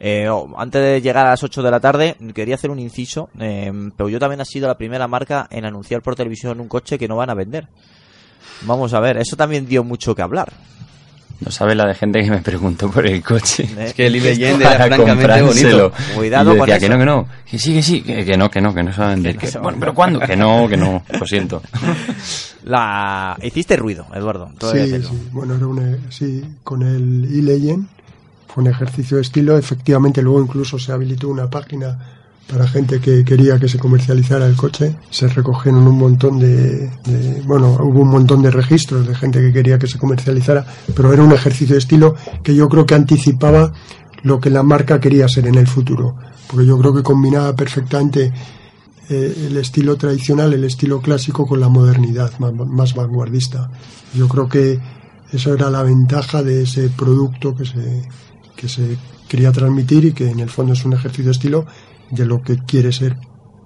Eh, 0.00 0.28
oh, 0.28 0.52
antes 0.58 0.82
de 0.82 1.00
llegar 1.00 1.26
a 1.26 1.30
las 1.30 1.42
8 1.42 1.62
de 1.62 1.70
la 1.70 1.80
tarde, 1.80 2.16
quería 2.34 2.54
hacer 2.56 2.70
un 2.70 2.78
inciso. 2.78 3.30
Eh, 3.38 3.72
Peugeot 3.96 4.20
también 4.20 4.40
ha 4.40 4.44
sido 4.44 4.68
la 4.68 4.76
primera 4.76 5.06
marca 5.08 5.46
en 5.50 5.64
anunciar 5.64 6.02
por 6.02 6.16
televisión 6.16 6.60
un 6.60 6.68
coche 6.68 6.98
que 6.98 7.08
no 7.08 7.16
van 7.16 7.30
a 7.30 7.34
vender. 7.34 7.68
Vamos 8.62 8.94
a 8.94 9.00
ver, 9.00 9.16
eso 9.18 9.36
también 9.36 9.66
dio 9.66 9.84
mucho 9.84 10.14
que 10.14 10.22
hablar. 10.22 10.52
No 11.40 11.50
sabe 11.50 11.74
la 11.74 11.86
de 11.86 11.94
gente 11.94 12.22
que 12.22 12.30
me 12.30 12.38
preguntó 12.40 12.88
por 12.90 13.06
el 13.06 13.22
coche. 13.22 13.64
Eh, 13.76 13.84
Es 13.86 13.94
que 13.94 14.06
el 14.06 14.14
e-Legend 14.16 14.62
era 14.62 14.70
francamente 14.86 15.04
comprárselo. 15.10 15.90
bonito. 15.90 16.14
Cuidado 16.14 16.54
Y 16.54 16.58
con 16.58 16.66
decía 16.70 16.76
eso. 16.76 16.86
que 16.86 16.88
no, 16.92 16.98
que 16.98 17.04
no. 17.04 17.28
Que 17.50 17.58
sí, 17.58 17.74
que 17.74 17.82
sí. 17.82 18.00
Que, 18.02 18.24
que 18.24 18.36
no, 18.36 18.50
que 18.50 18.60
no, 18.60 18.72
que 18.72 18.82
no 18.84 18.92
se 18.92 19.00
va 19.00 19.06
a 19.08 19.10
vender. 19.10 19.36
Que 19.36 19.50
no 19.52 19.60
bueno, 19.62 19.78
pero 19.80 19.94
¿cuándo? 19.94 20.20
Que 20.20 20.36
no, 20.36 20.68
que 20.68 20.76
no. 20.76 21.02
Lo 21.20 21.26
siento. 21.26 21.60
La... 22.64 23.36
Hiciste 23.42 23.76
ruido, 23.76 24.06
Eduardo. 24.14 24.50
Sí, 24.72 25.00
sí, 25.02 25.28
bueno, 25.32 25.56
era 25.56 25.66
un, 25.66 26.06
sí, 26.10 26.42
con 26.62 26.82
el 26.82 27.24
e-Legend 27.24 27.88
fue 28.54 28.62
un 28.62 28.70
ejercicio 28.70 29.16
de 29.16 29.22
estilo. 29.22 29.58
Efectivamente, 29.58 30.22
luego 30.22 30.40
incluso 30.40 30.78
se 30.78 30.92
habilitó 30.92 31.28
una 31.28 31.50
página 31.50 31.98
para 32.48 32.68
gente 32.68 33.00
que 33.00 33.24
quería 33.24 33.58
que 33.58 33.68
se 33.68 33.78
comercializara 33.78 34.46
el 34.46 34.54
coche. 34.54 34.96
Se 35.10 35.26
recogieron 35.26 35.88
un 35.88 35.98
montón 35.98 36.38
de, 36.38 36.88
bueno, 37.46 37.76
hubo 37.80 38.02
un 38.02 38.10
montón 38.10 38.42
de 38.42 38.52
registros 38.52 39.08
de 39.08 39.14
gente 39.16 39.40
que 39.40 39.52
quería 39.52 39.78
que 39.78 39.88
se 39.88 39.98
comercializara, 39.98 40.64
pero 40.94 41.12
era 41.12 41.22
un 41.22 41.32
ejercicio 41.32 41.74
de 41.74 41.80
estilo 41.80 42.14
que 42.44 42.54
yo 42.54 42.68
creo 42.68 42.86
que 42.86 42.94
anticipaba 42.94 43.72
lo 44.22 44.38
que 44.40 44.50
la 44.50 44.62
marca 44.62 45.00
quería 45.00 45.26
ser 45.26 45.48
en 45.48 45.56
el 45.56 45.66
futuro, 45.66 46.16
porque 46.46 46.64
yo 46.64 46.78
creo 46.78 46.94
que 46.94 47.02
combinaba 47.02 47.56
perfectamente 47.56 48.32
eh, 49.08 49.46
el 49.48 49.56
estilo 49.56 49.96
tradicional, 49.96 50.52
el 50.52 50.64
estilo 50.64 51.00
clásico 51.00 51.44
con 51.46 51.60
la 51.60 51.68
modernidad 51.68 52.38
más, 52.38 52.52
más 52.54 52.94
vanguardista. 52.94 53.70
Yo 54.14 54.28
creo 54.28 54.48
que 54.48 54.78
eso 55.32 55.52
era 55.52 55.70
la 55.70 55.82
ventaja 55.82 56.42
de 56.42 56.62
ese 56.62 56.88
producto 56.90 57.56
que 57.56 57.64
se, 57.64 58.02
que 58.64 58.70
se 58.70 58.96
quería 59.28 59.52
transmitir 59.52 60.06
y 60.06 60.12
que 60.14 60.30
en 60.30 60.40
el 60.40 60.48
fondo 60.48 60.72
es 60.72 60.86
un 60.86 60.94
ejercicio 60.94 61.30
estilo 61.30 61.66
de 62.10 62.24
lo 62.24 62.40
que 62.40 62.56
quiere 62.56 62.92
ser 62.92 63.14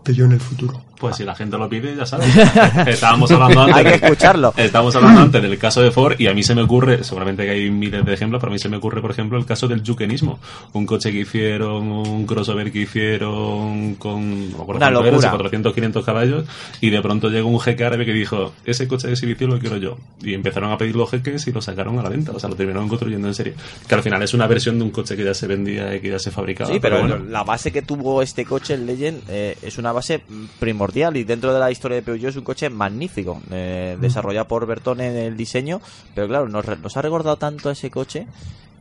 Peugeot 0.02 0.26
en 0.26 0.32
el 0.32 0.40
futuro. 0.40 0.87
Pues 0.98 1.16
si 1.16 1.24
la 1.24 1.34
gente 1.34 1.56
lo 1.56 1.68
pide, 1.68 1.94
ya 1.94 2.06
sabes. 2.06 2.34
Estábamos 2.86 3.30
hablando 3.30 3.62
antes. 3.62 3.76
Hay 3.76 3.84
que 3.84 4.06
escucharlo. 4.06 4.52
Estábamos 4.56 4.96
hablando 4.96 5.20
antes 5.22 5.42
del 5.42 5.58
caso 5.58 5.80
de 5.80 5.90
Ford 5.90 6.18
y 6.18 6.26
a 6.26 6.34
mí 6.34 6.42
se 6.42 6.54
me 6.54 6.62
ocurre, 6.62 7.04
seguramente 7.04 7.44
que 7.44 7.50
hay 7.50 7.70
miles 7.70 8.04
de 8.04 8.14
ejemplos, 8.14 8.40
pero 8.40 8.50
a 8.50 8.52
mí 8.52 8.58
se 8.58 8.68
me 8.68 8.78
ocurre, 8.78 9.00
por 9.00 9.10
ejemplo, 9.10 9.38
el 9.38 9.46
caso 9.46 9.68
del 9.68 9.82
yukenismo. 9.82 10.38
Un 10.72 10.86
coche 10.86 11.12
que 11.12 11.20
hicieron, 11.20 11.88
un 11.90 12.26
crossover 12.26 12.72
que 12.72 12.80
hicieron 12.80 13.94
con, 13.94 14.50
no 14.50 14.64
Una 14.64 14.64
cuánto 14.64 14.86
era, 14.86 15.18
si 15.18 15.26
locura. 15.26 15.30
400, 15.30 15.74
500 15.74 16.04
caballos 16.04 16.44
y 16.80 16.90
de 16.90 17.00
pronto 17.00 17.28
llega 17.28 17.44
un 17.44 17.60
jeque 17.60 17.84
árabe 17.84 18.04
que 18.04 18.12
dijo, 18.12 18.52
ese 18.64 18.88
coche 18.88 19.06
de 19.06 19.14
exhibición 19.14 19.50
lo 19.50 19.58
quiero 19.58 19.76
yo. 19.76 19.98
Y 20.20 20.34
empezaron 20.34 20.72
a 20.72 20.78
pedir 20.78 20.96
los 20.96 21.10
jeques 21.10 21.46
y 21.46 21.52
lo 21.52 21.62
sacaron 21.62 21.98
a 21.98 22.02
la 22.02 22.08
venta. 22.08 22.32
O 22.32 22.40
sea, 22.40 22.48
lo 22.48 22.56
terminaron 22.56 22.88
construyendo 22.88 23.28
en 23.28 23.34
serie. 23.34 23.54
Que 23.86 23.94
al 23.94 24.02
final 24.02 24.22
es 24.22 24.34
una 24.34 24.46
versión 24.46 24.78
de 24.78 24.84
un 24.84 24.90
coche 24.90 25.16
que 25.16 25.24
ya 25.24 25.34
se 25.34 25.46
vendía 25.46 25.94
y 25.94 26.00
que 26.00 26.10
ya 26.10 26.18
se 26.18 26.30
fabricaba. 26.30 26.70
Sí, 26.70 26.78
pero 26.80 27.00
bueno. 27.00 27.18
la 27.18 27.44
base 27.44 27.70
que 27.70 27.82
tuvo 27.82 28.22
este 28.22 28.44
coche, 28.44 28.74
el 28.74 28.86
Legend, 28.86 29.22
eh, 29.28 29.56
es 29.62 29.78
una 29.78 29.92
base 29.92 30.22
mm, 30.28 30.44
primordial 30.88 31.16
y 31.18 31.24
dentro 31.24 31.52
de 31.52 31.60
la 31.60 31.70
historia 31.70 31.96
de 31.96 32.02
Peugeot 32.02 32.30
es 32.30 32.36
un 32.36 32.44
coche 32.44 32.70
magnífico, 32.70 33.40
eh, 33.50 33.96
desarrollado 34.00 34.48
por 34.48 34.66
Bertone 34.66 35.08
en 35.08 35.16
el 35.16 35.36
diseño, 35.36 35.80
pero 36.14 36.26
claro, 36.28 36.48
nos, 36.48 36.66
nos 36.66 36.96
ha 36.96 37.02
recordado 37.02 37.36
tanto 37.36 37.68
a 37.68 37.72
ese 37.72 37.90
coche 37.90 38.26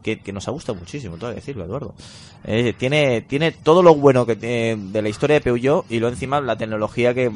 que, 0.04 0.20
nos 0.32 0.48
ha 0.48 0.52
gustado 0.52 0.80
muchísimo, 0.80 1.18
tengo 1.18 1.30
que 1.30 1.40
decirlo, 1.40 1.66
Eduardo. 1.66 1.94
Tiene, 2.78 3.22
tiene 3.22 3.52
todo 3.52 3.84
lo 3.84 3.96
bueno 3.96 4.26
que 4.26 4.36
tiene 4.36 4.78
de 4.92 5.02
la 5.02 5.10
historia 5.10 5.36
de 5.36 5.42
Peugeot 5.42 5.86
y 5.90 6.00
luego 6.00 6.14
encima 6.14 6.40
la 6.40 6.56
tecnología 6.56 7.14
que 7.14 7.30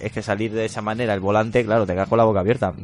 es 0.00 0.12
que 0.12 0.22
salir 0.22 0.52
de 0.52 0.66
esa 0.66 0.82
manera, 0.82 1.14
el 1.14 1.20
volante, 1.20 1.64
claro, 1.64 1.84
te 1.86 1.94
quedas 1.94 2.08
con 2.08 2.18
la 2.18 2.24
boca 2.24 2.40
abierta. 2.40 2.72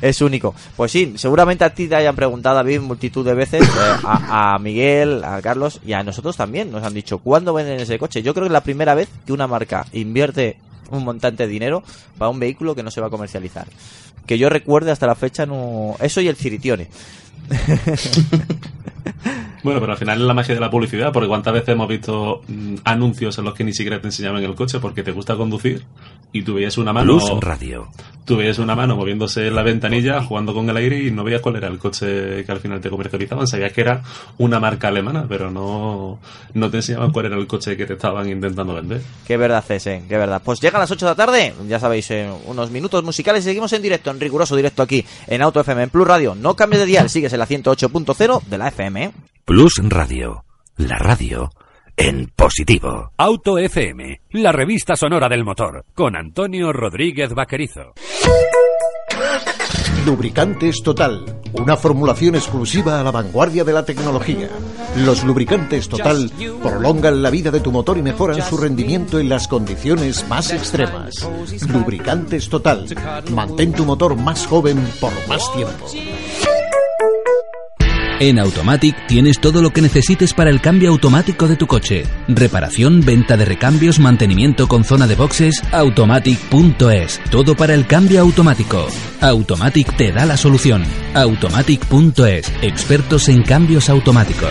Es 0.00 0.20
único. 0.20 0.54
Pues 0.76 0.92
sí, 0.92 1.14
seguramente 1.16 1.64
a 1.64 1.74
ti 1.74 1.88
te 1.88 1.96
hayan 1.96 2.14
preguntado, 2.14 2.56
David, 2.56 2.80
multitud 2.80 3.24
de 3.24 3.34
veces, 3.34 3.62
eh, 3.62 4.00
a, 4.04 4.54
a 4.54 4.58
Miguel, 4.58 5.24
a 5.24 5.40
Carlos 5.42 5.80
y 5.84 5.92
a 5.92 6.02
nosotros 6.02 6.36
también. 6.36 6.70
Nos 6.70 6.84
han 6.84 6.94
dicho, 6.94 7.18
¿cuándo 7.18 7.52
venden 7.52 7.80
ese 7.80 7.98
coche? 7.98 8.22
Yo 8.22 8.32
creo 8.32 8.44
que 8.44 8.48
es 8.48 8.52
la 8.52 8.62
primera 8.62 8.94
vez 8.94 9.08
que 9.26 9.32
una 9.32 9.46
marca 9.46 9.86
invierte 9.92 10.56
un 10.90 11.04
montante 11.04 11.46
de 11.46 11.48
dinero 11.48 11.82
para 12.16 12.28
un 12.30 12.38
vehículo 12.38 12.74
que 12.74 12.82
no 12.82 12.90
se 12.90 13.00
va 13.00 13.08
a 13.08 13.10
comercializar. 13.10 13.66
Que 14.26 14.38
yo 14.38 14.48
recuerde 14.48 14.90
hasta 14.90 15.06
la 15.06 15.14
fecha, 15.14 15.46
no. 15.46 15.96
Eso 16.00 16.20
y 16.20 16.28
el 16.28 16.36
Ciritione. 16.36 16.88
Bueno, 19.62 19.80
pero 19.80 19.92
al 19.92 19.98
final 19.98 20.20
es 20.20 20.26
la 20.26 20.34
magia 20.34 20.54
de 20.54 20.60
la 20.60 20.70
publicidad, 20.70 21.12
porque 21.12 21.28
cuántas 21.28 21.52
veces 21.52 21.70
hemos 21.70 21.88
visto 21.88 22.42
mm, 22.46 22.76
anuncios 22.84 23.38
en 23.38 23.44
los 23.44 23.54
que 23.54 23.64
ni 23.64 23.72
siquiera 23.72 24.00
te 24.00 24.06
enseñaban 24.06 24.42
el 24.42 24.54
coche 24.54 24.78
porque 24.78 25.02
te 25.02 25.12
gusta 25.12 25.36
conducir 25.36 25.84
y 26.32 26.42
tú 26.42 26.54
veías 26.54 26.76
una 26.76 26.92
mano, 26.92 27.18
Plus 27.18 27.40
Radio. 27.40 27.88
tú 28.24 28.36
veías 28.36 28.58
una 28.58 28.74
mano 28.74 28.96
moviéndose 28.96 29.46
en 29.46 29.54
la 29.54 29.62
ventanilla, 29.62 30.22
jugando 30.22 30.52
con 30.52 30.68
el 30.68 30.76
aire 30.76 31.02
y 31.02 31.10
no 31.10 31.24
veías 31.24 31.40
cuál 31.40 31.56
era 31.56 31.68
el 31.68 31.78
coche 31.78 32.44
que 32.44 32.52
al 32.52 32.60
final 32.60 32.80
te 32.80 32.90
comercializaban. 32.90 33.46
Sabías 33.46 33.72
que 33.72 33.80
era 33.80 34.02
una 34.36 34.60
marca 34.60 34.88
alemana, 34.88 35.24
pero 35.28 35.50
no, 35.50 36.20
no 36.54 36.70
te 36.70 36.76
enseñaban 36.78 37.12
cuál 37.12 37.26
era 37.26 37.36
el 37.36 37.46
coche 37.46 37.76
que 37.76 37.86
te 37.86 37.94
estaban 37.94 38.28
intentando 38.28 38.74
vender. 38.74 39.00
Qué 39.26 39.36
verdad 39.36 39.64
es, 39.70 39.86
eh, 39.86 40.02
qué 40.06 40.16
verdad. 40.18 40.42
Pues 40.44 40.60
llega 40.60 40.76
a 40.76 40.80
las 40.80 40.90
8 40.90 41.06
de 41.06 41.12
la 41.12 41.16
tarde, 41.16 41.54
ya 41.66 41.80
sabéis, 41.80 42.10
eh, 42.10 42.30
unos 42.46 42.70
minutos 42.70 43.02
musicales 43.02 43.44
y 43.44 43.48
seguimos 43.48 43.72
en 43.72 43.82
directo, 43.82 44.10
en 44.10 44.20
riguroso 44.20 44.54
directo 44.54 44.82
aquí 44.82 45.04
en 45.26 45.40
Auto 45.42 45.60
FM, 45.60 45.84
en 45.84 45.90
Plus 45.90 46.06
Radio. 46.06 46.34
No 46.34 46.54
cambies 46.54 46.80
de 46.80 46.86
dial, 46.86 47.08
sigues 47.08 47.32
en 47.32 47.38
la 47.38 47.46
108.0 47.46 48.42
de 48.44 48.58
la 48.58 48.68
FM. 48.68 49.04
¿eh? 49.04 49.10
Plus 49.44 49.80
Radio. 49.82 50.44
La 50.76 50.98
radio 50.98 51.50
en 51.98 52.28
positivo. 52.34 53.12
Auto 53.16 53.58
FM. 53.58 54.20
La 54.30 54.52
revista 54.52 54.96
sonora 54.96 55.28
del 55.28 55.44
motor. 55.44 55.84
Con 55.94 56.16
Antonio 56.16 56.72
Rodríguez 56.72 57.34
Vaquerizo. 57.34 57.94
Lubricantes 60.06 60.82
Total, 60.82 61.40
una 61.52 61.76
formulación 61.76 62.36
exclusiva 62.36 63.00
a 63.00 63.02
la 63.02 63.10
vanguardia 63.10 63.64
de 63.64 63.72
la 63.72 63.84
tecnología. 63.84 64.48
Los 64.96 65.24
lubricantes 65.24 65.88
Total 65.88 66.30
prolongan 66.62 67.20
la 67.20 67.30
vida 67.30 67.50
de 67.50 67.60
tu 67.60 67.72
motor 67.72 67.98
y 67.98 68.02
mejoran 68.02 68.40
su 68.42 68.56
rendimiento 68.56 69.18
en 69.18 69.28
las 69.28 69.48
condiciones 69.48 70.26
más 70.28 70.52
extremas. 70.52 71.28
Lubricantes 71.68 72.48
Total, 72.48 72.86
mantén 73.32 73.72
tu 73.72 73.84
motor 73.84 74.16
más 74.16 74.46
joven 74.46 74.78
por 75.00 75.12
más 75.28 75.52
tiempo. 75.52 75.86
En 78.20 78.40
Automatic 78.40 79.06
tienes 79.06 79.38
todo 79.38 79.62
lo 79.62 79.70
que 79.70 79.80
necesites 79.80 80.34
para 80.34 80.50
el 80.50 80.60
cambio 80.60 80.90
automático 80.90 81.46
de 81.46 81.54
tu 81.54 81.68
coche. 81.68 82.04
Reparación, 82.26 83.00
venta 83.00 83.36
de 83.36 83.44
recambios, 83.44 84.00
mantenimiento 84.00 84.66
con 84.66 84.82
zona 84.82 85.06
de 85.06 85.14
boxes, 85.14 85.62
automatic.es. 85.70 87.20
Todo 87.30 87.54
para 87.54 87.74
el 87.74 87.86
cambio 87.86 88.20
automático. 88.20 88.88
Automatic 89.20 89.96
te 89.96 90.10
da 90.10 90.26
la 90.26 90.36
solución. 90.36 90.82
Automatic.es. 91.14 92.52
Expertos 92.60 93.28
en 93.28 93.42
cambios 93.42 93.88
automáticos. 93.88 94.50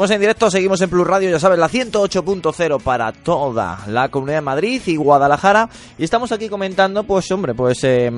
Seguimos 0.00 0.14
en 0.14 0.20
directo, 0.22 0.50
seguimos 0.50 0.80
en 0.80 0.88
Plus 0.88 1.06
Radio, 1.06 1.30
ya 1.30 1.38
sabes, 1.38 1.58
la 1.58 1.68
108.0 1.68 2.80
para 2.80 3.12
toda 3.12 3.80
la 3.86 4.08
Comunidad 4.08 4.38
de 4.38 4.40
Madrid 4.40 4.80
y 4.86 4.96
Guadalajara. 4.96 5.68
Y 5.98 6.04
estamos 6.04 6.32
aquí 6.32 6.48
comentando, 6.48 7.04
pues 7.04 7.30
hombre, 7.32 7.52
pues 7.52 7.84
eh, 7.84 8.10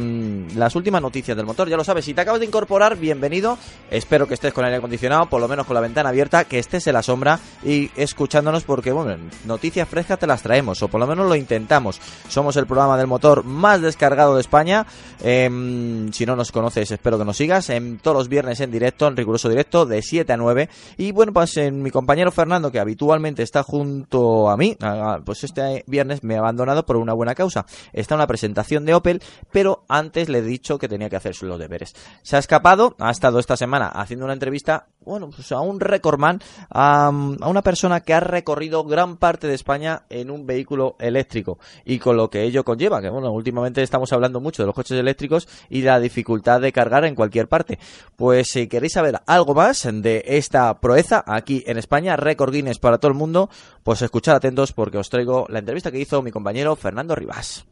las 0.54 0.76
últimas 0.76 1.02
noticias 1.02 1.36
del 1.36 1.44
motor. 1.44 1.68
Ya 1.68 1.76
lo 1.76 1.82
sabes, 1.82 2.04
si 2.04 2.14
te 2.14 2.20
acabas 2.20 2.38
de 2.38 2.46
incorporar, 2.46 2.96
bienvenido. 2.96 3.58
Espero 3.90 4.28
que 4.28 4.34
estés 4.34 4.52
con 4.52 4.64
aire 4.64 4.76
acondicionado, 4.76 5.26
por 5.26 5.40
lo 5.40 5.48
menos 5.48 5.66
con 5.66 5.74
la 5.74 5.80
ventana 5.80 6.10
abierta, 6.10 6.44
que 6.44 6.60
estés 6.60 6.86
en 6.86 6.92
la 6.92 7.02
sombra 7.02 7.40
y 7.64 7.90
escuchándonos 7.96 8.62
porque, 8.62 8.92
bueno, 8.92 9.16
noticias 9.44 9.88
frescas 9.88 10.20
te 10.20 10.28
las 10.28 10.40
traemos, 10.40 10.80
o 10.84 10.86
por 10.86 11.00
lo 11.00 11.08
menos 11.08 11.28
lo 11.28 11.34
intentamos. 11.34 12.00
Somos 12.28 12.54
el 12.54 12.66
programa 12.68 12.96
del 12.96 13.08
motor 13.08 13.42
más 13.42 13.80
descargado 13.80 14.36
de 14.36 14.42
España. 14.42 14.86
Em, 15.20 16.12
si 16.12 16.26
no 16.26 16.36
nos 16.36 16.52
conoces, 16.52 16.92
espero 16.92 17.18
que 17.18 17.24
nos 17.24 17.36
sigas. 17.36 17.70
En 17.70 17.98
todos 17.98 18.16
los 18.16 18.28
viernes 18.28 18.60
en 18.60 18.70
directo, 18.70 19.08
en 19.08 19.16
riguroso 19.16 19.48
directo, 19.48 19.84
de 19.84 20.00
7 20.00 20.32
a 20.32 20.36
9. 20.36 20.68
Y 20.96 21.10
bueno, 21.10 21.32
pues 21.32 21.56
mi 21.80 21.90
compañero 21.90 22.32
Fernando, 22.32 22.72
que 22.72 22.80
habitualmente 22.80 23.42
está 23.42 23.62
junto 23.62 24.50
a 24.50 24.56
mí, 24.56 24.76
ah, 24.82 25.20
pues 25.24 25.44
este 25.44 25.84
viernes 25.86 26.22
me 26.24 26.36
ha 26.36 26.40
abandonado 26.40 26.84
por 26.84 26.96
una 26.96 27.12
buena 27.12 27.34
causa. 27.34 27.64
Está 27.92 28.14
en 28.14 28.18
una 28.18 28.26
presentación 28.26 28.84
de 28.84 28.94
Opel, 28.94 29.22
pero 29.50 29.84
antes 29.88 30.28
le 30.28 30.38
he 30.38 30.42
dicho 30.42 30.78
que 30.78 30.88
tenía 30.88 31.08
que 31.08 31.16
hacer 31.16 31.34
los 31.42 31.58
deberes. 31.58 31.94
Se 32.22 32.36
ha 32.36 32.38
escapado, 32.38 32.94
ha 32.98 33.10
estado 33.10 33.38
esta 33.38 33.56
semana 33.56 33.88
haciendo 33.88 34.24
una 34.24 34.34
entrevista, 34.34 34.88
bueno, 35.04 35.30
pues 35.30 35.50
a 35.52 35.60
un 35.60 35.80
recordman, 35.80 36.40
a, 36.70 37.06
a 37.06 37.48
una 37.48 37.62
persona 37.62 38.00
que 38.00 38.14
ha 38.14 38.20
recorrido 38.20 38.84
gran 38.84 39.16
parte 39.16 39.46
de 39.46 39.54
España 39.54 40.02
en 40.10 40.30
un 40.30 40.46
vehículo 40.46 40.96
eléctrico 40.98 41.58
y 41.84 41.98
con 41.98 42.16
lo 42.16 42.28
que 42.28 42.42
ello 42.42 42.64
conlleva, 42.64 43.00
que 43.00 43.08
bueno, 43.08 43.30
últimamente 43.30 43.82
estamos 43.82 44.12
hablando 44.12 44.40
mucho 44.40 44.62
de 44.62 44.66
los 44.66 44.74
coches 44.74 44.98
eléctricos 44.98 45.48
y 45.68 45.82
la 45.82 46.00
dificultad 46.00 46.60
de 46.60 46.72
cargar 46.72 47.04
en 47.04 47.14
cualquier 47.14 47.48
parte. 47.48 47.78
Pues 48.16 48.48
si 48.48 48.68
queréis 48.68 48.92
saber 48.92 49.20
algo 49.26 49.54
más 49.54 49.88
de 49.90 50.24
esta 50.26 50.80
proeza, 50.80 51.24
aquí 51.26 51.61
en 51.66 51.78
España, 51.78 52.16
récord 52.16 52.52
Guinness 52.52 52.78
para 52.78 52.98
todo 52.98 53.10
el 53.10 53.18
mundo, 53.18 53.50
pues 53.82 54.02
escuchad 54.02 54.36
atentos 54.36 54.72
porque 54.72 54.98
os 54.98 55.10
traigo 55.10 55.46
la 55.48 55.58
entrevista 55.58 55.90
que 55.90 56.00
hizo 56.00 56.22
mi 56.22 56.30
compañero 56.30 56.76
Fernando 56.76 57.14
Rivas. 57.14 57.66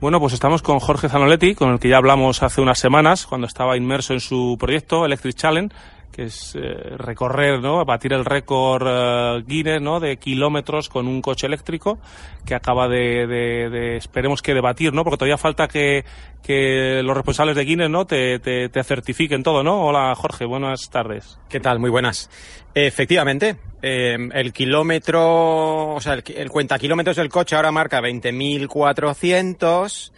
Bueno, 0.00 0.20
pues 0.20 0.32
estamos 0.32 0.62
con 0.62 0.78
Jorge 0.78 1.08
Zanoletti, 1.08 1.56
con 1.56 1.70
el 1.70 1.80
que 1.80 1.88
ya 1.88 1.96
hablamos 1.96 2.44
hace 2.44 2.60
unas 2.60 2.78
semanas, 2.78 3.26
cuando 3.26 3.48
estaba 3.48 3.76
inmerso 3.76 4.12
en 4.12 4.20
su 4.20 4.56
proyecto 4.56 5.04
Electric 5.04 5.34
Challenge, 5.34 5.74
que 6.12 6.24
es 6.24 6.54
eh, 6.56 6.96
recorrer, 6.96 7.60
¿no? 7.60 7.84
batir 7.84 8.12
el 8.12 8.24
récord 8.24 8.86
eh, 8.88 9.44
Guinness 9.46 9.80
¿no? 9.80 10.00
de 10.00 10.16
kilómetros 10.16 10.88
con 10.88 11.06
un 11.06 11.22
coche 11.22 11.46
eléctrico 11.46 11.98
que 12.44 12.54
acaba 12.54 12.88
de, 12.88 13.96
esperemos 13.96 14.42
que 14.42 14.54
debatir, 14.54 14.92
¿no? 14.92 15.04
porque 15.04 15.18
todavía 15.18 15.38
falta 15.38 15.68
que, 15.68 16.04
que 16.42 17.02
los 17.04 17.16
responsables 17.16 17.56
de 17.56 17.64
Guinness 17.64 17.90
¿no? 17.90 18.06
te, 18.06 18.38
te, 18.40 18.68
te 18.68 18.84
certifiquen 18.84 19.42
todo. 19.42 19.62
¿no? 19.62 19.86
Hola 19.86 20.14
Jorge, 20.14 20.44
buenas 20.44 20.90
tardes. 20.90 21.38
¿Qué 21.48 21.60
tal? 21.60 21.78
Muy 21.78 21.90
buenas. 21.90 22.30
Efectivamente, 22.74 23.56
eh, 23.82 24.16
el 24.32 24.52
kilómetro, 24.52 25.94
o 25.94 26.00
sea, 26.00 26.14
el, 26.14 26.24
el 26.36 26.50
cuenta 26.50 26.78
kilómetros 26.78 27.16
del 27.16 27.28
coche 27.28 27.56
ahora 27.56 27.72
marca 27.72 28.00
20.400, 28.00 30.12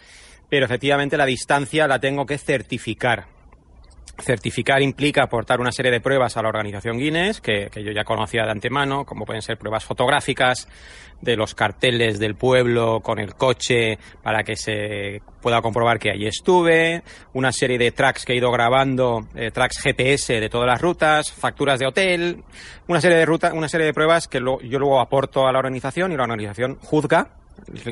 pero 0.49 0.65
efectivamente 0.65 1.17
la 1.17 1.25
distancia 1.25 1.87
la 1.87 1.99
tengo 1.99 2.25
que 2.25 2.37
certificar. 2.37 3.40
Certificar 4.21 4.81
implica 4.81 5.23
aportar 5.23 5.59
una 5.59 5.71
serie 5.71 5.91
de 5.91 5.99
pruebas 5.99 6.37
a 6.37 6.41
la 6.41 6.49
organización 6.49 6.97
Guinness, 6.97 7.41
que, 7.41 7.69
yo 7.75 7.91
ya 7.91 8.03
conocía 8.03 8.43
de 8.43 8.51
antemano, 8.51 9.05
como 9.05 9.25
pueden 9.25 9.41
ser 9.41 9.57
pruebas 9.57 9.83
fotográficas 9.83 10.67
de 11.21 11.35
los 11.35 11.53
carteles 11.53 12.19
del 12.19 12.35
pueblo 12.35 13.01
con 13.01 13.19
el 13.19 13.35
coche 13.35 13.97
para 14.23 14.43
que 14.43 14.55
se 14.55 15.21
pueda 15.41 15.61
comprobar 15.61 15.99
que 15.99 16.11
allí 16.11 16.27
estuve, 16.27 17.03
una 17.33 17.51
serie 17.51 17.77
de 17.77 17.91
tracks 17.91 18.25
que 18.25 18.33
he 18.33 18.37
ido 18.37 18.51
grabando, 18.51 19.27
eh, 19.35 19.51
tracks 19.51 19.79
GPS 19.79 20.39
de 20.39 20.49
todas 20.49 20.67
las 20.67 20.81
rutas, 20.81 21.31
facturas 21.31 21.79
de 21.79 21.87
hotel, 21.87 22.43
una 22.87 23.01
serie 23.01 23.17
de 23.17 23.25
rutas, 23.25 23.53
una 23.53 23.67
serie 23.67 23.85
de 23.85 23.93
pruebas 23.93 24.27
que 24.27 24.39
yo 24.39 24.79
luego 24.79 24.99
aporto 24.99 25.47
a 25.47 25.51
la 25.51 25.59
organización 25.59 26.11
y 26.11 26.17
la 26.17 26.23
organización 26.23 26.77
juzga 26.81 27.29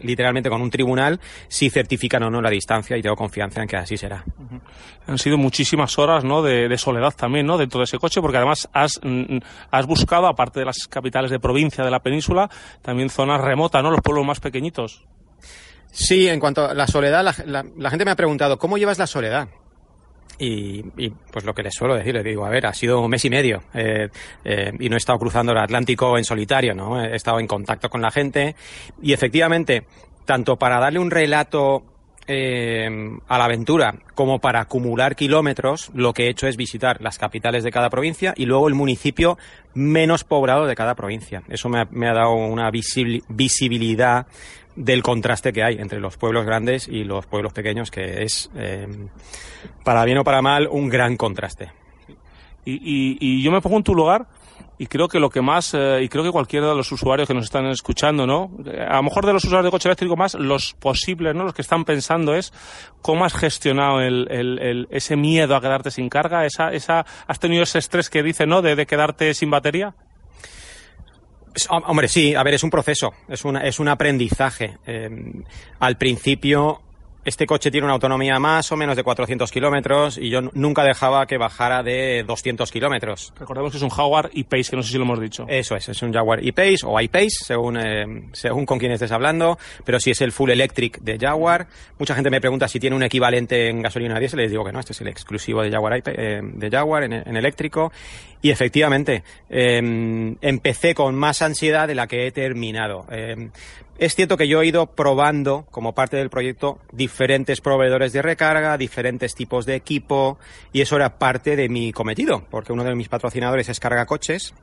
literalmente 0.04 0.50
con 0.50 0.62
un 0.62 0.70
tribunal 0.70 1.20
si 1.48 1.70
certifican 1.70 2.24
o 2.24 2.30
no 2.30 2.42
la 2.42 2.50
distancia 2.50 2.98
y 2.98 3.02
tengo 3.02 3.16
confianza 3.16 3.62
en 3.62 3.68
que 3.68 3.78
así 3.78 3.98
será. 3.98 4.24
Uh 4.38 4.44
-huh. 4.44 4.62
Han 5.08 5.18
sido 5.18 5.38
muchísimas 5.38 5.98
horas 5.98 6.24
¿no? 6.24 6.42
de, 6.42 6.68
de, 6.68 6.78
soledad 6.78 7.14
también 7.16 7.46
¿no? 7.46 7.58
dentro 7.58 7.80
de 7.80 7.86
ese 7.86 7.98
coche 7.98 8.22
porque 8.22 8.38
además 8.38 8.70
has, 8.74 9.00
has 9.72 9.86
buscado, 9.86 10.28
aparte 10.28 10.60
de 10.60 10.66
las 10.66 10.88
capitales 10.88 11.32
de 11.32 11.40
provincia 11.40 11.84
de 11.84 11.92
la 11.92 12.00
península, 12.00 12.50
también 12.82 13.10
zonas 13.10 13.42
remotas, 13.42 13.82
¿no? 13.84 13.92
los 13.92 14.02
pueblos 14.02 14.26
más 14.26 14.40
pequeñitos. 14.40 15.06
Sí, 15.92 16.28
en 16.28 16.40
cuanto 16.40 16.66
a 16.66 16.74
la 16.74 16.86
soledad, 16.86 17.24
la, 17.24 17.36
la, 17.46 17.66
la 17.76 17.90
gente 17.90 18.06
me 18.06 18.12
ha 18.12 18.16
preguntado, 18.16 18.60
¿cómo 18.60 18.78
llevas 18.78 19.00
la 19.00 19.08
soledad? 19.08 19.50
Y, 20.40 20.86
y, 20.98 21.10
pues 21.10 21.44
lo 21.44 21.54
que 21.54 21.64
les 21.64 21.74
suelo 21.74 21.96
decir, 21.96 22.14
les 22.14 22.24
digo, 22.24 22.46
a 22.46 22.50
ver, 22.50 22.66
ha 22.66 22.74
sido 22.74 23.02
un 23.02 23.10
mes 23.10 23.26
y 23.26 23.30
medio 23.30 23.62
eh, 23.74 24.08
eh, 24.46 24.72
y 24.80 24.88
no 24.88 24.96
he 24.96 24.98
estado 24.98 25.20
cruzando 25.20 25.52
el 25.52 25.58
Atlántico 25.58 26.18
en 26.18 26.24
solitario, 26.24 26.74
¿no? 26.74 27.04
He 27.04 27.16
estado 27.16 27.40
en 27.42 27.48
contacto 27.48 27.90
con 27.90 28.02
la 28.02 28.10
gente 28.10 28.56
y 29.02 29.12
efectivamente, 29.12 29.84
tanto 30.24 30.56
para 30.56 30.80
darle 30.80 31.00
un 31.00 31.12
relato 31.12 31.84
eh, 32.32 32.88
a 33.28 33.38
la 33.40 33.46
aventura 33.46 33.96
como 34.14 34.38
para 34.40 34.62
acumular 34.62 35.16
kilómetros, 35.16 35.90
lo 35.96 36.14
que 36.14 36.28
he 36.28 36.30
hecho 36.30 36.48
es 36.48 36.58
visitar 36.58 37.02
las 37.02 37.18
capitales 37.18 37.64
de 37.64 37.72
cada 37.72 37.90
provincia 37.90 38.36
y 38.38 38.46
luego 38.46 38.68
el 38.68 38.76
municipio 38.76 39.40
menos 39.74 40.24
poblado 40.24 40.68
de 40.68 40.76
cada 40.76 40.94
provincia. 40.94 41.42
Eso 41.50 41.70
me 41.70 41.82
ha, 41.82 41.88
me 41.90 42.08
ha 42.08 42.14
dado 42.14 42.34
una 42.36 42.70
visibilidad 42.70 44.28
del 44.80 45.04
contraste 45.04 45.52
que 45.52 45.62
hay 45.62 45.76
entre 45.76 46.00
los 46.00 46.16
pueblos 46.16 46.46
grandes 46.46 46.88
y 46.88 47.04
los 47.04 47.26
pueblos 47.26 47.52
pequeños, 47.52 47.92
que 47.92 48.24
es, 48.24 48.50
eh, 48.56 48.88
para 49.84 50.06
bien 50.06 50.20
o 50.20 50.24
para 50.24 50.42
mal, 50.42 50.70
un 50.72 50.88
gran 50.88 51.18
contraste. 51.18 51.72
Y, 52.64 52.76
y, 52.76 53.18
y, 53.20 53.44
yo 53.44 53.52
me 53.52 53.62
pongo 53.62 53.78
en 53.78 53.84
tu 53.84 53.94
lugar 53.94 54.28
y 54.78 54.88
creo 54.88 55.10
que 55.10 55.20
lo 55.20 55.30
que 55.30 55.42
más, 55.42 55.74
eh, 55.74 56.00
y 56.02 56.08
creo 56.08 56.24
que 56.24 56.32
cualquiera 56.32 56.70
de 56.70 56.76
los 56.76 56.90
usuarios 56.94 57.28
que 57.28 57.34
nos 57.34 57.46
están 57.46 57.66
escuchando, 57.66 58.26
¿no? 58.26 58.52
A 58.88 58.96
lo 58.96 59.04
mejor 59.04 59.26
de 59.26 59.34
los 59.34 59.44
usuarios 59.44 59.66
de 59.66 59.72
coche 59.72 59.90
eléctrico 59.90 60.16
más, 60.16 60.36
los 60.36 60.76
posibles, 60.76 61.36
¿no? 61.36 61.44
Los 61.44 61.54
que 61.54 61.62
están 61.62 61.84
pensando 61.84 62.34
es 62.34 62.54
cómo 63.02 63.26
has 63.26 63.34
gestionado 63.34 64.00
el, 64.00 64.28
el, 64.32 64.88
ese 64.92 65.18
miedo 65.18 65.58
a 65.58 65.62
quedarte 65.62 65.92
sin 65.92 66.08
carga, 66.08 66.46
esa, 66.46 66.72
esa, 66.72 67.06
has 67.28 67.40
tenido 67.40 67.64
ese 67.64 67.80
estrés 67.80 68.10
que 68.10 68.24
dice, 68.24 68.46
¿no? 68.46 68.62
De, 68.62 68.78
de 68.78 68.86
quedarte 68.86 69.34
sin 69.34 69.50
batería. 69.50 69.94
Hombre, 71.70 72.08
sí, 72.08 72.36
a 72.36 72.44
ver, 72.44 72.54
es 72.54 72.64
un 72.64 72.70
proceso, 72.70 73.14
es, 73.28 73.44
una, 73.46 73.62
es 73.62 73.80
un 73.80 73.88
aprendizaje. 73.88 74.78
Eh, 74.86 75.10
al 75.80 75.98
principio, 75.98 76.82
este 77.26 77.46
coche 77.46 77.70
tiene 77.70 77.86
una 77.86 77.94
autonomía 77.94 78.40
más 78.40 78.72
o 78.72 78.78
menos 78.78 78.96
de 78.96 79.04
400 79.04 79.52
kilómetros 79.52 80.18
y 80.18 80.30
yo 80.30 80.42
nunca 80.54 80.84
dejaba 80.84 81.26
que 81.28 81.38
bajara 81.38 81.84
de 81.84 82.24
200 82.26 82.72
kilómetros. 82.72 83.34
Recordemos 83.38 83.72
que 83.72 83.78
es 83.78 83.84
un 83.84 83.90
Jaguar 83.90 84.30
E-Pace, 84.34 84.70
que 84.70 84.76
no 84.76 84.84
sé 84.84 84.92
si 84.92 84.98
lo 84.98 85.04
hemos 85.04 85.20
dicho. 85.20 85.46
Eso 85.48 85.76
es, 85.76 85.90
es 85.90 86.02
un 86.02 86.14
Jaguar 86.14 86.40
E-Pace 86.46 86.80
o 86.86 87.00
I-Pace, 87.00 87.44
según, 87.46 87.78
eh, 87.78 88.30
según 88.32 88.66
con 88.66 88.80
quién 88.80 88.92
estés 88.92 89.12
hablando, 89.12 89.58
pero 89.84 90.00
si 90.00 90.12
es 90.12 90.22
el 90.22 90.32
full 90.32 90.50
electric 90.50 91.00
de 91.00 91.18
Jaguar. 91.20 91.68
Mucha 91.98 92.16
gente 92.16 92.30
me 92.30 92.40
pregunta 92.40 92.68
si 92.68 92.80
tiene 92.80 92.96
un 92.96 93.04
equivalente 93.04 93.70
en 93.70 93.82
gasolina 93.82 94.20
diésel, 94.20 94.40
les 94.40 94.52
digo 94.52 94.64
que 94.64 94.72
no, 94.72 94.80
este 94.80 94.94
es 94.94 95.02
el 95.02 95.10
exclusivo 95.10 95.62
de 95.62 95.72
Jaguar, 95.72 96.02
eh, 96.06 96.42
de 96.42 96.70
Jaguar 96.70 97.04
en, 97.04 97.14
en 97.14 97.36
eléctrico. 97.36 97.92
Y 98.42 98.52
efectivamente, 98.52 99.24
eh, 99.50 100.36
empecé 100.42 100.96
con 100.96 101.16
más 101.16 101.42
ansiedad 101.42 101.88
de 101.88 101.96
la 101.96 102.08
que 102.08 102.28
he 102.28 102.32
terminado. 102.32 103.06
Es 104.00 104.16
cierto 104.16 104.38
que 104.38 104.48
yo 104.48 104.62
he 104.62 104.68
ido 104.68 104.86
probando, 104.88 105.66
como 105.72 105.94
parte 105.94 106.16
del 106.16 106.30
proyecto, 106.30 106.80
diferentes 106.94 107.60
proveedores 107.60 108.14
de 108.14 108.22
recarga, 108.22 108.78
diferentes 108.78 109.36
tipos 109.36 109.66
de 109.66 109.76
equipo, 109.76 110.40
y 110.72 110.80
eso 110.80 110.96
era 110.96 111.20
parte 111.20 111.58
de 111.58 111.68
mi 111.68 111.92
cometido, 111.92 112.46
porque 112.50 112.72
uno 112.72 112.86
de 112.86 112.96
mis 112.96 113.10
patrocinadores 113.10 113.68
es 113.68 113.78
Carga 113.82 114.06
Coches, 114.06 114.54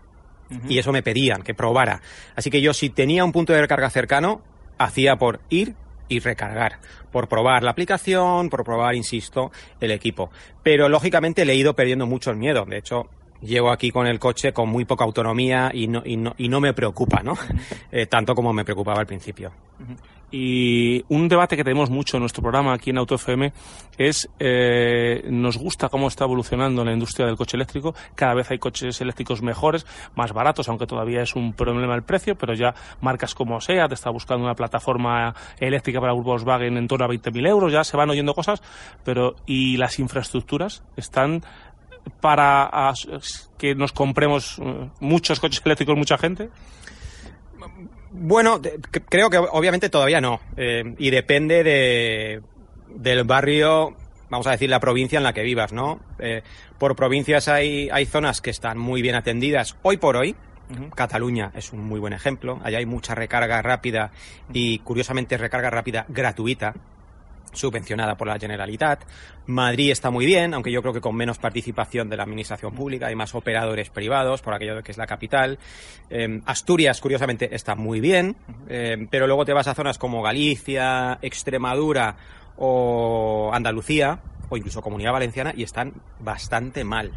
uh 0.51 0.55
-huh. 0.55 0.70
y 0.70 0.78
eso 0.78 0.91
me 0.91 1.03
pedían 1.03 1.43
que 1.43 1.53
probara. 1.53 2.01
Así 2.34 2.51
que 2.51 2.62
yo, 2.62 2.72
si 2.72 2.89
tenía 2.89 3.26
un 3.26 3.32
punto 3.32 3.53
de 3.53 3.61
recarga 3.61 3.91
cercano, 3.91 4.41
hacía 4.78 5.16
por 5.16 5.41
ir 5.51 5.74
y 6.09 6.20
recargar, 6.20 6.78
por 7.12 7.28
probar 7.28 7.62
la 7.62 7.72
aplicación, 7.72 8.49
por 8.49 8.64
probar, 8.64 8.95
insisto, 8.95 9.53
el 9.80 9.91
equipo. 9.91 10.30
Pero 10.62 10.89
lógicamente 10.89 11.45
le 11.45 11.53
he 11.53 11.57
ido 11.57 11.74
perdiendo 11.74 12.07
mucho 12.07 12.30
el 12.30 12.39
miedo. 12.39 12.64
De 12.64 12.78
hecho, 12.78 13.11
llego 13.41 13.70
aquí 13.70 13.91
con 13.91 14.07
el 14.07 14.18
coche 14.18 14.53
con 14.53 14.68
muy 14.68 14.84
poca 14.84 15.05
autonomía 15.05 15.70
y 15.72 15.89
no, 15.89 16.03
y 16.05 16.16
no, 16.16 16.34
y 16.39 16.49
no 16.49 16.61
me 16.61 16.72
preocupa, 16.72 17.22
¿no? 17.22 17.34
Eh, 17.93 18.07
tanto 18.07 18.34
como 18.34 18.53
me 18.53 18.64
preocupaba 18.64 19.01
al 19.01 19.07
principio. 19.07 19.53
Y 20.30 21.05
un 21.09 21.28
debate 21.28 21.57
que 21.57 21.62
tenemos 21.62 21.89
mucho 21.89 22.16
en 22.16 22.22
nuestro 22.22 22.43
programa 22.43 22.74
aquí 22.74 22.91
en 22.91 22.99
Auto 22.99 23.14
FM 23.14 23.53
es, 23.97 24.28
eh, 24.41 25.24
nos 25.30 25.57
gusta 25.57 25.89
cómo 25.89 26.09
está 26.09 26.24
evolucionando 26.24 26.84
la 26.84 26.93
industria 26.93 27.26
del 27.26 27.37
coche 27.37 27.57
eléctrico. 27.57 27.95
Cada 28.16 28.34
vez 28.34 28.51
hay 28.51 28.59
coches 28.59 29.01
eléctricos 29.01 29.41
mejores, 29.41 29.87
más 30.16 30.32
baratos, 30.32 30.68
aunque 30.68 30.87
todavía 30.87 31.22
es 31.22 31.37
un 31.37 31.53
problema 31.53 31.95
el 31.95 32.03
precio, 32.03 32.37
pero 32.37 32.55
ya 32.55 32.74
marcas 33.01 33.34
como 33.34 33.61
SEAT 33.61 33.93
está 33.93 34.11
buscando 34.11 34.45
una 34.45 34.55
plataforma 34.55 35.34
eléctrica 35.61 36.01
para 36.01 36.12
Volkswagen 36.12 36.76
en 36.76 36.89
torno 36.89 37.07
a 37.07 37.09
20.000 37.09 37.49
euros, 37.49 37.72
ya 37.72 37.84
se 37.84 37.97
van 37.97 38.11
oyendo 38.11 38.34
cosas, 38.34 38.62
pero 39.05 39.37
¿y 39.47 39.76
las 39.76 39.99
infraestructuras 40.01 40.82
están 40.97 41.43
para 42.20 42.92
que 43.59 43.74
nos 43.74 43.92
compremos 43.92 44.61
muchos 45.00 45.40
coches 45.40 45.62
eléctricos, 45.64 45.96
mucha 45.96 46.18
gente? 46.18 46.50
Bueno, 48.12 48.61
creo 49.09 49.30
que 49.30 49.38
obviamente 49.38 49.88
todavía 49.88 50.20
no. 50.20 50.40
eh, 50.57 50.94
y 50.98 51.11
depende 51.11 51.62
de, 51.62 52.40
del 52.88 53.24
barrio, 53.24 53.94
vamos 54.30 54.46
a 54.46 54.52
decir, 54.52 54.70
la 54.70 54.80
provincia 54.80 55.18
en 55.18 55.24
la 55.24 55.32
que 55.32 55.42
vivas, 55.42 55.72
¿no? 55.72 56.00
Eh, 56.18 56.42
por 56.78 56.96
provincias 56.96 57.48
hay, 57.48 57.88
hay 57.90 58.07
zonas 58.07 58.40
que 58.40 58.50
están 58.50 58.78
muy 58.78 59.02
bien 59.02 59.14
atendidas 59.14 59.76
hoy 59.82 59.96
por 59.98 60.16
hoy. 60.16 60.34
Cataluña 60.96 61.52
es 61.54 61.72
un 61.72 61.84
muy 61.84 62.00
buen 62.00 62.12
ejemplo. 62.12 62.59
Allá 62.64 62.78
hay 62.78 62.86
mucha 62.86 63.14
recarga 63.14 63.62
rápida 63.62 64.11
y, 64.52 64.80
curiosamente, 64.80 65.36
recarga 65.36 65.70
rápida 65.70 66.07
gratuita 66.09 66.74
subvencionada 67.53 68.16
por 68.16 68.26
la 68.28 68.38
Generalitat. 68.38 69.05
Madrid 69.47 69.90
está 69.90 70.11
muy 70.11 70.26
bien, 70.26 70.55
aunque 70.55 70.72
yo 70.72 70.82
creo 70.82 70.92
que 70.92 71.01
con 71.01 71.14
menos 71.14 71.38
participación 71.38 72.09
de 72.09 72.16
la 72.16 72.24
administración 72.24 72.74
pública, 72.74 73.07
hay 73.07 73.14
más 73.14 73.34
operadores 73.34 73.90
privados, 73.90 74.42
por 74.42 74.55
aquello 74.55 74.82
que 74.82 74.92
es 74.92 74.99
la 74.99 75.07
capital. 75.07 75.59
Eh, 76.11 76.40
Asturias, 76.47 77.01
curiosamente, 77.01 77.55
está 77.55 77.74
muy 77.74 78.01
bien, 78.01 78.36
eh, 78.68 79.07
pero 79.11 79.26
luego 79.26 79.44
te 79.44 79.53
vas 79.53 79.68
a 79.68 79.74
zonas 79.74 79.99
como 79.99 80.22
Galicia, 80.22 81.18
Extremadura 81.22 82.16
o 82.57 83.51
Andalucía, 83.53 84.20
o 84.49 84.57
incluso 84.57 84.82
Comunidad 84.82 85.12
Valenciana, 85.12 85.53
y 85.57 85.62
están 85.62 85.94
bastante 86.20 86.84
mal. 86.84 87.12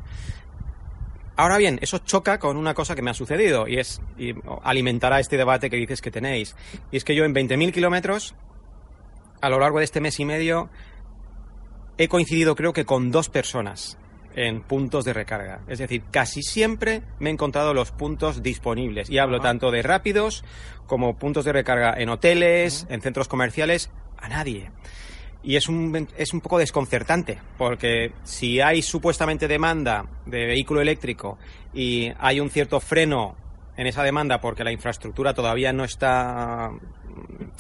Ahora 1.40 1.58
bien, 1.58 1.80
eso 1.82 2.00
choca 2.00 2.38
con 2.38 2.58
una 2.58 2.74
cosa 2.74 2.96
que 2.96 3.02
me 3.02 3.12
ha 3.12 3.14
sucedido 3.14 3.66
y 3.66 3.80
es 3.80 4.02
y 4.18 4.34
alimentará 4.62 5.22
este 5.22 5.38
debate 5.38 5.70
que 5.70 5.78
dices 5.78 6.02
que 6.02 6.12
tenéis. 6.12 6.54
Y 6.92 6.98
es 6.98 7.06
que 7.06 7.16
yo 7.16 7.24
en 7.24 7.34
20.000 7.34 7.72
kilómetros, 7.72 8.36
a 9.42 9.50
lo 9.50 9.60
largo 9.60 9.80
de 9.80 9.86
este 9.86 10.02
mes 10.02 10.20
y 10.20 10.26
medio, 10.26 10.70
he 11.98 12.08
coincidido 12.08 12.56
creo 12.56 12.74
que 12.74 12.86
con 12.86 13.12
dos 13.12 13.30
personas 13.30 13.98
en 14.36 14.62
puntos 14.62 15.06
de 15.06 15.14
recarga. 15.14 15.62
Es 15.68 15.80
decir, 15.80 16.04
casi 16.12 16.42
siempre 16.42 17.02
me 17.20 17.30
he 17.30 17.34
encontrado 17.34 17.74
los 17.74 17.92
puntos 17.92 18.42
disponibles. 18.42 19.10
Y 19.10 19.18
hablo 19.18 19.40
tanto 19.42 19.72
de 19.72 19.82
rápidos 19.82 20.44
como 20.88 21.18
puntos 21.18 21.46
de 21.46 21.54
recarga 21.54 21.94
en 21.98 22.10
hoteles, 22.10 22.88
en 22.90 23.02
centros 23.02 23.28
comerciales, 23.28 23.92
a 24.18 24.30
nadie. 24.30 24.72
Y 25.42 25.56
es 25.56 25.68
un, 25.68 26.08
es 26.18 26.34
un 26.34 26.42
poco 26.42 26.58
desconcertante, 26.58 27.40
porque 27.58 28.14
si 28.24 28.60
hay 28.60 28.82
supuestamente 28.82 29.48
demanda 29.48 30.06
de 30.26 30.46
vehículo 30.46 30.82
eléctrico 30.82 31.38
y 31.74 32.12
hay 32.20 32.40
un 32.40 32.50
cierto 32.50 32.80
freno 32.80 33.36
en 33.78 33.88
esa 33.88 34.04
demanda 34.04 34.42
porque 34.42 34.66
la 34.66 34.74
infraestructura 34.74 35.34
todavía 35.34 35.72
no 35.72 35.86
está 35.86 36.72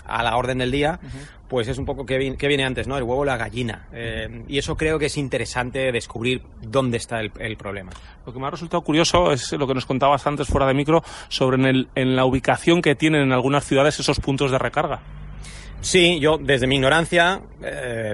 a 0.05 0.23
la 0.23 0.35
orden 0.37 0.57
del 0.59 0.71
día, 0.71 0.99
pues 1.47 1.67
es 1.67 1.77
un 1.77 1.85
poco 1.85 2.05
que, 2.05 2.17
vi- 2.17 2.35
que 2.37 2.47
viene 2.47 2.63
antes, 2.65 2.87
¿no? 2.87 2.97
El 2.97 3.03
huevo 3.03 3.21
o 3.21 3.25
la 3.25 3.37
gallina. 3.37 3.87
Eh, 3.93 4.43
y 4.47 4.57
eso 4.57 4.75
creo 4.77 4.99
que 4.99 5.07
es 5.07 5.17
interesante 5.17 5.91
descubrir 5.91 6.41
dónde 6.61 6.97
está 6.97 7.19
el, 7.19 7.31
el 7.39 7.57
problema. 7.57 7.91
Lo 8.25 8.33
que 8.33 8.39
me 8.39 8.47
ha 8.47 8.51
resultado 8.51 8.81
curioso 8.83 9.31
es 9.31 9.51
lo 9.53 9.65
que 9.67 9.73
nos 9.73 9.85
contabas 9.85 10.25
antes 10.27 10.47
fuera 10.47 10.67
de 10.67 10.73
micro 10.73 11.03
sobre 11.27 11.57
en, 11.57 11.65
el- 11.65 11.87
en 11.95 12.15
la 12.15 12.25
ubicación 12.25 12.81
que 12.81 12.95
tienen 12.95 13.21
en 13.23 13.31
algunas 13.31 13.65
ciudades 13.65 13.99
esos 13.99 14.19
puntos 14.19 14.51
de 14.51 14.57
recarga. 14.59 14.99
Sí, 15.81 16.19
yo 16.19 16.37
desde 16.37 16.67
mi 16.67 16.75
ignorancia, 16.75 17.41
eh, 17.63 18.13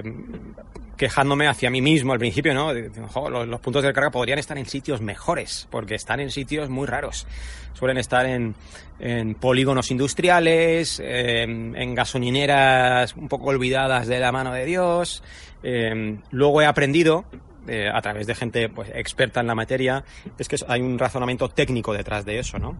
quejándome 0.96 1.48
hacia 1.48 1.70
mí 1.70 1.80
mismo 1.80 2.12
al 2.12 2.18
principio, 2.18 2.54
¿no? 2.54 2.72
Diciendo, 2.72 3.08
"Jo, 3.08 3.28
los, 3.28 3.60
puntos 3.60 3.82
de 3.82 3.92
carga 3.92 4.10
podrían 4.10 4.38
estar 4.38 4.56
en 4.58 4.66
sitios 4.66 5.00
mejores, 5.00 5.68
porque 5.70 5.94
están 5.94 6.20
en 6.20 6.30
sitios 6.30 6.68
muy 6.68 6.86
raros. 6.86 7.26
Suelen 7.74 7.98
estar 7.98 8.26
en, 8.26 8.54
en 8.98 9.34
polígonos 9.34 9.90
industriales, 9.90 11.00
eh, 11.04 11.42
en 11.42 11.94
gasolineras 11.94 13.14
un 13.16 13.28
poco 13.28 13.46
olvidadas 13.46 14.06
de 14.06 14.18
la 14.18 14.32
mano 14.32 14.52
de 14.52 14.64
Dios. 14.64 15.22
Eh, 15.62 16.18
luego 16.30 16.62
he 16.62 16.66
aprendido 16.66 17.24
eh, 17.68 17.88
a 17.92 18.00
través 18.00 18.26
de 18.26 18.34
gente 18.34 18.68
pues, 18.68 18.90
experta 18.94 19.40
en 19.40 19.48
la 19.48 19.54
materia, 19.54 20.04
es 20.38 20.48
que 20.48 20.56
hay 20.68 20.80
un 20.80 20.98
razonamiento 20.98 21.48
técnico 21.48 21.92
detrás 21.92 22.24
de 22.24 22.38
eso, 22.38 22.58
¿no? 22.58 22.76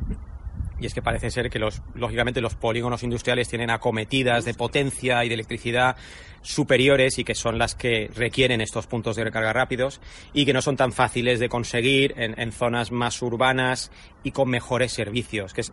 Y 0.78 0.86
es 0.86 0.94
que 0.94 1.02
parece 1.02 1.30
ser 1.30 1.48
que 1.48 1.58
los, 1.58 1.82
lógicamente 1.94 2.40
los 2.40 2.54
polígonos 2.54 3.02
industriales 3.02 3.48
tienen 3.48 3.70
acometidas 3.70 4.44
de 4.44 4.54
potencia 4.54 5.24
y 5.24 5.28
de 5.28 5.34
electricidad 5.34 5.96
superiores 6.42 7.18
y 7.18 7.24
que 7.24 7.34
son 7.34 7.58
las 7.58 7.74
que 7.74 8.10
requieren 8.14 8.60
estos 8.60 8.86
puntos 8.86 9.16
de 9.16 9.24
recarga 9.24 9.52
rápidos 9.52 10.00
y 10.32 10.46
que 10.46 10.52
no 10.52 10.62
son 10.62 10.76
tan 10.76 10.92
fáciles 10.92 11.40
de 11.40 11.48
conseguir 11.48 12.14
en, 12.16 12.52
zonas 12.52 12.92
más 12.92 13.20
urbanas 13.22 13.90
y 14.22 14.30
con 14.30 14.48
mejores 14.48 14.92
servicios. 14.92 15.52
Que, 15.52 15.62
es, 15.62 15.72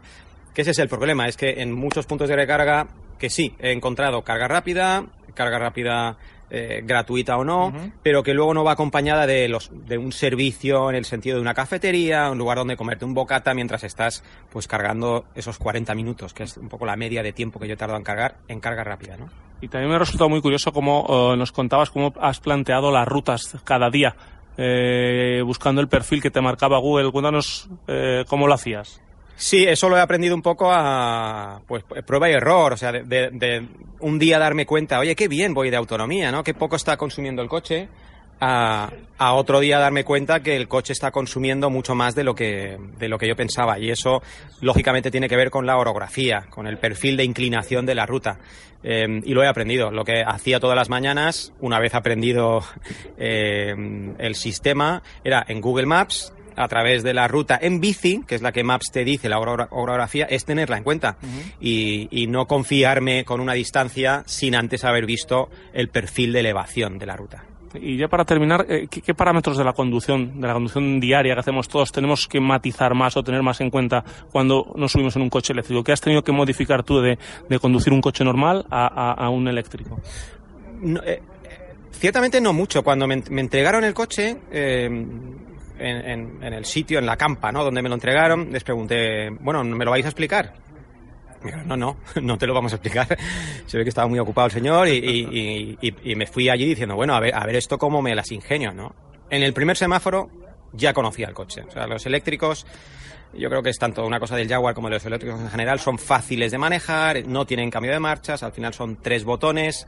que 0.53 0.61
ese 0.61 0.71
es 0.71 0.79
el 0.79 0.89
problema, 0.89 1.27
es 1.27 1.37
que 1.37 1.61
en 1.61 1.71
muchos 1.71 2.05
puntos 2.05 2.29
de 2.29 2.35
recarga, 2.35 2.87
que 3.19 3.29
sí, 3.29 3.55
he 3.59 3.71
encontrado 3.71 4.23
carga 4.23 4.47
rápida, 4.47 5.05
carga 5.35 5.59
rápida 5.59 6.17
eh, 6.55 6.83
gratuita 6.85 7.35
o 7.35 7.43
no, 7.43 7.73
pero 8.03 8.21
que 8.21 8.35
luego 8.35 8.53
no 8.53 8.63
va 8.63 8.73
acompañada 8.73 9.25
de, 9.25 9.49
los, 9.49 9.71
de 9.73 9.97
un 9.97 10.11
servicio 10.11 10.91
en 10.91 10.95
el 10.95 11.03
sentido 11.03 11.37
de 11.37 11.41
una 11.41 11.55
cafetería, 11.55 12.29
un 12.29 12.37
lugar 12.37 12.59
donde 12.59 12.77
comerte 12.77 13.05
un 13.05 13.15
bocata 13.15 13.55
mientras 13.55 13.83
estás 13.83 14.23
pues 14.51 14.67
cargando 14.67 15.25
esos 15.33 15.57
40 15.57 15.95
minutos, 15.95 16.31
que 16.35 16.43
es 16.43 16.55
un 16.57 16.69
poco 16.69 16.85
la 16.85 16.95
media 16.95 17.23
de 17.23 17.33
tiempo 17.33 17.59
que 17.59 17.67
yo 17.67 17.73
he 17.73 17.77
tardado 17.77 17.97
en 17.97 18.03
cargar 18.03 18.35
en 18.47 18.59
carga 18.59 18.83
rápida, 18.83 19.17
¿no? 19.17 19.29
Y 19.61 19.67
también 19.67 19.89
me 19.89 19.95
ha 19.95 19.99
resultado 19.99 20.29
muy 20.29 20.41
curioso 20.41 20.71
cómo 20.71 21.33
eh, 21.33 21.37
nos 21.37 21.51
contabas 21.51 21.89
cómo 21.89 22.13
has 22.19 22.39
planteado 22.39 22.91
las 22.91 23.07
rutas 23.07 23.57
cada 23.63 23.89
día, 23.89 24.15
eh, 24.57 25.41
buscando 25.43 25.81
el 25.81 25.87
perfil 25.87 26.21
que 26.21 26.29
te 26.29 26.39
marcaba 26.39 26.77
Google. 26.77 27.11
Cuéntanos 27.11 27.67
eh, 27.87 28.25
cómo 28.27 28.45
lo 28.45 28.53
hacías. 28.53 29.01
Sí, 29.35 29.63
eso 29.63 29.89
lo 29.89 29.97
he 29.97 30.01
aprendido 30.01 30.35
un 30.35 30.41
poco 30.41 30.71
a 30.71 31.61
pues 31.67 31.83
prueba 32.05 32.29
y 32.29 32.33
error, 32.33 32.73
o 32.73 32.77
sea, 32.77 32.91
de, 32.91 33.67
un 33.99 34.19
día 34.19 34.39
darme 34.39 34.65
cuenta, 34.65 34.99
oye, 34.99 35.15
qué 35.15 35.27
bien 35.27 35.53
voy 35.53 35.69
de 35.69 35.77
autonomía, 35.77 36.31
¿no? 36.31 36.43
Qué 36.43 36.53
poco 36.53 36.75
está 36.75 36.97
consumiendo 36.97 37.41
el 37.41 37.49
coche, 37.49 37.89
a, 38.39 38.91
a 39.17 39.33
otro 39.33 39.59
día 39.59 39.79
darme 39.79 40.03
cuenta 40.03 40.41
que 40.41 40.55
el 40.55 40.67
coche 40.67 40.93
está 40.93 41.11
consumiendo 41.11 41.69
mucho 41.69 41.95
más 41.95 42.13
de 42.13 42.23
lo 42.23 42.35
que 42.35 42.77
de 42.97 43.07
lo 43.07 43.17
que 43.17 43.27
yo 43.27 43.35
pensaba 43.35 43.79
y 43.79 43.89
eso 43.89 44.21
lógicamente 44.59 45.11
tiene 45.11 45.29
que 45.29 45.37
ver 45.37 45.49
con 45.49 45.65
la 45.65 45.77
orografía, 45.77 46.45
con 46.49 46.67
el 46.67 46.77
perfil 46.77 47.15
de 47.15 47.23
inclinación 47.23 47.85
de 47.85 47.95
la 47.95 48.05
ruta 48.05 48.39
Eh, 48.83 49.21
y 49.23 49.33
lo 49.33 49.43
he 49.43 49.47
aprendido. 49.47 49.91
Lo 49.91 50.03
que 50.03 50.23
hacía 50.25 50.59
todas 50.59 50.75
las 50.75 50.89
mañanas, 50.89 51.53
una 51.61 51.79
vez 51.79 51.95
aprendido 51.95 52.61
eh, 53.17 53.73
el 54.17 54.35
sistema, 54.35 55.01
era 55.23 55.43
en 55.47 55.61
Google 55.61 55.85
Maps 55.85 56.33
a 56.55 56.67
través 56.67 57.03
de 57.03 57.13
la 57.13 57.27
ruta 57.27 57.57
en 57.61 57.79
bici, 57.79 58.21
que 58.27 58.35
es 58.35 58.41
la 58.41 58.51
que 58.51 58.63
Maps 58.63 58.91
te 58.91 59.03
dice 59.03 59.29
la 59.29 59.39
oro- 59.39 59.67
orografía, 59.71 60.25
es 60.25 60.45
tenerla 60.45 60.77
en 60.77 60.83
cuenta 60.83 61.17
y, 61.59 62.07
y 62.11 62.27
no 62.27 62.45
confiarme 62.47 63.25
con 63.25 63.39
una 63.41 63.53
distancia 63.53 64.23
sin 64.25 64.55
antes 64.55 64.83
haber 64.83 65.05
visto 65.05 65.49
el 65.73 65.89
perfil 65.89 66.33
de 66.33 66.39
elevación 66.41 66.97
de 66.99 67.05
la 67.05 67.15
ruta. 67.15 67.43
Y 67.75 67.97
ya 67.97 68.07
para 68.07 68.23
terminar, 68.23 68.67
eh, 68.69 68.85
¿qué, 68.87 69.01
qué 69.01 69.15
parámetros 69.15 69.57
de 69.57 69.63
la 69.63 69.73
conducción, 69.73 70.39
de 70.39 70.45
la 70.47 70.53
conducción 70.53 70.99
diaria 70.99 71.33
que 71.33 71.39
hacemos 71.39 71.67
todos, 71.67 71.91
tenemos 71.91 72.27
que 72.27 72.39
matizar 72.39 72.93
más 72.93 73.17
o 73.17 73.23
tener 73.23 73.41
más 73.41 73.61
en 73.61 73.71
cuenta 73.71 74.03
cuando 74.31 74.71
nos 74.75 74.91
subimos 74.91 75.15
en 75.15 75.23
un 75.23 75.29
coche 75.31 75.53
eléctrico? 75.53 75.83
¿Qué 75.83 75.91
has 75.91 75.99
tenido 75.99 76.23
que 76.23 76.31
modificar 76.31 76.83
tú 76.83 77.01
de, 77.01 77.17
de 77.49 77.59
conducir 77.59 77.91
un 77.91 77.99
coche 78.01 78.23
normal 78.23 78.63
a, 78.69 78.85
a- 78.85 79.13
a 79.13 79.29
un 79.29 79.47
eléctrico? 79.47 79.99
No, 80.81 80.99
eh, 81.01 81.13
eh, 81.13 81.73
ciertamente 81.93 82.39
no 82.39 82.53
mucho. 82.53 82.83
Cuando 82.83 83.07
me, 83.07 83.23
me 83.31 83.41
entregaron 83.41 83.83
el 83.83 83.95
coche 83.95 84.37
eh, 84.51 85.05
en, 85.83 86.09
en- 86.09 86.43
en 86.43 86.53
el 86.53 86.65
sitio, 86.65 86.99
en 86.99 87.05
la 87.05 87.17
campa, 87.17 87.51
¿no? 87.51 87.63
Donde 87.63 87.81
me 87.81 87.89
lo 87.89 87.95
entregaron, 87.95 88.51
les 88.51 88.63
pregunté, 88.63 89.29
bueno, 89.29 89.63
¿me 89.63 89.85
lo 89.85 89.91
vais 89.91 90.05
a 90.05 90.09
explicar? 90.09 90.53
No, 91.65 91.75
no, 91.75 91.97
no 92.21 92.37
te 92.37 92.47
lo 92.47 92.53
vamos 92.53 92.71
a 92.71 92.75
explicar. 92.77 93.17
Se 93.65 93.77
ve 93.77 93.83
que 93.83 93.89
estaba 93.89 94.07
muy 94.07 94.19
ocupado 94.19 94.45
el 94.47 94.51
señor 94.53 94.87
y- 94.87 94.91
y- 94.97 95.77
y- 95.81 96.11
y 96.11 96.15
me 96.15 96.25
fui 96.27 96.49
allí 96.49 96.65
diciendo, 96.65 96.95
bueno, 96.95 97.15
a 97.15 97.19
ver, 97.19 97.35
a 97.35 97.45
ver 97.45 97.55
esto 97.57 97.77
cómo 97.77 98.01
me 98.01 98.15
las 98.15 98.31
ingenio, 98.31 98.73
¿no? 98.73 98.95
En 99.29 99.43
el 99.43 99.53
primer 99.53 99.75
semáforo 99.77 100.29
ya 100.71 100.93
conocía 100.93 101.27
el 101.27 101.33
coche. 101.33 101.61
O 101.67 101.71
sea, 101.71 101.85
los 101.85 102.05
eléctricos, 102.05 102.65
yo 103.33 103.49
creo 103.49 103.61
que 103.61 103.69
es 103.71 103.77
tanto 103.79 104.05
una 104.05 104.19
cosa 104.19 104.35
del 104.37 104.47
Jaguar 104.47 104.73
como 104.73 104.87
de 104.89 104.95
los 104.95 105.05
eléctricos 105.05 105.39
en 105.41 105.49
general, 105.49 105.79
son 105.79 105.97
fáciles 105.99 106.51
de 106.51 106.57
manejar, 106.57 107.27
no 107.27 107.45
tienen 107.45 107.69
cambio 107.69 107.91
de 107.91 107.99
marchas, 107.99 108.41
al 108.43 108.53
final 108.53 108.73
son 108.73 109.01
tres 109.01 109.23
botones. 109.25 109.87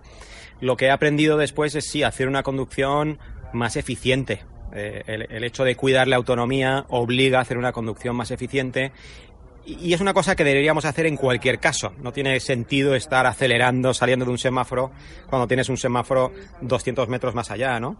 Lo 0.61 0.75
que 0.77 0.85
he 0.85 0.91
aprendido 0.91 1.37
después 1.37 1.73
es 1.75 1.85
sí, 1.89 2.03
hacer 2.03 2.27
una 2.27 2.43
conducción 2.43 3.19
más 3.53 3.75
eficiente. 3.77 4.43
Eh, 4.75 5.03
el, 5.29 5.43
hecho 5.43 5.63
de 5.63 5.75
cuidar 5.75 6.07
la 6.07 6.17
autonomía 6.17 6.85
obliga 6.89 7.39
a 7.39 7.41
hacer 7.41 7.57
una 7.57 7.71
conducción 7.71 8.15
más 8.15 8.29
eficiente 8.31 8.91
y 9.65 9.93
es 9.93 10.01
una 10.01 10.13
cosa 10.13 10.35
que 10.35 10.43
deberíamos 10.43 10.85
hacer 10.85 11.05
en 11.07 11.15
cualquier 11.17 11.59
caso. 11.59 11.93
No 12.01 12.11
tiene 12.11 12.39
sentido 12.39 12.93
estar 12.93 13.25
acelerando, 13.25 13.93
saliendo 13.93 14.25
de 14.25 14.31
un 14.31 14.37
semáforo, 14.37 14.91
cuando 15.27 15.47
tienes 15.47 15.69
un 15.69 15.77
semáforo 15.77 16.31
200 16.61 17.07
metros 17.09 17.33
más 17.33 17.49
allá, 17.51 17.79
¿no? 17.79 17.95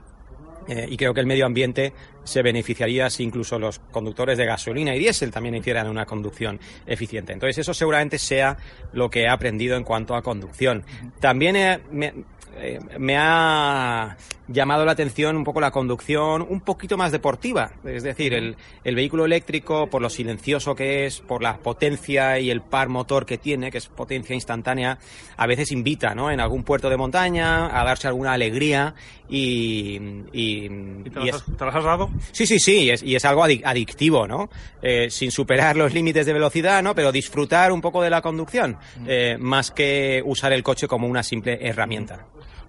Eh, 0.67 0.87
y 0.89 0.97
creo 0.97 1.13
que 1.13 1.19
el 1.21 1.27
medio 1.27 1.45
ambiente 1.45 1.93
se 2.23 2.41
beneficiaría 2.41 3.09
si 3.11 3.23
incluso 3.23 3.57
los 3.59 3.79
conductores 3.91 4.37
de 4.37 4.45
gasolina 4.45 4.95
y 4.95 4.99
diésel 4.99 5.31
también 5.31 5.55
hicieran 5.55 5.87
una 5.87 6.05
conducción 6.05 6.59
eficiente. 6.87 7.33
Entonces 7.33 7.59
eso 7.59 7.73
seguramente 7.73 8.17
sea 8.19 8.57
lo 8.91 9.09
que 9.09 9.21
he 9.23 9.27
aprendido 9.29 9.77
en 9.77 9.83
cuanto 9.83 10.15
a 10.15 10.21
conducción. 10.23 10.83
También 11.19 11.55
he- 11.55 11.79
me- 11.91 12.13
eh, 12.57 12.79
me 12.97 13.15
ha 13.17 14.15
llamado 14.47 14.85
la 14.85 14.91
atención 14.91 15.35
un 15.35 15.43
poco 15.43 15.59
la 15.61 15.71
conducción 15.71 16.45
un 16.47 16.61
poquito 16.61 16.97
más 16.97 17.11
deportiva. 17.11 17.71
Es 17.83 18.03
decir, 18.03 18.33
el, 18.33 18.55
el 18.83 18.95
vehículo 18.95 19.25
eléctrico, 19.25 19.87
por 19.89 20.01
lo 20.01 20.09
silencioso 20.09 20.75
que 20.75 21.05
es, 21.05 21.19
por 21.21 21.41
la 21.41 21.57
potencia 21.57 22.39
y 22.39 22.49
el 22.51 22.61
par 22.61 22.89
motor 22.89 23.25
que 23.25 23.37
tiene, 23.37 23.71
que 23.71 23.79
es 23.79 23.87
potencia 23.87 24.35
instantánea, 24.35 24.99
a 25.37 25.47
veces 25.47 25.71
invita, 25.71 26.13
¿no? 26.13 26.29
En 26.31 26.39
algún 26.39 26.63
puerto 26.63 26.89
de 26.89 26.97
montaña 26.97 27.79
a 27.79 27.83
darse 27.83 28.07
alguna 28.07 28.33
alegría 28.33 28.93
y... 29.29 29.99
y, 30.31 30.69
te 30.69 31.19
y 31.21 31.25
las 31.25 31.35
has- 31.35 31.57
te 31.57 31.65
las 31.65 31.75
has 31.75 31.83
dado? 31.83 32.09
Sí, 32.31 32.45
sí, 32.45 32.59
sí, 32.59 32.83
y 32.83 32.89
es, 32.91 33.03
y 33.03 33.15
es 33.15 33.25
algo 33.25 33.43
adic- 33.45 33.63
adictivo, 33.65 34.27
¿no? 34.27 34.49
Eh, 34.81 35.09
sin 35.09 35.31
superar 35.31 35.75
los 35.75 35.93
límites 35.93 36.25
de 36.25 36.33
velocidad, 36.33 36.83
¿no? 36.83 36.93
Pero 36.93 37.11
disfrutar 37.11 37.71
un 37.71 37.81
poco 37.81 38.01
de 38.01 38.09
la 38.09 38.21
conducción, 38.21 38.77
eh, 39.07 39.37
más 39.39 39.71
que 39.71 40.21
usar 40.25 40.53
el 40.53 40.63
coche 40.63 40.87
como 40.87 41.07
una 41.07 41.23
simple 41.23 41.57
herramienta. 41.61 42.25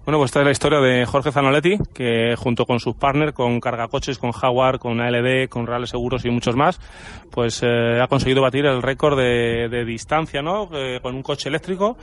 Bueno, 0.07 0.19
pues 0.19 0.29
esta 0.29 0.39
es 0.39 0.45
la 0.45 0.51
historia 0.51 0.79
de 0.79 1.05
Jorge 1.05 1.33
Zanoletti, 1.33 1.79
que 1.93 2.35
junto 2.37 2.65
con 2.65 2.79
sus 2.79 2.95
partners, 2.95 3.33
con 3.33 3.59
Cargacoches, 3.59 4.17
con 4.17 4.31
Jaguar, 4.31 4.79
con 4.79 5.01
ALD, 5.01 5.49
con 5.49 5.67
Reales 5.67 5.89
Seguros 5.89 6.23
y 6.23 6.29
muchos 6.29 6.55
más, 6.55 6.79
pues 7.29 7.61
eh, 7.61 7.99
ha 8.01 8.07
conseguido 8.07 8.41
batir 8.41 8.65
el 8.67 8.81
récord 8.81 9.17
de, 9.17 9.67
de 9.67 9.83
distancia, 9.83 10.41
¿no? 10.41 10.69
Eh, 10.71 11.01
con 11.01 11.13
un 11.13 11.23
coche 11.23 11.49
eléctrico. 11.49 11.97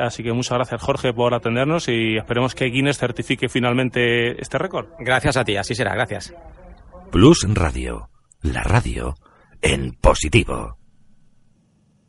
Así 0.00 0.22
que 0.22 0.32
muchas 0.32 0.56
gracias, 0.56 0.82
Jorge, 0.82 1.12
por 1.12 1.34
atendernos 1.34 1.86
y 1.88 2.16
esperemos 2.16 2.54
que 2.54 2.64
Guinness 2.64 2.96
certifique 2.96 3.50
finalmente 3.50 4.40
este 4.40 4.56
récord. 4.56 4.86
Gracias 4.98 5.36
a 5.36 5.44
ti, 5.44 5.58
así 5.58 5.74
será, 5.74 5.92
gracias. 5.92 6.32
Plus 7.12 7.46
Radio, 7.52 8.08
la 8.40 8.62
radio 8.62 9.16
en 9.60 9.92
positivo. 10.00 10.78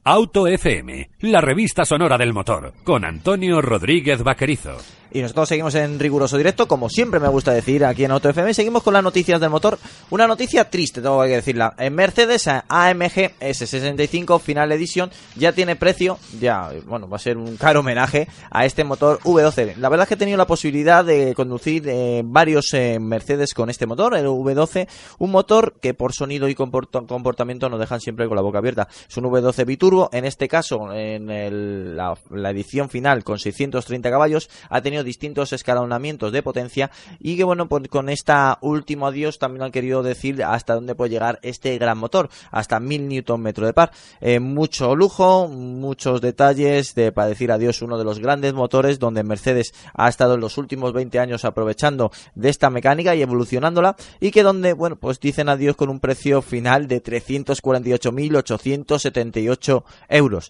Auto 0.07 0.47
FM, 0.47 1.09
la 1.21 1.41
revista 1.41 1.83
sonora 1.83 2.17
del 2.17 2.31
motor, 2.31 2.73
con 2.85 3.03
Antonio 3.03 3.59
Rodríguez 3.59 4.23
Vaquerizo. 4.23 4.77
Y 5.11 5.21
nosotros 5.21 5.47
seguimos 5.47 5.73
en 5.75 5.97
riguroso 5.99 6.37
directo, 6.37 6.67
como 6.67 6.89
siempre 6.89 7.19
me 7.19 7.27
gusta 7.29 7.53
decir 7.53 7.85
aquí 7.85 8.03
en 8.03 8.11
Auto 8.11 8.29
FM. 8.29 8.53
Seguimos 8.53 8.83
con 8.83 8.93
las 8.93 9.03
noticias 9.03 9.39
del 9.39 9.49
motor. 9.49 9.77
Una 10.09 10.27
noticia 10.27 10.69
triste, 10.69 11.01
tengo 11.01 11.21
que 11.23 11.29
decirla. 11.29 11.73
En 11.77 11.95
Mercedes 11.95 12.47
AMG 12.47 13.39
S65 13.39 14.39
Final 14.41 14.71
Edition 14.73 15.09
ya 15.35 15.53
tiene 15.53 15.75
precio, 15.75 16.17
ya, 16.39 16.71
bueno, 16.85 17.07
va 17.07 17.15
a 17.17 17.19
ser 17.19 17.37
un 17.37 17.55
caro 17.57 17.79
homenaje 17.79 18.27
a 18.51 18.65
este 18.65 18.83
motor 18.83 19.19
V12. 19.23 19.75
La 19.77 19.89
verdad 19.89 20.03
es 20.03 20.09
que 20.09 20.13
he 20.15 20.17
tenido 20.17 20.37
la 20.37 20.47
posibilidad 20.47 21.05
de 21.05 21.33
conducir 21.33 21.83
eh, 21.87 22.21
varios 22.25 22.73
eh, 22.73 22.97
Mercedes 22.99 23.53
con 23.53 23.69
este 23.69 23.85
motor, 23.85 24.15
el 24.15 24.25
V12. 24.27 24.87
Un 25.19 25.31
motor 25.31 25.75
que 25.81 25.93
por 25.93 26.11
sonido 26.13 26.49
y 26.49 26.55
comporta- 26.55 27.05
comportamiento 27.07 27.69
nos 27.69 27.79
dejan 27.79 28.01
siempre 28.01 28.27
con 28.27 28.35
la 28.35 28.41
boca 28.41 28.57
abierta. 28.57 28.87
Es 29.09 29.15
un 29.17 29.25
V12 29.25 29.65
biturbo, 29.65 30.09
en 30.11 30.25
este 30.25 30.47
caso, 30.47 30.91
en 30.93 31.29
el- 31.29 31.95
la 31.95 32.49
edición 32.49 32.89
final 32.89 33.23
con 33.23 33.39
630 33.39 34.09
caballos, 34.09 34.49
ha 34.69 34.81
tenido 34.81 35.04
distintos 35.05 35.53
escalonamientos 35.53 36.33
de 36.33 36.43
potencia 36.43 36.91
y 37.19 37.37
que 37.37 37.45
bueno, 37.45 37.69
pues 37.69 37.87
con 37.87 38.09
esta 38.09 38.57
último 38.61 39.07
adiós 39.07 39.39
también 39.39 39.63
han 39.63 39.71
querido 39.71 40.03
decir 40.03 40.43
hasta 40.43 40.75
dónde 40.75 40.95
puede 40.95 41.11
llegar 41.11 41.39
este 41.43 41.77
gran 41.77 41.97
motor, 41.97 42.29
hasta 42.51 42.81
1000 42.81 43.05
Nm 43.05 43.53
de 43.53 43.73
par. 43.73 43.91
Eh, 44.19 44.39
mucho 44.39 44.95
lujo, 44.95 45.47
muchos 45.47 46.21
detalles 46.21 46.95
de 46.95 47.11
para 47.11 47.29
decir 47.29 47.51
adiós 47.51 47.81
uno 47.81 47.97
de 47.97 48.03
los 48.03 48.19
grandes 48.19 48.53
motores 48.53 48.99
donde 48.99 49.23
Mercedes 49.23 49.73
ha 49.93 50.07
estado 50.09 50.35
en 50.35 50.41
los 50.41 50.57
últimos 50.57 50.91
20 50.93 51.19
años 51.19 51.45
aprovechando 51.45 52.11
de 52.33 52.49
esta 52.49 52.69
mecánica 52.69 53.15
y 53.15 53.21
evolucionándola 53.21 53.95
y 54.19 54.31
que 54.31 54.43
donde, 54.43 54.73
bueno, 54.73 54.97
pues 54.97 55.19
dicen 55.19 55.47
adiós 55.49 55.75
con 55.75 55.89
un 55.89 55.99
precio 55.99 56.41
final 56.41 56.87
de 56.87 57.03
348.878 57.03 59.83
euros. 60.09 60.49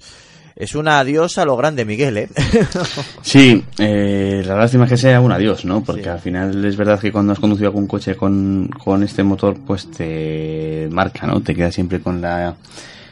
Es 0.56 0.74
un 0.74 0.88
adiós 0.88 1.38
a 1.38 1.44
lo 1.44 1.58
grande, 1.58 1.84
Miguel, 1.84 2.18
¿eh? 2.18 2.30
Sí, 3.22 3.62
eh, 3.78 4.42
la 4.46 4.56
lástima 4.56 4.86
es 4.86 4.92
que 4.92 4.98
sea 4.98 5.20
un 5.20 5.34
adiós, 5.34 5.66
¿no? 5.66 5.84
Porque 5.84 6.08
al 6.08 6.20
final 6.20 6.64
es 6.64 6.78
verdad 6.78 6.98
que 6.98 7.12
cuando 7.12 7.34
has 7.34 7.40
conducido 7.40 7.68
algún 7.68 7.88
coche 7.88 8.16
con, 8.16 8.70
con 8.82 9.04
este 9.04 9.22
motor, 9.22 9.58
pues 9.68 9.92
te 9.92 10.88
marca, 10.92 11.28
¿no? 11.28 11.42
Te 11.42 11.54
queda 11.54 11.74
siempre 11.74 12.00
con 12.00 12.22
la 12.22 12.56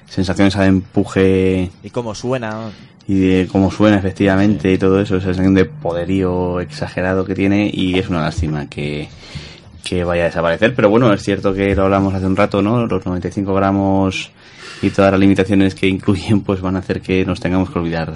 sensación 0.08 0.48
esa 0.48 0.62
de 0.62 0.68
empuje 0.68 1.70
y 1.84 1.90
cómo 1.90 2.16
suena. 2.16 2.72
y 3.08 3.20
de 3.20 3.48
cómo 3.52 3.72
suena 3.72 3.98
efectivamente 3.98 4.72
y 4.72 4.78
todo 4.78 5.02
eso, 5.02 5.18
esa 5.18 5.26
sensación 5.26 5.54
de 5.54 5.66
poderío 5.66 6.62
exagerado 6.62 7.26
que 7.26 7.36
tiene 7.36 7.70
y 7.74 8.00
es 8.00 8.08
una 8.08 8.22
lástima 8.22 8.70
que, 8.70 9.10
que 9.84 10.06
vaya 10.06 10.24
a 10.24 10.26
desaparecer. 10.28 10.74
Pero 10.76 10.90
bueno, 10.90 11.12
es 11.12 11.22
cierto 11.22 11.54
que 11.54 11.76
lo 11.76 11.84
hablamos 11.84 12.14
hace 12.14 12.26
un 12.26 12.38
rato, 12.38 12.62
¿no? 12.62 12.86
Los 12.86 13.06
95 13.06 13.54
gramos 13.54 14.32
y 14.84 14.90
todas 14.90 15.12
las 15.12 15.20
limitaciones 15.20 15.76
que 15.76 15.88
incluyen 15.88 16.42
pues 16.42 16.60
van 16.60 16.76
a 16.76 16.80
hacer 16.80 17.02
que 17.02 17.26
nos 17.26 17.40
tengamos 17.40 17.70
que 17.70 17.80
olvidar 17.80 18.14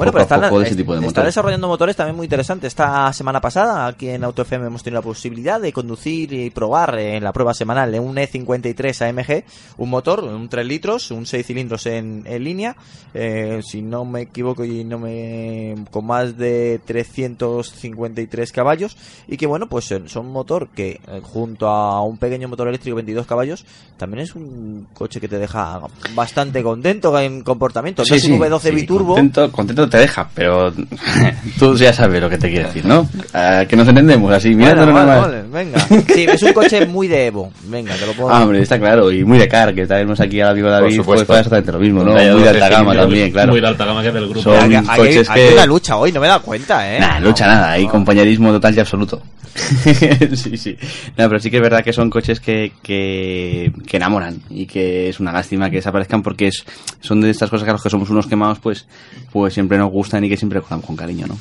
Bueno, 0.00 0.12
pero 0.12 0.22
están, 0.22 0.40
de 0.40 0.62
ese 0.62 0.76
tipo 0.76 0.92
de 0.92 1.00
están 1.00 1.10
motores. 1.10 1.26
desarrollando 1.26 1.68
motores 1.68 1.94
también 1.94 2.16
muy 2.16 2.24
interesantes. 2.24 2.68
Esta 2.68 3.12
semana 3.12 3.38
pasada, 3.38 3.86
aquí 3.86 4.08
en 4.08 4.24
Auto 4.24 4.40
FM, 4.40 4.68
hemos 4.68 4.82
tenido 4.82 4.98
la 5.02 5.04
posibilidad 5.04 5.60
de 5.60 5.74
conducir 5.74 6.32
y 6.32 6.48
probar 6.48 6.98
en 6.98 7.22
la 7.22 7.34
prueba 7.34 7.52
semanal 7.52 7.92
de 7.92 8.00
un 8.00 8.16
E53 8.16 9.10
AMG, 9.10 9.44
un 9.76 9.90
motor, 9.90 10.24
un 10.24 10.48
3 10.48 10.66
litros, 10.66 11.10
un 11.10 11.26
6 11.26 11.46
cilindros 11.46 11.84
en, 11.84 12.22
en 12.24 12.42
línea, 12.42 12.76
eh, 13.12 13.60
si 13.62 13.82
no 13.82 14.06
me 14.06 14.22
equivoco 14.22 14.64
y 14.64 14.84
no 14.84 14.98
me 14.98 15.74
con 15.90 16.06
más 16.06 16.38
de 16.38 16.80
353 16.86 18.52
caballos 18.52 18.96
y 19.28 19.36
que 19.36 19.46
bueno, 19.46 19.68
pues 19.68 19.90
eh, 19.92 20.00
son 20.06 20.28
un 20.28 20.32
motor 20.32 20.68
que 20.68 21.00
eh, 21.06 21.20
junto 21.22 21.68
a 21.68 22.02
un 22.02 22.16
pequeño 22.16 22.48
motor 22.48 22.68
eléctrico 22.68 22.96
de 22.96 23.02
22 23.02 23.26
caballos 23.26 23.66
también 23.98 24.22
es 24.22 24.34
un 24.34 24.86
coche 24.94 25.20
que 25.20 25.28
te 25.28 25.38
deja 25.38 25.80
bastante 26.14 26.62
contento 26.62 27.18
en 27.18 27.42
comportamiento. 27.42 28.02
No 28.08 28.14
es 28.14 28.24
un 28.24 28.38
V12 28.38 28.60
sí, 28.60 28.70
biturbo. 28.70 29.14
Contento, 29.14 29.52
contento 29.52 29.89
te 29.90 29.98
deja, 29.98 30.28
pero 30.34 30.72
tú 31.58 31.76
ya 31.76 31.92
sabes 31.92 32.20
lo 32.20 32.30
que 32.30 32.38
te 32.38 32.48
quiere 32.48 32.64
decir, 32.66 32.84
¿no? 32.86 33.08
Ah, 33.34 33.64
que 33.68 33.76
nos 33.76 33.86
entendemos 33.88 34.32
así, 34.32 34.54
Bueno, 34.54 34.86
mirándolo 34.86 34.92
vale, 34.94 35.20
vale, 35.20 35.42
venga. 35.52 35.80
Sí, 36.14 36.24
es 36.28 36.42
un 36.42 36.52
coche 36.52 36.86
muy 36.86 37.08
de 37.08 37.26
Evo. 37.26 37.52
Venga, 37.64 37.94
te 37.96 38.06
lo 38.06 38.12
puedo 38.12 38.30
Ah, 38.30 38.42
hombre, 38.42 38.62
está 38.62 38.78
claro, 38.78 39.10
y 39.12 39.24
muy 39.24 39.38
de 39.38 39.48
car, 39.48 39.74
que 39.74 39.86
traemos 39.86 40.18
aquí 40.20 40.40
al 40.40 40.50
amigo 40.50 40.70
David, 40.70 40.84
pues 40.86 40.96
supuesto. 40.96 41.26
fue 41.26 41.36
exactamente 41.38 41.72
lo 41.72 41.78
mismo, 41.80 42.02
¿no? 42.04 42.12
Muy 42.12 42.42
de 42.42 42.48
alta 42.48 42.68
gama 42.68 42.94
también, 42.94 43.30
claro. 43.32 43.52
Muy 43.52 43.60
de 43.60 43.66
alta 43.66 43.84
gama 43.84 44.00
que 44.02 44.08
es 44.08 44.14
del 44.14 44.24
grupo. 44.28 44.42
Son 44.42 44.74
aquí- 44.74 44.86
coches 44.96 45.28
aquí 45.28 45.40
que... 45.40 45.46
hay 45.48 45.52
una 45.54 45.66
lucha 45.66 45.96
hoy, 45.96 46.12
no 46.12 46.20
me 46.20 46.26
he 46.26 46.30
dado 46.30 46.42
cuenta, 46.42 46.94
¿eh? 46.96 47.00
Nah, 47.00 47.18
lucha 47.20 47.46
nada, 47.46 47.72
hay 47.72 47.86
compañerismo 47.86 48.50
total 48.52 48.74
y 48.76 48.80
absoluto. 48.80 49.20
sí, 50.34 50.56
sí. 50.56 50.76
No, 51.16 51.28
pero 51.28 51.40
sí 51.40 51.50
que 51.50 51.56
es 51.56 51.62
verdad 51.62 51.82
que 51.82 51.92
son 51.92 52.08
coches 52.08 52.38
que, 52.40 52.72
que, 52.82 53.72
que 53.86 53.96
enamoran 53.96 54.40
y 54.48 54.66
que 54.66 55.08
es 55.08 55.18
una 55.18 55.32
lástima 55.32 55.68
que 55.70 55.76
desaparezcan 55.76 56.22
porque 56.22 56.48
es, 56.48 56.64
son 57.00 57.20
de 57.20 57.30
estas 57.30 57.50
cosas 57.50 57.64
que 57.64 57.70
a 57.70 57.72
los 57.72 57.82
que 57.82 57.90
somos 57.90 58.10
unos 58.10 58.26
quemados, 58.28 58.58
pues, 58.60 58.86
pues 59.32 59.52
siempre 59.54 59.69
nos 59.78 59.90
gustan 59.90 60.24
y 60.24 60.28
que 60.28 60.36
siempre 60.36 60.58
recordamos 60.58 60.86
con 60.86 60.96
cariño, 60.96 61.26
¿no? 61.26 61.36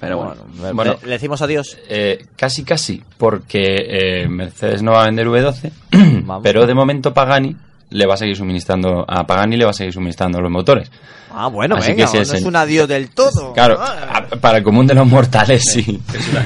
Pero 0.00 0.16
bueno. 0.18 0.34
Le- 0.60 0.72
Bueno. 0.72 0.96
le, 1.04 1.10
decimos 1.10 1.40
adiós. 1.42 1.78
Eh, 1.88 2.24
casi, 2.36 2.64
casi, 2.64 3.02
porque 3.18 3.62
eh, 3.62 4.28
Mercedes 4.28 4.82
no 4.82 4.92
va 4.92 5.02
a 5.02 5.06
vender 5.06 5.28
V12, 5.28 5.70
Vamos. 6.24 6.40
pero 6.42 6.66
de 6.66 6.74
momento 6.74 7.12
Pagani 7.14 7.54
le 7.90 8.06
va 8.06 8.14
a 8.14 8.16
seguir 8.16 8.36
suministrando, 8.36 9.04
a 9.06 9.24
Pagani 9.26 9.56
le 9.56 9.64
va 9.64 9.70
a 9.70 9.74
seguir 9.74 9.92
suministrando 9.92 10.40
los 10.40 10.50
motores. 10.50 10.90
Ah, 11.34 11.46
bueno, 11.48 11.76
Así 11.76 11.92
venga, 11.92 12.10
que 12.10 12.18
no 12.18 12.22
es 12.34 12.42
un 12.42 12.56
adiós 12.56 12.88
del 12.88 13.08
todo. 13.10 13.52
Claro, 13.52 13.78
Ah, 13.80 14.24
para 14.40 14.58
el 14.58 14.64
común 14.64 14.86
de 14.86 14.94
los 14.94 15.06
mortales 15.06 15.62
sí. 15.64 16.00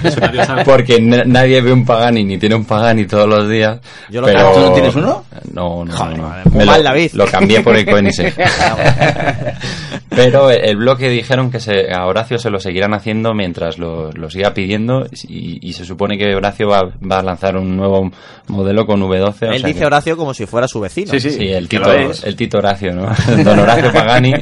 Es 0.05 0.17
una 0.17 0.29
diosa. 0.29 0.57
Porque 0.65 1.01
na- 1.01 1.25
nadie 1.25 1.61
ve 1.61 1.73
un 1.73 1.85
Pagani 1.85 2.25
ni 2.25 2.39
tiene 2.39 2.55
un 2.55 2.65
Pagani 2.65 3.07
todos 3.07 3.29
los 3.29 3.49
días. 3.49 3.79
Yo 4.11 4.21
lo 4.21 4.27
pero... 4.27 4.53
¿Tú 4.53 4.61
no 4.61 4.73
tienes 4.73 4.95
uno? 4.95 5.25
No, 5.53 5.85
no, 5.85 5.93
Joder, 5.97 6.17
no. 6.19 6.23
madre, 6.29 6.43
Me 6.47 6.51
muy 6.51 6.65
lo, 6.65 6.71
mal, 6.73 6.83
David. 6.85 7.11
lo 7.15 7.27
cambié 7.27 7.61
por 7.63 7.77
el 7.77 7.85
Koenigsegg. 7.87 8.35
Pero 10.09 10.51
el 10.51 10.77
bloque 10.77 11.11
dijeron 11.11 11.51
que 11.51 11.61
se, 11.61 11.93
a 11.93 12.07
Horacio 12.07 12.39
se 12.39 12.49
lo 12.49 12.59
seguirán 12.59 12.95
haciendo 12.95 13.35
mientras 13.35 13.77
lo, 13.79 14.11
lo 14.13 14.31
siga 14.31 14.55
pidiendo 14.55 15.07
y, 15.29 15.59
y 15.69 15.73
se 15.75 15.85
supone 15.85 16.17
que 16.17 16.35
Horacio 16.35 16.69
va, 16.69 16.91
va 17.11 17.19
a 17.19 17.23
lanzar 17.23 17.57
un 17.57 17.77
nuevo 17.77 18.11
modelo 18.47 18.87
con 18.87 19.03
V12. 19.03 19.43
o 19.49 19.53
Él 19.53 19.61
sea 19.61 19.67
dice 19.69 19.81
que- 19.81 19.87
Horacio 19.87 20.17
como 20.17 20.33
si 20.33 20.47
fuera 20.47 20.69
su 20.69 20.81
vecino. 20.81 21.11
Sí, 21.11 21.21
sí. 21.21 21.33
Sí, 21.33 21.49
el 21.49 21.69
Tito, 21.69 21.83
lo 21.85 21.93
es. 21.93 22.25
el 22.25 22.35
Tito 22.35 22.59
Horacio, 22.59 22.95
¿no? 22.95 23.09
Don 23.45 23.59
Horacio 23.59 23.93
Pagani. 23.93 24.33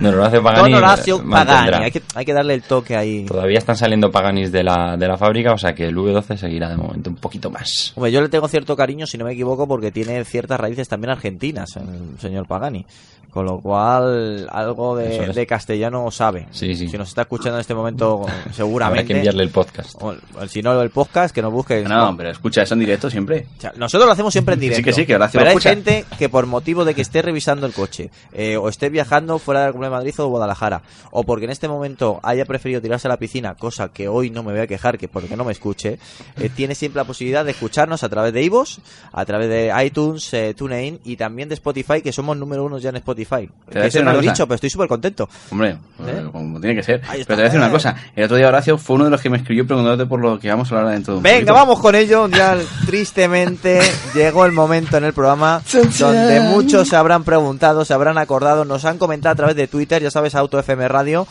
Don 0.00 0.14
Horacio 0.14 0.42
Pagani. 0.42 0.72
Don 0.72 0.82
Horacio. 0.82 1.24
Pagani. 1.28 1.84
Hay 1.84 1.90
que, 1.92 2.02
hay 2.14 2.24
que 2.24 2.32
darle 2.32 2.54
el 2.54 2.62
toque 2.62 2.96
ahí. 2.96 3.24
Todavía 3.26 3.58
están 3.58 3.76
saliendo 3.76 4.10
Paganis 4.10 4.52
de 4.52 4.62
la, 4.64 4.96
de 4.96 5.08
la 5.08 5.16
fábrica, 5.16 5.52
o 5.52 5.58
sea 5.58 5.74
que 5.74 5.86
el 5.86 5.96
V12 5.96 6.36
seguirá 6.36 6.68
de 6.68 6.76
momento 6.76 7.10
un 7.10 7.16
poquito 7.16 7.50
más. 7.50 7.92
Hombre, 7.96 8.12
yo 8.12 8.20
le 8.20 8.28
tengo 8.28 8.48
cierto 8.48 8.76
cariño, 8.76 9.06
si 9.06 9.18
no 9.18 9.24
me 9.24 9.32
equivoco, 9.32 9.66
porque 9.68 9.90
tiene 9.92 10.24
ciertas 10.24 10.58
raíces 10.60 10.88
también 10.88 11.10
argentinas, 11.10 11.76
el 11.76 12.18
señor 12.20 12.46
Pagani. 12.46 12.84
Con 13.30 13.44
lo 13.44 13.60
cual, 13.60 14.48
algo 14.50 14.96
de, 14.96 15.26
es. 15.26 15.34
de 15.34 15.46
castellano 15.46 16.10
sabe. 16.10 16.46
Sí, 16.52 16.74
sí. 16.74 16.88
Si 16.88 16.96
nos 16.96 17.08
está 17.08 17.22
escuchando 17.22 17.56
en 17.56 17.60
este 17.60 17.74
momento, 17.74 18.22
Habrá 18.26 18.52
seguramente. 18.54 19.04
que 19.08 19.12
enviarle 19.18 19.42
el 19.42 19.50
podcast. 19.50 19.94
o- 20.02 20.14
si 20.48 20.62
no, 20.62 20.80
el 20.80 20.88
podcast, 20.88 21.34
que 21.34 21.42
nos 21.42 21.52
busque. 21.52 21.82
No, 21.82 22.16
pero 22.16 22.30
escucha 22.30 22.62
eso 22.62 22.72
en 22.72 22.80
directo 22.80 23.10
siempre. 23.10 23.46
O 23.58 23.60
sea, 23.60 23.74
nosotros 23.76 24.06
lo 24.06 24.12
hacemos 24.12 24.32
siempre 24.32 24.54
en 24.54 24.60
directo. 24.60 24.78
Sí 24.78 24.84
que 24.84 24.92
sí, 24.94 25.04
que 25.04 25.16
Horacio 25.16 25.38
pero 25.38 25.44
lo 25.44 25.50
hay 25.50 25.56
escucha. 25.58 25.68
gente 25.68 26.06
que 26.18 26.30
por 26.30 26.46
motivo 26.46 26.86
de 26.86 26.94
que 26.94 27.02
esté 27.02 27.20
revisando 27.20 27.66
el 27.66 27.74
coche, 27.74 28.08
eh, 28.32 28.56
o 28.56 28.70
esté 28.70 28.88
viajando 28.88 29.38
fuera 29.38 29.60
de 29.60 29.66
de 29.84 29.90
Madrid 29.90 30.14
o 30.18 30.26
Guadalajara, 30.28 30.82
o 31.10 31.22
porque 31.24 31.44
en 31.44 31.50
este 31.50 31.68
momento 31.68 32.18
haya 32.22 32.44
preferido 32.46 32.80
tirarse 32.80 33.06
a 33.08 33.10
la 33.10 33.16
piscina, 33.18 33.54
cosa 33.54 33.88
que 33.88 34.08
hoy 34.08 34.30
no 34.30 34.42
me 34.42 34.52
voy 34.52 34.62
a 34.62 34.66
quejar, 34.66 34.96
que 34.98 35.08
porque 35.08 35.36
no 35.36 35.44
me 35.44 35.52
escuche, 35.52 35.98
eh, 36.40 36.48
tiene 36.48 36.74
siempre 36.74 37.00
la 37.00 37.04
posibilidad 37.04 37.44
de 37.44 37.50
escucharnos 37.50 38.02
a 38.02 38.08
través 38.08 38.32
de 38.32 38.42
iVoox, 38.44 38.78
a 39.12 39.24
través 39.24 39.48
de 39.48 39.72
iTunes, 39.84 40.32
eh, 40.34 40.54
TuneIn 40.56 41.00
y 41.04 41.16
también 41.16 41.48
de 41.48 41.54
Spotify, 41.54 42.00
que 42.02 42.12
somos 42.12 42.36
número 42.36 42.64
uno 42.64 42.78
ya 42.78 42.90
en 42.90 42.96
Spotify. 42.96 43.48
Eso 43.70 44.02
no 44.02 44.12
lo 44.12 44.18
he 44.20 44.22
dicho, 44.22 44.46
pero 44.46 44.54
estoy 44.56 44.70
súper 44.70 44.88
contento. 44.88 45.28
Hombre, 45.50 45.76
¿Eh? 46.06 46.26
como 46.32 46.60
tiene 46.60 46.76
que 46.76 46.82
ser. 46.82 47.00
Pero 47.10 47.24
te 47.26 47.32
voy 47.34 47.40
a 47.40 47.44
decir 47.44 47.58
una 47.58 47.68
Eh. 47.68 47.72
cosa. 47.72 47.96
El 48.14 48.24
otro 48.24 48.36
día 48.36 48.48
Horacio 48.48 48.78
fue 48.78 48.96
uno 48.96 49.04
de 49.06 49.10
los 49.10 49.20
que 49.20 49.30
me 49.30 49.36
escribió 49.38 49.66
preguntándote 49.66 50.08
por 50.08 50.20
lo 50.20 50.38
que 50.38 50.48
vamos 50.48 50.70
a 50.72 50.78
hablar 50.78 50.92
dentro 50.94 51.14
de 51.14 51.18
un 51.18 51.22
Venga, 51.22 51.52
vamos 51.52 51.80
con 51.80 51.94
ello. 51.94 52.28
Ya 52.28 52.56
tristemente 52.86 53.80
llegó 54.14 54.44
el 54.46 54.52
momento 54.52 54.96
en 54.96 55.04
el 55.04 55.12
programa 55.12 55.62
donde 55.98 56.40
muchos 56.40 56.88
se 56.88 56.96
habrán 56.96 57.24
preguntado, 57.24 57.84
se 57.84 57.94
habrán 57.94 58.18
acordado, 58.18 58.64
nos 58.64 58.84
han 58.84 58.98
comentado 58.98 59.32
a 59.32 59.36
través 59.36 59.56
de 59.56 59.65
Twitter, 59.68 60.02
ya 60.02 60.10
sabes, 60.10 60.34
Auto 60.34 60.58
FM 60.58 60.86
Radio, 60.88 61.26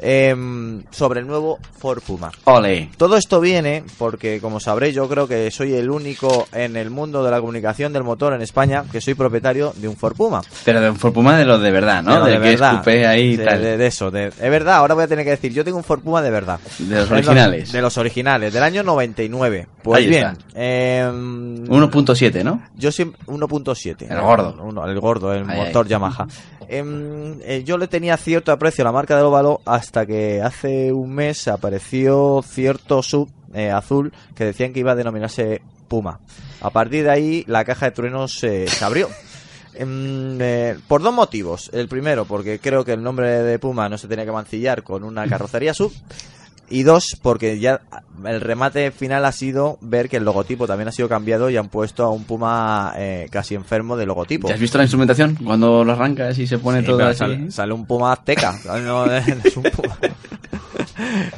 em, 0.00 0.82
sobre 0.90 1.20
el 1.20 1.26
nuevo 1.28 1.58
Ford 1.78 2.00
Puma. 2.04 2.32
Ole. 2.44 2.90
Todo 2.96 3.16
esto 3.16 3.40
viene 3.40 3.84
porque, 3.96 4.40
como 4.40 4.58
sabréis, 4.58 4.92
yo 4.94 5.08
creo 5.08 5.28
que 5.28 5.50
soy 5.52 5.74
el 5.74 5.88
único 5.88 6.48
en 6.52 6.76
el 6.76 6.90
mundo 6.90 7.22
de 7.24 7.30
la 7.30 7.38
comunicación 7.40 7.92
del 7.92 8.02
motor 8.02 8.34
en 8.34 8.42
España 8.42 8.84
que 8.90 9.00
soy 9.00 9.14
propietario 9.14 9.72
de 9.76 9.86
un 9.86 9.96
Ford 9.96 10.16
Puma. 10.16 10.42
Pero 10.64 10.80
de 10.80 10.90
un 10.90 10.96
Ford 10.96 11.12
Puma 11.12 11.36
de 11.36 11.44
los 11.44 11.60
de 11.60 11.70
verdad, 11.70 12.02
¿no? 12.02 12.24
De 12.24 12.32
de 12.32 12.38
de 12.38 12.42
que 12.42 12.50
verdad. 12.50 12.72
escupé 12.72 13.06
ahí 13.06 13.36
de, 13.36 13.44
tal. 13.44 13.62
de- 13.62 13.76
de 13.76 13.86
eso, 13.86 14.10
de, 14.10 14.26
es 14.26 14.38
verdad, 14.50 14.76
ahora 14.78 14.94
voy 14.94 15.04
a 15.04 15.08
tener 15.08 15.24
que 15.24 15.30
decir, 15.30 15.52
yo 15.52 15.64
tengo 15.64 15.76
un 15.78 15.84
Ford 15.84 16.00
Puma 16.00 16.22
de 16.22 16.30
verdad. 16.30 16.58
De 16.78 16.96
los 16.96 17.04
Es 17.04 17.10
originales. 17.12 17.70
De 17.72 17.80
los 17.80 17.96
originales, 17.96 18.52
del 18.52 18.62
año 18.64 18.82
99. 18.82 19.68
Pues 19.82 19.98
Ahí 20.00 20.08
bien, 20.08 20.36
em, 20.54 21.64
1.7, 21.68 22.42
¿no? 22.42 22.62
yo 22.76 22.90
siempre 22.90 23.20
1.7. 23.26 24.06
El 24.10 24.20
gordo. 24.20 24.56
Uno- 24.62 24.86
el 24.88 24.98
gordo, 25.00 25.32
el 25.32 25.48
Ahí, 25.48 25.58
motor 25.66 25.84
ahí. 25.86 25.90
Yamaha. 25.90 26.26
Em, 26.68 27.40
eh, 27.42 27.62
yo 27.64 27.78
le 27.78 27.88
tenía 27.88 28.16
cierto 28.16 28.52
aprecio 28.52 28.82
a 28.82 28.86
la 28.86 28.92
marca 28.92 29.16
del 29.16 29.26
óvalo 29.26 29.60
hasta 29.64 30.06
que 30.06 30.40
hace 30.42 30.92
un 30.92 31.14
mes 31.14 31.48
apareció 31.48 32.42
cierto 32.42 33.02
sub 33.02 33.30
eh, 33.54 33.70
azul 33.70 34.12
que 34.34 34.44
decían 34.44 34.72
que 34.72 34.80
iba 34.80 34.92
a 34.92 34.96
denominarse 34.96 35.62
Puma. 35.88 36.20
A 36.60 36.70
partir 36.70 37.04
de 37.04 37.10
ahí 37.10 37.44
la 37.46 37.64
caja 37.64 37.86
de 37.86 37.92
truenos 37.92 38.42
eh, 38.42 38.66
se 38.66 38.84
abrió. 38.84 39.08
Em, 39.74 40.40
eh, 40.40 40.76
por 40.86 41.02
dos 41.02 41.12
motivos. 41.12 41.70
El 41.72 41.88
primero, 41.88 42.24
porque 42.24 42.58
creo 42.58 42.84
que 42.84 42.92
el 42.92 43.02
nombre 43.02 43.42
de 43.42 43.58
Puma 43.58 43.88
no 43.88 43.98
se 43.98 44.08
tenía 44.08 44.24
que 44.24 44.32
mancillar 44.32 44.82
con 44.82 45.04
una 45.04 45.26
carrocería 45.26 45.74
sub. 45.74 45.92
Y 46.70 46.82
dos, 46.82 47.16
porque 47.20 47.58
ya 47.58 47.82
el 48.24 48.40
remate 48.40 48.90
final 48.90 49.24
ha 49.26 49.32
sido 49.32 49.76
ver 49.82 50.08
que 50.08 50.16
el 50.16 50.24
logotipo 50.24 50.66
también 50.66 50.88
ha 50.88 50.92
sido 50.92 51.08
cambiado 51.08 51.50
y 51.50 51.56
han 51.56 51.68
puesto 51.68 52.04
a 52.04 52.10
un 52.10 52.24
Puma 52.24 52.94
eh, 52.96 53.28
casi 53.30 53.54
enfermo 53.54 53.96
de 53.96 54.06
logotipo. 54.06 54.48
¿Ya 54.48 54.54
has 54.54 54.60
visto 54.60 54.78
la 54.78 54.84
instrumentación? 54.84 55.36
Cuando 55.44 55.84
lo 55.84 55.92
arrancas 55.92 56.38
y 56.38 56.46
se 56.46 56.58
pone 56.58 56.80
Sí, 56.80 56.86
todo 56.86 57.04
así. 57.06 57.18
sale, 57.18 57.50
sale 57.50 57.72
un 57.74 57.84
Puma 57.86 58.12
azteca. 58.12 58.54
No, 58.82 59.04
es 59.14 59.56
un 59.56 59.62
Puma. 59.64 59.98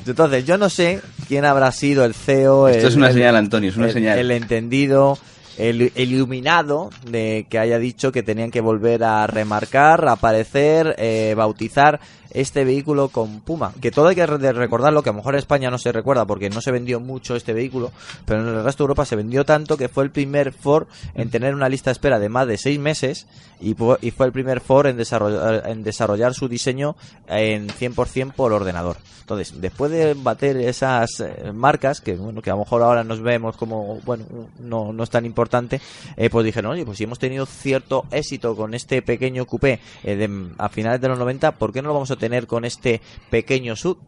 Entonces, 0.06 0.44
yo 0.46 0.58
no 0.58 0.68
sé 0.68 1.00
quién 1.28 1.44
habrá 1.44 1.72
sido 1.72 2.04
el 2.04 2.14
CEO. 2.14 2.68
Esto 2.68 2.82
el- 2.82 2.88
es 2.88 2.96
una 2.96 3.08
el- 3.08 3.14
señal, 3.14 3.36
Antonio, 3.36 3.70
es 3.70 3.76
una 3.76 3.86
el- 3.86 3.92
señal. 3.92 4.18
El 4.18 4.30
entendido, 4.30 5.18
el, 5.58 5.92
el 5.94 6.12
iluminado 6.12 6.90
de 7.10 7.46
que 7.48 7.58
haya 7.58 7.78
dicho 7.78 8.12
que 8.12 8.22
tenían 8.22 8.50
que 8.50 8.60
volver 8.60 9.02
a 9.04 9.26
remarcar, 9.26 10.06
aparecer, 10.08 10.94
eh, 10.98 11.34
bautizar 11.36 12.00
este 12.36 12.64
vehículo 12.64 13.08
con 13.08 13.40
Puma. 13.40 13.72
Que 13.80 13.90
todo 13.90 14.08
hay 14.08 14.14
que 14.14 14.26
recordarlo, 14.26 15.02
que 15.02 15.08
a 15.08 15.12
lo 15.12 15.16
mejor 15.16 15.34
en 15.34 15.38
España 15.38 15.70
no 15.70 15.78
se 15.78 15.90
recuerda 15.90 16.26
porque 16.26 16.50
no 16.50 16.60
se 16.60 16.70
vendió 16.70 17.00
mucho 17.00 17.34
este 17.34 17.54
vehículo, 17.54 17.92
pero 18.26 18.42
en 18.42 18.48
el 18.48 18.62
resto 18.62 18.82
de 18.82 18.84
Europa 18.84 19.06
se 19.06 19.16
vendió 19.16 19.44
tanto 19.46 19.78
que 19.78 19.88
fue 19.88 20.04
el 20.04 20.10
primer 20.10 20.52
Ford 20.52 20.86
en 21.14 21.30
tener 21.30 21.54
una 21.54 21.70
lista 21.70 21.90
de 21.90 21.92
espera 21.92 22.18
de 22.18 22.28
más 22.28 22.46
de 22.46 22.58
seis 22.58 22.78
meses 22.78 23.26
y, 23.60 23.70
y 24.00 24.10
fue 24.10 24.26
el 24.26 24.32
primer 24.32 24.60
Ford 24.60 24.86
en 24.86 24.96
desarrollar, 24.96 25.68
en 25.68 25.82
desarrollar 25.82 26.34
su 26.34 26.48
diseño 26.48 26.96
en 27.28 27.68
100% 27.68 28.32
por 28.34 28.52
ordenador. 28.52 28.96
Entonces, 29.20 29.60
después 29.60 29.90
de 29.90 30.14
bater 30.14 30.56
esas 30.56 31.18
eh, 31.18 31.50
marcas, 31.52 32.00
que 32.00 32.14
bueno, 32.14 32.40
que 32.42 32.50
a 32.50 32.52
lo 32.52 32.60
mejor 32.60 32.82
ahora 32.82 33.02
nos 33.02 33.20
vemos 33.20 33.56
como, 33.56 34.00
bueno, 34.04 34.24
no, 34.60 34.92
no 34.92 35.02
es 35.02 35.10
tan 35.10 35.26
importante, 35.26 35.80
eh, 36.16 36.30
pues 36.30 36.44
dijeron, 36.46 36.70
oye, 36.72 36.84
pues 36.84 36.98
si 36.98 37.04
hemos 37.04 37.18
tenido 37.18 37.44
cierto 37.44 38.04
éxito 38.12 38.54
con 38.54 38.72
este 38.72 39.02
pequeño 39.02 39.44
coupé 39.46 39.80
eh, 40.04 40.14
de- 40.14 40.50
a 40.58 40.68
finales 40.68 41.00
de 41.00 41.08
los 41.08 41.18
90, 41.18 41.52
¿por 41.52 41.72
qué 41.72 41.82
no 41.82 41.88
lo 41.88 41.94
vamos 41.94 42.10
a 42.12 42.16
tener 42.16 42.46
con 42.46 42.64
este 42.64 43.00
pequeño 43.28 43.74
sub? 43.74 43.98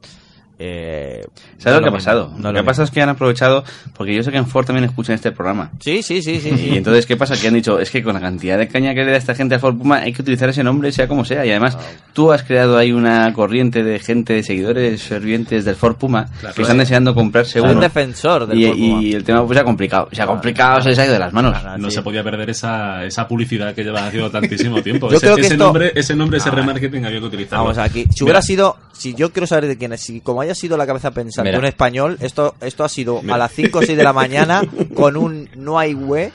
Eh, 0.61 1.25
¿Sabes 1.59 1.75
no 1.75 1.81
lo 1.81 1.83
que 1.85 1.89
ha 1.89 1.93
pasado? 1.93 2.29
no 2.31 2.37
lo 2.37 2.43
que 2.49 2.53
mismo. 2.55 2.65
pasa 2.65 2.83
es 2.83 2.91
que 2.91 3.01
han 3.01 3.09
aprovechado, 3.09 3.63
porque 3.97 4.15
yo 4.15 4.23
sé 4.23 4.31
que 4.33 4.39
en 4.39 4.47
Ford 4.47 4.67
también 4.67 4.85
escuchan 4.85 5.15
este 5.15 5.31
programa. 5.31 5.71
Sí, 5.81 6.03
sí, 6.03 6.21
sí, 6.23 6.41
sí. 6.41 6.49
Y 6.73 6.77
entonces, 6.79 7.07
¿qué 7.07 7.17
pasa? 7.17 7.37
Que 7.37 7.49
han 7.49 7.55
dicho, 7.55 7.79
es 7.79 7.91
que 7.91 8.03
con 8.03 8.15
la 8.15 8.21
cantidad 8.21 8.59
de 8.59 8.67
caña 8.69 8.93
que 8.95 9.05
le 9.05 9.13
da 9.13 9.17
esta 9.17 9.35
gente 9.35 9.55
a 9.55 9.59
Ford 9.61 9.77
Puma, 9.77 9.99
hay 9.99 10.13
que 10.13 10.23
utilizar 10.23 10.49
ese 10.49 10.65
nombre, 10.65 10.91
sea 10.93 11.07
como 11.07 11.25
sea. 11.25 11.47
Y 11.47 11.51
además, 11.51 11.79
tú 12.13 12.33
has 12.33 12.43
creado 12.43 12.77
ahí 12.77 12.91
una 12.93 13.33
corriente 13.33 13.83
de 13.85 13.99
gente, 14.01 14.33
de 14.35 14.43
seguidores 14.43 15.03
fervientes 15.03 15.65
del 15.65 15.77
Ford 15.77 15.97
Puma, 15.97 16.27
Claro. 16.41 16.55
que 16.57 16.63
están 16.63 16.79
deseando 16.79 17.15
comprarse 17.15 17.61
uno. 17.61 17.73
un 17.73 17.81
defensor 17.81 18.47
del 18.47 18.59
y, 18.59 18.67
Ford 18.67 18.77
Puma. 18.77 19.03
y 19.03 19.13
el 19.13 19.25
tema 19.25 19.47
pues 19.47 19.57
se 19.57 19.61
ha 19.61 19.65
complicado. 19.65 20.09
Se 20.13 20.23
ha 20.23 20.27
complicado, 20.27 20.81
se 20.83 20.89
les 20.91 20.99
ha 20.99 21.05
ido 21.05 21.13
de 21.15 21.21
las 21.21 21.33
manos. 21.33 21.57
No 21.79 21.91
se 21.91 22.03
podía 22.03 22.25
perder 22.25 22.51
esa, 22.51 23.05
esa 23.05 23.29
publicidad 23.29 23.75
que 23.75 23.85
lleva 23.85 24.07
haciendo 24.07 24.31
tantísimo 24.31 24.83
tiempo. 24.83 25.09
Yo 25.09 25.17
ese, 25.19 25.27
creo 25.27 25.37
que 25.37 25.43
ese 25.43 25.55
esto- 25.55 25.65
nombre, 25.65 25.93
ese 25.95 26.17
nombre, 26.17 26.39
ese 26.39 26.51
remarketing 26.51 27.05
había 27.05 27.21
que 27.21 27.27
utilizarlo. 27.27 27.65
Vamos 27.65 27.79
aquí. 27.79 28.03
Si 28.03 28.09
Mira, 28.09 28.25
hubiera 28.25 28.43
sido, 28.43 28.77
si 28.93 29.15
yo 29.15 29.33
quiero 29.33 29.47
saber 29.47 29.67
de 29.69 29.77
quién 29.79 29.93
es, 29.93 30.01
si 30.01 30.21
como 30.21 30.43
haya 30.49 30.55
sido 30.55 30.77
la 30.77 30.87
cabeza 30.87 31.11
pensante 31.13 31.51
Mira. 31.51 31.59
un 31.59 31.65
español, 31.65 32.17
esto 32.21 32.55
esto 32.61 32.85
ha 32.85 32.89
sido 32.89 33.23
Mira. 33.23 33.35
a 33.35 33.39
las 33.39 33.53
5 33.53 33.79
o 33.79 33.83
6 33.83 33.97
de 33.97 34.03
la 34.05 34.13
mañana 34.13 34.63
con 34.95 35.17
un 35.17 35.49
no 35.57 35.79
hay 35.79 35.95
hue 35.95 36.33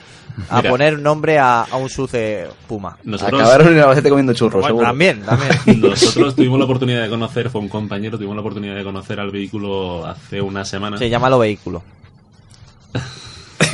a 0.50 0.56
Mira. 0.58 0.70
poner 0.70 0.98
nombre 0.98 1.38
a, 1.38 1.62
a 1.62 1.76
un 1.76 1.88
suce 1.88 2.46
Puma. 2.66 2.96
Nosotros- 3.04 3.40
Acabaron 3.40 3.72
en 3.72 3.78
Albacete 3.80 4.08
comiendo 4.08 4.32
churros, 4.34 4.60
Bueno, 4.62 4.66
seguro. 4.68 4.86
también, 4.86 5.22
también. 5.22 5.80
Nosotros 5.80 6.34
tuvimos 6.34 6.58
la 6.58 6.64
oportunidad 6.64 7.02
de 7.02 7.08
conocer, 7.08 7.50
fue 7.50 7.60
un 7.60 7.68
compañero, 7.68 8.16
tuvimos 8.16 8.34
la 8.34 8.40
oportunidad 8.40 8.74
de 8.74 8.82
conocer 8.84 9.20
al 9.20 9.30
vehículo 9.30 10.04
hace 10.06 10.40
una 10.40 10.64
semana. 10.64 10.98
Se 10.98 11.08
llama 11.08 11.30
lo 11.30 11.38
vehículo. 11.38 11.82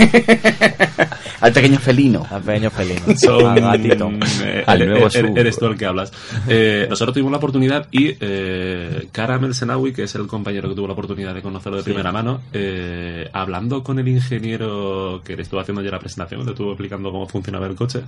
Al 1.40 1.52
pequeño 1.52 1.78
felino. 1.78 2.26
Al 2.30 2.42
pequeño 2.42 2.70
felino. 2.70 3.00
Son, 3.16 3.46
Al 3.46 3.60
gatito. 3.60 4.10
eh, 4.44 4.62
Al 4.66 4.82
eres- 4.82 4.90
nuevo 4.92 5.10
sub. 5.10 5.38
eres 5.38 5.58
tú 5.58 5.66
el 5.66 5.76
que 5.78 5.86
hablas. 5.86 6.12
Eh, 6.48 6.86
nosotros 6.88 7.14
tuvimos 7.14 7.30
la 7.32 7.38
oportunidad 7.38 7.86
y 7.90 8.14
eh, 8.20 9.08
Karamel 9.12 9.54
Senawi, 9.54 9.92
que 9.92 10.02
es 10.02 10.14
el 10.14 10.26
compañero 10.26 10.68
que 10.68 10.74
tuvo 10.74 10.86
la 10.86 10.92
oportunidad 10.92 11.34
de 11.34 11.42
conocerlo 11.42 11.78
de 11.78 11.82
Sí. 11.84 11.90
primera 11.90 12.12
mano, 12.12 12.42
eh, 12.52 13.28
hablando 13.32 13.82
con 13.82 13.98
el 13.98 14.08
ingeniero 14.08 15.22
que 15.24 15.36
le 15.36 15.42
estuvo 15.42 15.60
haciendo 15.60 15.80
ayer 15.80 15.92
la 15.92 15.98
presentación, 15.98 16.44
le 16.44 16.50
estuvo 16.52 16.72
explicando 16.72 17.10
cómo 17.10 17.26
funcionaba 17.26 17.66
el 17.66 17.74
coche, 17.74 18.02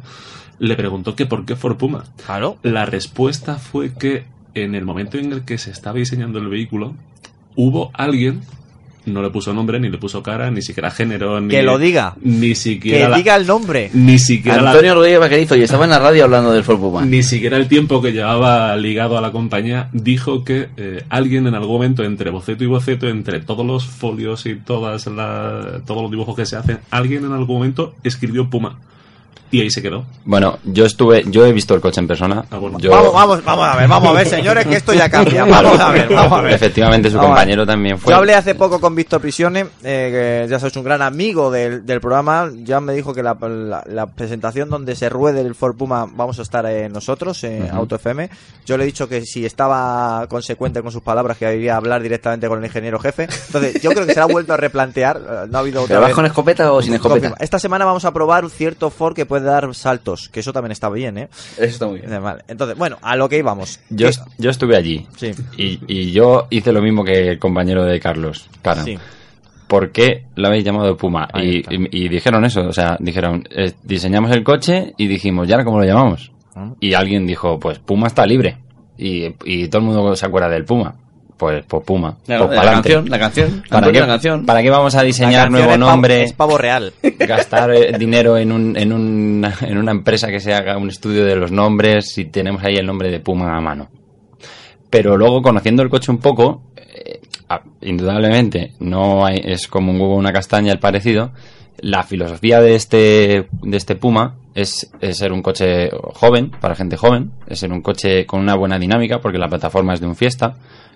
le 0.58 0.76
preguntó 0.76 1.16
que 1.16 1.24
por 1.26 1.44
qué 1.46 1.56
Ford 1.56 1.76
Puma. 1.76 2.04
Claro. 2.26 2.58
La 2.62 2.84
respuesta 2.84 3.56
fue 3.56 3.94
que 3.94 4.24
en 4.54 4.74
el 4.74 4.84
momento 4.84 5.16
en 5.16 5.32
el 5.32 5.44
que 5.46 5.56
se 5.56 5.70
estaba 5.70 5.98
diseñando 5.98 6.38
el 6.38 6.48
vehículo, 6.48 6.94
hubo 7.56 7.90
alguien 7.94 8.42
no 9.06 9.22
le 9.22 9.30
puso 9.30 9.52
nombre, 9.52 9.80
ni 9.80 9.88
le 9.90 9.98
puso 9.98 10.22
cara, 10.22 10.50
ni 10.50 10.62
siquiera 10.62 10.90
género, 10.90 11.40
ni 11.40 11.48
Que 11.48 11.62
lo 11.62 11.78
diga. 11.78 12.14
ni 12.22 12.54
siquiera 12.54 12.98
Que 13.06 13.08
la- 13.10 13.16
diga 13.16 13.36
el 13.36 13.46
nombre. 13.46 13.90
ni 13.94 14.18
siquiera 14.18 14.60
la- 14.62 14.70
Antonio 14.70 14.94
Rodríguez 14.94 15.20
Vaquerizo, 15.20 15.56
y 15.56 15.62
estaba 15.62 15.84
en 15.84 15.90
la 15.90 15.98
radio 15.98 16.24
hablando 16.24 16.52
del 16.52 16.62
Ford 16.64 16.78
Puma. 16.78 17.04
ni 17.04 17.22
siquiera 17.22 17.56
el 17.56 17.68
tiempo 17.68 18.00
que 18.00 18.12
llevaba 18.12 18.76
ligado 18.76 19.18
a 19.18 19.20
la 19.20 19.32
compañía 19.32 19.88
dijo 19.92 20.44
que 20.44 20.68
eh, 20.76 21.04
alguien 21.08 21.46
en 21.46 21.54
algún 21.54 21.72
momento 21.74 22.04
entre 22.04 22.30
boceto 22.30 22.64
y 22.64 22.66
boceto, 22.68 23.08
entre 23.08 23.40
todos 23.40 23.66
los 23.66 23.84
folios 23.86 24.46
y 24.46 24.54
todas 24.56 25.06
la- 25.06 25.80
todos 25.86 26.02
los 26.02 26.10
dibujos 26.10 26.36
que 26.36 26.46
se 26.46 26.56
hacen, 26.56 26.78
alguien 26.90 27.24
en 27.24 27.32
algún 27.32 27.56
momento 27.56 27.94
escribió 28.04 28.48
Puma. 28.48 28.78
Y 29.52 29.60
ahí 29.60 29.70
se 29.70 29.80
quedó. 29.82 30.04
Bueno, 30.24 30.58
yo 30.64 30.84
estuve, 30.86 31.22
yo 31.26 31.46
he 31.46 31.52
visto 31.52 31.74
el 31.74 31.80
coche 31.80 32.00
en 32.00 32.08
persona. 32.08 32.44
Yo- 32.78 32.90
Vamos, 32.90 33.12
vamos, 33.12 33.44
vamos 33.44 33.68
a 33.68 33.76
ver, 33.76 33.86
vamos 33.88 34.08
a 34.08 34.12
ver, 34.12 34.26
señores, 34.26 34.66
que 34.66 34.76
esto 34.76 34.92
ya 34.94 35.08
cambia. 35.08 35.44
Vamos 35.52 35.78
a 35.78 35.90
ver, 35.90 36.08
vamos 36.12 36.38
a 36.38 36.42
ver. 36.42 36.54
Efectivamente, 36.54 37.10
su 37.10 37.16
Vamos 37.16 37.30
compañero 37.30 37.64
también 37.66 37.98
fue. 37.98 38.10
Yo 38.12 38.16
hablé 38.16 38.34
hace 38.34 38.54
poco 38.54 38.80
con 38.80 38.94
Víctor 38.94 39.20
Prisione, 39.20 39.66
eh, 39.84 40.42
que 40.44 40.50
ya 40.50 40.58
sois 40.58 40.74
un 40.76 40.84
gran 40.84 41.02
amigo 41.02 41.50
del, 41.50 41.84
del 41.86 42.00
programa. 42.00 42.50
Ya 42.64 42.80
me 42.80 42.92
dijo 42.94 43.12
que 43.14 43.22
la, 43.22 43.36
la- 43.40 43.84
la 43.86 44.06
presentación 44.06 44.70
donde 44.70 44.96
se 44.96 45.08
ruede 45.08 45.42
el 45.42 45.54
Ford 45.54 45.76
Puma 45.76 46.06
vamos 46.10 46.38
a 46.38 46.42
estar 46.42 46.64
eh, 46.66 46.88
nosotros, 46.88 47.44
en 47.44 47.64
Ujú. 47.64 47.76
Auto 47.76 47.96
FM. 47.96 48.30
Yo 48.64 48.76
le 48.78 48.84
he 48.84 48.86
dicho 48.86 49.08
que 49.08 49.22
si 49.26 49.44
estaba 49.44 50.26
consecuente 50.28 50.80
con 50.82 50.90
sus 50.92 51.02
palabras, 51.02 51.36
que 51.36 51.54
iría 51.54 51.74
a 51.74 51.76
hablar 51.76 52.02
directamente 52.02 52.48
con 52.48 52.58
el 52.58 52.64
ingeniero 52.64 52.98
jefe. 52.98 53.28
Entonces, 53.46 53.82
yo 53.82 53.90
creo 53.90 54.06
que 54.06 54.14
se 54.14 54.18
la 54.20 54.24
ha 54.24 54.28
vuelto 54.28 54.54
a 54.54 54.56
replantear. 54.56 55.16
eh, 55.18 55.46
No 55.50 55.58
ha 55.58 55.60
habido 55.60 55.82
otra 55.82 55.88
¿Pero 55.96 56.00
vas 56.00 56.08
vez- 56.08 56.14
con 56.16 56.24
escopeta 56.26 56.72
o 56.72 56.80
sin 56.80 56.94
escopeta? 56.94 57.34
Esta 57.38 57.58
semana 57.58 57.84
vamos 57.84 58.04
a 58.06 58.12
probar 58.12 58.44
un 58.44 58.50
cierto 58.50 58.88
Ford 58.90 59.14
que 59.14 59.26
puede 59.26 59.41
dar 59.42 59.74
saltos, 59.74 60.28
que 60.28 60.40
eso 60.40 60.52
también 60.52 60.72
está 60.72 60.88
bien, 60.88 61.18
¿eh? 61.18 61.28
Eso 61.56 61.64
está 61.64 61.86
muy 61.86 62.00
bien. 62.00 62.22
Vale, 62.22 62.42
entonces, 62.48 62.76
bueno, 62.78 62.98
a 63.02 63.16
lo 63.16 63.28
que 63.28 63.38
íbamos. 63.38 63.80
Yo, 63.90 64.08
¿Qué- 64.08 64.16
yo 64.38 64.50
estuve 64.50 64.76
allí. 64.76 65.06
Sí. 65.16 65.32
Y, 65.56 65.80
y 65.86 66.12
yo 66.12 66.46
hice 66.50 66.72
lo 66.72 66.80
mismo 66.82 67.04
que 67.04 67.28
el 67.28 67.38
compañero 67.38 67.84
de 67.84 67.98
Carlos. 68.00 68.48
Claro. 68.62 68.82
Sí. 68.84 68.98
¿Por 69.68 69.90
qué 69.90 70.26
lo 70.34 70.48
habéis 70.48 70.64
llamado 70.64 70.96
Puma? 70.96 71.28
Y, 71.34 71.58
está. 71.60 71.74
y- 71.74 71.88
y 72.04 72.08
dijeron 72.08 72.44
eso, 72.44 72.60
o 72.62 72.72
sea, 72.72 72.96
dijeron, 73.00 73.44
eh, 73.50 73.72
diseñamos 73.82 74.30
el 74.32 74.44
coche 74.44 74.92
y 74.98 75.06
dijimos, 75.06 75.48
¿y 75.48 75.52
ahora 75.52 75.64
cómo 75.64 75.78
lo 75.80 75.86
llamamos? 75.86 76.30
Ah. 76.54 76.72
Y 76.80 76.92
alguien 76.94 77.26
dijo, 77.26 77.58
pues 77.58 77.78
Puma 77.78 78.06
está 78.08 78.26
libre. 78.26 78.58
Y, 78.98 79.34
y 79.44 79.68
todo 79.68 79.80
el 79.80 79.88
mundo 79.88 80.14
se 80.14 80.26
acuerda 80.26 80.48
del 80.50 80.64
Puma. 80.66 80.94
Pues, 81.36 81.64
pues 81.66 81.84
Puma. 81.84 82.16
Claro, 82.24 82.46
pues 82.46 82.56
la 82.56 82.70
canción, 82.72 83.08
la 83.10 83.18
canción. 83.18 83.62
¿Para 83.68 83.90
qué, 83.90 84.00
la 84.00 84.06
canción. 84.06 84.46
¿Para 84.46 84.62
qué 84.62 84.70
vamos 84.70 84.94
a 84.94 84.98
La 84.98 85.04
diseñar 85.04 85.50
nuevo 85.50 85.70
es 85.72 85.76
pavo- 85.78 85.90
nombre? 85.90 86.22
es 86.22 86.32
pavo 86.32 86.56
real. 86.58 86.92
gastar 87.18 87.74
eh, 87.74 87.98
dinero 87.98 88.36
en, 88.38 88.52
un, 88.52 88.76
en, 88.76 88.92
una, 88.92 89.52
en 89.62 89.76
una 89.78 89.90
empresa 89.90 90.28
que 90.28 90.38
se 90.38 90.54
haga 90.54 90.76
un 90.78 90.88
estudio 90.88 91.24
de 91.24 91.34
los 91.34 91.50
nombres 91.50 92.16
y 92.18 92.26
tenemos 92.26 92.62
ahí 92.62 92.76
el 92.76 92.86
nombre 92.86 93.10
de 93.10 93.18
Puma 93.20 93.56
a 93.56 93.60
mano. 93.60 93.88
Pero 94.90 95.16
luego, 95.16 95.42
conociendo 95.42 95.82
el 95.82 95.88
coche 95.90 96.12
un 96.12 96.18
poco, 96.18 96.62
eh, 96.76 97.20
indudablemente 97.80 98.72
no 98.80 99.24
hay, 99.26 99.40
es 99.44 99.66
como 99.68 99.90
un 99.92 100.00
huevo 100.00 100.16
una 100.16 100.32
castaña 100.32 100.72
el 100.72 100.78
parecido. 100.78 101.32
La 101.78 102.02
filosofía 102.04 102.60
de 102.60 102.74
este, 102.76 103.48
de 103.62 103.76
este 103.76 103.96
Puma 103.96 104.36
es, 104.54 104.90
es 105.00 105.16
ser 105.18 105.32
un 105.32 105.42
coche 105.42 105.90
joven, 106.14 106.50
para 106.60 106.74
gente 106.76 106.96
joven, 106.96 107.32
es 107.48 107.58
ser 107.60 107.72
un 107.72 107.80
coche 107.82 108.26
con 108.26 108.40
una 108.40 108.54
buena 108.54 108.78
dinámica, 108.78 109.18
porque 109.20 109.38
la 109.38 109.48
plataforma 109.48 109.94
es 109.94 110.00
de 110.00 110.06
un 110.06 110.14
Fiesta, 110.14 110.54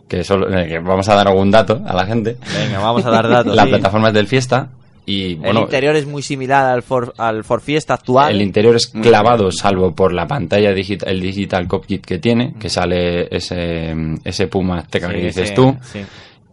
que, 0.09 0.23
solo, 0.25 0.49
eh, 0.57 0.67
que 0.69 0.79
vamos 0.79 1.09
a 1.09 1.15
dar 1.15 1.29
algún 1.29 1.51
dato 1.51 1.83
a 1.87 1.95
la 1.95 2.07
gente. 2.07 2.37
Venga, 2.55 2.79
vamos 2.81 3.05
a 3.05 3.11
dar 3.11 3.29
datos. 3.29 3.55
la 3.57 3.65
sí. 3.65 3.69
plataforma 3.71 4.09
es 4.09 4.15
del 4.15 4.27
Fiesta 4.27 4.69
y 5.09 5.39
el 5.45 5.57
interior 5.59 5.95
es 5.95 6.05
muy 6.07 6.21
similar 6.23 6.67
al 6.67 6.83
Ford, 6.83 7.11
al 7.19 7.45
Ford 7.45 7.61
Fiesta 7.61 7.95
actual. 7.95 8.33
el 8.35 8.43
interior 8.43 8.75
es 8.75 8.89
clavado, 8.89 9.53
salvo 9.53 9.95
por 9.95 10.13
la 10.13 10.27
pantalla 10.27 10.73
digital, 10.73 11.09
el 11.11 11.21
digital 11.21 11.69
cockpit 11.69 12.05
que 12.05 12.19
tiene, 12.19 12.55
que 12.59 12.69
sale 12.69 13.29
ese, 13.35 13.95
ese 14.25 14.47
Puma 14.49 14.79
Azteca 14.79 15.07
Sí, 15.09 15.15
que 15.15 15.21
dices 15.27 15.49
sí, 15.51 15.55
tú. 15.55 15.77
sí. 15.83 16.01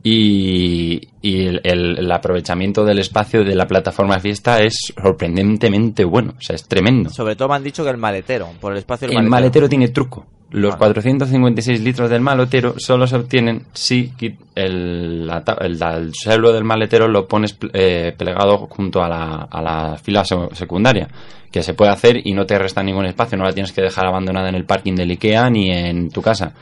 Y, 0.05 1.01
y 1.21 1.45
el, 1.47 1.61
el- 1.63 1.97
el 1.99 2.11
aprovechamiento 2.11 2.84
del 2.84 2.99
espacio 2.99 3.43
de 3.45 3.55
la 3.55 3.65
plataforma 3.65 4.19
Fiesta 4.19 4.59
es 4.59 4.91
sorprendentemente 5.01 6.03
bueno, 6.03 6.34
o 6.38 6.41
sea, 6.41 6.55
es 6.57 6.67
tremendo. 6.67 7.09
Sobre 7.09 7.35
todo 7.38 7.47
me 7.49 7.55
han 7.55 7.63
dicho 7.63 7.84
que 7.85 7.89
el 7.89 7.97
maletero, 7.97 8.49
por 8.59 8.73
el 8.73 8.80
espacio 8.80 9.07
del 9.07 9.17
El 9.17 9.30
maletero 9.30 9.69
tiene 9.69 9.88
truco. 9.88 10.25
Los 10.53 10.77
Vale. 10.77 10.93
456 10.93 11.81
litros 11.81 12.09
del 12.09 12.21
maletero 12.21 12.75
solo 12.77 13.07
se 13.07 13.15
obtienen 13.15 13.63
si 13.73 14.13
el, 14.55 15.25
la 15.27 15.43
el, 15.61 15.80
la- 15.80 15.97
el 15.97 16.13
suelo 16.13 16.53
del 16.53 16.63
maletero 16.63 17.07
lo 17.07 17.27
pones 17.27 17.57
eh, 17.73 18.13
plegado 18.17 18.67
junto 18.69 19.01
a 19.03 19.09
la, 19.09 19.47
a 19.49 19.61
la 19.61 19.97
fila 19.97 20.23
se- 20.23 20.35
secundaria, 20.53 21.07
que 21.51 21.63
se 21.63 21.73
puede 21.73 21.91
hacer 21.91 22.25
y 22.25 22.34
no 22.34 22.45
te 22.45 22.57
resta 22.59 22.84
ningún 22.84 23.05
espacio, 23.07 23.38
no 23.38 23.43
la 23.45 23.53
tienes 23.53 23.71
que 23.71 23.81
dejar 23.81 24.05
abandonada 24.05 24.49
en 24.49 24.55
el 24.55 24.65
parking 24.65 24.93
del 24.95 25.11
IKEA 25.11 25.49
ni 25.49 25.71
en 25.71 26.09
tu 26.09 26.21
casa. 26.21 26.53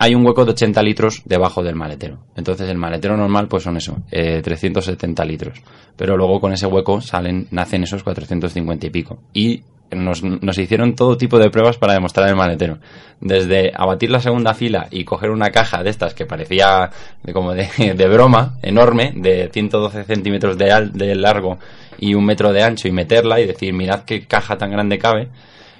Hay 0.00 0.14
un 0.14 0.24
hueco 0.24 0.44
de 0.44 0.52
80 0.52 0.80
litros 0.82 1.22
debajo 1.24 1.62
del 1.62 1.74
maletero. 1.74 2.18
Entonces 2.36 2.68
el 2.68 2.78
maletero 2.78 3.16
normal 3.16 3.48
pues 3.48 3.64
son 3.64 3.76
eso, 3.76 3.96
eh, 4.12 4.40
370 4.42 5.24
litros. 5.24 5.60
Pero 5.96 6.16
luego 6.16 6.40
con 6.40 6.52
ese 6.52 6.66
hueco 6.66 7.00
salen, 7.00 7.48
nacen 7.50 7.82
esos 7.82 8.04
450 8.04 8.86
y 8.86 8.90
pico. 8.90 9.18
Y 9.32 9.62
nos, 9.90 10.22
nos 10.22 10.58
hicieron 10.58 10.94
todo 10.94 11.16
tipo 11.16 11.38
de 11.38 11.50
pruebas 11.50 11.76
para 11.78 11.94
demostrar 11.94 12.28
el 12.28 12.36
maletero. 12.36 12.78
Desde 13.20 13.72
abatir 13.74 14.10
la 14.10 14.20
segunda 14.20 14.54
fila 14.54 14.86
y 14.90 15.04
coger 15.04 15.30
una 15.30 15.50
caja 15.50 15.82
de 15.82 15.90
estas 15.90 16.14
que 16.14 16.26
parecía 16.26 16.90
de, 17.22 17.32
como 17.32 17.52
de, 17.54 17.68
de 17.96 18.08
broma, 18.08 18.56
enorme, 18.62 19.12
de 19.16 19.48
112 19.52 20.04
centímetros 20.04 20.56
de, 20.58 20.70
al- 20.72 20.92
de 20.92 21.14
largo 21.14 21.58
y 21.98 22.14
un 22.14 22.24
metro 22.24 22.52
de 22.52 22.62
ancho 22.62 22.86
y 22.88 22.92
meterla 22.92 23.40
y 23.40 23.46
decir, 23.46 23.72
mirad 23.72 24.04
qué 24.04 24.26
caja 24.26 24.56
tan 24.56 24.70
grande 24.70 24.98
cabe, 24.98 25.28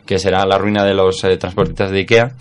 que 0.05 0.18
será 0.18 0.44
la 0.47 0.59
ruina 0.59 0.85
de 0.85 0.94
los 0.94 1.22
eh, 1.24 1.36
transportistas 1.36 1.90
de 1.90 1.98
Ikea, 1.98 2.32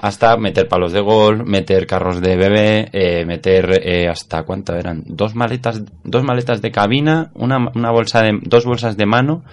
hasta 0.00 0.36
meter 0.38 0.66
palos 0.66 0.92
de 0.92 1.00
golf, 1.00 1.46
meter 1.46 1.86
carros 1.86 2.20
de 2.22 2.34
bebé, 2.34 2.88
eh, 2.92 3.24
meter 3.26 3.80
eh, 3.86 4.08
hasta 4.08 4.42
cuánto 4.44 4.74
eran, 4.74 5.02
dos 5.06 5.34
maletas, 5.34 5.82
dos 6.02 6.24
maletas 6.24 6.62
de 6.62 6.70
cabina, 6.72 7.30
una, 7.34 7.70
una 7.74 7.90
bolsa 7.90 8.22
de, 8.22 8.38
dos 8.42 8.64
bolsas 8.64 8.96
de 8.96 9.04
mano, 9.06 9.44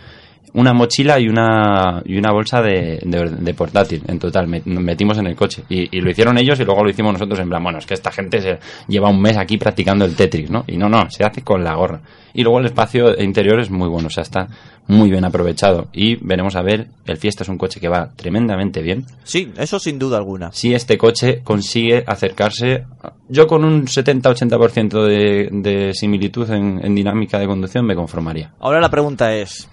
una 0.54 0.74
mochila 0.74 1.20
y 1.20 1.28
una 1.28 2.02
y 2.06 2.18
una 2.18 2.32
bolsa 2.32 2.62
de, 2.62 3.00
de- 3.04 3.30
de 3.38 3.54
portátil 3.54 4.02
en 4.08 4.18
total 4.20 4.50
nos 4.66 4.84
metimos 4.84 5.18
en 5.18 5.28
el 5.28 5.36
coche. 5.36 5.64
Y, 5.70 5.96
y 5.98 6.02
lo 6.02 6.10
hicieron 6.10 6.38
ellos 6.38 6.60
y 6.60 6.66
luego 6.66 6.84
lo 6.84 6.90
hicimos 6.90 7.14
nosotros 7.14 7.40
en 7.40 7.50
plan 7.50 7.64
bueno 7.64 7.80
es 7.80 7.86
que 7.86 7.94
esta 7.94 8.12
gente 8.12 8.42
se 8.42 8.60
lleva 8.88 9.10
un 9.10 9.22
mes 9.22 9.38
aquí 9.38 9.58
practicando 9.58 10.06
el 10.06 10.16
Tetris 10.16 10.50
no 10.50 10.64
y 10.68 10.78
no 10.78 10.90
no 10.90 11.10
se 11.10 11.24
hace 11.24 11.42
con 11.42 11.64
la 11.64 11.76
gorra. 11.76 12.02
Y 12.34 12.44
luego 12.44 12.60
el 12.60 12.66
espacio 12.68 13.20
interior 13.22 13.60
es 13.60 13.70
muy 13.72 13.88
bueno 13.90 14.08
o 14.08 14.12
sea 14.12 14.22
está 14.24 14.48
muy 14.88 15.10
bien 15.10 15.26
aprovechado. 15.26 15.88
Y 15.92 16.16
veremos 16.16 16.56
a 16.56 16.62
ver 16.62 16.88
el 17.06 17.18
Fiesta 17.18 17.44
es 17.44 17.50
un 17.50 17.58
coche 17.58 17.80
que 17.80 17.90
va 17.90 18.10
tremendamente 18.16 18.82
bien. 18.82 19.06
Sí, 19.24 19.52
eso 19.58 19.80
sin 19.80 20.00
duda 20.00 20.18
alguna. 20.18 20.52
si 20.54 20.74
este 20.74 20.98
coche 20.98 21.42
consigue 21.44 22.04
acercarse 22.08 22.86
yo 23.30 23.48
con 23.48 23.66
un 23.66 23.86
70-80% 23.86 25.06
de, 25.06 25.50
de 25.52 25.94
similitud 25.94 26.50
en, 26.52 26.80
en 26.84 26.96
dinámica 26.96 27.40
de 27.40 27.48
conducción 27.48 27.86
me 27.86 27.96
conformaría. 27.96 28.52
Ahora 28.60 28.80
la 28.80 28.90
pregunta 28.90 29.34
es, 29.36 29.70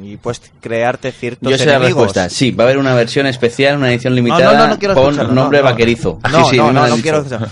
y 0.00 0.16
puedes 0.16 0.40
crearte 0.60 1.10
ciertos 1.12 1.50
Yo 1.50 1.58
sé 1.58 1.66
la 1.66 1.76
enemigos. 1.76 2.04
respuesta. 2.04 2.30
Sí, 2.30 2.50
va 2.52 2.64
a 2.64 2.66
haber 2.68 2.78
una 2.78 2.94
versión 2.94 3.26
especial, 3.26 3.76
una 3.78 3.90
edición 3.90 4.14
limitada 4.14 4.52
no, 4.52 4.58
no, 4.58 4.66
no 4.68 4.78
quiero 4.78 4.94
con 4.94 5.16
nombre 5.34 5.58
no, 5.58 5.64
no. 5.64 5.70
vaquerizo. 5.70 6.18
No, 6.30 6.44
sí, 6.44 6.50
sí, 6.52 6.56
no, 6.56 6.72
no, 6.72 6.86
no 6.86 6.96
quiero 6.96 7.18
escuchar. 7.18 7.48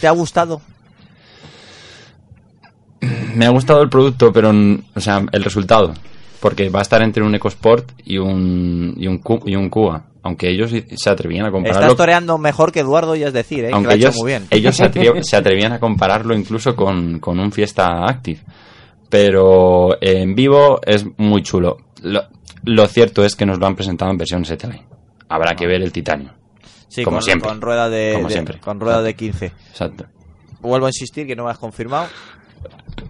¿Te 0.00 0.06
ha 0.06 0.10
gustado? 0.12 0.60
me 3.34 3.46
ha 3.46 3.50
gustado 3.50 3.82
el 3.82 3.88
producto, 3.88 4.32
pero 4.32 4.52
o 4.94 5.00
sea, 5.00 5.24
el 5.32 5.44
resultado, 5.44 5.94
porque 6.40 6.68
va 6.68 6.80
a 6.80 6.82
estar 6.82 7.02
entre 7.02 7.22
un 7.22 7.34
EcoSport 7.34 7.92
y 8.04 8.18
un 8.18 8.94
y 8.96 9.06
un, 9.06 9.18
Cu- 9.18 9.42
y 9.46 9.56
un 9.56 9.68
Cuba, 9.68 10.04
aunque 10.22 10.48
ellos 10.50 10.70
se 10.70 11.10
atrevían 11.10 11.46
a 11.46 11.50
compararlo. 11.50 11.82
Estás 11.82 11.96
toreando 11.96 12.38
mejor 12.38 12.72
que 12.72 12.80
Eduardo, 12.80 13.14
ya 13.16 13.28
es 13.28 13.32
decir, 13.32 13.64
¿eh? 13.64 13.70
aunque 13.72 13.92
ha 13.92 13.96
hecho 13.96 14.08
ellos, 14.08 14.16
muy 14.16 14.26
bien. 14.30 14.46
ellos 14.50 14.76
se 15.22 15.36
atrevían 15.36 15.72
a 15.72 15.80
compararlo 15.80 16.34
incluso 16.34 16.74
con, 16.74 17.18
con 17.18 17.38
un 17.38 17.52
Fiesta 17.52 18.04
Active. 18.06 18.40
Pero 19.14 19.96
en 20.02 20.34
vivo 20.34 20.80
es 20.84 21.06
muy 21.18 21.40
chulo. 21.44 21.76
Lo, 22.02 22.24
lo 22.64 22.86
cierto 22.88 23.24
es 23.24 23.36
que 23.36 23.46
nos 23.46 23.60
lo 23.60 23.66
han 23.68 23.76
presentado 23.76 24.10
en 24.10 24.18
versión 24.18 24.42
ST-Line. 24.44 24.84
Habrá 25.28 25.54
que 25.54 25.68
ver 25.68 25.82
el 25.82 25.92
titanio. 25.92 26.32
Sí, 26.88 27.04
como 27.04 27.18
con, 27.18 27.22
siempre. 27.22 27.48
con 27.48 27.60
rueda 27.60 27.88
de, 27.88 28.14
Como 28.16 28.26
de- 28.26 28.32
siempre. 28.34 28.58
con 28.58 28.80
rueda 28.80 29.02
de 29.02 29.14
15. 29.14 29.46
Exacto. 29.70 30.06
Vuelvo 30.60 30.86
a 30.86 30.88
insistir 30.88 31.28
que 31.28 31.36
no 31.36 31.44
me 31.44 31.52
has 31.52 31.58
confirmado. 31.58 32.08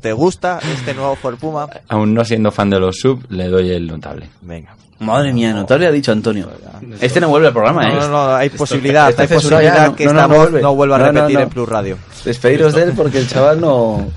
¿Te 0.02 0.12
gusta 0.12 0.58
este 0.74 0.92
nuevo 0.92 1.16
Ford 1.16 1.38
Puma? 1.38 1.70
Aún 1.88 2.12
no 2.12 2.22
siendo 2.22 2.50
fan 2.52 2.68
de 2.68 2.78
los 2.80 2.96
sub, 2.98 3.24
le 3.30 3.48
doy 3.48 3.70
el 3.70 3.86
notable. 3.86 4.28
Venga. 4.42 4.76
Madre 5.00 5.32
mía, 5.32 5.52
notable 5.52 5.86
ha 5.86 5.92
dicho 5.92 6.12
Antonio. 6.12 6.48
Este 7.00 7.20
no 7.20 7.28
vuelve 7.28 7.48
al 7.48 7.52
programa, 7.52 7.88
¿eh? 7.88 7.94
No, 7.94 8.00
no, 8.02 8.08
no, 8.08 8.34
hay 8.34 8.48
posibilidad, 8.50 9.10
Está 9.10 9.22
hay 9.22 9.28
posibilidad 9.28 9.88
ya, 9.90 9.96
que 9.96 10.04
no, 10.04 10.10
esta 10.12 10.22
no, 10.28 10.34
no 10.34 10.38
voz 10.50 10.62
no 10.62 10.74
vuelva 10.74 10.96
a 10.96 10.98
No, 10.98 11.04
no, 11.06 11.12
repetir 11.20 11.36
no. 11.38 11.42
en 11.42 11.48
Plus 11.50 11.68
Radio. 11.68 11.98
Despediros 12.24 12.72
de 12.74 12.82
él 12.84 12.92
porque 12.96 13.18
el 13.18 13.28
chaval 13.28 13.60
no... 13.60 14.10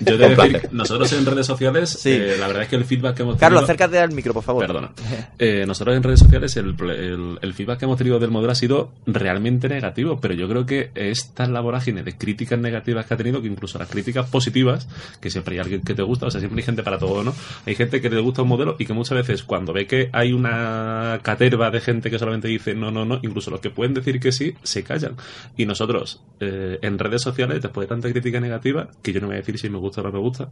Yo 0.00 0.16
debo 0.18 0.42
decir 0.42 0.68
nosotros 0.72 1.12
en 1.12 1.24
redes 1.26 1.46
sociales, 1.46 2.04
eh, 2.06 2.36
la 2.38 2.46
verdad 2.48 2.64
es 2.64 2.68
que 2.68 2.76
el 2.76 2.84
feedback 2.84 3.16
que 3.16 3.22
hemos 3.22 3.36
Carlos, 3.36 3.60
tenido... 3.60 3.64
acércate 3.84 3.98
al 3.98 4.12
micro, 4.12 4.32
por 4.34 4.42
favor. 4.42 4.66
Perdona. 4.66 4.90
Eh, 5.38 5.64
nosotros 5.66 5.94
en 5.96 6.02
redes 6.02 6.20
sociales 6.20 6.56
el, 6.56 6.74
el- 6.90 7.38
el 7.42 7.54
feedback 7.54 7.78
que 7.78 7.84
hemos 7.84 7.98
tenido 7.98 8.18
del 8.18 8.30
modelo 8.30 8.52
ha 8.52 8.54
sido 8.54 8.90
realmente 9.06 9.68
negativo, 9.68 10.18
pero 10.20 10.32
yo 10.34 10.48
creo 10.48 10.64
que 10.64 10.90
es 10.94 11.32
tan 11.34 11.52
la 11.52 11.60
vorágine 11.60 12.02
de 12.02 12.16
críticas 12.16 12.58
negativas 12.58 13.04
que 13.06 13.14
ha 13.14 13.16
tenido 13.16 13.42
que 13.42 13.48
incluso 13.48 13.78
las 13.78 13.88
críticas 13.88 14.26
positivas, 14.28 14.88
que 15.20 15.28
siempre 15.30 15.54
hay 15.56 15.60
alguien 15.60 15.82
que 15.82 15.94
te 15.94 16.02
gusta, 16.02 16.26
o 16.26 16.30
sea, 16.30 16.40
siempre 16.40 16.60
hay 16.60 16.64
gente 16.66 16.82
para 16.82 16.98
todo, 16.98 17.22
¿no? 17.22 17.34
Hay 17.66 17.74
gente 17.74 18.00
que 18.00 18.08
le 18.08 18.20
gusta 18.20 18.42
un 18.42 18.48
modelo 18.48 18.76
y 18.78 18.86
que 18.86 18.92
muchas 18.94 19.16
veces 19.16 19.42
cuando 19.42 19.65
ve 19.72 19.86
que 19.86 20.08
hay 20.12 20.32
una 20.32 21.20
caterva 21.22 21.70
de 21.70 21.80
gente 21.80 22.10
que 22.10 22.18
solamente 22.18 22.48
dice 22.48 22.74
no, 22.74 22.90
no, 22.90 23.04
no, 23.04 23.18
incluso 23.22 23.50
los 23.50 23.60
que 23.60 23.70
pueden 23.70 23.94
decir 23.94 24.20
que 24.20 24.32
sí, 24.32 24.54
se 24.62 24.82
callan. 24.82 25.16
Y 25.56 25.66
nosotros 25.66 26.20
eh, 26.40 26.78
en 26.82 26.98
redes 26.98 27.22
sociales, 27.22 27.60
después 27.62 27.86
de 27.88 27.94
tanta 27.94 28.10
crítica 28.10 28.40
negativa, 28.40 28.88
que 29.02 29.12
yo 29.12 29.20
no 29.20 29.26
voy 29.28 29.34
a 29.36 29.38
decir 29.38 29.58
si 29.58 29.68
me 29.70 29.78
gusta 29.78 30.00
o 30.00 30.04
no 30.04 30.12
me 30.12 30.18
gusta, 30.18 30.48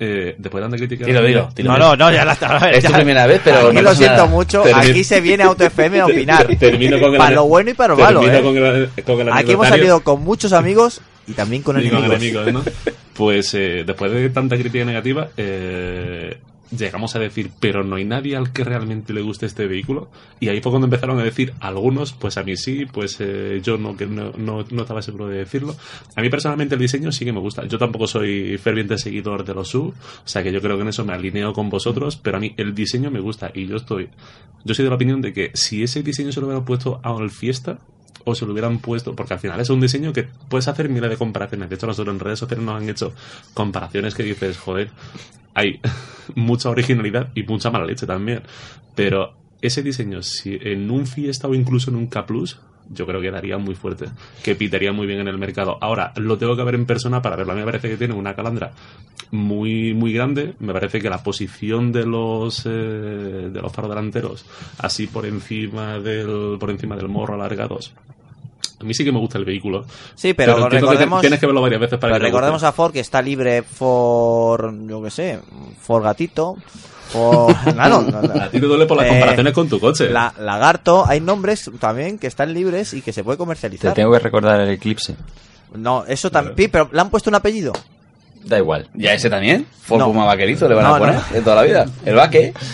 eh, 0.00 0.34
después 0.38 0.60
de 0.60 0.64
tanta 0.70 0.76
crítica 0.76 1.06
Dilo, 1.06 1.20
negativa- 1.22 1.50
dilo. 1.54 1.72
No, 1.72 1.78
no, 1.78 1.96
no, 1.96 2.12
ya 2.12 2.24
la 2.24 2.32
está. 2.34 2.70
Es 2.70 2.84
tu 2.84 2.92
primera 2.92 3.26
vez, 3.26 3.40
pero 3.44 3.66
Aquí 3.68 3.76
no 3.76 3.82
lo 3.82 3.94
siento 3.94 4.16
nada. 4.16 4.26
mucho. 4.26 4.62
Aquí 4.74 5.04
se 5.04 5.20
viene 5.20 5.42
a 5.44 5.46
Auto 5.46 5.64
FM 5.64 6.00
a 6.00 6.06
opinar. 6.06 6.46
Termino 6.58 6.98
con 7.00 7.12
el 7.12 7.18
para 7.18 7.34
lo 7.34 7.44
bueno 7.46 7.70
y 7.70 7.74
para 7.74 7.94
lo 7.94 8.00
malo, 8.00 8.20
termino 8.20 8.38
¿eh? 8.38 8.42
con 8.42 8.56
el- 8.56 9.04
con 9.04 9.20
el 9.28 9.32
Aquí 9.32 9.52
hemos 9.52 9.68
salido 9.68 10.00
con 10.02 10.22
muchos 10.22 10.52
amigos 10.52 11.00
y 11.26 11.32
también 11.32 11.62
con 11.62 11.80
Y 11.80 11.88
con 11.88 12.04
enemigos. 12.04 12.46
enemigos, 12.46 12.52
¿no? 12.66 12.92
Pues 13.14 13.54
eh, 13.54 13.84
después 13.86 14.10
de 14.10 14.28
tanta 14.30 14.56
crítica 14.56 14.84
negativa, 14.84 15.28
eh, 15.36 16.36
llegamos 16.70 17.14
a 17.16 17.18
decir, 17.18 17.50
pero 17.60 17.84
no 17.84 17.96
hay 17.96 18.04
nadie 18.04 18.36
al 18.36 18.52
que 18.52 18.64
realmente 18.64 19.12
le 19.12 19.22
guste 19.22 19.46
este 19.46 19.66
vehículo. 19.66 20.08
Y 20.40 20.48
ahí 20.48 20.60
fue 20.60 20.70
cuando 20.72 20.86
empezaron 20.86 21.18
a 21.18 21.22
decir 21.22 21.54
algunos, 21.60 22.12
pues 22.12 22.36
a 22.38 22.42
mí 22.42 22.56
sí, 22.56 22.86
pues 22.86 23.16
eh, 23.20 23.60
yo 23.62 23.78
no, 23.78 23.96
que 23.96 24.06
no, 24.06 24.32
no, 24.36 24.64
no 24.70 24.82
estaba 24.82 25.02
seguro 25.02 25.28
de 25.28 25.38
decirlo. 25.38 25.76
A 26.16 26.20
mí 26.20 26.28
personalmente 26.30 26.74
el 26.74 26.80
diseño 26.80 27.12
sí 27.12 27.24
que 27.24 27.32
me 27.32 27.40
gusta. 27.40 27.66
Yo 27.66 27.78
tampoco 27.78 28.06
soy 28.06 28.58
ferviente 28.58 28.98
seguidor 28.98 29.44
de 29.44 29.54
los 29.54 29.68
SUV, 29.68 29.88
o 29.88 29.94
sea 30.24 30.42
que 30.42 30.52
yo 30.52 30.60
creo 30.60 30.76
que 30.76 30.82
en 30.82 30.88
eso 30.88 31.04
me 31.04 31.12
alineo 31.12 31.52
con 31.52 31.70
vosotros, 31.70 32.16
pero 32.16 32.36
a 32.36 32.40
mí 32.40 32.54
el 32.56 32.74
diseño 32.74 33.10
me 33.10 33.20
gusta 33.20 33.50
y 33.54 33.66
yo 33.66 33.76
estoy, 33.76 34.08
yo 34.64 34.74
soy 34.74 34.84
de 34.84 34.88
la 34.90 34.96
opinión 34.96 35.20
de 35.20 35.32
que 35.32 35.50
si 35.54 35.82
ese 35.82 36.02
diseño 36.02 36.32
se 36.32 36.40
lo 36.40 36.46
hubieran 36.46 36.64
puesto 36.64 37.00
a 37.02 37.14
el 37.20 37.30
Fiesta, 37.30 37.78
o 38.24 38.34
se 38.34 38.46
lo 38.46 38.52
hubieran 38.52 38.78
puesto, 38.78 39.14
porque 39.14 39.34
al 39.34 39.40
final 39.40 39.60
es 39.60 39.70
un 39.70 39.80
diseño 39.80 40.12
que 40.12 40.26
puedes 40.48 40.68
hacer 40.68 40.88
miles 40.88 41.10
de 41.10 41.16
comparaciones. 41.16 41.68
De 41.68 41.76
hecho, 41.76 41.86
nosotros 41.86 42.14
en 42.14 42.20
redes 42.20 42.38
sociales 42.38 42.64
nos 42.64 42.80
han 42.80 42.88
hecho 42.88 43.12
comparaciones 43.52 44.14
que 44.14 44.22
dices, 44.22 44.58
joder, 44.58 44.90
hay 45.54 45.80
mucha 46.34 46.70
originalidad 46.70 47.30
y 47.34 47.42
mucha 47.44 47.70
mala 47.70 47.86
leche 47.86 48.06
también. 48.06 48.42
Pero 48.94 49.34
ese 49.60 49.82
diseño, 49.82 50.22
si 50.22 50.58
en 50.60 50.90
un 50.90 51.06
Fiesta 51.06 51.48
o 51.48 51.54
incluso 51.54 51.90
en 51.90 51.96
un 51.96 52.06
K 52.06 52.26
Plus, 52.26 52.60
yo 52.90 53.06
creo 53.06 53.20
que 53.20 53.30
daría 53.30 53.58
muy 53.58 53.74
fuerte, 53.74 54.06
que 54.42 54.54
pitaría 54.54 54.92
muy 54.92 55.06
bien 55.06 55.20
en 55.20 55.28
el 55.28 55.38
mercado. 55.38 55.78
Ahora, 55.80 56.12
lo 56.16 56.38
tengo 56.38 56.56
que 56.56 56.62
ver 56.62 56.74
en 56.74 56.86
persona 56.86 57.22
para 57.22 57.36
verlo. 57.36 57.52
A 57.52 57.54
mí 57.54 57.60
me 57.60 57.66
parece 57.66 57.88
que 57.88 57.96
tiene 57.96 58.14
una 58.14 58.34
calandra 58.34 58.72
muy 59.30 59.94
muy 59.94 60.12
grande. 60.12 60.54
Me 60.60 60.72
parece 60.72 61.00
que 61.00 61.10
la 61.10 61.22
posición 61.22 61.92
de 61.92 62.06
los 62.06 62.66
eh, 62.66 62.68
de 62.68 63.62
los 63.62 63.72
faros 63.72 63.90
delanteros, 63.90 64.44
así 64.78 65.06
por 65.06 65.26
encima 65.26 65.98
del 65.98 66.56
por 66.58 66.70
encima 66.70 66.96
del 66.96 67.08
morro 67.08 67.34
alargados. 67.34 67.92
A 68.80 68.84
mí 68.84 68.92
sí 68.92 69.04
que 69.04 69.12
me 69.12 69.18
gusta 69.18 69.38
el 69.38 69.44
vehículo. 69.44 69.86
Sí, 70.14 70.34
pero, 70.34 70.68
que 70.68 70.78
recordemos, 70.80 71.20
tienes 71.20 71.38
que 71.38 71.46
verlo 71.46 71.62
varias 71.62 71.80
veces 71.80 71.98
para 71.98 72.14
pero 72.14 72.24
que 72.24 72.28
recordemos 72.28 72.62
a 72.64 72.72
Ford 72.72 72.92
que 72.92 73.00
está 73.00 73.22
libre 73.22 73.62
por, 73.62 74.74
yo 74.86 75.02
qué 75.02 75.10
sé, 75.10 75.40
por 75.86 76.02
gatito, 76.02 76.56
por... 77.12 77.54
Claro, 77.74 78.02
no, 78.02 78.22
no. 78.22 78.42
A 78.42 78.48
ti 78.50 78.60
te 78.60 78.66
duele 78.66 78.86
por 78.86 78.96
las 78.96 79.06
Eh, 79.06 79.10
comparaciones 79.10 79.52
con 79.52 79.68
tu 79.68 79.78
coche. 79.80 80.10
La, 80.10 80.32
lagarto, 80.38 81.04
hay 81.06 81.20
nombres 81.20 81.70
también 81.80 82.18
que 82.18 82.26
están 82.26 82.52
libres 82.54 82.94
y 82.94 83.02
que 83.02 83.12
se 83.12 83.22
puede 83.24 83.36
Te 83.36 83.38
comercializar. 83.38 83.94
tengo 83.94 84.12
que 84.12 84.18
recordar 84.18 84.60
el 84.60 84.68
Eclipse. 84.70 85.14
No, 85.74 86.04
eso 86.06 86.30
también, 86.30 86.70
pero 86.70 86.88
¿le 86.92 87.00
han 87.00 87.10
puesto 87.10 87.30
un 87.30 87.34
apellido? 87.36 87.72
Da 88.44 88.58
igual. 88.58 88.88
¿Ya 88.94 89.12
ese 89.14 89.28
también? 89.30 89.66
Ford 89.82 90.00
No. 90.00 90.06
Puma 90.06 90.24
vaquerizo 90.26 90.68
le 90.68 90.74
van 90.74 90.84
No, 90.84 90.94
a 90.94 90.98
poner 90.98 91.14
no. 91.14 91.22
de 91.32 91.40
toda 91.40 91.56
la 91.56 91.62
vida. 91.62 91.86
El 92.04 92.14
vaque. 92.14 92.52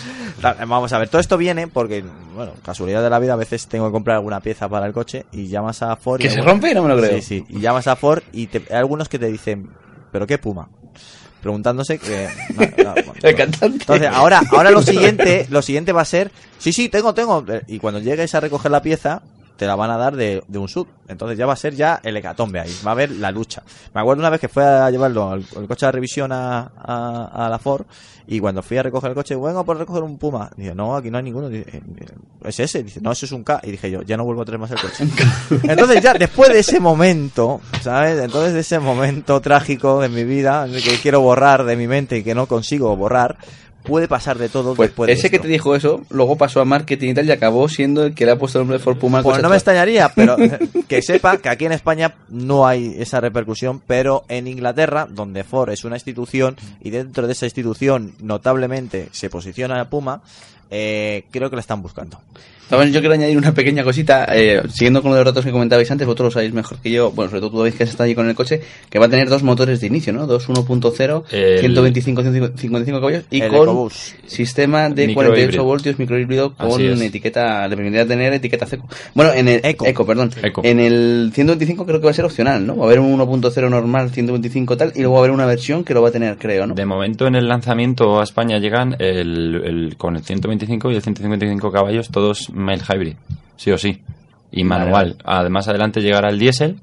Vamos 0.67 0.91
a 0.91 0.97
ver, 0.97 1.07
todo 1.07 1.21
esto 1.21 1.37
viene 1.37 1.67
porque, 1.67 2.03
bueno, 2.35 2.53
casualidad 2.65 3.03
de 3.03 3.09
la 3.11 3.19
vida, 3.19 3.33
a 3.33 3.35
veces 3.35 3.67
tengo 3.67 3.85
que 3.85 3.91
comprar 3.91 4.17
alguna 4.17 4.39
pieza 4.39 4.67
para 4.67 4.87
el 4.87 4.91
coche 4.93 5.25
y 5.31 5.47
llamas 5.47 5.83
a 5.83 5.95
Ford. 5.95 6.19
y 6.19 6.23
¿Que 6.23 6.29
se 6.29 6.37
algunos- 6.39 6.53
rompe? 6.55 6.73
No 6.73 6.81
me 6.83 6.89
lo 6.89 6.97
creo. 6.99 7.13
Sí, 7.17 7.21
sí. 7.21 7.45
Y 7.49 7.59
llamas 7.59 7.87
a 7.87 7.95
Ford 7.95 8.23
y 8.33 8.47
te- 8.47 8.63
hay 8.71 8.77
algunos 8.77 9.07
que 9.07 9.19
te 9.19 9.27
dicen, 9.27 9.69
¿pero 10.11 10.25
qué 10.25 10.39
Puma? 10.39 10.67
Preguntándose 11.41 11.99
que. 11.99 12.29
no, 12.55 12.83
no, 12.83 12.93
bueno, 12.93 13.13
El 13.21 13.35
cantante. 13.35 13.77
Entonces, 13.81 14.07
ahora, 14.07 14.41
ahora 14.51 14.71
lo 14.71 14.81
siguiente, 14.81 15.47
lo 15.49 15.61
siguiente 15.61 15.91
va 15.91 16.01
a 16.01 16.05
ser, 16.05 16.31
sí, 16.57 16.71
sí, 16.71 16.89
tengo, 16.89 17.13
tengo. 17.13 17.43
Y 17.67 17.79
cuando 17.79 17.99
llegues 17.99 18.33
a 18.35 18.39
recoger 18.39 18.71
la 18.71 18.81
pieza, 18.81 19.21
te 19.61 19.67
la 19.67 19.75
van 19.75 19.91
a 19.91 19.97
dar 19.97 20.15
de, 20.15 20.41
de 20.47 20.57
un 20.57 20.67
sub. 20.67 20.87
Entonces 21.07 21.37
ya 21.37 21.45
va 21.45 21.53
a 21.53 21.55
ser 21.55 21.75
ya 21.75 21.99
el 22.03 22.17
hecatombe 22.17 22.59
ahí. 22.59 22.75
Va 22.83 22.89
a 22.89 22.93
haber 22.93 23.11
la 23.11 23.29
lucha. 23.29 23.61
Me 23.93 24.01
acuerdo 24.01 24.21
una 24.21 24.31
vez 24.31 24.39
que 24.41 24.47
fue 24.47 24.65
a 24.65 24.89
llevarlo 24.89 25.29
al, 25.29 25.45
el 25.55 25.67
coche 25.67 25.85
de 25.85 25.91
revisión 25.91 26.31
a, 26.31 26.71
a, 26.83 27.45
a 27.45 27.47
la 27.47 27.59
Ford 27.59 27.85
y 28.25 28.39
cuando 28.39 28.63
fui 28.63 28.77
a 28.77 28.81
recoger 28.81 29.09
el 29.11 29.15
coche, 29.15 29.35
vengo 29.35 29.63
por 29.63 29.77
recoger 29.77 30.01
un 30.01 30.17
Puma. 30.17 30.49
Dice, 30.57 30.73
no, 30.73 30.95
aquí 30.95 31.11
no 31.11 31.19
hay 31.19 31.23
ninguno. 31.25 31.47
Dice, 31.47 31.77
"Eh, 31.77 31.81
es 32.45 32.59
ese. 32.59 32.81
Dice, 32.81 33.01
no, 33.01 33.11
eso 33.11 33.27
es 33.27 33.31
un 33.33 33.43
K. 33.43 33.61
Y 33.61 33.69
dije 33.69 33.91
yo, 33.91 34.01
ya 34.01 34.17
no 34.17 34.23
vuelvo 34.25 34.41
a 34.41 34.45
traer 34.45 34.57
más 34.57 34.71
el 34.71 34.79
coche. 34.81 35.05
Entonces 35.69 36.01
ya, 36.01 36.15
después 36.15 36.49
de 36.51 36.57
ese 36.57 36.79
momento, 36.79 37.61
¿sabes? 37.83 38.19
Entonces 38.19 38.53
de 38.55 38.61
ese 38.61 38.79
momento 38.79 39.41
trágico 39.41 40.01
de 40.01 40.09
mi 40.09 40.23
vida, 40.23 40.65
que 40.67 40.97
quiero 41.03 41.21
borrar 41.21 41.65
de 41.65 41.75
mi 41.75 41.85
mente 41.87 42.17
y 42.17 42.23
que 42.23 42.33
no 42.33 42.47
consigo 42.47 42.95
borrar, 42.95 43.37
puede 43.83 44.07
pasar 44.07 44.37
de 44.37 44.49
todo 44.49 44.75
Pues 44.75 44.89
después 44.89 45.07
de 45.07 45.13
ese 45.13 45.29
que 45.29 45.39
te 45.39 45.47
dijo 45.47 45.75
eso, 45.75 46.01
luego 46.09 46.37
pasó 46.37 46.61
a 46.61 46.65
marketing 46.65 47.09
y 47.09 47.13
tal 47.13 47.25
y 47.27 47.31
acabó 47.31 47.67
siendo 47.67 48.05
el 48.05 48.15
que 48.15 48.25
le 48.25 48.31
ha 48.31 48.37
puesto 48.37 48.59
el 48.59 48.63
nombre 48.63 48.77
de 48.77 48.83
Ford 48.83 48.97
Puma 48.97 49.23
Pues 49.23 49.41
no 49.41 49.49
me 49.49 49.55
extrañaría, 49.55 50.09
pero 50.15 50.35
que 50.87 51.01
sepa 51.01 51.37
que 51.37 51.49
aquí 51.49 51.65
en 51.65 51.71
España 51.73 52.15
no 52.29 52.67
hay 52.67 52.95
esa 52.99 53.19
repercusión, 53.19 53.81
pero 53.85 54.23
en 54.27 54.47
Inglaterra, 54.47 55.07
donde 55.09 55.43
Ford 55.43 55.71
es 55.71 55.83
una 55.83 55.95
institución 55.95 56.55
y 56.81 56.89
dentro 56.89 57.27
de 57.27 57.33
esa 57.33 57.45
institución 57.45 58.13
notablemente 58.19 59.09
se 59.11 59.29
posiciona 59.29 59.89
Puma, 59.89 60.21
eh, 60.69 61.25
creo 61.31 61.49
que 61.49 61.55
la 61.55 61.61
están 61.61 61.81
buscando. 61.81 62.19
También 62.71 62.91
yo 62.93 62.99
quiero 63.01 63.13
añadir 63.13 63.37
una 63.37 63.53
pequeña 63.53 63.83
cosita, 63.83 64.25
eh, 64.33 64.61
siguiendo 64.73 65.01
con 65.03 65.11
lo 65.11 65.17
de 65.17 65.23
los 65.23 65.33
datos 65.33 65.45
que 65.45 65.51
comentabais 65.51 65.91
antes, 65.91 66.07
vosotros 66.07 66.25
lo 66.27 66.31
sabéis 66.31 66.53
mejor 66.53 66.79
que 66.79 66.89
yo, 66.89 67.11
bueno, 67.11 67.29
sobre 67.29 67.41
todo 67.41 67.51
tú 67.51 67.57
David 67.59 67.73
que 67.73 67.83
has 67.83 67.89
estado 67.89 68.05
allí 68.05 68.15
con 68.15 68.27
el 68.27 68.33
coche, 68.35 68.61
que 68.89 68.97
va 68.97 69.05
a 69.05 69.09
tener 69.09 69.29
dos 69.29 69.43
motores 69.43 69.79
de 69.81 69.87
inicio, 69.87 70.11
¿no? 70.13 70.25
Dos 70.25 70.49
1.0, 70.49 71.23
El- 71.31 71.59
125, 71.59 72.21
155 72.23 72.99
caballos 72.99 73.23
y 73.29 73.41
El 73.41 73.49
con 73.51 73.89
sistema 74.25 74.89
de 74.89 75.07
Micro 75.07 75.23
48 75.25 75.43
híbrido. 75.45 75.63
voltios 75.65 75.99
microhíbrido 75.99 76.55
con 76.55 76.81
etiqueta, 76.81 77.67
le 77.67 77.75
permitiría 77.75 78.07
tener 78.07 78.33
etiqueta 78.33 78.65
seco. 78.65 78.87
Bueno, 79.13 79.33
en 79.33 79.47
el 79.47 79.61
Eco. 79.63 80.05
perdón. 80.05 80.31
Eco. 80.41 80.61
En 80.63 80.79
el 80.79 81.31
125 81.33 81.85
creo 81.85 81.99
que 81.99 82.05
va 82.05 82.11
a 82.11 82.13
ser 82.13 82.25
opcional, 82.25 82.65
¿no? 82.65 82.77
Va 82.77 82.83
a 82.83 82.87
haber 82.87 82.99
un 82.99 83.11
1.0 83.19 83.69
normal, 83.69 84.09
125 84.11 84.77
tal, 84.77 84.93
y 84.95 84.99
luego 84.99 85.13
va 85.15 85.19
a 85.19 85.21
haber 85.23 85.31
una 85.31 85.45
versión 85.45 85.83
que 85.83 85.93
lo 85.93 86.01
va 86.01 86.09
a 86.09 86.11
tener, 86.11 86.37
creo, 86.37 86.65
¿no? 86.67 86.73
De 86.75 86.85
momento 86.85 87.27
en 87.27 87.35
el 87.35 87.47
lanzamiento 87.47 88.19
a 88.19 88.23
España 88.23 88.57
llegan 88.59 88.95
el, 88.99 89.61
el- 89.65 89.95
con 89.97 90.15
el 90.15 90.23
125 90.23 90.91
y 90.91 90.95
el 90.95 91.01
155 91.01 91.71
caballos 91.71 92.09
todos 92.09 92.49
mild 92.61 92.83
hybrid, 92.83 93.15
sí 93.55 93.71
o 93.71 93.77
sí, 93.77 94.01
y 94.51 94.63
Vale, 94.63 94.85
manual. 94.85 95.17
Además 95.23 95.67
adelante 95.67 96.01
llegará 96.01 96.29
el 96.29 96.39
diésel 96.39 96.79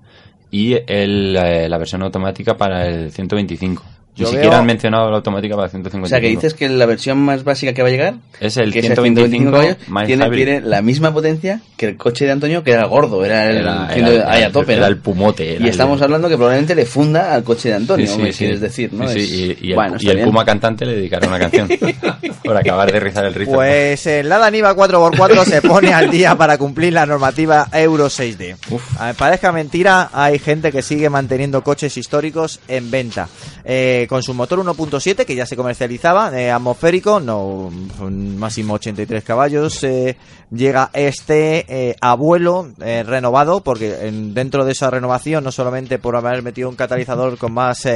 y 0.50 0.74
el, 0.74 1.36
eh, 1.36 1.68
la 1.68 1.78
versión 1.78 2.02
automática 2.02 2.56
para 2.56 2.86
el 2.86 3.10
125. 3.10 3.82
Ni 4.18 4.24
Yo 4.24 4.30
siquiera 4.30 4.50
veo- 4.50 4.58
han 4.58 4.66
mencionado 4.66 5.10
la 5.10 5.16
automática 5.18 5.54
para 5.54 5.66
el 5.66 5.70
155. 5.70 6.04
O 6.06 6.08
sea, 6.08 6.20
que 6.20 6.28
dices 6.28 6.54
que 6.54 6.68
la 6.68 6.86
versión 6.86 7.18
más 7.18 7.44
básica 7.44 7.72
que 7.72 7.82
va 7.82 7.88
a 7.88 7.90
llegar, 7.90 8.14
es 8.40 8.56
el 8.56 8.72
que 8.72 8.80
es 8.80 8.86
125 8.86 9.50
caballos, 9.52 9.76
mild 9.88 10.06
tiene, 10.06 10.30
tiene 10.30 10.60
la 10.60 10.82
misma 10.82 11.12
potencia 11.14 11.60
que 11.76 11.86
el 11.86 11.96
coche 11.96 12.24
de 12.24 12.32
Antonio, 12.32 12.64
que 12.64 12.72
era 12.72 12.82
el 12.82 12.88
gordo, 12.88 13.24
era 13.24 13.46
el 13.48 13.58
Era- 13.58 13.88
era- 13.94 14.30
ahí 14.32 14.42
a 14.42 14.50
tope, 14.50 14.72
era 14.72 14.82
¿no? 14.82 14.86
el 14.88 14.96
pumote. 14.98 15.52
era 15.52 15.60
Y 15.60 15.62
el- 15.64 15.68
estamos 15.70 16.02
hablando 16.02 16.28
que 16.28 16.34
probablemente 16.36 16.74
le 16.74 16.84
funda 16.84 17.32
al 17.32 17.44
coche 17.44 17.68
de 17.68 17.76
Antonio, 17.76 18.06
Sí, 18.06 18.14
sí, 18.14 18.22
me 18.22 18.32
sí. 18.32 18.38
quieres 18.38 18.60
decir, 18.60 18.92
¿no? 18.92 19.08
Sí, 19.08 19.18
Es- 19.20 19.28
sí, 19.28 19.56
y, 19.60 19.66
y 19.66 19.70
el, 19.70 19.74
bueno, 19.76 19.96
y 20.00 20.06
está 20.08 20.18
el. 20.18 20.24
Puma 20.24 20.44
cantante 20.44 20.84
le 20.84 20.96
dedicará 20.96 21.28
una 21.28 21.38
canción 21.38 21.68
por 22.44 22.56
acabar 22.56 22.90
de 22.92 23.00
rizar 23.00 23.24
el 23.24 23.34
rizo. 23.34 23.52
Pues 23.52 24.04
el 24.06 24.28
Lada 24.28 24.50
Niva 24.50 24.74
4x4 24.74 25.44
se 25.44 25.62
pone 25.62 25.92
al 25.92 26.10
día 26.10 26.34
para 26.36 26.58
cumplir 26.58 26.92
la 26.92 27.06
normativa 27.06 27.68
Euro 27.72 28.06
6D. 28.08 28.56
A 28.98 29.06
ver, 29.06 29.14
parezca 29.14 29.52
mentira, 29.52 30.10
hay 30.12 30.38
gente 30.38 30.72
que 30.72 30.82
sigue 30.82 31.08
manteniendo 31.08 31.62
coches 31.62 31.96
históricos 31.96 32.60
en 32.68 32.90
venta. 32.90 33.28
Eh, 33.64 34.06
con 34.08 34.22
su 34.22 34.34
motor 34.34 34.58
1.7, 34.58 35.24
que 35.24 35.34
ya 35.36 35.46
se 35.46 35.54
comercializaba, 35.56 36.36
eh, 36.40 36.50
atmosférico, 36.50 37.20
no 37.20 37.70
máximo 38.00 38.74
83 38.74 39.22
caballos, 39.22 39.84
eh, 39.84 40.16
llega 40.50 40.90
este 40.94 41.64
eh, 41.68 41.96
abuelo 42.00 42.70
renovado, 42.78 43.60
porque 43.62 44.06
en- 44.08 44.34
dentro 44.34 44.64
de 44.64 44.72
esa 44.72 44.90
renovación, 44.90 45.44
no 45.44 45.52
solamente 45.52 45.98
por 45.98 46.16
haber 46.16 46.42
metido 46.42 46.68
un 46.68 46.76
catalizador 46.76 47.38
con 47.38 47.52
más, 47.52 47.86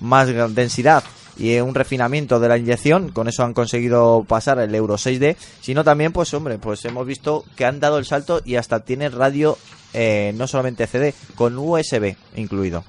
más 0.00 0.28
densidad, 0.54 1.02
y 1.38 1.58
un 1.58 1.74
refinamiento 1.74 2.40
de 2.40 2.48
la 2.48 2.58
inyección, 2.58 3.10
con 3.10 3.28
eso 3.28 3.44
han 3.44 3.54
conseguido 3.54 4.24
pasar 4.26 4.58
el 4.58 4.74
Euro 4.74 4.96
6D, 4.96 5.36
sino 5.60 5.84
también, 5.84 6.12
pues 6.12 6.32
hombre, 6.34 6.58
pues 6.58 6.84
hemos 6.84 7.06
visto 7.06 7.44
que 7.56 7.64
han 7.64 7.80
dado 7.80 7.98
el 7.98 8.04
salto 8.04 8.40
y 8.44 8.56
hasta 8.56 8.80
tiene 8.80 9.08
radio 9.08 9.56
eh, 9.94 10.32
no 10.36 10.46
solamente 10.46 10.86
CD, 10.86 11.14
con 11.34 11.58
USB 11.58 12.14
incluido. 12.36 12.82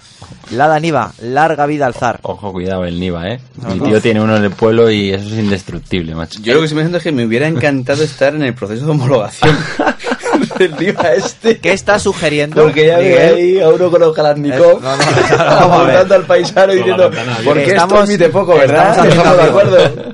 Lada 0.51 0.79
Niva, 0.79 1.11
larga 1.21 1.65
vida 1.65 1.85
al 1.85 1.93
zar. 1.93 2.19
Ojo, 2.23 2.53
cuidado 2.53 2.85
el 2.85 2.97
Niva, 2.99 3.29
¿eh? 3.29 3.41
Mi 3.67 3.79
tío 3.79 4.01
tiene 4.01 4.21
uno 4.21 4.37
en 4.37 4.45
el 4.45 4.51
pueblo 4.51 4.89
y 4.89 5.11
eso 5.11 5.27
es 5.27 5.33
indestructible, 5.33 6.15
macho. 6.15 6.39
Yo 6.41 6.53
lo 6.53 6.59
que 6.59 6.65
estoy 6.65 6.77
pensando 6.77 6.99
es 6.99 7.03
que 7.03 7.11
me 7.11 7.25
hubiera 7.25 7.47
encantado 7.47 8.03
estar 8.03 8.33
en 8.35 8.43
el 8.43 8.53
proceso 8.53 8.85
de 8.85 8.91
homologación 8.91 9.55
del 10.57 10.75
este. 11.15 11.57
¿Qué 11.59 11.73
está 11.73 11.99
sugiriendo? 11.99 12.63
Porque 12.63 12.87
ya 12.87 12.97
Miguel? 12.97 13.35
ahí 13.35 13.59
a 13.59 13.69
uno 13.69 13.89
con 13.91 14.01
los 14.01 14.15
Kalashnikov 14.15 14.81
no, 14.81 14.95
no, 14.97 15.43
apuntando 15.43 16.15
al 16.15 16.25
paisano 16.25 16.73
diciendo, 16.73 17.11
porque 17.43 17.61
esto 17.63 17.73
Estamos- 17.73 18.09
emite 18.09 18.29
poco, 18.29 18.55
¿verdad? 18.55 19.07
estamos 19.07 19.37
de 19.37 19.43
acuerdo. 19.43 19.77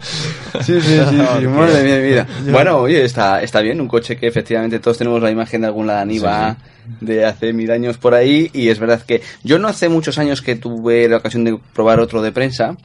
Sí, 0.62 0.82
sí, 0.82 1.00
sí, 1.08 1.22
sí, 1.40 1.48
madre 1.48 1.84
mía 1.84 1.96
de 1.96 2.02
mi 2.02 2.08
vida. 2.08 2.28
Bueno, 2.48 2.78
oye, 2.80 3.06
está, 3.06 3.42
está 3.44 3.62
bien, 3.62 3.80
un 3.80 3.88
coche 3.88 4.18
que 4.18 4.26
efectivamente 4.28 4.80
todos 4.80 4.98
tenemos 4.98 5.22
la 5.22 5.30
imagen 5.30 5.62
de 5.62 5.68
algún 5.68 5.92
Niva 6.08 6.58
de 7.00 7.24
hace 7.24 7.54
mil 7.54 7.70
años 7.70 7.98
por 7.98 8.16
ahí 8.16 8.50
y 8.52 8.70
es 8.70 8.80
verdad 8.80 9.00
que 9.06 9.22
yo 9.44 9.60
no 9.60 9.68
hace 9.68 9.90
muchos 9.90 10.18
años 10.18 10.42
que 10.42 10.56
tuve 10.56 11.08
la 11.08 11.18
ocasión 11.18 11.44
de 11.44 11.58
probar 11.74 12.00
otro 12.00 12.22
de 12.24 12.32
prensa 12.32 12.76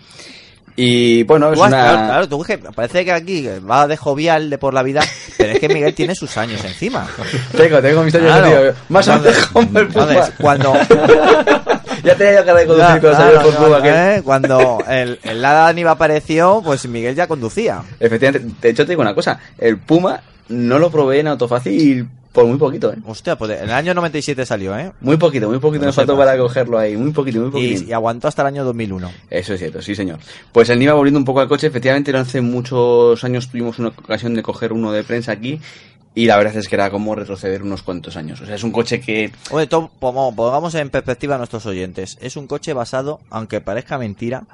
y 0.76 1.22
bueno, 1.24 1.52
es 1.52 1.58
una... 1.58 1.68
Claro, 1.68 2.06
claro, 2.06 2.28
tú, 2.28 2.42
que 2.42 2.58
parece 2.58 3.04
que 3.04 3.12
aquí 3.12 3.48
va 3.68 3.86
de 3.86 3.96
jovial 3.96 4.50
de 4.50 4.58
por 4.58 4.74
la 4.74 4.82
vida, 4.82 5.02
pero 5.38 5.52
es 5.52 5.60
que 5.60 5.68
Miguel 5.68 5.94
tiene 5.94 6.14
sus 6.14 6.36
años 6.36 6.64
encima. 6.64 7.06
Tengo, 7.56 7.80
tengo 7.80 8.02
mis 8.02 8.14
años 8.14 8.36
Claro. 8.38 8.48
tío. 8.72 8.72
Más 8.88 9.08
antes 9.08 9.46
como 9.46 9.78
el 9.78 9.88
Puma. 9.88 10.28
cuando 10.40 10.72
Ya 12.04 12.14
tenía 12.16 12.40
yo 12.40 12.44
cara 12.44 12.58
de 12.60 12.66
conducir 12.66 13.00
con 13.00 13.10
claro, 13.14 13.42
por 13.42 13.54
Puma, 13.54 13.82
que- 13.82 13.88
¿eh? 14.16 14.22
Cuando 14.22 14.78
el, 14.88 15.18
el 15.22 15.40
Lada 15.40 15.72
Niva 15.72 15.92
apareció, 15.92 16.60
pues 16.64 16.86
Miguel 16.86 17.14
ya 17.14 17.26
conducía. 17.26 17.82
Efectivamente, 18.00 18.54
de 18.60 18.68
hecho 18.70 18.84
te 18.84 18.90
digo 18.92 19.02
una 19.02 19.14
cosa, 19.14 19.38
el 19.58 19.78
Puma 19.78 20.20
no 20.48 20.78
lo 20.78 20.90
probé 20.90 21.20
en 21.20 21.28
Autofácil 21.28 22.08
por 22.34 22.44
muy 22.44 22.58
poquito, 22.58 22.92
¿eh? 22.92 22.96
Hostia, 23.06 23.36
pues 23.38 23.52
en 23.52 23.64
el 23.64 23.70
año 23.70 23.94
97 23.94 24.44
salió, 24.44 24.76
¿eh? 24.76 24.92
Muy 25.00 25.16
poquito, 25.16 25.48
muy 25.48 25.58
poquito 25.60 25.82
No 25.82 25.86
nos 25.86 25.94
faltó 25.94 26.16
para 26.18 26.36
cogerlo 26.36 26.76
ahí, 26.78 26.96
muy 26.96 27.12
poquito, 27.12 27.40
muy 27.40 27.50
poquito. 27.50 27.84
Y, 27.84 27.88
y 27.88 27.92
aguantó 27.92 28.28
hasta 28.28 28.42
el 28.42 28.48
año 28.48 28.64
2001. 28.64 29.10
Eso 29.30 29.54
es 29.54 29.60
cierto, 29.60 29.80
sí 29.80 29.94
señor. 29.94 30.18
Pues 30.52 30.68
el 30.68 30.78
Niva 30.78 30.94
volviendo 30.94 31.18
un 31.18 31.24
poco 31.24 31.40
al 31.40 31.48
coche, 31.48 31.68
efectivamente 31.68 32.12
no 32.12 32.18
hace 32.18 32.40
muchos 32.40 33.22
años 33.24 33.48
tuvimos 33.48 33.78
una 33.78 33.88
ocasión 33.88 34.34
de 34.34 34.42
coger 34.42 34.72
uno 34.72 34.90
de 34.92 35.04
prensa 35.04 35.32
aquí 35.32 35.60
y 36.16 36.26
la 36.26 36.36
verdad 36.36 36.56
es 36.56 36.68
que 36.68 36.74
era 36.74 36.90
como 36.90 37.14
retroceder 37.14 37.62
unos 37.62 37.82
cuantos 37.82 38.16
años. 38.16 38.40
O 38.40 38.46
sea, 38.46 38.56
es 38.56 38.62
un 38.64 38.72
coche 38.72 39.00
que 39.00 39.32
Oye, 39.50 39.66
to- 39.66 39.90
pongo- 40.00 40.34
pongamos 40.34 40.74
en 40.74 40.90
perspectiva 40.90 41.36
a 41.36 41.38
nuestros 41.38 41.64
oyentes. 41.66 42.18
Es 42.20 42.36
un 42.36 42.46
coche 42.46 42.72
basado, 42.72 43.20
aunque 43.30 43.60
parezca 43.60 43.96
mentira, 43.96 44.44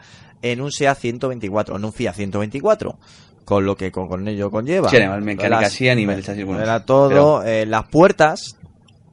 en 0.43 0.61
un 0.63 0.71
SEA 0.73 0.95
124, 0.95 1.77
en 1.77 1.85
un 1.85 1.93
Fiat 1.93 2.15
124. 2.15 2.97
Con 3.45 3.67
lo 3.67 3.77
que 3.77 3.91
con, 3.91 4.09
con 4.09 4.27
ello 4.29 4.51
conlleva. 4.51 4.89
Sí, 4.91 4.97
a 4.97 5.01
nivel 5.01 5.23
mecánica 5.23 5.61
Las- 5.63 5.73
sí, 5.73 5.89
a 5.89 5.95
nivel 5.95 6.23
Era 6.61 6.85
todo. 6.85 7.09
pero- 7.09 7.43
eh, 7.43 7.67
las 7.67 7.87
puertas. 7.89 8.57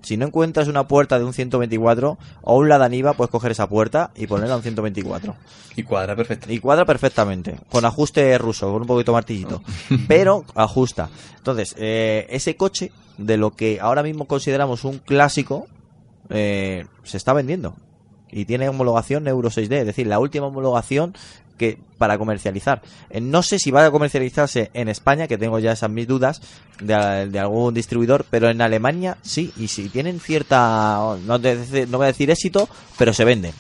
Si 0.04 0.16
no 0.16 0.28
encuentras 0.28 0.68
una 0.70 0.88
puerta 0.88 1.20
de 1.20 1.26
un 1.26 1.34
124 1.34 2.18
o 2.44 2.58
un 2.58 2.70
Lada 2.70 2.88
Niva, 2.88 3.14
puedes 3.14 3.30
coger 3.32 3.52
esa 3.52 3.68
puerta 3.68 4.12
y 4.16 4.26
ponerla 4.28 4.54
a 4.54 4.58
un 4.58 4.64
124. 4.64 5.36
y 5.76 5.84
cuadra 5.84 6.16
perfecto. 6.16 6.52
Y 6.52 6.60
cuadra 6.60 6.86
perfectamente, 6.86 7.60
con 7.70 7.84
ajuste 7.84 8.38
ruso, 8.38 8.72
con 8.72 8.82
un 8.84 8.88
poquito 8.88 9.12
martillito. 9.12 9.62
Pero 10.08 10.46
ajusta. 10.56 11.10
Entonces, 11.38 11.76
eh, 11.78 12.26
ese 12.30 12.56
coche, 12.56 12.92
de 13.18 13.36
lo 13.38 13.52
que 13.52 13.80
ahora 13.82 14.02
mismo 14.02 14.26
consideramos 14.26 14.86
un 14.86 15.00
clásico, 15.00 15.68
eh, 16.30 16.86
se 17.04 17.18
está 17.18 17.34
vendiendo. 17.34 17.76
Y 18.32 18.46
tiene 18.46 18.70
homologación 18.70 19.28
Euro 19.28 19.50
6D, 19.50 19.80
es 19.80 19.86
decir, 19.86 20.08
la 20.08 20.20
última 20.20 20.48
homologación 20.48 21.16
que 21.58 21.78
para 21.98 22.18
comercializar. 22.18 22.82
Eh, 23.10 23.20
no 23.22 23.42
sé 23.44 23.60
si 23.60 23.72
va 23.72 23.86
a 23.86 23.92
comercializarse 23.92 24.70
en 24.74 24.88
España, 24.88 25.28
que 25.28 25.38
tengo 25.38 25.60
ya 25.60 25.72
esas 25.72 25.90
mis 25.90 26.08
dudas, 26.08 26.42
de, 26.82 27.28
de 27.30 27.40
algún 27.40 27.74
distribuidor, 27.74 28.26
pero 28.30 28.50
en 28.50 28.62
Alemania 28.62 29.18
sí, 29.22 29.52
y 29.58 29.68
si 29.68 29.90
tienen 29.90 30.20
cierta, 30.20 31.16
no, 31.26 31.40
te- 31.42 31.88
no 31.88 31.98
voy 31.98 32.06
a 32.06 32.08
decir 32.08 32.30
éxito, 32.30 32.70
pero 32.98 33.14
se 33.14 33.26
vende. 33.26 33.52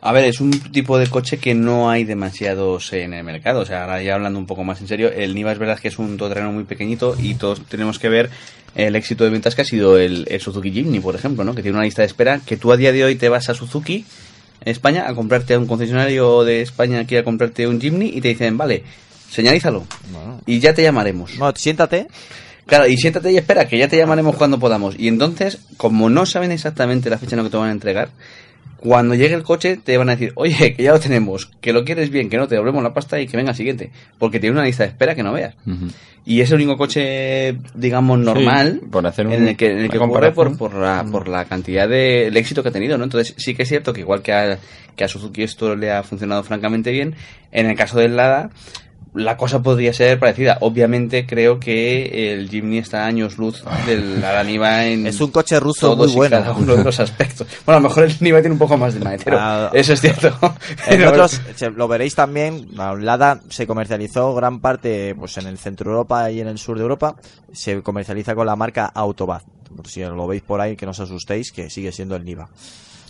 A 0.00 0.12
ver, 0.12 0.26
es 0.26 0.40
un 0.40 0.52
tipo 0.52 0.96
de 0.96 1.08
coche 1.08 1.38
que 1.38 1.54
no 1.56 1.90
hay 1.90 2.04
demasiados 2.04 2.92
en 2.92 3.12
el 3.14 3.24
mercado. 3.24 3.60
O 3.62 3.66
sea, 3.66 3.82
ahora 3.82 4.00
ya 4.00 4.14
hablando 4.14 4.38
un 4.38 4.46
poco 4.46 4.62
más 4.62 4.80
en 4.80 4.86
serio, 4.86 5.10
el 5.10 5.34
Niva 5.34 5.50
es 5.50 5.58
verdad 5.58 5.76
que 5.78 5.88
es 5.88 5.98
un 5.98 6.16
todoterreno 6.16 6.52
muy 6.52 6.62
pequeñito 6.62 7.16
y 7.20 7.34
todos 7.34 7.62
tenemos 7.66 7.98
que 7.98 8.08
ver 8.08 8.30
el 8.76 8.94
éxito 8.94 9.24
de 9.24 9.30
ventas 9.30 9.56
que 9.56 9.62
ha 9.62 9.64
sido 9.64 9.98
el, 9.98 10.24
el 10.30 10.40
Suzuki 10.40 10.70
Jimny, 10.70 11.00
por 11.00 11.16
ejemplo, 11.16 11.42
¿no? 11.42 11.52
Que 11.52 11.62
tiene 11.62 11.76
una 11.78 11.84
lista 11.84 12.02
de 12.02 12.06
espera 12.06 12.40
que 12.46 12.56
tú 12.56 12.70
a 12.70 12.76
día 12.76 12.92
de 12.92 13.02
hoy 13.04 13.16
te 13.16 13.28
vas 13.28 13.48
a 13.48 13.54
Suzuki 13.54 14.04
en 14.60 14.72
España 14.72 15.08
a 15.08 15.14
comprarte 15.14 15.54
a 15.54 15.58
un 15.58 15.66
concesionario 15.66 16.44
de 16.44 16.62
España 16.62 17.00
a 17.00 17.24
comprarte 17.24 17.66
un 17.66 17.80
Jimny 17.80 18.12
y 18.14 18.20
te 18.20 18.28
dicen, 18.28 18.56
vale, 18.56 18.84
señalízalo 19.30 19.84
y 20.46 20.60
ya 20.60 20.74
te 20.74 20.82
llamaremos. 20.82 21.38
No, 21.38 21.52
siéntate. 21.54 22.08
Claro, 22.66 22.86
y 22.86 22.98
siéntate 22.98 23.32
y 23.32 23.38
espera, 23.38 23.66
que 23.66 23.78
ya 23.78 23.88
te 23.88 23.96
llamaremos 23.96 24.36
cuando 24.36 24.58
podamos. 24.58 24.94
Y 24.98 25.08
entonces, 25.08 25.58
como 25.78 26.10
no 26.10 26.26
saben 26.26 26.52
exactamente 26.52 27.08
la 27.08 27.16
fecha 27.16 27.34
en 27.34 27.38
la 27.38 27.44
que 27.44 27.50
te 27.50 27.56
van 27.56 27.70
a 27.70 27.72
entregar, 27.72 28.10
cuando 28.80 29.14
llegue 29.14 29.34
el 29.34 29.42
coche 29.42 29.76
te 29.82 29.96
van 29.98 30.08
a 30.08 30.12
decir, 30.12 30.32
oye, 30.36 30.74
que 30.74 30.82
ya 30.82 30.92
lo 30.92 31.00
tenemos, 31.00 31.46
que 31.60 31.72
lo 31.72 31.84
quieres 31.84 32.10
bien, 32.10 32.30
que 32.30 32.36
no 32.36 32.46
te 32.48 32.54
devolvemos 32.54 32.82
la 32.82 32.94
pasta 32.94 33.20
y 33.20 33.26
que 33.26 33.36
venga 33.36 33.50
el 33.50 33.56
siguiente. 33.56 33.90
Porque 34.18 34.38
tiene 34.40 34.54
una 34.56 34.64
lista 34.64 34.84
de 34.84 34.90
espera 34.90 35.14
que 35.14 35.22
no 35.22 35.32
veas. 35.32 35.54
Y 36.24 36.40
es 36.42 36.50
el 36.50 36.56
único 36.56 36.76
coche, 36.76 37.56
digamos, 37.74 38.18
normal 38.18 38.80
por 38.90 39.06
hacer 39.06 39.26
un- 39.26 39.32
en 39.32 39.48
el 39.48 39.56
que, 39.56 39.70
en 39.72 39.78
el 39.78 39.88
que 39.90 39.96
ocurre 40.10 40.32
por, 40.32 40.56
por, 40.58 40.74
la, 40.74 41.04
por 41.10 41.26
la 41.28 41.44
cantidad 41.46 41.88
de 41.88 42.26
el 42.26 42.36
éxito 42.36 42.62
que 42.62 42.68
ha 42.68 42.72
tenido, 42.72 42.98
¿no? 42.98 43.04
Entonces 43.04 43.34
sí 43.38 43.54
que 43.54 43.62
es 43.62 43.68
cierto 43.68 43.92
que 43.94 44.00
igual 44.00 44.20
que 44.22 44.32
a, 44.32 44.58
que 44.94 45.04
a 45.04 45.08
Suzuki 45.08 45.42
esto 45.42 45.74
le 45.74 45.90
ha 45.90 46.02
funcionado 46.02 46.42
francamente 46.44 46.90
bien, 46.92 47.14
en 47.50 47.66
el 47.66 47.76
caso 47.76 47.98
del 47.98 48.14
Lada 48.16 48.50
la 49.18 49.36
cosa 49.36 49.62
podría 49.62 49.92
ser 49.92 50.18
parecida. 50.18 50.58
Obviamente 50.60 51.26
creo 51.26 51.58
que 51.60 52.32
el 52.32 52.48
Jimny 52.48 52.78
está 52.78 53.04
a 53.04 53.06
años 53.06 53.36
luz 53.38 53.62
del 53.86 54.20
Lada 54.22 54.42
Niva 54.44 54.86
en 54.86 55.06
Es 55.06 55.20
un 55.20 55.30
coche 55.30 55.58
ruso 55.60 55.90
todos 55.94 56.06
muy 56.08 56.12
y 56.12 56.16
bueno. 56.16 56.36
cada 56.38 56.52
uno 56.52 56.76
de 56.76 56.84
los 56.84 57.00
aspectos. 57.00 57.46
Bueno, 57.66 57.78
a 57.78 57.80
lo 57.82 57.88
mejor 57.88 58.04
el 58.04 58.16
Niva 58.20 58.40
tiene 58.40 58.52
un 58.54 58.58
poco 58.58 58.76
más 58.76 58.94
de 58.94 59.00
maletero. 59.00 59.36
Ah, 59.40 59.70
Eso 59.72 59.92
es 59.92 60.00
cierto. 60.00 60.28
En 60.86 60.98
Pero- 60.98 61.10
otros, 61.10 61.40
lo 61.76 61.88
veréis 61.88 62.14
también, 62.14 62.68
la 62.74 62.94
Lada 62.94 63.40
se 63.50 63.66
comercializó 63.66 64.34
gran 64.34 64.60
parte 64.60 65.14
pues 65.14 65.36
en 65.38 65.46
el 65.46 65.58
centro 65.58 65.90
de 65.90 65.94
Europa 65.96 66.30
y 66.30 66.40
en 66.40 66.48
el 66.48 66.58
sur 66.58 66.76
de 66.76 66.82
Europa, 66.82 67.16
se 67.52 67.82
comercializa 67.82 68.34
con 68.34 68.46
la 68.46 68.56
marca 68.56 68.86
Autobad. 68.86 69.42
Si 69.86 70.00
lo 70.00 70.26
veis 70.26 70.42
por 70.42 70.60
ahí, 70.60 70.76
que 70.76 70.86
no 70.86 70.92
os 70.92 71.00
asustéis, 71.00 71.52
que 71.52 71.68
sigue 71.70 71.92
siendo 71.92 72.16
el 72.16 72.24
Niva. 72.24 72.48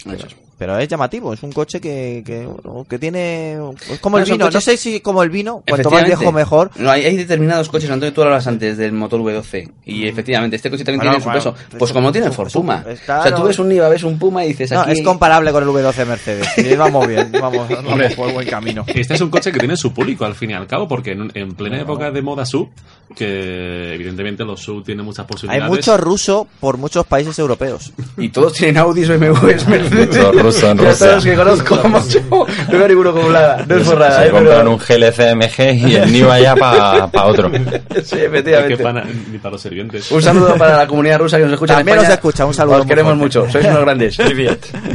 Pero, 0.05 0.27
pero 0.59 0.77
es 0.79 0.89
llamativo, 0.89 1.33
es 1.33 1.43
un 1.43 1.53
coche 1.53 1.81
que, 1.81 2.23
que, 2.27 2.45
bueno, 2.45 2.85
que 2.89 2.99
tiene... 2.99 3.57
Es 3.91 4.01
como 4.01 4.19
el 4.19 4.25
vino, 4.25 4.37
no 4.39 4.47
coches- 4.51 4.65
sé 4.65 4.77
si 4.77 5.01
como 5.01 5.23
el 5.23 5.31
vino, 5.31 5.63
cuanto 5.69 5.91
más 5.91 6.05
viejo 6.05 6.33
mejor. 6.33 6.71
No, 6.77 6.91
hay, 6.91 7.05
hay 7.05 7.17
determinados 7.17 7.69
coches, 7.69 7.89
Antonio, 7.91 8.13
tú 8.13 8.23
hablabas 8.23 8.47
antes 8.47 8.77
del 8.77 8.93
motor 8.93 9.21
V12. 9.21 9.71
Y 9.87 10.07
efectivamente, 10.09 10.57
este 10.57 10.71
coche 10.71 10.85
también 10.85 11.01
Bueno, 11.13 11.19
tiene 11.25 11.41
su 11.41 11.51
peso. 11.51 11.55
es 11.71 11.77
Pues 11.79 11.91
un- 11.91 11.95
como 11.95 12.13
tiene 12.13 12.27
el 12.27 12.31
es 12.33 12.37
Ford 12.37 12.51
Puma. 12.53 12.85
es 12.89 13.01
O 13.03 13.05
sea, 13.23 13.35
tú 13.35 13.43
ves 13.45 13.59
un 13.59 13.69
Niva, 13.69 13.89
ves 13.89 14.03
un 14.03 14.19
Puma 14.19 14.45
y 14.45 14.49
dices 14.49 14.73
No, 14.73 14.81
aquí... 14.81 14.93
es 14.93 15.03
comparable 15.03 15.53
con 15.53 15.63
el 15.63 15.69
V12 15.71 16.07
Mercedes. 16.07 16.49
Y 16.59 16.75
vamos 16.75 17.07
bien, 17.07 17.31
vamos, 17.41 17.69
vamos 17.69 18.15
por 18.15 18.33
buen 18.33 18.49
camino. 18.49 18.85
Este 18.95 19.15
es 19.15 19.21
un 19.21 19.31
coche 19.31 19.53
que 19.53 19.59
tiene 19.61 19.77
su 19.77 19.93
público 19.95 20.25
al 20.25 20.35
fin 20.35 20.51
y 20.51 20.55
al 20.55 20.67
cabo, 20.67 20.89
porque 20.89 21.13
en, 21.13 21.31
en 21.35 21.53
plena 21.55 21.81
época 21.81 22.11
de 22.11 22.21
moda 22.21 22.45
sub, 22.45 22.69
que 23.17 23.95
evidentemente 23.95 24.45
los 24.45 24.61
sub 24.61 24.85
tienen 24.85 25.05
muchas 25.05 25.25
Hay 25.25 25.29
posibilidades. 25.29 25.71
mucho 25.71 25.97
ruso 25.97 26.47
por 26.61 26.77
muchos 26.79 27.07
países 27.07 27.39
europeos. 27.39 27.93
Y 28.17 28.29
todos 28.31 28.53
tienen 28.55 28.79
Audis, 28.79 29.09
BMWs, 29.09 29.67
Mercedes. 29.69 30.17
Todos 30.51 31.01
los 31.01 31.25
que 31.25 31.35
conozco, 31.37 31.89
macho. 31.89 32.21
No 32.31 32.79
veo 32.79 32.89
ninguno 32.89 33.13
como 33.13 33.31
nada. 33.31 33.65
No 33.69 33.77
es 33.77 33.83
forrada, 33.85 34.23
se 34.23 34.29
¿eh? 34.29 34.31
compran 34.31 34.57
Pero- 34.59 34.71
un 34.73 34.79
GLC 34.79 35.35
MG 35.37 35.89
y 35.89 35.95
el 35.97 36.13
Niva 36.13 36.41
ya 36.41 36.55
para 36.57 37.25
otro. 37.27 37.51
Sí, 38.05 38.17
efectivamente. 38.19 38.77
Que 38.77 38.83
para- 38.83 39.05
ni 39.05 39.39
para 39.39 39.53
los 39.53 39.61
sirvientes. 39.63 40.11
Un 40.11 40.23
saludo 40.23 40.55
para 40.57 40.77
la 40.79 40.87
comunidad 40.87 41.19
rusa 41.19 41.37
que 41.39 41.45
nos 41.45 41.53
escucha 41.55 41.75
También 41.77 41.97
en 41.99 42.03
España. 42.05 42.09
nos 42.17 42.19
escucha, 42.19 42.47
un 42.47 42.55
saludo 42.55 42.81
Os 42.81 42.87
queremos 42.87 43.17
fuerte. 43.19 43.39
mucho, 43.39 43.53
sois 43.53 43.67
unos 43.67 43.81
grandes. 43.81 44.19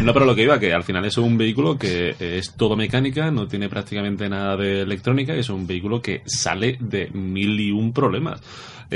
No, 0.01 0.13
pero 0.13 0.25
lo 0.25 0.35
que 0.35 0.43
iba, 0.43 0.59
que 0.59 0.73
al 0.73 0.84
final 0.84 1.05
es 1.05 1.17
un 1.17 1.38
vehículo 1.38 1.77
que 1.77 2.15
es 2.19 2.53
todo 2.53 2.75
mecánica, 2.75 3.30
no 3.31 3.47
tiene 3.47 3.69
prácticamente 3.69 4.27
nada 4.30 4.55
de 4.57 4.81
electrónica, 4.81 5.35
y 5.35 5.39
es 5.39 5.49
un 5.49 5.67
vehículo 5.67 6.01
que 6.01 6.21
sale 6.25 6.77
de 6.80 7.09
mil 7.13 7.59
y 7.59 7.71
un 7.71 7.93
problemas. 7.93 8.39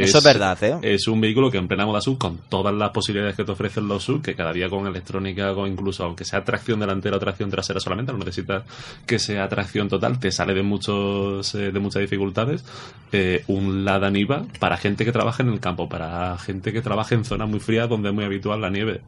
Eso 0.03 0.18
es 0.19 0.24
verdad, 0.24 0.64
¿eh? 0.64 0.78
Es 0.82 1.07
un 1.07 1.19
vehículo 1.22 1.49
que 1.52 1.57
en 1.57 1.68
plena 1.68 1.86
moda 1.86 2.02
sub, 2.02 2.18
con 2.18 2.40
todas 2.49 2.74
las 2.74 2.91
posibilidades 2.91 3.36
que 3.36 3.44
te 3.44 3.52
ofrecen 3.52 3.88
los 3.88 4.03
sub, 4.03 4.22
que 4.22 4.36
cada 4.36 4.53
día 4.53 4.69
con 4.69 4.88
electrónica, 4.88 5.53
con 5.53 5.69
incluso 5.69 6.03
aunque 6.03 6.26
sea 6.26 6.44
tracción 6.44 6.80
delantera 6.80 7.18
o 7.18 7.19
tracción 7.19 7.49
trasera 7.49 7.80
solamente, 7.80 8.11
no 8.11 8.19
necesitas 8.19 8.64
que 9.06 9.19
sea 9.19 9.48
tracción 9.48 9.90
total, 9.90 10.19
te 10.19 10.32
sale 10.32 10.53
de 10.53 10.64
muchos 10.64 11.53
eh, 11.56 11.72
de 11.72 11.80
muchas 11.80 12.02
dificultades. 12.02 12.64
eh, 13.11 13.44
un 13.48 13.86
Lada 13.86 14.10
Niva 14.10 14.45
para 14.60 14.78
gente 14.78 15.06
que 15.06 15.11
trabaja 15.11 15.44
en 15.44 15.49
el 15.49 15.60
campo, 15.60 15.88
para 15.88 16.38
gente 16.38 16.74
que 16.74 16.82
trabaja 16.82 17.15
en 17.15 17.24
zonas 17.24 17.49
muy 17.49 17.60
frías 17.60 17.90
donde 17.90 18.10
es 18.10 18.15
muy 18.15 18.26
habitual 18.26 18.61
la 18.61 18.69
nieve. 18.69 19.02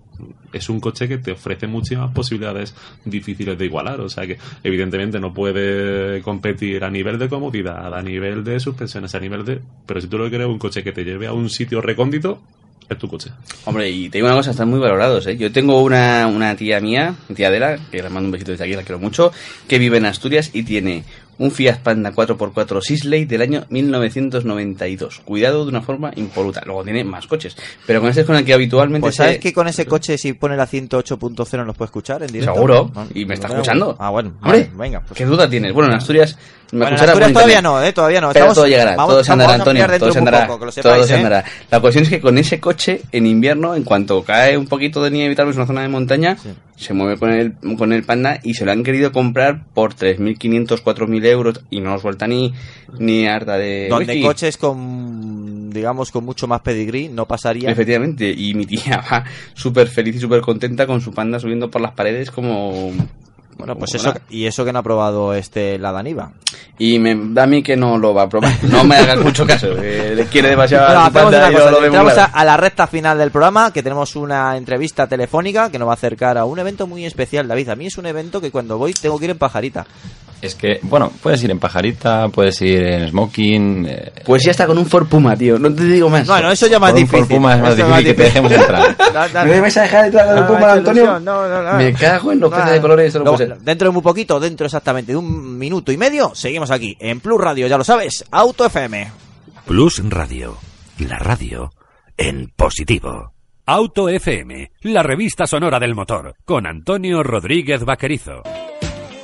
Es 0.51 0.69
un 0.69 0.79
coche 0.79 1.07
que 1.07 1.17
te 1.17 1.31
ofrece 1.31 1.67
muchísimas 1.67 2.11
posibilidades 2.11 2.75
difíciles 3.05 3.57
de 3.57 3.65
igualar, 3.65 4.01
o 4.01 4.09
sea 4.09 4.27
que 4.27 4.37
evidentemente 4.63 5.19
no 5.19 5.33
puede 5.33 6.21
competir 6.21 6.83
a 6.83 6.89
nivel 6.89 7.17
de 7.17 7.29
comodidad, 7.29 7.93
a 7.93 8.01
nivel 8.01 8.43
de 8.43 8.59
suspensiones, 8.59 9.15
a 9.15 9.19
nivel 9.19 9.45
de... 9.45 9.61
Pero 9.85 10.01
si 10.01 10.07
tú 10.07 10.17
lo 10.17 10.25
que 10.25 10.31
quieres 10.31 10.47
es 10.47 10.53
un 10.53 10.59
coche 10.59 10.78
que 10.83 10.91
te 10.91 11.03
lleve 11.03 11.27
a 11.27 11.33
un 11.33 11.49
sitio 11.49 11.81
recóndito, 11.81 12.41
es 12.89 12.97
tu 12.97 13.07
coche. 13.07 13.31
Hombre, 13.65 13.89
y 13.89 14.09
te 14.09 14.17
digo 14.17 14.27
una 14.27 14.35
cosa, 14.35 14.51
están 14.51 14.69
muy 14.69 14.79
valorados, 14.79 15.27
¿eh? 15.27 15.37
Yo 15.37 15.51
tengo 15.51 15.81
una, 15.81 16.27
una 16.27 16.55
tía 16.55 16.79
mía, 16.79 17.15
mi 17.27 17.35
tía 17.35 17.47
Adela, 17.49 17.77
que 17.91 18.01
le 18.01 18.09
mando 18.09 18.27
un 18.27 18.31
besito 18.31 18.51
desde 18.51 18.63
aquí, 18.63 18.73
la 18.73 18.83
quiero 18.83 18.99
mucho, 18.99 19.31
que 19.67 19.77
vive 19.77 19.97
en 19.97 20.05
Asturias 20.05 20.49
y 20.53 20.63
tiene 20.63 21.03
un 21.39 21.51
Fiat 21.51 21.79
Panda 21.79 22.11
4x4 22.13 22.81
Sisley 22.81 23.25
del 23.25 23.41
año 23.41 23.65
1992. 23.69 25.21
Cuidado 25.25 25.63
de 25.63 25.69
una 25.69 25.81
forma 25.81 26.11
impoluta. 26.15 26.61
Luego 26.65 26.83
tiene 26.83 27.03
más 27.03 27.27
coches, 27.27 27.55
pero 27.85 27.99
con 27.99 28.09
este 28.09 28.21
es 28.21 28.27
con 28.27 28.35
el 28.35 28.45
que 28.45 28.53
habitualmente 28.53 29.01
Pues 29.05 29.15
se- 29.15 29.23
sabes 29.23 29.39
que 29.39 29.53
con 29.53 29.67
ese 29.67 29.85
coche 29.85 30.17
si 30.17 30.33
pone 30.33 30.55
la 30.55 30.67
108.0 30.67 31.65
nos 31.65 31.75
puede 31.75 31.87
escuchar 31.87 32.21
en 32.21 32.27
directo. 32.31 32.53
Seguro, 32.53 32.91
Ah, 32.95 33.05
y 33.13 33.25
me 33.25 33.33
está 33.33 33.47
bueno, 33.47 33.61
escuchando. 33.61 33.95
Ah, 33.99 34.09
bueno, 34.09 34.33
vale, 34.41 34.69
venga. 34.75 35.01
pues. 35.01 35.17
¿Qué 35.17 35.25
duda 35.25 35.49
tienes? 35.49 35.73
Bueno, 35.73 35.89
en 35.89 35.97
Asturias 35.97 36.37
me 36.71 36.79
Bueno, 36.81 36.97
en 36.97 37.03
Asturias 37.03 37.33
todavía 37.33 37.61
no, 37.63 37.81
¿eh? 37.83 37.93
Todavía 37.93 38.21
no. 38.21 38.27
Pero 38.27 38.39
Estamos- 38.45 38.55
todo 38.55 38.67
llegará, 38.67 38.95
vamos- 38.95 39.13
todo 39.13 39.23
se 39.23 39.31
andará, 39.31 39.53
Antonio, 39.55 39.87
todo 39.97 40.11
se 40.11 40.19
andará, 40.19 40.47
poco, 40.47 40.71
sepáis, 40.71 40.95
todo 40.97 41.07
se 41.07 41.13
¿eh? 41.13 41.17
andará. 41.17 41.43
La 41.71 41.79
cuestión 41.79 42.03
es 42.03 42.09
que 42.09 42.21
con 42.21 42.37
ese 42.37 42.59
coche, 42.59 43.01
en 43.11 43.25
invierno, 43.25 43.73
en 43.75 43.83
cuanto 43.83 44.23
cae 44.23 44.55
un 44.57 44.67
poquito 44.67 45.01
de 45.03 45.09
nieve 45.09 45.33
y 45.33 45.35
tal, 45.35 45.49
es 45.49 45.55
una 45.55 45.65
zona 45.65 45.81
de 45.81 45.87
montaña, 45.87 46.37
se 46.75 46.93
mueve 46.93 47.17
con 47.17 47.31
el, 47.31 47.53
con 47.77 47.91
el 47.91 48.03
Panda 48.03 48.39
y 48.43 48.53
se 48.53 48.65
lo 48.65 48.71
han 48.71 48.83
querido 48.83 49.11
comprar 49.11 49.63
por 49.73 49.95
3.500, 49.95 50.81
4.000 50.83 51.25
euros 51.31 51.61
y 51.69 51.79
no 51.79 51.91
nos 51.91 52.03
vuelta 52.03 52.27
ni, 52.27 52.53
ni 52.97 53.27
harta 53.27 53.57
de 53.57 53.87
Donde 53.89 54.13
whisky. 54.13 54.21
coches 54.21 54.57
con, 54.57 55.69
digamos, 55.69 56.11
con 56.11 56.25
mucho 56.25 56.47
más 56.47 56.61
pedigrí 56.61 57.09
no 57.09 57.27
pasaría. 57.27 57.69
Efectivamente, 57.69 58.33
y 58.35 58.53
mi 58.53 58.65
tía 58.65 59.03
va 59.11 59.23
súper 59.53 59.87
feliz 59.87 60.15
y 60.15 60.19
súper 60.19 60.41
contenta 60.41 60.87
con 60.87 61.01
su 61.01 61.13
Panda 61.13 61.39
subiendo 61.39 61.69
por 61.69 61.81
las 61.81 61.91
paredes 61.91 62.31
como... 62.31 62.91
Bueno, 63.59 63.75
pues 63.75 63.93
eso, 63.93 64.07
nada. 64.07 64.21
y 64.29 64.45
eso 64.47 64.65
que 64.65 64.73
no 64.73 64.79
ha 64.79 64.83
probado 64.83 65.33
este 65.33 65.77
la 65.77 65.91
Daniva. 65.91 66.31
Y 66.79 66.97
me 66.97 67.13
da 67.33 67.43
a 67.43 67.45
mí 67.47 67.61
que 67.61 67.75
no 67.75 67.97
lo 67.97 68.13
va 68.13 68.23
a 68.23 68.29
probar. 68.29 68.51
No 68.63 68.83
me 68.83 68.95
hagas 68.95 69.19
mucho 69.19 69.45
caso. 69.45 69.75
que 69.75 70.13
le 70.15 70.25
quiere 70.25 70.49
demasiado 70.49 70.85
una 70.89 71.11
cosa, 71.11 71.49
no 71.51 71.65
lo 71.71 71.81
vemos 71.81 71.83
entramos 71.85 72.11
a, 72.13 72.15
claro. 72.15 72.31
a 72.33 72.45
la 72.45 72.57
recta 72.57 72.87
final 72.87 73.17
del 73.17 73.31
programa, 73.31 73.71
que 73.73 73.83
tenemos 73.83 74.15
una 74.15 74.55
entrevista 74.57 75.07
telefónica 75.07 75.69
que 75.69 75.77
nos 75.77 75.87
va 75.87 75.91
a 75.91 75.95
acercar 75.95 76.37
a 76.37 76.45
un 76.45 76.57
evento 76.57 76.87
muy 76.87 77.05
especial, 77.05 77.47
David. 77.47 77.69
A 77.69 77.75
mí 77.75 77.87
es 77.87 77.97
un 77.97 78.05
evento 78.05 78.39
que 78.41 78.49
cuando 78.49 78.77
voy 78.77 78.93
tengo 78.93 79.19
que 79.19 79.25
ir 79.25 79.31
en 79.31 79.37
pajarita. 79.37 79.85
Es 80.41 80.55
que, 80.55 80.79
bueno, 80.83 81.11
puedes 81.21 81.43
ir 81.43 81.51
en 81.51 81.59
pajarita, 81.59 82.29
puedes 82.29 82.61
ir 82.61 82.81
en 82.81 83.09
smoking. 83.09 83.85
eh, 83.89 84.11
Pues 84.23 84.41
ya 84.45 84.51
está 84.51 84.65
con 84.67 84.77
un 84.77 84.85
Ford 84.85 85.05
Puma, 85.05 85.35
tío. 85.35 85.59
No 85.59 85.73
te 85.75 85.83
digo 85.83 86.09
más. 86.09 86.25
Bueno, 86.25 86.49
eso 86.49 86.65
ya 86.67 86.79
más 86.79 86.93
con 86.93 87.01
un 87.01 87.07
Ford 87.09 87.19
difícil. 87.19 87.35
Puma 87.35 87.55
es 87.55 87.61
más 87.61 87.73
Eso 87.77 87.85
difícil 87.85 88.05
que 88.05 88.13
te 88.13 88.23
dejemos 88.23 88.51
entrar. 88.53 88.95
¿Me 89.45 89.59
vais 89.59 89.75
a 89.75 89.81
dejar 89.81 90.05
entrar 90.05 90.27
con 90.27 90.37
el 90.37 90.43
Puma, 90.45 90.71
Antonio? 90.71 91.19
no, 91.19 91.45
no, 91.49 91.61
no. 91.63 91.73
Me 91.77 91.91
cago 91.91 92.31
en 92.31 92.39
los 92.39 92.53
peces 92.53 92.71
de 92.71 92.79
colores. 92.79 93.07
Esto 93.07 93.19
no 93.19 93.31
Dentro 93.57 93.87
de 93.87 93.93
muy 93.93 94.01
poquito, 94.01 94.39
dentro 94.39 94.65
exactamente 94.65 95.13
de 95.13 95.17
un 95.17 95.57
minuto 95.57 95.91
y 95.91 95.97
medio, 95.97 96.33
seguimos 96.35 96.71
aquí 96.71 96.95
en 96.99 97.19
Plus 97.19 97.39
Radio, 97.39 97.67
ya 97.67 97.77
lo 97.77 97.83
sabes, 97.83 98.25
Auto 98.31 98.65
FM. 98.65 99.11
Plus 99.65 100.01
Radio, 100.09 100.57
la 100.99 101.17
radio 101.19 101.71
en 102.17 102.49
positivo. 102.55 103.33
Auto 103.65 104.09
FM, 104.09 104.71
la 104.81 105.03
revista 105.03 105.45
sonora 105.45 105.79
del 105.79 105.93
motor, 105.95 106.33
con 106.43 106.65
Antonio 106.65 107.21
Rodríguez 107.23 107.85
Vaquerizo. 107.85 108.41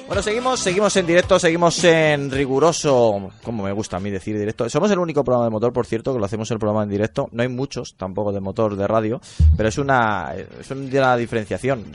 Bueno, 0.07 0.21
seguimos, 0.21 0.59
seguimos 0.59 0.95
en 0.97 1.07
directo, 1.07 1.39
seguimos 1.39 1.83
en 1.83 2.29
riguroso, 2.29 3.31
como 3.43 3.63
me 3.63 3.71
gusta 3.71 3.97
a 3.97 3.99
mí 3.99 4.11
decir 4.11 4.37
directo. 4.37 4.69
Somos 4.69 4.91
el 4.91 4.99
único 4.99 5.23
programa 5.23 5.45
de 5.45 5.51
motor, 5.51 5.73
por 5.73 5.87
cierto, 5.87 6.13
que 6.13 6.19
lo 6.19 6.25
hacemos 6.25 6.49
el 6.51 6.59
programa 6.59 6.83
en 6.83 6.89
directo. 6.89 7.27
No 7.31 7.41
hay 7.41 7.49
muchos 7.49 7.95
tampoco 7.97 8.31
de 8.31 8.39
motor 8.39 8.75
de 8.75 8.85
radio, 8.85 9.19
pero 9.57 9.67
es 9.67 9.79
una, 9.79 10.33
es 10.35 10.69
una 10.69 11.17
diferenciación. 11.17 11.85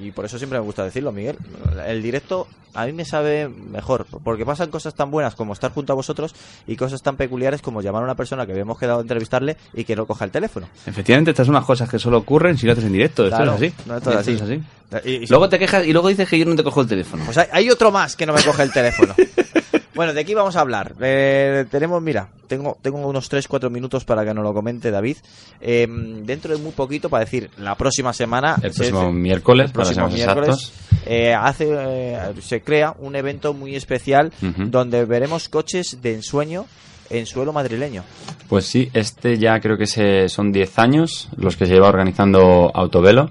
Y 0.00 0.12
por 0.12 0.24
eso 0.24 0.38
siempre 0.38 0.60
me 0.60 0.64
gusta 0.64 0.84
decirlo, 0.84 1.10
Miguel. 1.10 1.38
El 1.84 2.02
directo 2.02 2.46
a 2.72 2.86
mí 2.86 2.92
me 2.92 3.04
sabe 3.04 3.48
mejor, 3.48 4.06
porque 4.22 4.44
pasan 4.44 4.70
cosas 4.70 4.94
tan 4.94 5.10
buenas 5.10 5.34
como 5.34 5.52
estar 5.52 5.72
junto 5.72 5.92
a 5.92 5.96
vosotros 5.96 6.34
y 6.68 6.76
cosas 6.76 7.02
tan 7.02 7.16
peculiares 7.16 7.62
como 7.62 7.80
llamar 7.80 8.02
a 8.02 8.04
una 8.04 8.14
persona 8.14 8.46
que 8.46 8.52
habíamos 8.52 8.78
quedado 8.78 8.98
a 8.98 9.02
entrevistarle 9.02 9.56
y 9.74 9.84
que 9.84 9.96
no 9.96 10.06
coja 10.06 10.24
el 10.24 10.30
teléfono. 10.30 10.68
Efectivamente, 10.86 11.32
estas 11.32 11.46
son 11.46 11.54
las 11.54 11.64
cosas 11.64 11.88
que 11.88 11.98
solo 11.98 12.18
ocurren 12.18 12.56
si 12.56 12.66
lo 12.66 12.72
haces 12.72 12.84
en 12.84 12.92
directo. 12.92 13.24
Esto 13.24 13.36
Claro, 13.36 13.54
es 13.54 13.62
así. 13.62 13.74
no, 13.86 13.96
esto 13.96 14.10
es 14.12 14.28
Esto 14.28 14.44
así. 14.44 14.62
Y- 15.04 15.10
y- 15.10 15.26
Luego 15.26 15.48
te 15.48 15.58
quejas 15.58 15.84
y 15.86 15.92
luego 15.92 16.08
dices 16.08 16.28
que 16.28 16.38
yo 16.38 16.44
no 16.44 16.54
te 16.54 16.62
cojo 16.64 16.80
el 16.80 16.86
teléfono. 16.86 17.24
Pues 17.24 17.38
hay, 17.38 17.46
hay 17.52 17.70
otro 17.70 17.90
más 17.90 18.16
que 18.16 18.24
no 18.26 18.32
me 18.32 18.42
coge 18.42 18.62
el 18.62 18.72
teléfono. 18.72 19.14
bueno, 19.94 20.12
de 20.14 20.20
aquí 20.20 20.32
vamos 20.34 20.54
a 20.56 20.60
hablar. 20.60 20.94
Eh, 21.00 21.64
tenemos, 21.70 22.00
mira, 22.02 22.28
tengo, 22.46 22.78
tengo 22.82 22.98
unos 23.06 23.30
3-4 23.30 23.68
minutos 23.70 24.04
para 24.04 24.24
que 24.24 24.32
nos 24.32 24.44
lo 24.44 24.54
comente 24.54 24.90
David. 24.90 25.16
Eh, 25.60 25.86
dentro 26.22 26.56
de 26.56 26.62
muy 26.62 26.72
poquito, 26.72 27.08
para 27.08 27.24
decir, 27.24 27.50
la 27.58 27.74
próxima 27.74 28.12
semana. 28.12 28.56
El 28.62 28.72
se- 28.72 28.78
próximo 28.78 29.06
se- 29.06 29.12
miércoles, 29.12 29.66
el 29.66 29.72
próximo 29.72 30.08
miércoles, 30.08 30.48
exactos. 30.50 30.72
eh, 31.06 31.34
hace, 31.34 31.66
eh, 31.70 32.18
se 32.40 32.60
crea 32.62 32.94
un 32.98 33.16
evento 33.16 33.54
muy 33.54 33.74
especial 33.74 34.32
donde 34.40 35.04
veremos 35.04 35.48
coches 35.48 35.98
de 36.00 36.14
ensueño 36.14 36.66
en 37.10 37.26
suelo 37.26 37.52
madrileño. 37.52 38.02
Pues 38.48 38.66
sí, 38.66 38.90
este 38.92 39.38
ya 39.38 39.58
creo 39.60 39.76
que 39.76 39.86
se, 39.86 40.28
son 40.28 40.52
10 40.52 40.78
años 40.78 41.28
los 41.36 41.56
que 41.56 41.66
se 41.66 41.72
lleva 41.74 41.88
organizando 41.88 42.70
Autovelo 42.74 43.30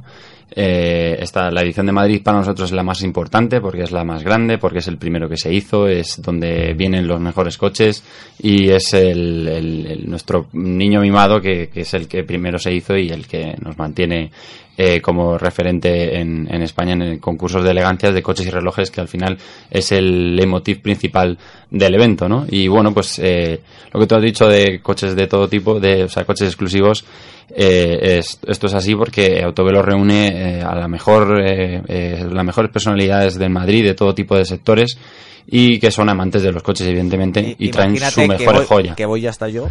Eh, 0.52 1.18
esta, 1.20 1.50
la 1.50 1.62
edición 1.62 1.88
de 1.88 1.92
Madrid 1.92 2.22
para 2.24 2.38
nosotros 2.38 2.70
es 2.70 2.76
la 2.76 2.84
más 2.84 3.02
importante 3.02 3.60
porque 3.60 3.84
es 3.84 3.92
la 3.92 4.04
más 4.04 4.24
grande, 4.24 4.58
porque 4.58 4.80
es 4.80 4.88
el 4.88 4.98
primero 4.98 5.28
que 5.28 5.38
se 5.38 5.54
hizo, 5.54 5.88
es 5.88 6.22
donde 6.22 6.74
vienen 6.74 7.08
los 7.08 7.20
mejores 7.20 7.58
coches 7.58 8.04
y 8.40 8.70
es 8.70 8.94
el, 8.94 10.04
nuestro 10.08 10.48
niño 10.54 11.02
mimado 11.02 11.42
que 11.42 11.70
es 11.74 11.94
el 11.94 12.08
que 12.08 12.24
primero 12.24 12.60
se 12.60 12.74
hizo 12.74 12.96
y 12.96 13.10
el 13.10 13.28
que 13.28 13.56
nos 13.60 13.78
mantiene 13.78 14.32
eh, 14.78 15.02
como 15.02 15.38
referente 15.38 16.20
en, 16.20 16.48
en 16.54 16.62
España 16.62 16.94
en 16.94 17.20
concursos 17.20 17.64
de 17.64 17.72
elegancias 17.72 18.14
de 18.14 18.22
coches 18.22 18.46
y 18.46 18.50
relojes 18.50 18.92
que 18.92 19.02
al 19.02 19.08
final 19.08 19.38
es 19.72 19.92
el 19.92 20.36
leitmotiv 20.36 20.82
principal 20.82 21.38
del 21.72 21.96
evento, 21.96 22.28
¿no? 22.28 22.46
Y 22.50 22.68
bueno, 22.68 22.94
pues 22.94 23.20
eh, 23.20 23.62
lo 23.94 24.00
que 24.00 24.08
tú 24.08 24.16
has 24.16 24.22
dicho 24.24 24.48
de 24.48 24.82
coches 24.82 25.16
de 25.16 25.28
todo 25.28 25.48
tipo, 25.48 25.80
de, 25.80 26.04
o 26.04 26.10
sea, 26.10 26.26
coches 26.26 26.48
exclusivos, 26.48 27.06
eh, 27.56 28.18
es- 28.20 28.40
esto 28.48 28.68
es 28.68 28.74
así 28.74 28.96
porque 28.96 29.42
Autovelo 29.44 29.82
reúne 29.82 30.58
eh, 30.60 30.62
a 30.62 30.76
la 30.76 30.88
mejor, 30.88 31.40
eh, 31.46 31.82
eh, 31.88 32.28
las 32.32 32.44
mejores 32.46 32.72
personalidades 32.72 33.38
del 33.38 33.52
Madrid 33.52 33.84
de 33.86 33.94
todo 33.94 34.14
tipo 34.16 34.36
de 34.36 34.46
sectores 34.46 34.98
y 35.48 35.80
que 35.80 35.92
son 35.92 36.10
amantes 36.10 36.42
de 36.44 36.52
los 36.52 36.64
coches 36.64 36.88
evidentemente 36.88 37.56
y, 37.60 37.70
traen 37.70 37.96
su 38.12 38.22
mejor 38.28 38.56
voy- 38.56 38.66
joya. 38.66 38.96
Que 38.96 39.06
voy 39.06 39.28
hasta 39.28 39.48
yo. 39.50 39.68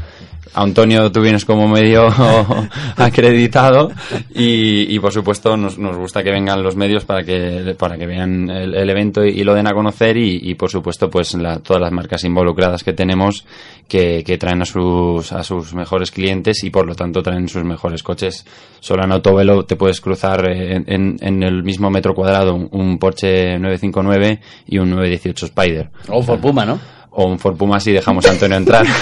Antonio, 0.55 1.11
tú 1.11 1.21
vienes 1.21 1.45
como 1.45 1.67
medio 1.67 2.09
acreditado 2.97 3.91
y, 4.35 4.95
y, 4.95 4.99
por 5.01 5.13
supuesto 5.13 5.57
nos, 5.57 5.79
nos 5.79 5.97
gusta 5.97 6.23
que 6.23 6.31
vengan 6.31 6.63
los 6.63 6.77
medios 6.77 7.05
para 7.05 7.25
que 7.25 7.75
para 7.79 7.97
que 7.97 8.07
vean 8.07 8.49
el, 8.51 8.75
el 8.75 8.91
evento 8.91 9.25
y, 9.25 9.31
y 9.31 9.45
lo 9.45 9.55
den 9.55 9.67
a 9.67 9.73
conocer 9.73 10.17
y, 10.17 10.39
y, 10.43 10.55
por 10.55 10.71
supuesto 10.71 11.11
pues 11.11 11.35
la- 11.35 11.59
todas 11.59 11.83
las 11.83 11.93
marcas 11.93 12.25
involucradas 12.25 12.85
que 12.85 12.93
tenemos 12.93 13.45
que, 13.89 14.23
que 14.25 14.39
traen 14.39 14.63
a 14.63 14.65
sus 14.65 15.33
a 15.33 15.43
sus 15.43 15.75
mejores 15.75 16.11
clientes 16.11 16.63
y 16.65 16.71
por 16.71 16.87
lo 16.87 16.95
tanto 16.95 17.23
traen 17.23 17.49
sus 17.49 17.65
mejores 17.65 18.03
coches. 18.03 18.47
Solo 18.81 19.05
en 19.05 19.13
Autovelo 19.13 19.65
te 19.65 19.77
puedes 19.77 20.01
cruzar 20.01 20.47
eh, 20.51 20.77
en, 20.77 20.85
en- 20.87 21.17
en 21.21 21.43
el 21.43 21.63
mismo 21.63 21.91
metro 21.91 22.15
cuadrado 22.15 22.55
un, 22.55 22.69
un 22.73 22.99
Porsche 22.99 23.59
959 23.59 24.41
y 24.69 24.79
un 24.79 24.91
918 24.91 25.47
Spider. 25.65 25.91
O 26.09 26.19
un 26.19 26.25
Ford 26.25 26.41
Puma, 26.41 26.65
¿no? 26.65 26.79
O 27.11 27.27
un 27.27 27.39
Ford 27.39 27.57
Puma 27.57 27.79
si 27.81 27.93
dejamos 27.93 28.27
a 28.27 28.31
Antonio 28.31 28.57
entrar. 28.57 28.85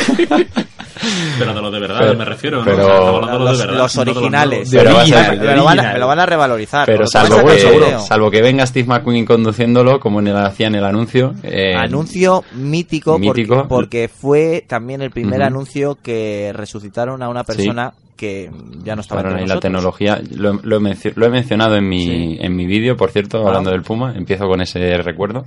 Pero 1.38 1.54
de 1.54 1.60
lo 1.62 1.70
de 1.70 1.80
verdad 1.80 1.96
Pero- 2.00 2.14
me 2.18 2.24
refiero, 2.24 2.58
¿no? 2.58 2.64
pero- 2.64 2.86
O 2.86 3.20
sea, 3.24 3.32
de 3.32 3.38
Los, 3.38 3.58
de 3.58 3.66
verdad, 3.66 3.88
de 3.92 4.00
originales. 4.10 4.68
Pero 4.70 5.04
ser- 5.04 5.40
me, 5.40 5.56
lo 5.56 5.64
van 5.64 5.80
a, 5.80 5.92
me 5.94 5.98
lo 5.98 6.06
van 6.06 6.18
a 6.20 6.26
revalorizar. 6.26 6.86
Pero 6.86 7.06
salvo 7.06 7.44
que, 7.44 7.54
vídeo. 7.54 7.98
salvo 8.00 8.30
que 8.30 8.42
venga 8.42 8.64
Steve 8.66 8.86
McQueen 8.86 9.24
conduciéndolo, 9.24 9.98
como 9.98 10.20
en 10.20 10.28
el, 10.28 10.36
hacía 10.36 10.68
en 10.68 10.76
el 10.76 10.84
anuncio. 10.84 11.34
eh, 11.42 11.74
Anuncio 11.74 12.44
mítico, 12.54 13.18
mítico. 13.18 13.66
Porque, 13.68 13.68
porque 13.68 14.08
fue 14.08 14.64
también 14.68 15.02
el 15.02 15.10
primer 15.10 15.42
anuncio 15.42 15.98
que 16.00 16.52
resucitaron 16.54 17.22
a 17.22 17.28
una 17.28 17.42
persona 17.42 17.92
que 18.16 18.50
ya 18.84 18.94
no 18.94 19.00
estaba 19.00 19.22
ahí 19.34 19.46
la 19.46 19.58
tecnología. 19.58 20.20
Lo, 20.36 20.52
lo 20.62 20.76
he, 20.76 21.12
lo 21.16 21.26
he 21.26 21.30
mencionado 21.30 21.74
en 21.76 21.88
mi, 21.88 22.38
en 22.40 22.54
mi 22.54 22.66
vídeo, 22.66 22.96
por 22.96 23.10
cierto, 23.10 23.38
Ah. 23.42 23.48
hablando 23.48 23.70
del 23.70 23.82
Puma. 23.82 24.12
Empiezo 24.14 24.46
con 24.46 24.60
ese 24.60 24.78
recuerdo. 24.98 25.46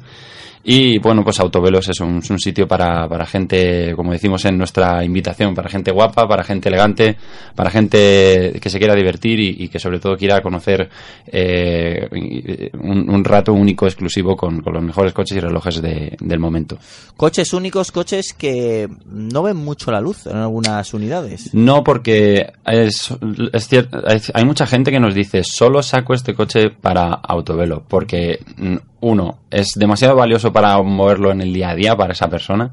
Y 0.67 0.97
bueno, 0.97 1.23
pues 1.23 1.39
Autovelos 1.39 1.87
es 1.89 1.99
un, 1.99 2.17
es 2.17 2.29
un 2.31 2.39
sitio 2.39 2.67
para, 2.67 3.07
para 3.07 3.25
gente, 3.27 3.93
como 3.95 4.11
decimos 4.11 4.43
en 4.45 4.57
nuestra 4.57 5.03
invitación, 5.05 5.53
para 5.53 5.69
gente 5.69 5.91
guapa, 5.91 6.27
para 6.27 6.43
gente 6.43 6.69
elegante, 6.69 7.15
para 7.53 7.69
gente 7.69 8.57
que 8.59 8.69
se 8.71 8.79
quiera 8.79 8.95
divertir 8.95 9.39
y, 9.39 9.55
y 9.65 9.67
que 9.69 9.77
sobre 9.77 9.99
todo 9.99 10.17
quiera 10.17 10.41
conocer 10.41 10.89
eh, 11.27 12.69
un, 12.81 13.09
un 13.09 13.23
rato 13.23 13.53
único, 13.53 13.85
exclusivo 13.85 14.35
con, 14.35 14.61
con 14.61 14.73
los 14.73 14.83
mejores 14.83 15.13
coches 15.13 15.37
y 15.37 15.39
relojes 15.39 15.81
de- 15.81 16.17
del 16.19 16.39
momento. 16.39 16.77
Coches 17.15 17.53
únicos, 17.53 17.91
coches 17.91 18.33
que 18.33 18.89
no 19.05 19.43
ven 19.43 19.57
mucho 19.57 19.91
la 19.91 20.01
luz 20.01 20.25
en 20.25 20.37
algunas 20.37 20.93
unidades. 20.93 21.53
No, 21.53 21.83
porque 21.83 22.53
es, 22.65 23.13
es 23.53 23.67
cierto, 23.67 24.01
hay, 24.33 24.45
mucha 24.45 24.65
gente 24.65 24.89
que 24.91 24.99
nos 24.99 25.13
dice, 25.13 25.43
solo 25.43 25.83
saco 25.83 26.13
este 26.15 26.33
coche 26.33 26.69
para 26.71 27.13
autovelo, 27.13 27.83
porque 27.87 28.39
mm, 28.57 28.75
uno, 29.05 29.37
es 29.51 29.73
demasiado 29.75 30.15
valioso 30.15 30.51
para 30.51 30.81
moverlo 30.81 31.31
en 31.31 31.39
el 31.41 31.53
día 31.53 31.69
a 31.69 31.75
día 31.75 31.95
para 31.95 32.13
esa 32.13 32.27
persona, 32.27 32.71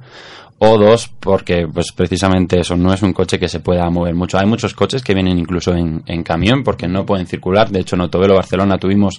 o 0.64 0.78
dos, 0.78 1.08
porque 1.18 1.66
pues 1.66 1.90
precisamente 1.90 2.60
eso 2.60 2.76
no 2.76 2.92
es 2.94 3.02
un 3.02 3.12
coche 3.12 3.36
que 3.36 3.48
se 3.48 3.58
pueda 3.58 3.90
mover 3.90 4.14
mucho. 4.14 4.38
Hay 4.38 4.46
muchos 4.46 4.74
coches 4.74 5.02
que 5.02 5.12
vienen 5.12 5.36
incluso 5.36 5.74
en, 5.74 6.04
camión 6.22 6.62
porque 6.62 6.86
no 6.86 7.04
pueden 7.04 7.26
circular. 7.26 7.68
De 7.70 7.80
hecho, 7.80 7.96
en 7.96 8.02
Autovelo 8.02 8.36
Barcelona 8.36 8.78
tuvimos 8.78 9.18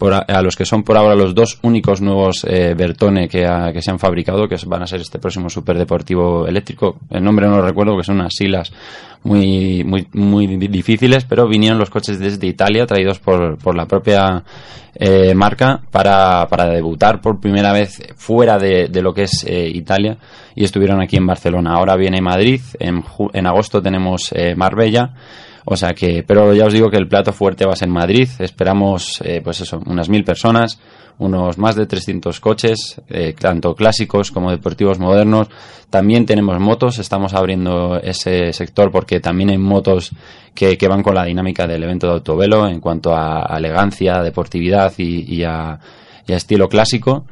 por 0.00 0.12
a, 0.14 0.18
a 0.18 0.42
los 0.42 0.56
que 0.56 0.64
son 0.64 0.82
por 0.82 0.96
ahora 0.96 1.14
los 1.14 1.32
dos 1.32 1.60
únicos 1.62 2.00
nuevos 2.00 2.44
eh, 2.48 2.74
Bertone 2.76 3.28
que, 3.28 3.46
ha- 3.46 3.72
que 3.72 3.82
se 3.82 3.90
han 3.92 4.00
fabricado, 4.00 4.48
que 4.48 4.56
van 4.66 4.82
a 4.82 4.86
ser 4.88 5.00
este 5.00 5.20
próximo 5.20 5.48
superdeportivo 5.48 6.48
eléctrico. 6.48 6.96
El 7.08 7.22
nombre 7.22 7.46
no 7.46 7.58
lo 7.58 7.62
recuerdo, 7.62 7.96
que 7.96 8.02
son 8.02 8.16
unas 8.16 8.34
siglas 8.34 8.72
muy, 9.22 9.84
muy, 9.84 10.08
muy 10.14 10.46
di- 10.48 10.66
difíciles, 10.68 11.24
pero 11.24 11.46
vinieron 11.46 11.78
los 11.78 11.90
coches 11.90 12.18
desde 12.18 12.48
Italia, 12.48 12.86
traídos 12.86 13.20
por, 13.20 13.58
por 13.58 13.76
la 13.76 13.86
propia 13.86 14.42
eh, 14.94 15.34
marca, 15.34 15.82
para, 15.90 16.48
para 16.48 16.66
debutar 16.70 17.20
por 17.20 17.38
primera 17.38 17.72
vez 17.72 18.02
fuera 18.16 18.58
de, 18.58 18.88
de 18.88 19.02
lo 19.02 19.12
que 19.14 19.24
es 19.24 19.44
eh, 19.46 19.70
Italia, 19.72 20.16
y 20.54 20.64
estuvieron 20.64 21.00
aquí 21.00 21.16
en 21.16 21.26
Barcelona. 21.26 21.74
Ahora 21.74 21.96
viene 21.96 22.20
Madrid, 22.20 22.60
en, 22.78 23.04
en 23.32 23.46
agosto 23.46 23.82
tenemos 23.82 24.32
eh, 24.32 24.54
Marbella, 24.54 25.14
o 25.64 25.76
sea 25.76 25.92
que, 25.92 26.22
pero 26.26 26.54
ya 26.54 26.66
os 26.66 26.72
digo 26.72 26.90
que 26.90 26.96
el 26.96 27.08
plato 27.08 27.32
fuerte 27.32 27.66
va 27.66 27.74
a 27.74 27.76
ser 27.76 27.88
Madrid. 27.88 28.28
Esperamos, 28.38 29.20
eh, 29.24 29.40
pues 29.42 29.60
eso, 29.60 29.80
unas 29.86 30.08
mil 30.08 30.24
personas, 30.24 30.80
unos 31.18 31.58
más 31.58 31.76
de 31.76 31.86
300 31.86 32.40
coches, 32.40 33.00
eh, 33.08 33.34
tanto 33.38 33.74
clásicos 33.74 34.30
como 34.30 34.50
deportivos 34.50 34.98
modernos. 34.98 35.48
También 35.90 36.24
tenemos 36.24 36.58
motos, 36.58 36.98
estamos 36.98 37.34
abriendo 37.34 38.00
ese 38.02 38.52
sector 38.52 38.90
porque 38.90 39.20
también 39.20 39.50
hay 39.50 39.58
motos 39.58 40.12
que, 40.54 40.78
que 40.78 40.88
van 40.88 41.02
con 41.02 41.14
la 41.14 41.24
dinámica 41.24 41.66
del 41.66 41.82
evento 41.82 42.06
de 42.06 42.14
autovelo 42.14 42.66
en 42.66 42.80
cuanto 42.80 43.14
a, 43.14 43.54
elegancia, 43.56 44.22
deportividad 44.22 44.92
y, 44.96 45.34
y 45.34 45.44
a 45.44 45.78
estilo 46.26 46.68
clásico. 46.68 47.26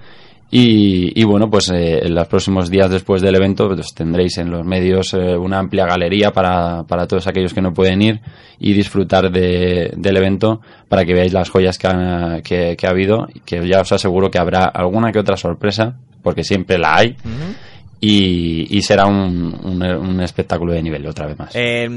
Y, 0.50 1.12
y 1.20 1.24
bueno, 1.24 1.50
pues 1.50 1.68
eh, 1.68 1.98
en 2.06 2.14
los 2.14 2.26
próximos 2.26 2.70
días 2.70 2.90
después 2.90 3.20
del 3.20 3.34
evento 3.34 3.68
pues 3.68 3.92
tendréis 3.94 4.38
en 4.38 4.50
los 4.50 4.64
medios 4.64 5.12
eh, 5.12 5.36
una 5.36 5.58
amplia 5.58 5.84
galería 5.84 6.30
para, 6.32 6.84
para 6.84 7.06
todos 7.06 7.26
aquellos 7.26 7.52
que 7.52 7.60
no 7.60 7.74
pueden 7.74 8.00
ir 8.00 8.20
y 8.58 8.72
disfrutar 8.72 9.30
de- 9.30 9.92
del 9.94 10.16
evento 10.16 10.62
para 10.88 11.04
que 11.04 11.12
veáis 11.12 11.34
las 11.34 11.50
joyas 11.50 11.76
que, 11.76 11.86
ha- 11.88 12.40
que, 12.42 12.76
que 12.78 12.86
ha 12.86 12.90
habido 12.90 13.28
y 13.34 13.40
que 13.40 13.66
ya 13.68 13.82
os 13.82 13.92
aseguro 13.92 14.30
que 14.30 14.38
habrá 14.38 14.64
alguna 14.64 15.12
que 15.12 15.18
otra 15.18 15.36
sorpresa, 15.36 15.98
porque 16.22 16.42
siempre 16.44 16.78
la 16.78 16.96
hay. 16.96 17.14
Y, 18.00 18.74
y 18.74 18.80
será 18.82 19.06
un, 19.06 19.54
un, 19.64 19.82
un 19.82 20.20
espectáculo 20.22 20.72
de 20.72 20.82
nivel 20.82 21.06
otra 21.06 21.26
vez 21.26 21.38
más. 21.38 21.50
Eh, 21.56 21.88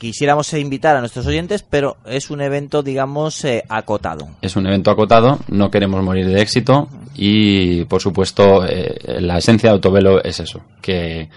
quisiéramos 0.00 0.50
invitar 0.54 0.96
a 0.96 1.00
nuestros 1.00 1.26
oyentes, 1.26 1.62
pero 1.62 1.98
es 2.06 2.30
un 2.30 2.40
evento, 2.40 2.82
digamos, 2.82 3.44
eh, 3.44 3.64
acotado. 3.68 4.28
Es 4.40 4.56
un 4.56 4.66
evento 4.66 4.90
acotado, 4.90 5.38
no 5.48 5.70
queremos 5.70 6.02
morir 6.02 6.26
de 6.26 6.40
éxito 6.40 6.88
y, 7.14 7.84
por 7.84 8.00
supuesto, 8.00 8.66
eh, 8.66 9.20
la 9.20 9.36
esencia 9.36 9.68
de 9.68 9.74
Autovelo 9.74 10.24
es 10.24 10.40
eso, 10.40 10.62
que, 10.80 11.28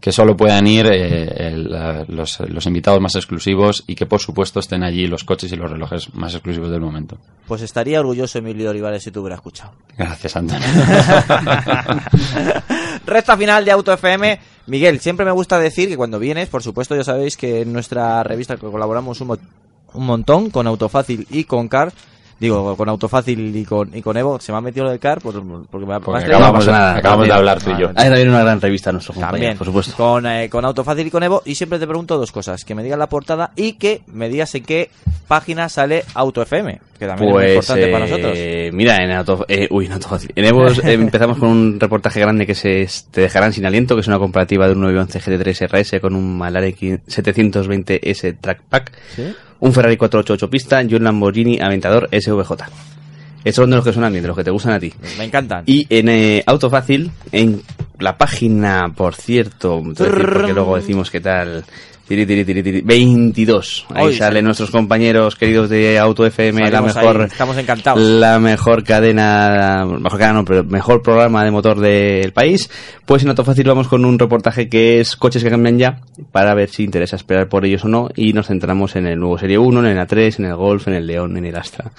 que 0.00 0.12
solo 0.12 0.36
puedan 0.36 0.66
ir 0.66 0.86
eh, 0.86 1.48
el- 1.48 1.70
la- 1.70 2.04
los, 2.08 2.38
los 2.40 2.66
invitados 2.66 3.00
más 3.00 3.14
exclusivos 3.16 3.84
y 3.86 3.94
que, 3.96 4.06
por 4.06 4.20
supuesto, 4.20 4.60
estén 4.60 4.82
allí 4.84 5.06
los 5.06 5.24
coches 5.24 5.50
y 5.52 5.56
los 5.56 5.70
relojes 5.70 6.14
más 6.14 6.34
exclusivos 6.34 6.70
del 6.70 6.80
momento. 6.80 7.18
Pues 7.46 7.62
estaría 7.62 8.00
orgulloso 8.00 8.38
Emilio 8.38 8.70
Olivares 8.70 9.02
si 9.02 9.10
te 9.10 9.18
hubiera 9.18 9.36
escuchado. 9.36 9.72
Gracias, 9.96 10.36
Antonio. 10.36 10.66
Recta 13.06 13.36
final 13.36 13.64
de 13.64 13.70
Auto 13.72 13.92
FM. 13.92 14.38
Miguel, 14.66 15.00
siempre 15.00 15.24
me 15.24 15.32
gusta 15.32 15.58
decir 15.58 15.88
que 15.88 15.96
cuando 15.96 16.18
vienes, 16.18 16.48
por 16.48 16.62
supuesto, 16.62 16.94
ya 16.94 17.04
sabéis 17.04 17.36
que 17.36 17.62
en 17.62 17.72
nuestra 17.72 18.22
revista 18.22 18.56
que 18.56 18.66
colaboramos 18.66 19.20
un, 19.20 19.28
mo- 19.28 19.38
un 19.94 20.06
montón 20.06 20.50
con 20.50 20.66
Autofácil 20.66 21.26
y 21.30 21.44
con 21.44 21.68
Car. 21.68 21.92
Digo, 22.40 22.76
con 22.76 22.88
Autofácil 22.88 23.54
y 23.56 23.64
con, 23.64 23.90
y 23.96 24.00
con 24.00 24.16
Evo, 24.16 24.38
se 24.40 24.52
me 24.52 24.58
ha 24.58 24.60
metido 24.60 24.84
lo 24.84 24.92
de 24.92 24.98
Car 25.00 25.20
por- 25.20 25.42
porque 25.68 25.86
me 25.86 25.94
ha 25.94 26.00
Porque 26.00 26.24
acabamos, 26.26 26.64
de- 26.66 26.72
acabamos 26.72 27.26
de 27.26 27.32
hablar 27.32 27.60
tú 27.62 27.70
y 27.72 27.80
yo. 27.80 27.88
Hay 27.96 28.08
también 28.08 28.28
una 28.28 28.42
gran 28.44 28.60
revista 28.60 28.92
nuestro 28.92 29.14
compañero, 29.14 29.36
También, 29.38 29.58
por 29.58 29.66
supuesto. 29.66 29.94
Con, 29.96 30.24
eh, 30.26 30.48
con 30.48 30.64
Autofácil 30.64 31.06
y 31.06 31.10
con 31.10 31.22
Evo. 31.24 31.42
Y 31.44 31.54
siempre 31.56 31.78
te 31.80 31.86
pregunto 31.86 32.16
dos 32.16 32.30
cosas: 32.30 32.64
que 32.64 32.74
me 32.76 32.82
digas 32.84 32.98
la 32.98 33.08
portada 33.08 33.50
y 33.56 33.72
que 33.72 34.02
me 34.06 34.28
digas 34.28 34.54
en 34.54 34.62
qué 34.64 34.90
página 35.26 35.68
sale 35.68 36.04
Auto 36.14 36.40
FM, 36.42 36.80
que 36.98 37.06
también 37.06 37.28
es 37.28 37.34
muy 37.34 37.44
importante 37.50 37.86
para 37.92 38.04
nosotros. 38.06 38.32
eh, 38.36 38.70
Mira, 38.72 38.96
en 39.02 39.10
Auto, 39.10 39.44
eh, 39.48 39.66
uy, 39.70 39.86
en 39.86 39.92
Autofácil. 39.92 40.30
En 40.36 40.44
Evos 40.44 40.78
eh, 40.84 40.92
empezamos 40.92 41.38
con 41.38 41.48
un 41.48 41.80
reportaje 41.80 42.20
grande 42.20 42.46
que 42.46 42.54
se 42.54 42.86
te 43.10 43.20
dejarán 43.22 43.52
sin 43.52 43.66
aliento, 43.66 43.94
que 43.96 44.02
es 44.02 44.06
una 44.06 44.18
comparativa 44.20 44.66
de 44.68 44.74
un 44.74 44.80
911 44.82 45.20
GT3 45.20 45.66
RS 45.68 46.00
con 46.00 46.14
un 46.14 46.38
Malare 46.38 46.72
720S 46.76 48.36
Trackpack, 48.40 48.92
¿Sí? 49.16 49.34
Un 49.60 49.72
Ferrari 49.72 49.96
488 49.96 50.50
pista 50.50 50.82
y 50.82 50.94
un 50.94 51.04
Lamborghini 51.04 51.60
Aventador 51.60 52.08
SVJ. 52.12 52.52
Esos 53.44 53.62
son 53.62 53.70
de 53.70 53.76
los 53.76 53.84
que 53.84 53.92
suenan 53.92 54.12
bien, 54.12 54.22
de 54.22 54.28
los 54.28 54.36
que 54.36 54.44
te 54.44 54.50
gustan 54.50 54.72
a 54.72 54.80
ti. 54.80 54.92
Me 55.16 55.24
encantan. 55.24 55.62
Y 55.66 55.86
en 55.88 56.08
eh, 56.08 56.42
Auto 56.46 56.68
Fácil, 56.68 57.10
en 57.32 57.62
la 57.98 58.18
página, 58.18 58.92
por 58.94 59.14
cierto, 59.14 59.82
a 59.84 59.88
decir 59.88 60.28
porque 60.32 60.52
luego 60.52 60.76
decimos 60.76 61.10
qué 61.10 61.20
tal. 61.20 61.64
Tiri, 62.08 62.24
tiri, 62.24 62.42
tiri, 62.42 62.62
tiri, 62.62 62.80
22. 62.80 63.86
Ahí 63.90 64.06
Hoy 64.06 64.14
salen 64.14 64.42
nuestros 64.42 64.70
compañeros 64.70 65.36
queridos 65.36 65.68
de 65.68 65.98
Auto 65.98 66.24
FM, 66.24 66.70
la 66.70 66.80
mejor, 66.80 67.20
ahí, 67.20 67.26
estamos 67.26 67.58
encantados. 67.58 68.02
la 68.02 68.38
mejor 68.38 68.82
cadena, 68.82 69.84
mejor 69.84 70.18
cadena 70.18 70.38
no, 70.38 70.44
pero 70.46 70.64
mejor 70.64 71.02
programa 71.02 71.44
de 71.44 71.50
motor 71.50 71.78
del 71.78 72.32
país. 72.32 72.70
Pues 73.04 73.24
en 73.24 73.28
Auto 73.28 73.44
Fácil 73.44 73.68
vamos 73.68 73.88
con 73.88 74.06
un 74.06 74.18
reportaje 74.18 74.70
que 74.70 75.00
es 75.00 75.16
coches 75.16 75.44
que 75.44 75.50
cambian 75.50 75.76
ya, 75.76 76.00
para 76.32 76.54
ver 76.54 76.70
si 76.70 76.82
interesa 76.82 77.16
esperar 77.16 77.50
por 77.50 77.66
ellos 77.66 77.84
o 77.84 77.88
no, 77.88 78.08
y 78.16 78.32
nos 78.32 78.46
centramos 78.46 78.96
en 78.96 79.06
el 79.06 79.18
nuevo 79.18 79.36
Serie 79.36 79.58
1, 79.58 79.80
en 79.80 79.98
el 79.98 79.98
A3, 79.98 80.38
en 80.38 80.46
el 80.46 80.56
Golf, 80.56 80.88
en 80.88 80.94
el 80.94 81.06
León, 81.06 81.36
en 81.36 81.44
el 81.44 81.56
Astra 81.56 81.92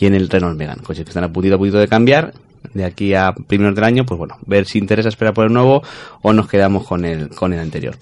y 0.00 0.06
en 0.06 0.14
el 0.14 0.28
Renault 0.28 0.58
Megane, 0.58 0.82
coches 0.82 1.04
que 1.04 1.10
están 1.10 1.22
a 1.22 1.32
puntito 1.32 1.54
a 1.54 1.58
puntito 1.58 1.78
de 1.78 1.86
cambiar 1.86 2.34
de 2.72 2.84
aquí 2.84 3.14
a 3.14 3.32
primeros 3.32 3.76
del 3.76 3.84
año, 3.84 4.04
pues 4.04 4.18
bueno, 4.18 4.36
ver 4.46 4.66
si 4.66 4.78
interesa 4.78 5.10
esperar 5.10 5.32
por 5.32 5.46
el 5.46 5.52
nuevo 5.52 5.84
o 6.22 6.32
nos 6.32 6.48
quedamos 6.48 6.88
con 6.88 7.04
el, 7.04 7.28
con 7.28 7.52
el 7.52 7.60
anterior. 7.60 7.94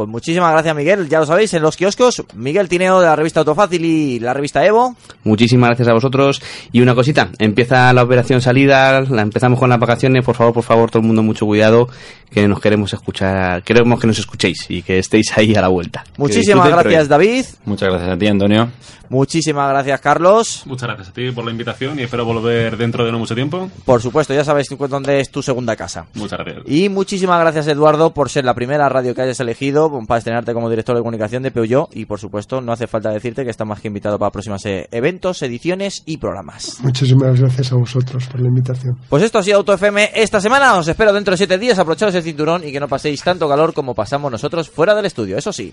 Pues 0.00 0.08
muchísimas 0.08 0.50
gracias, 0.52 0.74
Miguel. 0.74 1.10
Ya 1.10 1.18
lo 1.18 1.26
sabéis, 1.26 1.52
en 1.52 1.60
los 1.60 1.76
kioscos, 1.76 2.24
Miguel 2.34 2.70
Tineo 2.70 3.00
de 3.00 3.06
la 3.06 3.16
revista 3.16 3.40
Autofácil 3.40 3.84
y 3.84 4.18
la 4.18 4.32
revista 4.32 4.64
Evo. 4.64 4.96
Muchísimas 5.24 5.68
gracias 5.68 5.88
a 5.88 5.92
vosotros. 5.92 6.40
Y 6.72 6.80
una 6.80 6.94
cosita, 6.94 7.28
empieza 7.38 7.92
la 7.92 8.02
operación 8.02 8.40
salida, 8.40 9.02
la 9.02 9.20
empezamos 9.20 9.58
con 9.58 9.68
las 9.68 9.78
vacaciones. 9.78 10.24
Por 10.24 10.34
favor, 10.34 10.54
por 10.54 10.64
favor, 10.64 10.90
todo 10.90 11.02
el 11.02 11.06
mundo, 11.06 11.22
mucho 11.22 11.44
cuidado, 11.44 11.86
que 12.30 12.48
nos 12.48 12.60
queremos 12.60 12.94
escuchar, 12.94 13.62
queremos 13.62 14.00
que 14.00 14.06
nos 14.06 14.18
escuchéis 14.18 14.70
y 14.70 14.80
que 14.80 15.00
estéis 15.00 15.36
ahí 15.36 15.54
a 15.54 15.60
la 15.60 15.68
vuelta. 15.68 16.02
Muchísimas 16.16 16.70
gracias, 16.70 17.06
David. 17.06 17.44
Muchas 17.66 17.90
gracias 17.90 18.10
a 18.10 18.16
ti, 18.16 18.26
Antonio. 18.26 18.70
Muchísimas 19.10 19.68
gracias, 19.68 20.00
Carlos. 20.00 20.62
Muchas 20.66 20.86
gracias 20.88 21.08
a 21.08 21.12
ti 21.12 21.32
por 21.32 21.44
la 21.44 21.50
invitación 21.50 21.98
y 21.98 22.04
espero 22.04 22.24
volver 22.24 22.76
dentro 22.76 23.04
de 23.04 23.10
no 23.10 23.18
mucho 23.18 23.34
tiempo. 23.34 23.68
Por 23.84 24.00
supuesto, 24.00 24.32
ya 24.32 24.44
sabéis 24.44 24.68
dónde 24.88 25.18
es 25.18 25.30
tu 25.30 25.42
segunda 25.42 25.74
casa. 25.74 26.06
Muchas 26.14 26.38
gracias. 26.38 26.64
Y 26.66 26.88
muchísimas 26.88 27.40
gracias, 27.40 27.66
Eduardo, 27.66 28.14
por 28.14 28.30
ser 28.30 28.44
la 28.44 28.54
primera 28.54 28.88
radio 28.88 29.12
que 29.12 29.22
hayas 29.22 29.40
elegido 29.40 29.90
para 30.06 30.18
estrenarte 30.18 30.54
como 30.54 30.70
director 30.70 30.94
de 30.94 31.02
comunicación 31.02 31.42
de 31.42 31.50
Peugeot. 31.50 31.88
Y 31.92 32.04
por 32.04 32.20
supuesto, 32.20 32.60
no 32.60 32.72
hace 32.72 32.86
falta 32.86 33.10
decirte 33.10 33.42
que 33.42 33.50
estás 33.50 33.66
más 33.66 33.80
que 33.80 33.88
invitado 33.88 34.16
para 34.16 34.30
próximos 34.30 34.64
eh, 34.66 34.88
eventos, 34.92 35.42
ediciones 35.42 36.04
y 36.06 36.18
programas. 36.18 36.78
Muchísimas 36.80 37.40
gracias 37.40 37.72
a 37.72 37.76
vosotros 37.76 38.28
por 38.28 38.40
la 38.40 38.46
invitación. 38.46 38.96
Pues 39.08 39.24
esto 39.24 39.40
ha 39.40 39.42
sido 39.42 39.56
Auto 39.56 39.72
FM 39.72 40.10
esta 40.14 40.40
semana. 40.40 40.76
Os 40.76 40.86
espero 40.86 41.12
dentro 41.12 41.32
de 41.32 41.38
siete 41.38 41.58
días. 41.58 41.80
Aprovecharos 41.80 42.14
el 42.14 42.22
cinturón 42.22 42.62
y 42.64 42.70
que 42.70 42.78
no 42.78 42.86
paséis 42.86 43.22
tanto 43.22 43.48
calor 43.48 43.74
como 43.74 43.92
pasamos 43.92 44.30
nosotros 44.30 44.70
fuera 44.70 44.94
del 44.94 45.06
estudio. 45.06 45.36
Eso 45.36 45.52
sí. 45.52 45.72